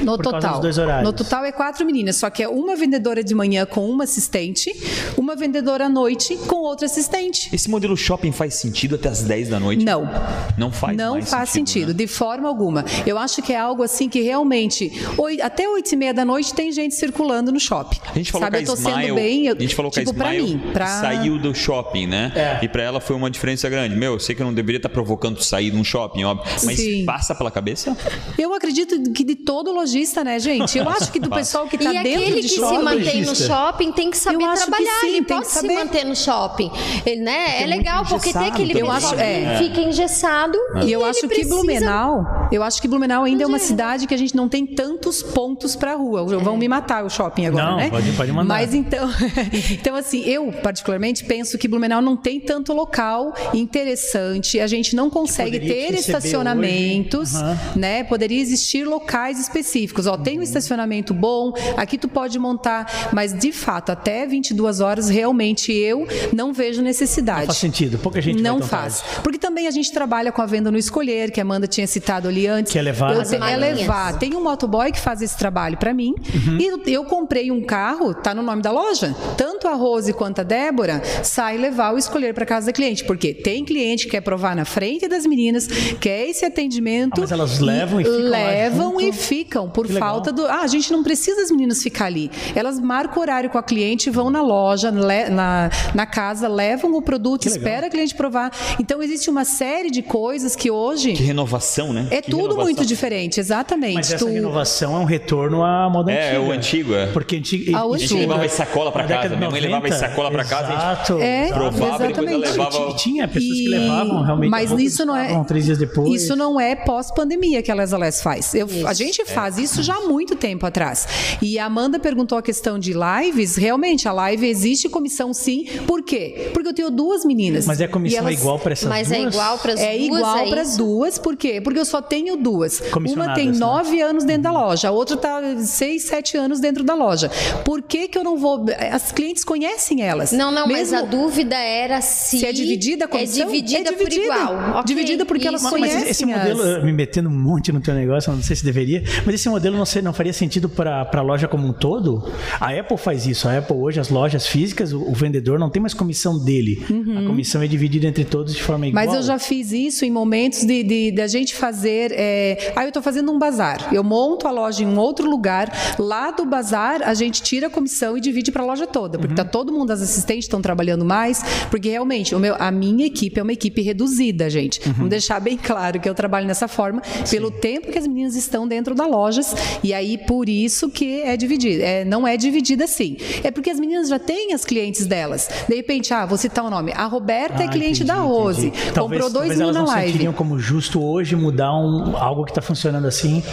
No 0.05 0.17
total. 0.17 0.61
No 1.03 1.11
total 1.11 1.43
é 1.43 1.51
quatro 1.51 1.85
meninas, 1.85 2.15
só 2.15 2.29
que 2.29 2.41
é 2.41 2.47
uma 2.47 2.77
vendedora 2.77 3.21
de 3.21 3.35
manhã 3.35 3.65
com 3.65 3.89
uma 3.89 4.05
assistente, 4.05 4.71
uma 5.17 5.35
vendedora 5.35 5.87
à 5.87 5.89
noite 5.89 6.37
com 6.47 6.61
outra 6.61 6.85
assistente. 6.85 7.49
Esse 7.53 7.69
modelo 7.69 7.97
shopping 7.97 8.31
faz 8.31 8.53
sentido 8.53 8.95
até 8.95 9.09
as 9.09 9.21
10 9.21 9.49
da 9.49 9.59
noite? 9.59 9.83
Não. 9.83 10.09
Não 10.57 10.71
faz 10.71 10.95
Não 10.95 11.08
mais 11.13 11.29
faz 11.29 11.49
sentido, 11.49 11.89
né? 11.89 11.93
de 11.93 12.07
forma 12.07 12.47
alguma. 12.47 12.83
Eu 13.05 13.17
acho 13.17 13.41
que 13.41 13.53
é 13.53 13.57
algo 13.59 13.83
assim 13.83 14.07
que 14.09 14.21
realmente, 14.21 14.91
oi- 15.17 15.41
até 15.41 15.67
oito 15.69 15.91
e 15.91 15.95
meia 15.95 16.13
da 16.13 16.23
noite 16.25 16.53
tem 16.53 16.71
gente 16.71 16.95
circulando 16.95 17.51
no 17.51 17.59
shopping. 17.59 17.99
A 18.09 18.13
gente 18.17 18.31
falou 18.31 18.45
Sabe, 18.45 18.57
que 18.57 18.63
a 18.63 18.65
eu 18.65 18.75
tô 18.75 18.75
sendo 18.75 18.89
Smile, 18.99 19.13
bem, 19.13 19.45
eu, 19.47 19.55
a 19.55 19.59
gente 19.59 19.75
falou 19.75 19.91
tipo, 19.91 20.05
que 20.13 20.19
a 20.19 20.23
pra 20.23 20.33
Smile 20.35 20.53
mim, 20.57 20.71
pra... 20.73 20.87
saiu 20.87 21.37
do 21.39 21.53
shopping, 21.53 22.07
né? 22.07 22.31
É. 22.35 22.65
E 22.65 22.67
pra 22.67 22.83
ela 22.83 22.99
foi 22.99 23.15
uma 23.15 23.29
diferença 23.29 23.69
grande. 23.69 23.95
Meu, 23.95 24.13
eu 24.13 24.19
sei 24.19 24.35
que 24.35 24.41
eu 24.41 24.45
não 24.45 24.53
deveria 24.53 24.77
estar 24.77 24.89
provocando 24.89 25.37
tu 25.37 25.43
sair 25.43 25.71
de 25.71 25.77
um 25.77 25.83
shopping, 25.83 26.23
óbvio, 26.23 26.45
mas 26.65 26.77
Sim. 26.77 27.05
passa 27.05 27.33
pela 27.35 27.51
cabeça? 27.51 27.95
Eu 28.37 28.53
acredito 28.53 29.11
que 29.13 29.23
de 29.23 29.35
todo 29.35 29.71
lojista, 29.71 30.23
né, 30.23 30.39
gente? 30.39 30.77
Eu 30.77 30.87
acho 30.89 31.11
que 31.11 31.19
do 31.19 31.29
pessoal 31.31 31.67
que 31.67 31.77
tá 31.77 31.93
e 31.93 32.03
dentro 32.03 32.21
aquele 32.21 32.35
de 32.41 32.41
que 32.43 32.49
se 32.49 32.55
shopping... 32.55 32.83
mantém 32.83 33.21
no 33.21 33.35
shopping 33.35 33.91
tem 33.91 34.11
que 34.11 34.17
saber 34.17 34.43
Eu 34.43 34.49
acho 34.49 34.65
que 34.65 34.69
trabalhar. 34.71 34.99
sim, 35.01 35.07
ele 35.07 35.15
tem 35.15 35.23
que 35.23 35.33
pode 35.33 35.47
se 35.47 35.53
saber. 35.53 35.73
manter 35.75 36.05
no 36.05 36.15
shopping. 36.15 36.71
Ele, 37.05 37.21
né? 37.21 37.61
É 37.63 37.65
legal, 37.65 38.05
porque 38.05 38.31
tem 38.33 38.47
aquele 38.47 38.73
pessoal 38.73 38.91
acho- 38.91 39.15
é. 39.15 39.57
que 39.57 39.63
fica 39.69 39.81
engessado. 39.81 40.57
E 40.85 40.91
eu 40.91 40.98
ele 41.01 41.09
acho 41.09 41.21
que 41.21 41.27
precisa- 41.27 41.49
Blumenau, 41.55 42.49
eu 42.51 42.63
acho 42.63 42.81
que 42.81 42.87
Blumenau 42.87 43.23
ainda 43.23 43.43
é 43.43 43.47
uma 43.47 43.57
é. 43.57 43.59
cidade 43.59 44.07
que 44.07 44.13
a 44.13 44.17
gente 44.17 44.35
não 44.35 44.47
tem 44.49 44.65
tantos 44.65 45.21
pontos 45.21 45.75
pra 45.75 45.93
rua. 45.95 46.23
Vão 46.39 46.57
me 46.57 46.67
matar 46.67 47.03
o 47.05 47.09
shopping 47.09 47.45
agora, 47.47 47.65
Não, 47.65 47.77
né? 47.77 47.89
pode- 47.89 48.11
pode 48.13 48.31
mandar. 48.31 48.45
Mas 48.53 48.73
então, 48.73 49.09
então 49.71 49.95
assim, 49.95 50.21
eu 50.25 50.51
particularmente 50.63 51.23
penso 51.25 51.57
que 51.57 51.67
Blumenau 51.67 52.01
não 52.01 52.15
tem 52.17 52.39
tanto 52.39 52.73
local 52.73 53.33
interessante. 53.53 54.59
A 54.59 54.67
gente 54.67 54.95
não 54.95 55.09
consegue 55.09 55.59
ter 55.59 55.93
estacionamentos. 55.93 57.35
Aham. 57.35 57.57
né? 57.75 58.03
Poderia 58.03 58.41
existir 58.41 58.83
locais 58.85 59.39
específicos. 59.39 60.07
Ó, 60.07 60.17
tem 60.17 60.39
um 60.39 60.41
estacionamento 60.41 61.13
bom, 61.13 61.53
aqui 61.77 61.97
tu 61.97 62.07
pode 62.07 62.37
montar, 62.39 63.09
mas 63.13 63.33
de 63.37 63.51
fato, 63.51 63.91
até 63.91 64.25
22 64.25 64.79
horas 64.79 65.09
realmente 65.09 65.71
eu 65.71 66.07
não 66.33 66.53
vejo 66.53 66.81
necessidade. 66.81 67.39
Não 67.41 67.47
faz 67.47 67.57
sentido. 67.57 67.97
Pouca 67.99 68.21
gente 68.21 68.35
vai 68.35 68.43
Não 68.43 68.59
tão 68.59 68.67
faz. 68.67 69.01
tarde. 69.01 69.21
Porque 69.23 69.37
também 69.37 69.67
a 69.67 69.71
gente 69.71 69.91
trabalha 69.91 70.31
com 70.31 70.41
a 70.41 70.45
venda 70.45 70.71
no 70.71 70.77
escolher, 70.89 71.31
que 71.31 71.39
a 71.39 71.43
Amanda 71.43 71.67
tinha 71.67 71.85
citado 71.87 72.27
ali 72.27 72.47
antes. 72.47 72.71
Que 72.73 72.79
é 72.79 72.81
levar 72.81 73.13
Eu 73.13 73.21
é 73.21 73.55
levar. 73.57 74.17
Tem 74.17 74.35
um 74.35 74.43
motoboy 74.43 74.91
que 74.91 74.99
faz 74.99 75.21
esse 75.21 75.37
trabalho 75.37 75.77
para 75.77 75.93
mim. 75.93 76.13
Uhum. 76.33 76.57
E 76.59 76.65
eu, 76.65 76.81
eu 76.87 77.03
comprei 77.05 77.51
um 77.51 77.61
carro, 77.63 78.13
tá 78.13 78.33
no 78.33 78.41
nome 78.41 78.61
da 78.61 78.71
loja. 78.71 79.15
Tanto 79.37 79.67
a 79.67 79.73
Rose 79.75 80.11
quanto 80.13 80.39
a 80.39 80.43
Débora 80.43 81.01
sai 81.23 81.57
levar 81.57 81.93
o 81.93 81.97
escolher 81.97 82.33
para 82.33 82.45
casa 82.45 82.67
da 82.67 82.73
cliente. 82.73 83.03
Porque 83.05 83.33
tem 83.33 83.63
cliente 83.63 84.05
que 84.05 84.11
quer 84.11 84.21
provar 84.21 84.55
na 84.55 84.65
frente 84.65 85.07
das 85.07 85.25
meninas, 85.25 85.67
quer 85.99 86.27
esse 86.27 86.43
atendimento. 86.45 87.13
Ah, 87.17 87.21
mas 87.21 87.31
elas 87.31 87.59
levam 87.59 88.01
e 88.01 88.03
ficam 88.03 88.29
lá 88.29 88.37
Levam 88.49 88.91
junto? 88.91 89.01
e 89.03 89.11
ficam, 89.13 89.69
por 89.69 89.85
Que 89.85 89.93
legal. 89.93 90.09
falta 90.09 90.31
do. 90.31 90.45
Ah, 90.45 90.61
a 90.63 90.67
gente 90.67 90.91
não 90.91 91.03
precisa 91.03 91.41
as 91.41 91.51
meninas 91.51 91.81
ficar 91.83 92.05
ali. 92.05 92.29
Elas 92.55 92.79
marcam 92.79 93.21
horário 93.21 93.49
com 93.49 93.57
a 93.57 93.63
cliente, 93.63 94.09
vão 94.09 94.29
na 94.29 94.41
loja, 94.41 94.89
le- 94.89 95.29
na, 95.29 95.69
na 95.93 96.05
casa, 96.05 96.47
levam 96.47 96.93
o 96.95 97.01
produto, 97.01 97.41
Que 97.43 97.49
legal. 97.49 97.63
espera 97.63 97.87
a 97.87 97.89
cliente 97.89 98.15
provar. 98.15 98.51
Então 98.79 99.01
existe 99.03 99.29
uma 99.29 99.45
série 99.45 99.89
de 99.91 100.01
coisas 100.01 100.55
que 100.55 100.69
hoje 100.71 100.78
Que 101.15 101.23
renovação, 101.23 101.93
né? 101.93 102.07
é 102.11 102.21
Que 102.21 102.29
tudo 102.31 102.41
renovação. 102.43 102.63
muito 102.65 102.85
diferente, 102.85 103.39
exatamente. 103.39 103.95
Mas 103.95 104.11
essa 104.13 104.25
Tu- 104.25 104.31
renovação 104.31 104.95
é 104.95 104.99
um 104.99 105.03
retorno 105.05 105.63
à 105.63 105.89
moda 105.89 106.11
É, 106.11 106.15
antiga. 106.31 106.35
é 106.35 106.39
o 106.39 106.51
antigo, 106.51 106.93
é. 106.95 107.07
Porque 107.07 107.35
antigo, 107.37 107.75
Ao 107.75 107.93
A 107.93 107.97
gente 107.97 108.05
antigo. 108.13 108.19
levava 108.31 108.49
sacola 108.49 108.91
pra 108.91 109.03
na 109.03 109.07
casa. 109.07 109.21
década 109.21 109.35
de 109.35 109.39
Minha 109.39 109.51
mãe 109.51 109.61
levava 109.61 109.87
90, 109.87 110.07
sacola 110.09 110.31
pra 110.31 110.43
casa. 110.45 110.67
a 110.67 110.71
gente 110.71 110.79
É, 110.79 110.85
Exato. 110.93 111.13
exato. 111.19 111.53
provava 111.77 112.03
e 112.03 112.07
exatamente. 112.07 112.37
levava. 112.37 112.77
E 112.89 112.95
tinha 112.95 113.27
pessoas 113.27 113.57
que 113.57 113.65
E- 113.65 113.69
levavam 113.69 114.23
realmente. 114.23 114.49
Mas 114.49 114.71
a 114.71 114.81
isso 114.81 115.05
não 115.05 115.15
é. 115.15 115.43
Três 115.45 115.65
dias 115.65 115.77
depois. 115.77 116.23
Isso 116.23 116.35
não 116.35 116.59
é 116.59 116.75
pós-pandemia 116.75 117.61
que 117.61 117.71
a 117.71 117.75
Les 117.75 117.93
Alés 117.93 118.21
faz. 118.21 118.53
Eu- 118.53 118.67
a 118.87 118.93
gente 118.93 119.23
faz 119.25 119.57
isso 119.57 119.81
já 119.83 119.95
há 119.95 120.01
muito 120.01 120.35
tempo 120.35 120.65
atrás. 120.65 121.07
E 121.41 121.57
a 121.59 121.65
Amanda 121.65 121.99
perguntou 121.99 122.37
a 122.37 122.41
questão 122.41 122.77
de 122.79 122.93
lives. 122.93 123.55
Realmente, 123.55 124.07
a 124.07 124.11
live 124.11 124.47
existe 124.47 124.87
comissão 124.89 125.33
sim. 125.33 125.65
Por 125.87 126.01
quê? 126.03 126.49
Porque 126.53 126.67
eu 126.69 126.73
tenho 126.73 126.89
duas 126.91 127.23
meninas. 127.25 127.65
Mas 127.65 127.79
é 127.79 127.85
a 127.85 127.87
E 127.87 127.91
comissão 127.91 128.19
elas- 128.19 128.39
igual 128.39 128.59
para 128.59 128.73
essas 128.73 128.89
Mas 128.89 129.07
duas? 129.07 129.19
é 129.19 129.23
igual 129.27 129.57
para 129.59 129.73
as 129.73 129.79
É 129.79 129.91
duas. 129.97 130.05
igual 130.19 130.37
é 130.37 130.49
para 130.49 130.61
as? 130.61 130.68
Duas, 130.77 131.17
por 131.19 131.35
quê? 131.35 131.59
Porque 131.61 131.79
eu 131.79 131.85
só 131.85 132.01
tenho 132.01 132.35
duas. 132.37 132.81
Uma 133.13 133.33
tem 133.33 133.49
né? 133.51 133.57
nove 133.57 134.01
anos 134.01 134.23
dentro 134.23 134.43
da 134.43 134.51
loja, 134.51 134.87
a 134.89 134.91
outra 134.91 135.15
está 135.15 135.41
seis, 135.59 136.03
sete 136.03 136.37
anos 136.37 136.59
dentro 136.59 136.83
da 136.83 136.93
loja. 136.95 137.29
Por 137.65 137.81
que, 137.81 138.07
que 138.07 138.17
eu 138.17 138.23
não 138.23 138.37
vou. 138.37 138.65
As 138.91 139.11
clientes 139.11 139.43
conhecem 139.43 140.01
elas. 140.01 140.31
Não, 140.31 140.51
não, 140.51 140.67
mas 140.67 140.91
Mesmo- 140.91 140.97
a 140.97 141.01
dúvida 141.01 141.55
era 141.55 142.01
se. 142.01 142.39
Se 142.39 142.45
é 142.45 142.51
dividida 142.53 143.05
a 143.05 143.07
comissão? 143.07 143.43
É 143.43 143.45
dividida, 143.45 143.89
É 143.89 143.91
dividida. 143.91 144.21
por 144.33 144.41
igual. 144.41 144.69
Ok, 144.79 144.83
Dividida 144.85 145.25
porque 145.25 145.47
elas 145.47 145.61
isso. 145.61 145.71
Mas 145.71 145.79
conhecem 145.81 146.09
esse 146.09 146.25
modelo, 146.25 146.61
as- 146.61 146.83
me 146.83 146.91
metendo 146.91 147.29
um 147.29 147.39
monte 147.39 147.71
no 147.71 147.79
teu 147.81 147.93
negócio, 147.93 148.31
não 148.33 148.41
sei 148.41 148.55
se 148.55 148.63
deveria, 148.63 149.03
mas 149.25 149.35
esse 149.35 149.47
modelo 149.49 149.77
não, 149.77 149.85
sei, 149.85 150.01
não 150.01 150.13
faria 150.13 150.33
sentido 150.33 150.67
para 150.69 151.07
a 151.11 151.21
loja 151.21 151.47
como 151.47 151.67
um 151.67 151.73
todo? 151.73 152.23
A 152.59 152.71
Apple 152.77 152.97
faz 152.97 153.25
isso. 153.27 153.47
A 153.47 153.57
Apple 153.57 153.75
hoje, 153.75 153.99
as 153.99 154.09
lojas 154.09 154.47
físicas, 154.47 154.93
o, 154.93 155.01
o 155.01 155.13
vendedor 155.13 155.59
não 155.59 155.69
tem 155.69 155.81
mais 155.81 155.93
comissão 155.93 156.37
dele. 156.37 156.83
A 157.23 157.27
comissão 157.27 157.61
é 157.61 157.67
dividida 157.67 158.07
entre 158.07 158.23
todos 158.23 158.55
de 158.55 158.63
forma 158.63 158.87
igual. 158.87 159.05
Mas 159.05 159.13
eu 159.13 159.21
já 159.21 159.37
fiz 159.37 159.71
isso 159.71 160.05
em 160.05 160.09
momentos 160.11 160.48
de, 160.49 160.83
de, 160.83 161.11
de 161.11 161.21
a 161.21 161.27
gente 161.27 161.55
fazer. 161.55 162.11
É... 162.13 162.73
Ah, 162.75 162.83
eu 162.83 162.89
estou 162.89 163.01
fazendo 163.03 163.31
um 163.31 163.39
bazar. 163.39 163.93
Eu 163.93 164.03
monto 164.03 164.47
a 164.47 164.51
loja 164.51 164.83
em 164.83 164.87
um 164.87 164.97
outro 164.97 165.29
lugar. 165.29 165.71
Lá 165.97 166.31
do 166.31 166.45
bazar, 166.45 167.01
a 167.03 167.13
gente 167.13 167.41
tira 167.41 167.67
a 167.67 167.69
comissão 167.69 168.17
e 168.17 168.21
divide 168.21 168.51
para 168.51 168.63
a 168.63 168.65
loja 168.65 168.87
toda. 168.87 169.17
Porque 169.17 169.35
tá 169.35 169.43
todo 169.43 169.71
mundo, 169.71 169.91
as 169.91 170.01
assistentes 170.01 170.45
estão 170.45 170.61
trabalhando 170.61 171.05
mais. 171.05 171.41
Porque 171.69 171.89
realmente, 171.89 172.33
o 172.35 172.39
meu, 172.39 172.55
a 172.59 172.71
minha 172.71 173.05
equipe 173.05 173.39
é 173.39 173.43
uma 173.43 173.53
equipe 173.53 173.81
reduzida, 173.81 174.49
gente. 174.49 174.79
Vamos 174.89 175.09
deixar 175.09 175.39
bem 175.39 175.57
claro 175.57 175.99
que 175.99 176.07
eu 176.09 176.15
trabalho 176.15 176.47
nessa 176.47 176.67
forma, 176.67 177.01
pelo 177.29 177.51
tempo 177.51 177.91
que 177.91 177.97
as 177.97 178.07
meninas 178.07 178.35
estão 178.35 178.67
dentro 178.67 178.95
da 178.95 179.05
lojas. 179.05 179.53
E 179.83 179.93
aí, 179.93 180.17
por 180.17 180.47
isso 180.49 180.89
que 180.89 181.21
é 181.21 181.35
dividida. 181.37 181.83
É, 181.83 182.05
não 182.05 182.27
é 182.27 182.37
dividida 182.37 182.85
assim. 182.85 183.17
É 183.43 183.51
porque 183.51 183.69
as 183.69 183.79
meninas 183.79 184.09
já 184.09 184.19
têm 184.19 184.53
as 184.53 184.65
clientes 184.65 185.05
delas. 185.05 185.49
De 185.67 185.75
repente, 185.75 186.13
ah, 186.13 186.25
vou 186.25 186.37
citar 186.37 186.63
o 186.65 186.69
nome. 186.69 186.91
A 186.95 187.05
Roberta 187.05 187.63
é 187.63 187.65
Ah, 187.65 187.69
cliente 187.69 188.03
entendi, 188.03 188.05
da 188.05 188.15
Rose. 188.15 188.67
entendi. 188.67 188.93
Comprou 188.99 189.29
dois 189.29 189.49
talvez 189.49 189.57
mil 189.57 189.71
na 189.73 189.83
live. 189.83 190.27
Como 190.39 190.57
justo 190.57 191.03
hoje 191.03 191.35
mudar 191.35 191.75
um, 191.75 192.15
algo 192.15 192.45
que 192.45 192.51
está 192.51 192.61
funcionando 192.61 193.05
assim. 193.05 193.43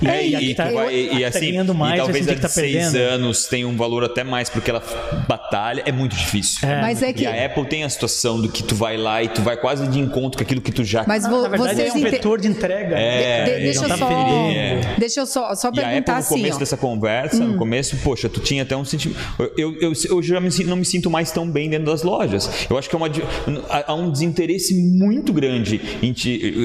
E, 0.00 0.06
É, 0.06 0.24
e, 0.24 0.50
e, 0.50 0.54
tá, 0.54 0.68
tu 0.68 0.74
vai- 0.74 0.94
e- 0.94 1.16
e 1.16 1.20
tá 1.22 1.26
assim, 1.28 1.50
ganhando 1.50 1.74
mais, 1.74 1.94
e 1.94 1.96
talvez 2.04 2.24
a 2.24 2.28
sentir 2.28 2.28
que 2.28 2.36
de 2.36 2.42
tá 2.42 2.48
seis 2.48 2.72
perdendo. 2.92 2.96
anos 3.14 3.46
tenha 3.46 3.66
um 3.66 3.76
valor 3.76 4.04
até 4.04 4.22
mais, 4.22 4.48
porque 4.48 4.70
ela 4.70 4.80
batalha, 5.26 5.82
é 5.84 5.90
muito 5.90 6.14
difícil. 6.14 6.60
Mas 6.80 7.02
é 7.02 7.12
que. 7.12 7.24
E 7.24 7.26
a 7.26 7.46
Apple 7.46 7.64
tem 7.66 7.82
a 7.82 7.88
situação 7.88 8.40
do 8.40 8.48
que 8.48 8.62
tu 8.62 8.76
vai 8.76 8.96
lá 8.96 9.24
e 9.24 9.28
tu 9.28 9.42
vai 9.42 9.56
quase 9.56 9.88
de 9.88 9.98
encontro 9.98 10.38
com 10.38 10.44
aquilo 10.44 10.60
que 10.60 10.70
tu 10.70 10.84
já 10.84 11.04
Mas 11.06 11.24
vo- 11.26 11.42
Na 11.42 11.48
verdade, 11.48 11.74
vocês 11.74 11.94
é 11.94 11.98
um 11.98 12.02
vetor 12.02 12.40
de 12.40 12.46
entrega. 12.46 12.96
É, 12.96 13.44
De- 13.44 13.50
ele 13.50 13.64
deixa 13.64 13.80
não 13.80 13.88
eu 13.88 13.98
tá 13.98 14.06
só, 14.06 14.50
é. 14.50 14.80
deixa 14.98 15.20
eu 15.20 15.26
só, 15.26 15.54
só 15.56 15.68
E 15.74 15.80
a 15.80 15.82
Apple, 15.82 15.82
perguntar 15.90 16.12
no 16.12 16.18
assim, 16.20 16.34
começo 16.36 16.56
ó. 16.56 16.58
dessa 16.60 16.76
conversa, 16.76 17.44
no 17.44 17.58
começo, 17.58 17.96
poxa, 18.04 18.28
tu 18.28 18.38
tinha 18.40 18.62
até 18.62 18.76
um 18.76 18.84
sentimento. 18.84 19.18
Eu, 19.58 19.76
eu, 19.80 19.92
eu 20.10 20.22
já 20.22 20.40
me 20.40 20.50
não 20.64 20.76
me 20.76 20.84
sinto 20.84 21.10
mais 21.10 21.32
tão 21.32 21.50
bem 21.50 21.68
dentro 21.68 21.86
das 21.86 22.02
lojas. 22.04 22.48
Eu 22.70 22.78
acho 22.78 22.88
que 22.88 22.94
é 22.94 22.98
uma, 22.98 23.10
há 23.86 23.94
um 23.94 24.10
desinteresse 24.10 24.74
muito 24.74 25.32
grande. 25.32 25.80
Em 26.02 26.12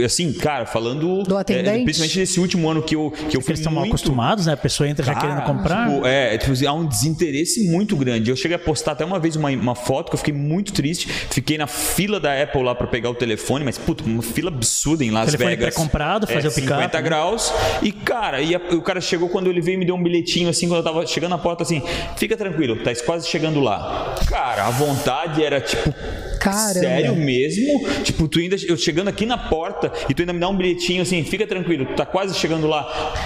Assim, 0.05 0.34
cara, 0.34 0.65
falando. 0.65 1.24
Do 1.24 1.38
atendente? 1.38 1.69
é, 1.82 1.84
principalmente 1.84 2.19
nesse 2.19 2.39
último 2.39 2.69
ano 2.69 2.82
que 2.82 2.95
eu, 2.95 3.11
que 3.30 3.36
eu 3.38 3.41
fui 3.41 3.51
eles 3.51 3.59
estão 3.59 3.72
mal 3.72 3.82
muito- 3.86 3.95
acostumados, 3.95 4.45
né? 4.45 4.53
A 4.53 4.57
pessoa 4.57 4.88
entra 4.89 5.05
já 5.05 5.13
querendo 5.15 5.38
Cara, 5.41 5.45
comprar. 5.53 5.89
tipo, 5.89 6.05
é, 6.05 6.38
tipo, 6.38 6.67
há 6.67 6.74
um 6.74 6.86
desinteresse 6.86 7.69
muito 7.69 7.95
grande. 7.95 8.30
Eu 8.30 8.36
cheguei 8.36 8.55
a 8.55 8.59
postar 8.59 8.91
até 8.93 9.05
uma 9.05 9.19
vez 9.19 9.36
uma, 9.36 9.49
uma 9.49 9.76
foto 9.76 10.09
que 10.09 10.15
eu 10.15 10.17
fiquei 10.19 10.34
muito 10.34 10.74
triste. 10.74 11.07
Fiquei 11.07 11.57
na 11.57 11.67
fila 11.67 12.19
da 12.19 12.41
Apple 12.41 12.63
lá 12.63 12.74
pra 12.76 12.88
pegar 12.88 13.09
o 13.09 13.15
telefone, 13.15 13.63
mas, 13.65 13.78
puta, 13.78 14.03
uma 14.03 14.22
fila 14.22 14.49
absurda 14.49 15.03
em 15.03 15.11
Las 15.11 15.26
Telefone 15.28 15.49
Vegas. 15.55 15.74
pré-comprado, 15.76 16.28
fazer 16.28 16.47
é, 16.47 16.49
o 16.49 16.53
pick-up, 16.53 16.74
50 16.82 16.97
né? 16.97 17.03
graus. 17.03 17.53
E, 17.82 17.91
cara, 17.91 18.41
e 18.41 18.55
a- 18.55 18.61
o 18.72 18.82
cara 18.82 18.99
chegou 19.01 19.30
quando 19.30 19.49
ele 19.49 19.61
veio 19.61 19.76
e 19.76 19.78
me 19.80 19.86
deu 19.86 19.95
um 19.95 20.03
bilhetinho 20.03 20.49
assim, 20.49 20.67
quando 20.67 20.78
eu 20.80 20.84
tava 20.84 21.05
chegando 21.05 21.32
na 21.32 21.38
porta, 21.38 21.63
assim, 21.63 21.82
fica 22.17 22.36
tranquilo, 22.38 22.76
tá 22.78 22.91
quase 23.05 23.28
chegando 23.28 23.59
lá. 23.59 24.15
Cara, 24.28 24.67
a 24.67 24.69
vontade 24.69 25.43
era 25.43 25.59
tipo. 25.61 25.93
Caramba. 26.42 26.74
Sério 26.74 27.16
mesmo? 27.16 27.88
Tipo, 28.04 28.28
tu 28.28 28.39
ainda. 28.39 28.56
Eu 28.68 28.76
chegando 28.78 29.08
aqui 29.08 29.26
na 29.26 29.38
porta 29.38 29.92
e 30.10 30.14
tu 30.14 30.22
ainda 30.22 30.34
me 30.34 30.39
dá 30.39 30.50
um 30.50 30.58
bilhetinho 30.58 31.02
assim, 31.02 31.24
fica 31.24 31.46
tranquilo, 31.46 31.86
tu 31.86 31.94
tá 31.96 32.06
quase 32.06 32.34
chegando 32.38 32.68
lá. 32.68 32.84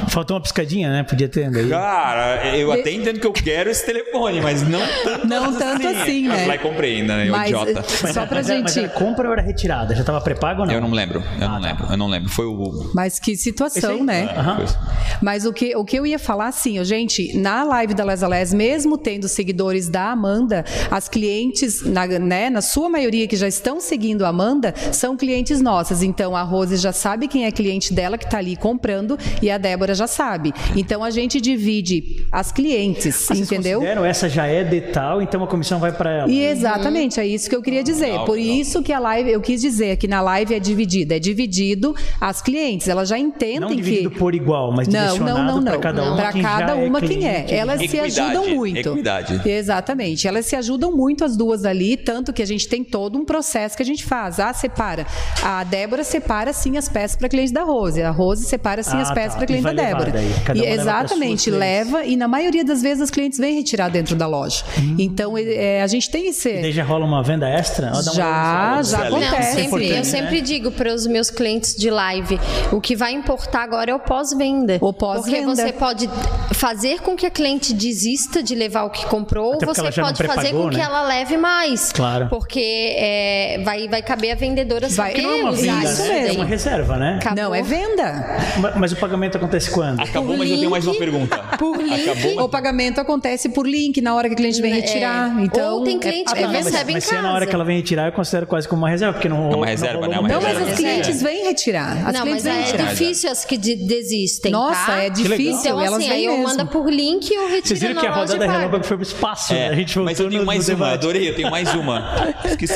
Faltou 0.09 0.35
uma 0.35 0.41
piscadinha, 0.41 0.89
né? 0.91 1.03
Podia 1.03 1.29
ter 1.29 1.45
ainda 1.45 1.59
aí. 1.59 1.69
Cara, 1.69 2.57
eu 2.57 2.71
até 2.71 2.91
entendo 2.91 3.19
que 3.19 3.27
eu 3.27 3.31
quero 3.33 3.69
esse 3.69 3.85
telefone, 3.85 4.41
mas 4.41 4.61
não 4.67 4.81
tanto 5.03 5.27
Não 5.27 5.57
tanto 5.57 5.87
assim, 5.87 6.27
né? 6.27 6.53
e 6.53 6.57
comprei 6.59 6.97
ainda, 6.97 7.15
né? 7.17 7.25
Mas, 7.29 7.49
idiota. 7.51 7.79
eh, 7.79 8.13
só 8.13 8.25
pra 8.25 8.37
Mas, 8.37 8.47
gente. 8.47 8.63
mas 8.63 8.77
era 8.77 8.89
compra 8.89 9.27
ou 9.27 9.33
era 9.33 9.41
retirada? 9.41 9.95
Já 9.95 10.03
tava 10.03 10.19
pré-pago 10.21 10.61
ou 10.61 10.67
não? 10.67 10.73
Eu 10.73 10.81
não 10.81 10.91
lembro, 10.91 11.19
eu 11.39 11.47
Ah, 11.47 11.49
não 11.49 11.61
tá. 11.61 11.67
lembro, 11.67 11.87
eu 11.91 11.97
não 11.97 12.07
lembro. 12.07 12.29
Foi 12.29 12.45
o. 12.45 12.91
Mas 12.93 13.19
que 13.19 13.35
situação, 13.37 14.03
né? 14.03 14.27
Coisa. 14.57 14.77
Mas 15.21 15.45
o 15.45 15.53
que, 15.53 15.75
o 15.75 15.85
que 15.85 15.95
eu 15.97 16.05
ia 16.05 16.19
falar, 16.19 16.47
assim, 16.47 16.83
gente, 16.83 17.37
na 17.37 17.63
live 17.63 17.93
da 17.93 18.03
Les 18.03 18.21
Les, 18.21 18.53
mesmo 18.53 18.97
tendo 18.97 19.27
seguidores 19.27 19.87
da 19.89 20.11
Amanda, 20.11 20.65
as 20.91 21.07
clientes, 21.07 21.81
na, 21.81 22.05
né, 22.07 22.49
na 22.49 22.61
sua 22.61 22.89
maioria 22.89 23.04
que 23.27 23.35
já 23.35 23.47
estão 23.47 23.79
seguindo 23.79 24.25
a 24.25 24.29
Amanda, 24.29 24.73
são 24.91 25.15
clientes 25.15 25.61
nossas. 25.61 26.01
Então 26.01 26.35
a 26.35 26.41
Rose 26.41 26.75
já 26.77 26.91
sabe 26.91 27.27
quem 27.27 27.45
é 27.45 27.51
cliente 27.51 27.93
dela 27.93 28.17
que 28.17 28.25
está 28.25 28.37
ali 28.37 28.55
comprando 28.55 29.17
e 29.41 29.49
a 29.49 29.57
Débora 29.57 29.93
já 29.93 30.07
sabe. 30.07 30.53
Então 30.75 31.03
a 31.03 31.09
gente 31.09 31.39
divide 31.39 32.25
as 32.31 32.51
clientes, 32.51 33.15
Vocês 33.15 33.39
entendeu? 33.39 33.79
consideram 33.79 34.05
essa 34.05 34.27
já 34.27 34.45
é 34.47 34.63
de 34.63 34.81
tal, 34.81 35.21
então 35.21 35.43
a 35.43 35.47
comissão 35.47 35.79
vai 35.79 35.91
para 35.91 36.11
ela. 36.11 36.31
E 36.31 36.43
exatamente, 36.43 37.19
é 37.19 37.27
isso 37.27 37.49
que 37.49 37.55
eu 37.55 37.61
queria 37.61 37.83
dizer. 37.83 38.05
Legal, 38.07 38.25
Por 38.25 38.37
legal. 38.37 38.55
isso 38.55 38.81
que 38.81 38.91
a 38.91 38.99
live, 38.99 39.31
eu 39.31 39.41
quis 39.41 39.61
dizer 39.61 39.97
que 39.97 40.07
na 40.07 40.21
live 40.21 40.53
é 40.53 40.59
dividida, 40.59 41.15
é 41.15 41.19
dividido 41.19 41.95
as 42.19 42.41
clientes, 42.41 42.87
elas 42.87 43.09
já 43.09 43.17
Não 43.17 43.25
entendem 43.25 43.75
dividido 43.75 44.09
que 44.09 44.19
por 44.19 44.33
igual, 44.35 44.71
mas 44.71 44.87
não, 44.87 45.17
não, 45.17 45.43
não, 45.43 45.61
não. 45.61 45.63
para 45.63 45.79
cada 45.79 46.03
uma. 46.03 46.15
Para 46.15 46.31
quem 46.31 46.41
cada 46.41 46.67
já 46.67 46.75
uma 46.75 46.97
é 46.97 47.01
quem 47.01 47.27
é. 47.27 47.33
cliente. 47.33 47.53
Elas 47.53 47.79
se 47.79 47.85
Equidade, 47.85 48.19
ajudam 48.19 48.55
muito. 48.55 48.89
equidade. 48.89 49.49
Exatamente. 49.49 50.27
Elas 50.27 50.45
se 50.45 50.55
ajudam 50.55 50.91
muito 50.95 51.23
as 51.23 51.35
duas 51.37 51.65
ali, 51.65 51.97
tanto 51.97 52.33
que 52.33 52.41
a 52.41 52.45
gente 52.45 52.67
tem 52.67 52.83
todo 52.95 53.17
um 53.19 53.25
processo 53.25 53.75
que 53.75 53.83
a 53.83 53.85
gente 53.85 54.05
faz. 54.05 54.39
Ah, 54.39 54.53
separa. 54.53 55.05
A 55.43 55.65
Débora 55.65 56.01
separa 56.01 56.53
sim 56.53 56.77
as 56.77 56.87
peças 56.87 57.17
para 57.17 57.27
cliente 57.27 57.51
da 57.51 57.63
Rose. 57.63 58.01
A 58.01 58.09
Rose 58.09 58.45
separa 58.45 58.81
sim 58.83 58.95
Ah, 58.95 59.01
as 59.01 59.11
peças 59.11 59.33
tá. 59.33 59.37
para 59.39 59.47
cliente 59.47 59.63
E 59.63 59.63
vai 59.65 59.75
da 59.75 59.81
levar 59.83 59.97
Débora. 60.05 60.11
daí. 60.13 60.33
Cada 60.45 60.57
E 60.57 60.61
leva 60.61 60.81
exatamente, 60.81 61.51
clientes. 61.51 61.53
leva 61.53 62.05
e 62.05 62.15
na 62.15 62.25
maioria 62.29 62.63
das 62.63 62.81
vezes 62.81 63.01
as 63.01 63.09
clientes 63.11 63.37
vêm 63.37 63.53
retirar 63.57 63.89
dentro 63.89 64.15
da 64.15 64.25
loja. 64.27 64.63
Hum. 64.79 64.95
Então 64.97 65.33
é, 65.37 65.81
a 65.81 65.87
gente 65.87 66.09
tem 66.09 66.29
esse 66.29 66.53
Daí 66.53 66.71
já 66.71 66.85
rola 66.85 67.03
uma 67.05 67.21
venda 67.21 67.49
extra? 67.49 67.93
Já, 67.95 68.13
já 68.13 68.79
Excelente. 68.79 69.11
Não, 69.11 69.17
acontece. 69.27 69.55
sempre, 69.61 69.89
eu 69.89 69.95
né? 69.97 70.03
sempre 70.05 70.41
digo 70.41 70.71
para 70.71 70.93
os 70.93 71.05
meus 71.05 71.29
clientes 71.29 71.75
de 71.75 71.89
live, 71.89 72.39
o 72.71 72.79
que 72.79 72.95
vai 72.95 73.11
importar 73.11 73.63
agora 73.63 73.91
é 73.91 73.93
o 73.95 73.99
pós-venda. 73.99 74.77
O 74.79 74.93
pós-venda. 74.93 75.47
Porque 75.47 75.55
você 75.63 75.73
pode 75.73 76.09
fazer 76.53 77.01
com 77.01 77.13
que 77.17 77.25
a 77.25 77.29
cliente 77.29 77.73
desista 77.73 78.41
de 78.41 78.55
levar 78.55 78.83
o 78.85 78.89
que 78.89 79.05
comprou, 79.07 79.55
Até 79.55 79.67
ou 79.67 79.73
você 79.75 79.91
pode 80.01 80.23
fazer 80.23 80.51
com 80.53 80.69
que 80.69 80.77
né? 80.77 80.83
ela 80.83 81.01
leve 81.03 81.35
mais. 81.35 81.91
Claro. 81.91 82.27
Porque 82.29 82.84
é, 82.97 83.59
vai, 83.63 83.87
vai 83.87 84.01
caber 84.01 84.31
a 84.31 84.35
vendedora 84.35 84.87
Vai- 84.89 85.11
saber 85.11 85.21
Não 85.23 85.29
é 85.31 85.35
uma 85.41 85.51
usar 85.51 85.61
venda, 85.79 85.83
Isso 85.91 86.01
né? 86.03 86.07
daí. 86.09 86.17
É 86.17 86.21
mesmo. 86.23 86.35
uma 86.39 86.45
reserva, 86.45 86.97
né? 86.97 87.17
Acabou. 87.21 87.43
Não, 87.43 87.55
é 87.55 87.61
venda. 87.61 88.37
Ma- 88.57 88.73
Mas 88.77 88.91
o 88.91 88.95
pagamento 88.95 89.37
acontece 89.37 89.71
quando? 89.71 89.99
Acabou, 90.01 90.31
Por 90.31 90.37
mas 90.39 90.49
eu 90.51 90.57
tenho 90.57 90.69
mais 90.69 90.85
uma 90.85 90.91
link, 90.93 90.99
pergunta. 90.99 91.37
por 91.57 91.77
link. 91.81 92.09
Acabou. 92.09 92.43
O 92.45 92.49
pagamento 92.49 92.99
acontece 93.01 93.49
por 93.49 93.67
link 93.67 94.01
na 94.01 94.15
hora 94.15 94.27
que 94.27 94.33
o 94.33 94.37
cliente 94.37 94.61
vem 94.61 94.71
É. 94.71 94.75
retirar. 94.75 95.35
Então, 95.41 95.75
Ou 95.79 95.83
tem 95.83 95.95
é- 95.97 95.99
cliente 95.99 96.31
é 96.31 96.35
que 96.35 96.41
Não, 96.41 96.47
venda. 96.49 96.63
mas, 96.63 96.65
recebe 96.65 96.91
em 96.91 96.93
mas 96.95 97.03
se 97.03 97.11
é 97.13 97.17
na 97.17 97.21
casa. 97.23 97.33
hora 97.35 97.45
que 97.45 97.55
ela 97.55 97.65
vem 97.65 97.77
retirar, 97.77 98.05
eu 98.07 98.11
considero 98.11 98.45
quase 98.47 98.67
como 98.67 98.81
uma 98.83 98.89
reserva, 98.89 99.13
porque 99.13 99.29
não 99.29 99.47
uma 99.49 99.57
não 99.57 99.61
reserva, 99.63 99.95
rolou 99.95 100.09
né? 100.09 100.19
Uma 100.19 100.27
uma 100.27 100.29
Não, 100.29 100.41
mas 100.41 100.51
as 100.53 100.57
Reserva. 100.59 100.77
clientes 100.81 101.21
vêm 101.21 101.43
retirar. 101.45 101.91
As 102.07 102.13
não, 102.13 102.21
clientes 102.21 102.31
mas 102.31 102.43
vêm 102.43 102.53
é 102.53 102.65
retirar. 102.65 102.89
difícil 102.89 103.31
as 103.31 103.45
que 103.45 103.57
de- 103.57 103.75
desistem. 103.75 104.51
Nossa, 104.51 104.85
tá? 104.85 105.03
é 105.03 105.09
difícil. 105.09 105.59
Então, 105.71 105.81
elas 105.81 105.93
assim, 105.99 106.09
aí 106.09 106.25
eu 106.25 106.31
mesmo. 106.37 106.47
mando 106.47 106.65
por 106.67 106.89
link 106.91 107.29
e 107.29 107.33
eu 107.35 107.43
retiro 107.47 107.67
Vocês 107.67 107.79
viram 107.79 107.95
que 108.01 108.07
a 108.07 108.11
rodada 108.11 108.39
pago. 108.45 108.51
relâmpago 108.59 108.83
foi 108.83 108.97
pro 108.97 109.05
espaço, 109.05 109.53
né? 109.53 109.59
É, 109.67 109.69
A 109.69 109.75
gente 109.75 109.95
voltou 109.95 110.05
mas 110.05 110.19
eu 110.19 110.29
tenho 110.29 110.45
mais 110.45 110.69
uma, 110.69 110.91
adorei, 110.91 111.29
eu 111.29 111.35
tenho 111.35 111.49
mais 111.51 111.73
uma. 111.73 112.35
Esqueci. 112.45 112.74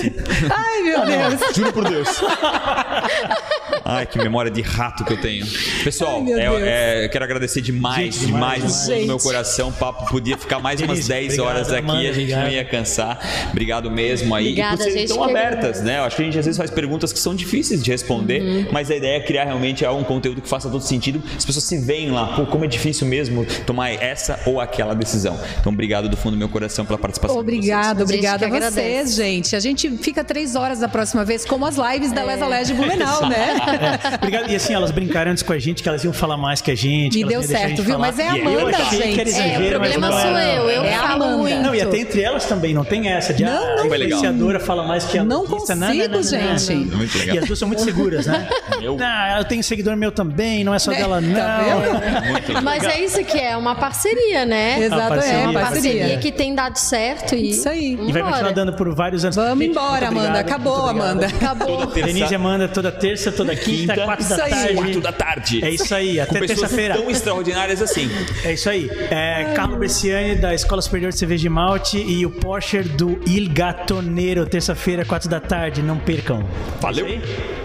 Ai, 0.55 0.81
meu 0.83 1.05
Deus. 1.05 1.55
Juro 1.55 1.73
por 1.73 1.89
Deus. 1.89 2.07
Ai, 3.89 4.05
que 4.05 4.17
memória 4.17 4.51
de 4.51 4.61
rato 4.61 5.03
que 5.03 5.13
eu 5.13 5.21
tenho. 5.21 5.45
Pessoal, 5.83 6.23
Ai, 6.25 6.33
é- 6.33 7.01
é, 7.01 7.05
eu 7.05 7.09
quero 7.09 7.23
agradecer 7.25 7.61
demais, 7.61 8.15
Gente, 8.15 8.25
demais, 8.27 8.61
demais, 8.61 8.63
do 8.63 8.85
fundo 8.85 8.99
do 9.01 9.07
meu 9.07 9.17
coração. 9.19 9.69
O 9.69 9.73
papo 9.73 10.09
podia 10.09 10.37
ficar 10.37 10.59
mais 10.59 10.79
umas 10.81 11.07
Denise, 11.07 11.37
10 11.37 11.39
horas 11.39 11.67
obrigado, 11.67 11.83
aqui, 11.83 11.91
Amanda, 11.91 11.99
a 12.09 12.13
gente 12.13 12.19
obrigado. 12.23 12.43
não 12.43 12.51
ia 12.51 12.65
cansar. 12.65 13.19
Obrigado 13.51 13.91
mesmo 13.91 14.35
aí. 14.35 14.45
Obrigada, 14.49 14.75
e 14.75 14.83
serem 14.83 14.97
gente, 14.99 15.07
tão 15.09 15.25
que 15.25 15.31
abertas, 15.31 15.81
né? 15.81 15.97
Eu 15.99 16.03
acho 16.03 16.15
que 16.15 16.21
a 16.21 16.25
gente 16.25 16.39
às 16.39 16.45
vezes 16.45 16.57
faz 16.57 16.69
perguntas 16.71 17.11
que 17.13 17.19
são 17.19 17.33
difíceis 17.35 17.83
de 17.83 17.91
responder, 17.91 18.41
Uhum. 18.41 18.67
mas 18.71 18.89
a 18.91 18.95
ideia 18.95 19.17
é 19.17 19.19
criar 19.19 19.45
realmente 19.45 19.85
um 19.85 20.03
conteúdo 20.03 20.41
que 20.41 20.47
faça 20.49 20.69
todo 20.69 20.83
sentido. 20.83 21.21
As 21.37 21.43
pessoas 21.45 21.63
se 21.65 21.77
veem 21.77 22.11
lá, 22.11 22.27
pô, 22.35 22.45
como 22.45 22.65
é 22.65 22.67
difícil 22.67 23.07
mesmo 23.07 23.45
tomar 23.65 23.89
essa 23.91 24.39
ou 24.45 24.59
aquela 24.61 24.93
decisão. 24.93 25.39
Então, 25.59 25.71
obrigado 25.71 26.07
do 26.09 26.15
fundo 26.17 26.33
do 26.33 26.37
meu 26.37 26.49
coração 26.49 26.85
pela 26.85 26.97
participação. 26.99 27.35
vocês. 27.37 27.47
Obrigada, 27.47 28.03
a 28.45 28.69
vocês, 28.71 29.15
gente. 29.15 29.55
A 29.55 29.59
gente 29.59 29.89
fica 29.97 30.23
três 30.23 30.55
horas 30.55 30.79
da 30.79 30.87
próxima 30.87 31.23
vez, 31.25 31.45
como 31.45 31.65
as 31.65 31.75
lives 31.77 32.11
da 32.11 32.23
Lesa 32.23 32.47
Leste 32.47 32.73
de 32.73 32.77
Blumenau, 32.79 33.27
né? 33.27 33.47
É, 33.79 34.15
obrigado. 34.15 34.49
E 34.49 34.55
assim, 34.55 34.73
elas 34.73 34.91
brincaram 34.91 35.31
antes 35.31 35.43
com 35.43 35.53
a 35.53 35.59
gente 35.59 35.81
que 35.83 35.89
elas 35.89 36.03
iam 36.03 36.13
falar 36.13 36.37
mais 36.37 36.61
que 36.61 36.71
a 36.71 36.75
gente. 36.75 37.19
E 37.19 37.23
deu 37.23 37.41
certo, 37.43 37.81
viu? 37.83 37.93
falar. 37.93 38.07
Mas 38.07 38.19
é 38.19 38.29
a 38.29 38.37
eu 38.37 38.59
Amanda, 38.59 38.77
gente. 38.91 39.31
É, 39.39 39.59
o 39.59 39.69
problema 39.69 40.09
não 40.09 40.19
sou 40.19 40.37
eu, 40.39 40.69
eu 40.69 40.83
É 40.83 40.95
a 40.95 40.99
falo 41.01 41.23
Amanda. 41.23 41.37
muito. 41.37 41.61
Não, 41.61 41.75
e 41.75 41.81
até 41.81 41.97
entre 41.97 42.21
elas 42.21 42.45
também, 42.45 42.73
não 42.73 42.83
tem 42.83 43.09
essa 43.09 43.33
de 43.33 43.43
Não, 43.43 43.51
ah, 43.51 43.75
não 43.77 43.83
a 43.83 43.87
influenciadora 43.87 44.59
fala 44.59 44.83
mais 44.85 45.05
que 45.05 45.17
a 45.17 45.23
Não 45.23 45.41
artista. 45.41 45.75
consigo, 45.75 46.23
gente. 46.23 46.95
Muito 46.95 47.17
legal. 47.17 47.35
E 47.35 47.39
as 47.39 47.45
duas 47.45 47.59
são 47.59 47.67
muito 47.67 47.81
seguras, 47.83 48.25
né? 48.25 48.47
Meu. 48.79 48.95
Não, 48.97 49.37
eu 49.37 49.43
tenho 49.45 49.63
seguidor 49.63 49.95
meu 49.97 50.11
também, 50.11 50.63
não 50.63 50.73
é 50.73 50.79
só 50.79 50.91
dela, 50.91 51.19
não. 51.19 51.35
Tá? 51.35 52.21
Muito 52.29 52.47
legal. 52.47 52.63
Mas 52.63 52.83
é 52.83 52.99
isso 53.03 53.23
que 53.25 53.37
é, 53.37 53.57
uma 53.57 53.75
parceria, 53.75 54.45
né? 54.45 54.79
Exato, 54.79 55.09
parceria, 55.09 55.37
é, 55.39 55.47
Uma 55.47 55.59
parceria. 55.59 55.91
parceria 55.99 56.17
que 56.19 56.31
tem 56.31 56.55
dado 56.55 56.77
certo 56.77 57.35
e. 57.35 57.49
Isso 57.49 57.67
aí. 57.67 57.93
E 57.93 58.11
vai 58.13 58.23
continuar 58.23 58.53
dando 58.53 58.73
por 58.73 58.93
vários 58.95 59.23
anos. 59.25 59.35
Vamos 59.35 59.59
Gente, 59.59 59.71
embora, 59.71 60.07
Amanda. 60.07 60.39
Acabou. 60.39 60.87
Amanda. 60.87 61.27
Acabou. 61.27 61.85
Denise 61.87 62.31
e 62.31 62.35
Amanda 62.35 62.67
toda 62.67 62.91
terça, 62.91 63.31
toda 63.31 63.53
quinta, 63.55 63.68
Quinta. 63.77 63.95
quatro 64.05 64.29
da 64.29 64.43
aí. 64.43 64.51
tarde. 64.51 64.75
Quatro 64.75 65.01
da 65.01 65.11
tarde. 65.11 65.65
É 65.65 65.69
isso 65.69 65.95
aí, 65.95 66.19
até 66.19 66.39
terça-feira. 66.39 66.95
tão 66.95 67.09
extraordinárias 67.09 67.81
assim. 67.81 68.09
É 68.43 68.53
isso 68.53 68.69
aí. 68.69 68.89
É, 69.09 69.53
Carlos 69.55 69.77
Bresciani, 69.77 70.35
da 70.35 70.53
Escola 70.53 70.81
Superior 70.81 71.11
de 71.11 71.17
Cerveja 71.17 71.47
e 71.47 71.49
Malte, 71.49 71.97
e 71.97 72.25
o 72.25 72.29
Porsche 72.29 72.81
do 72.81 73.19
Il 73.27 73.49
Gatonero, 73.51 74.45
terça-feira, 74.45 75.05
quatro 75.05 75.29
da 75.29 75.39
tarde. 75.39 75.81
Não 75.81 75.97
percam. 75.97 76.43
Valeu. 76.81 77.07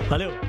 Valeu. 0.08 0.43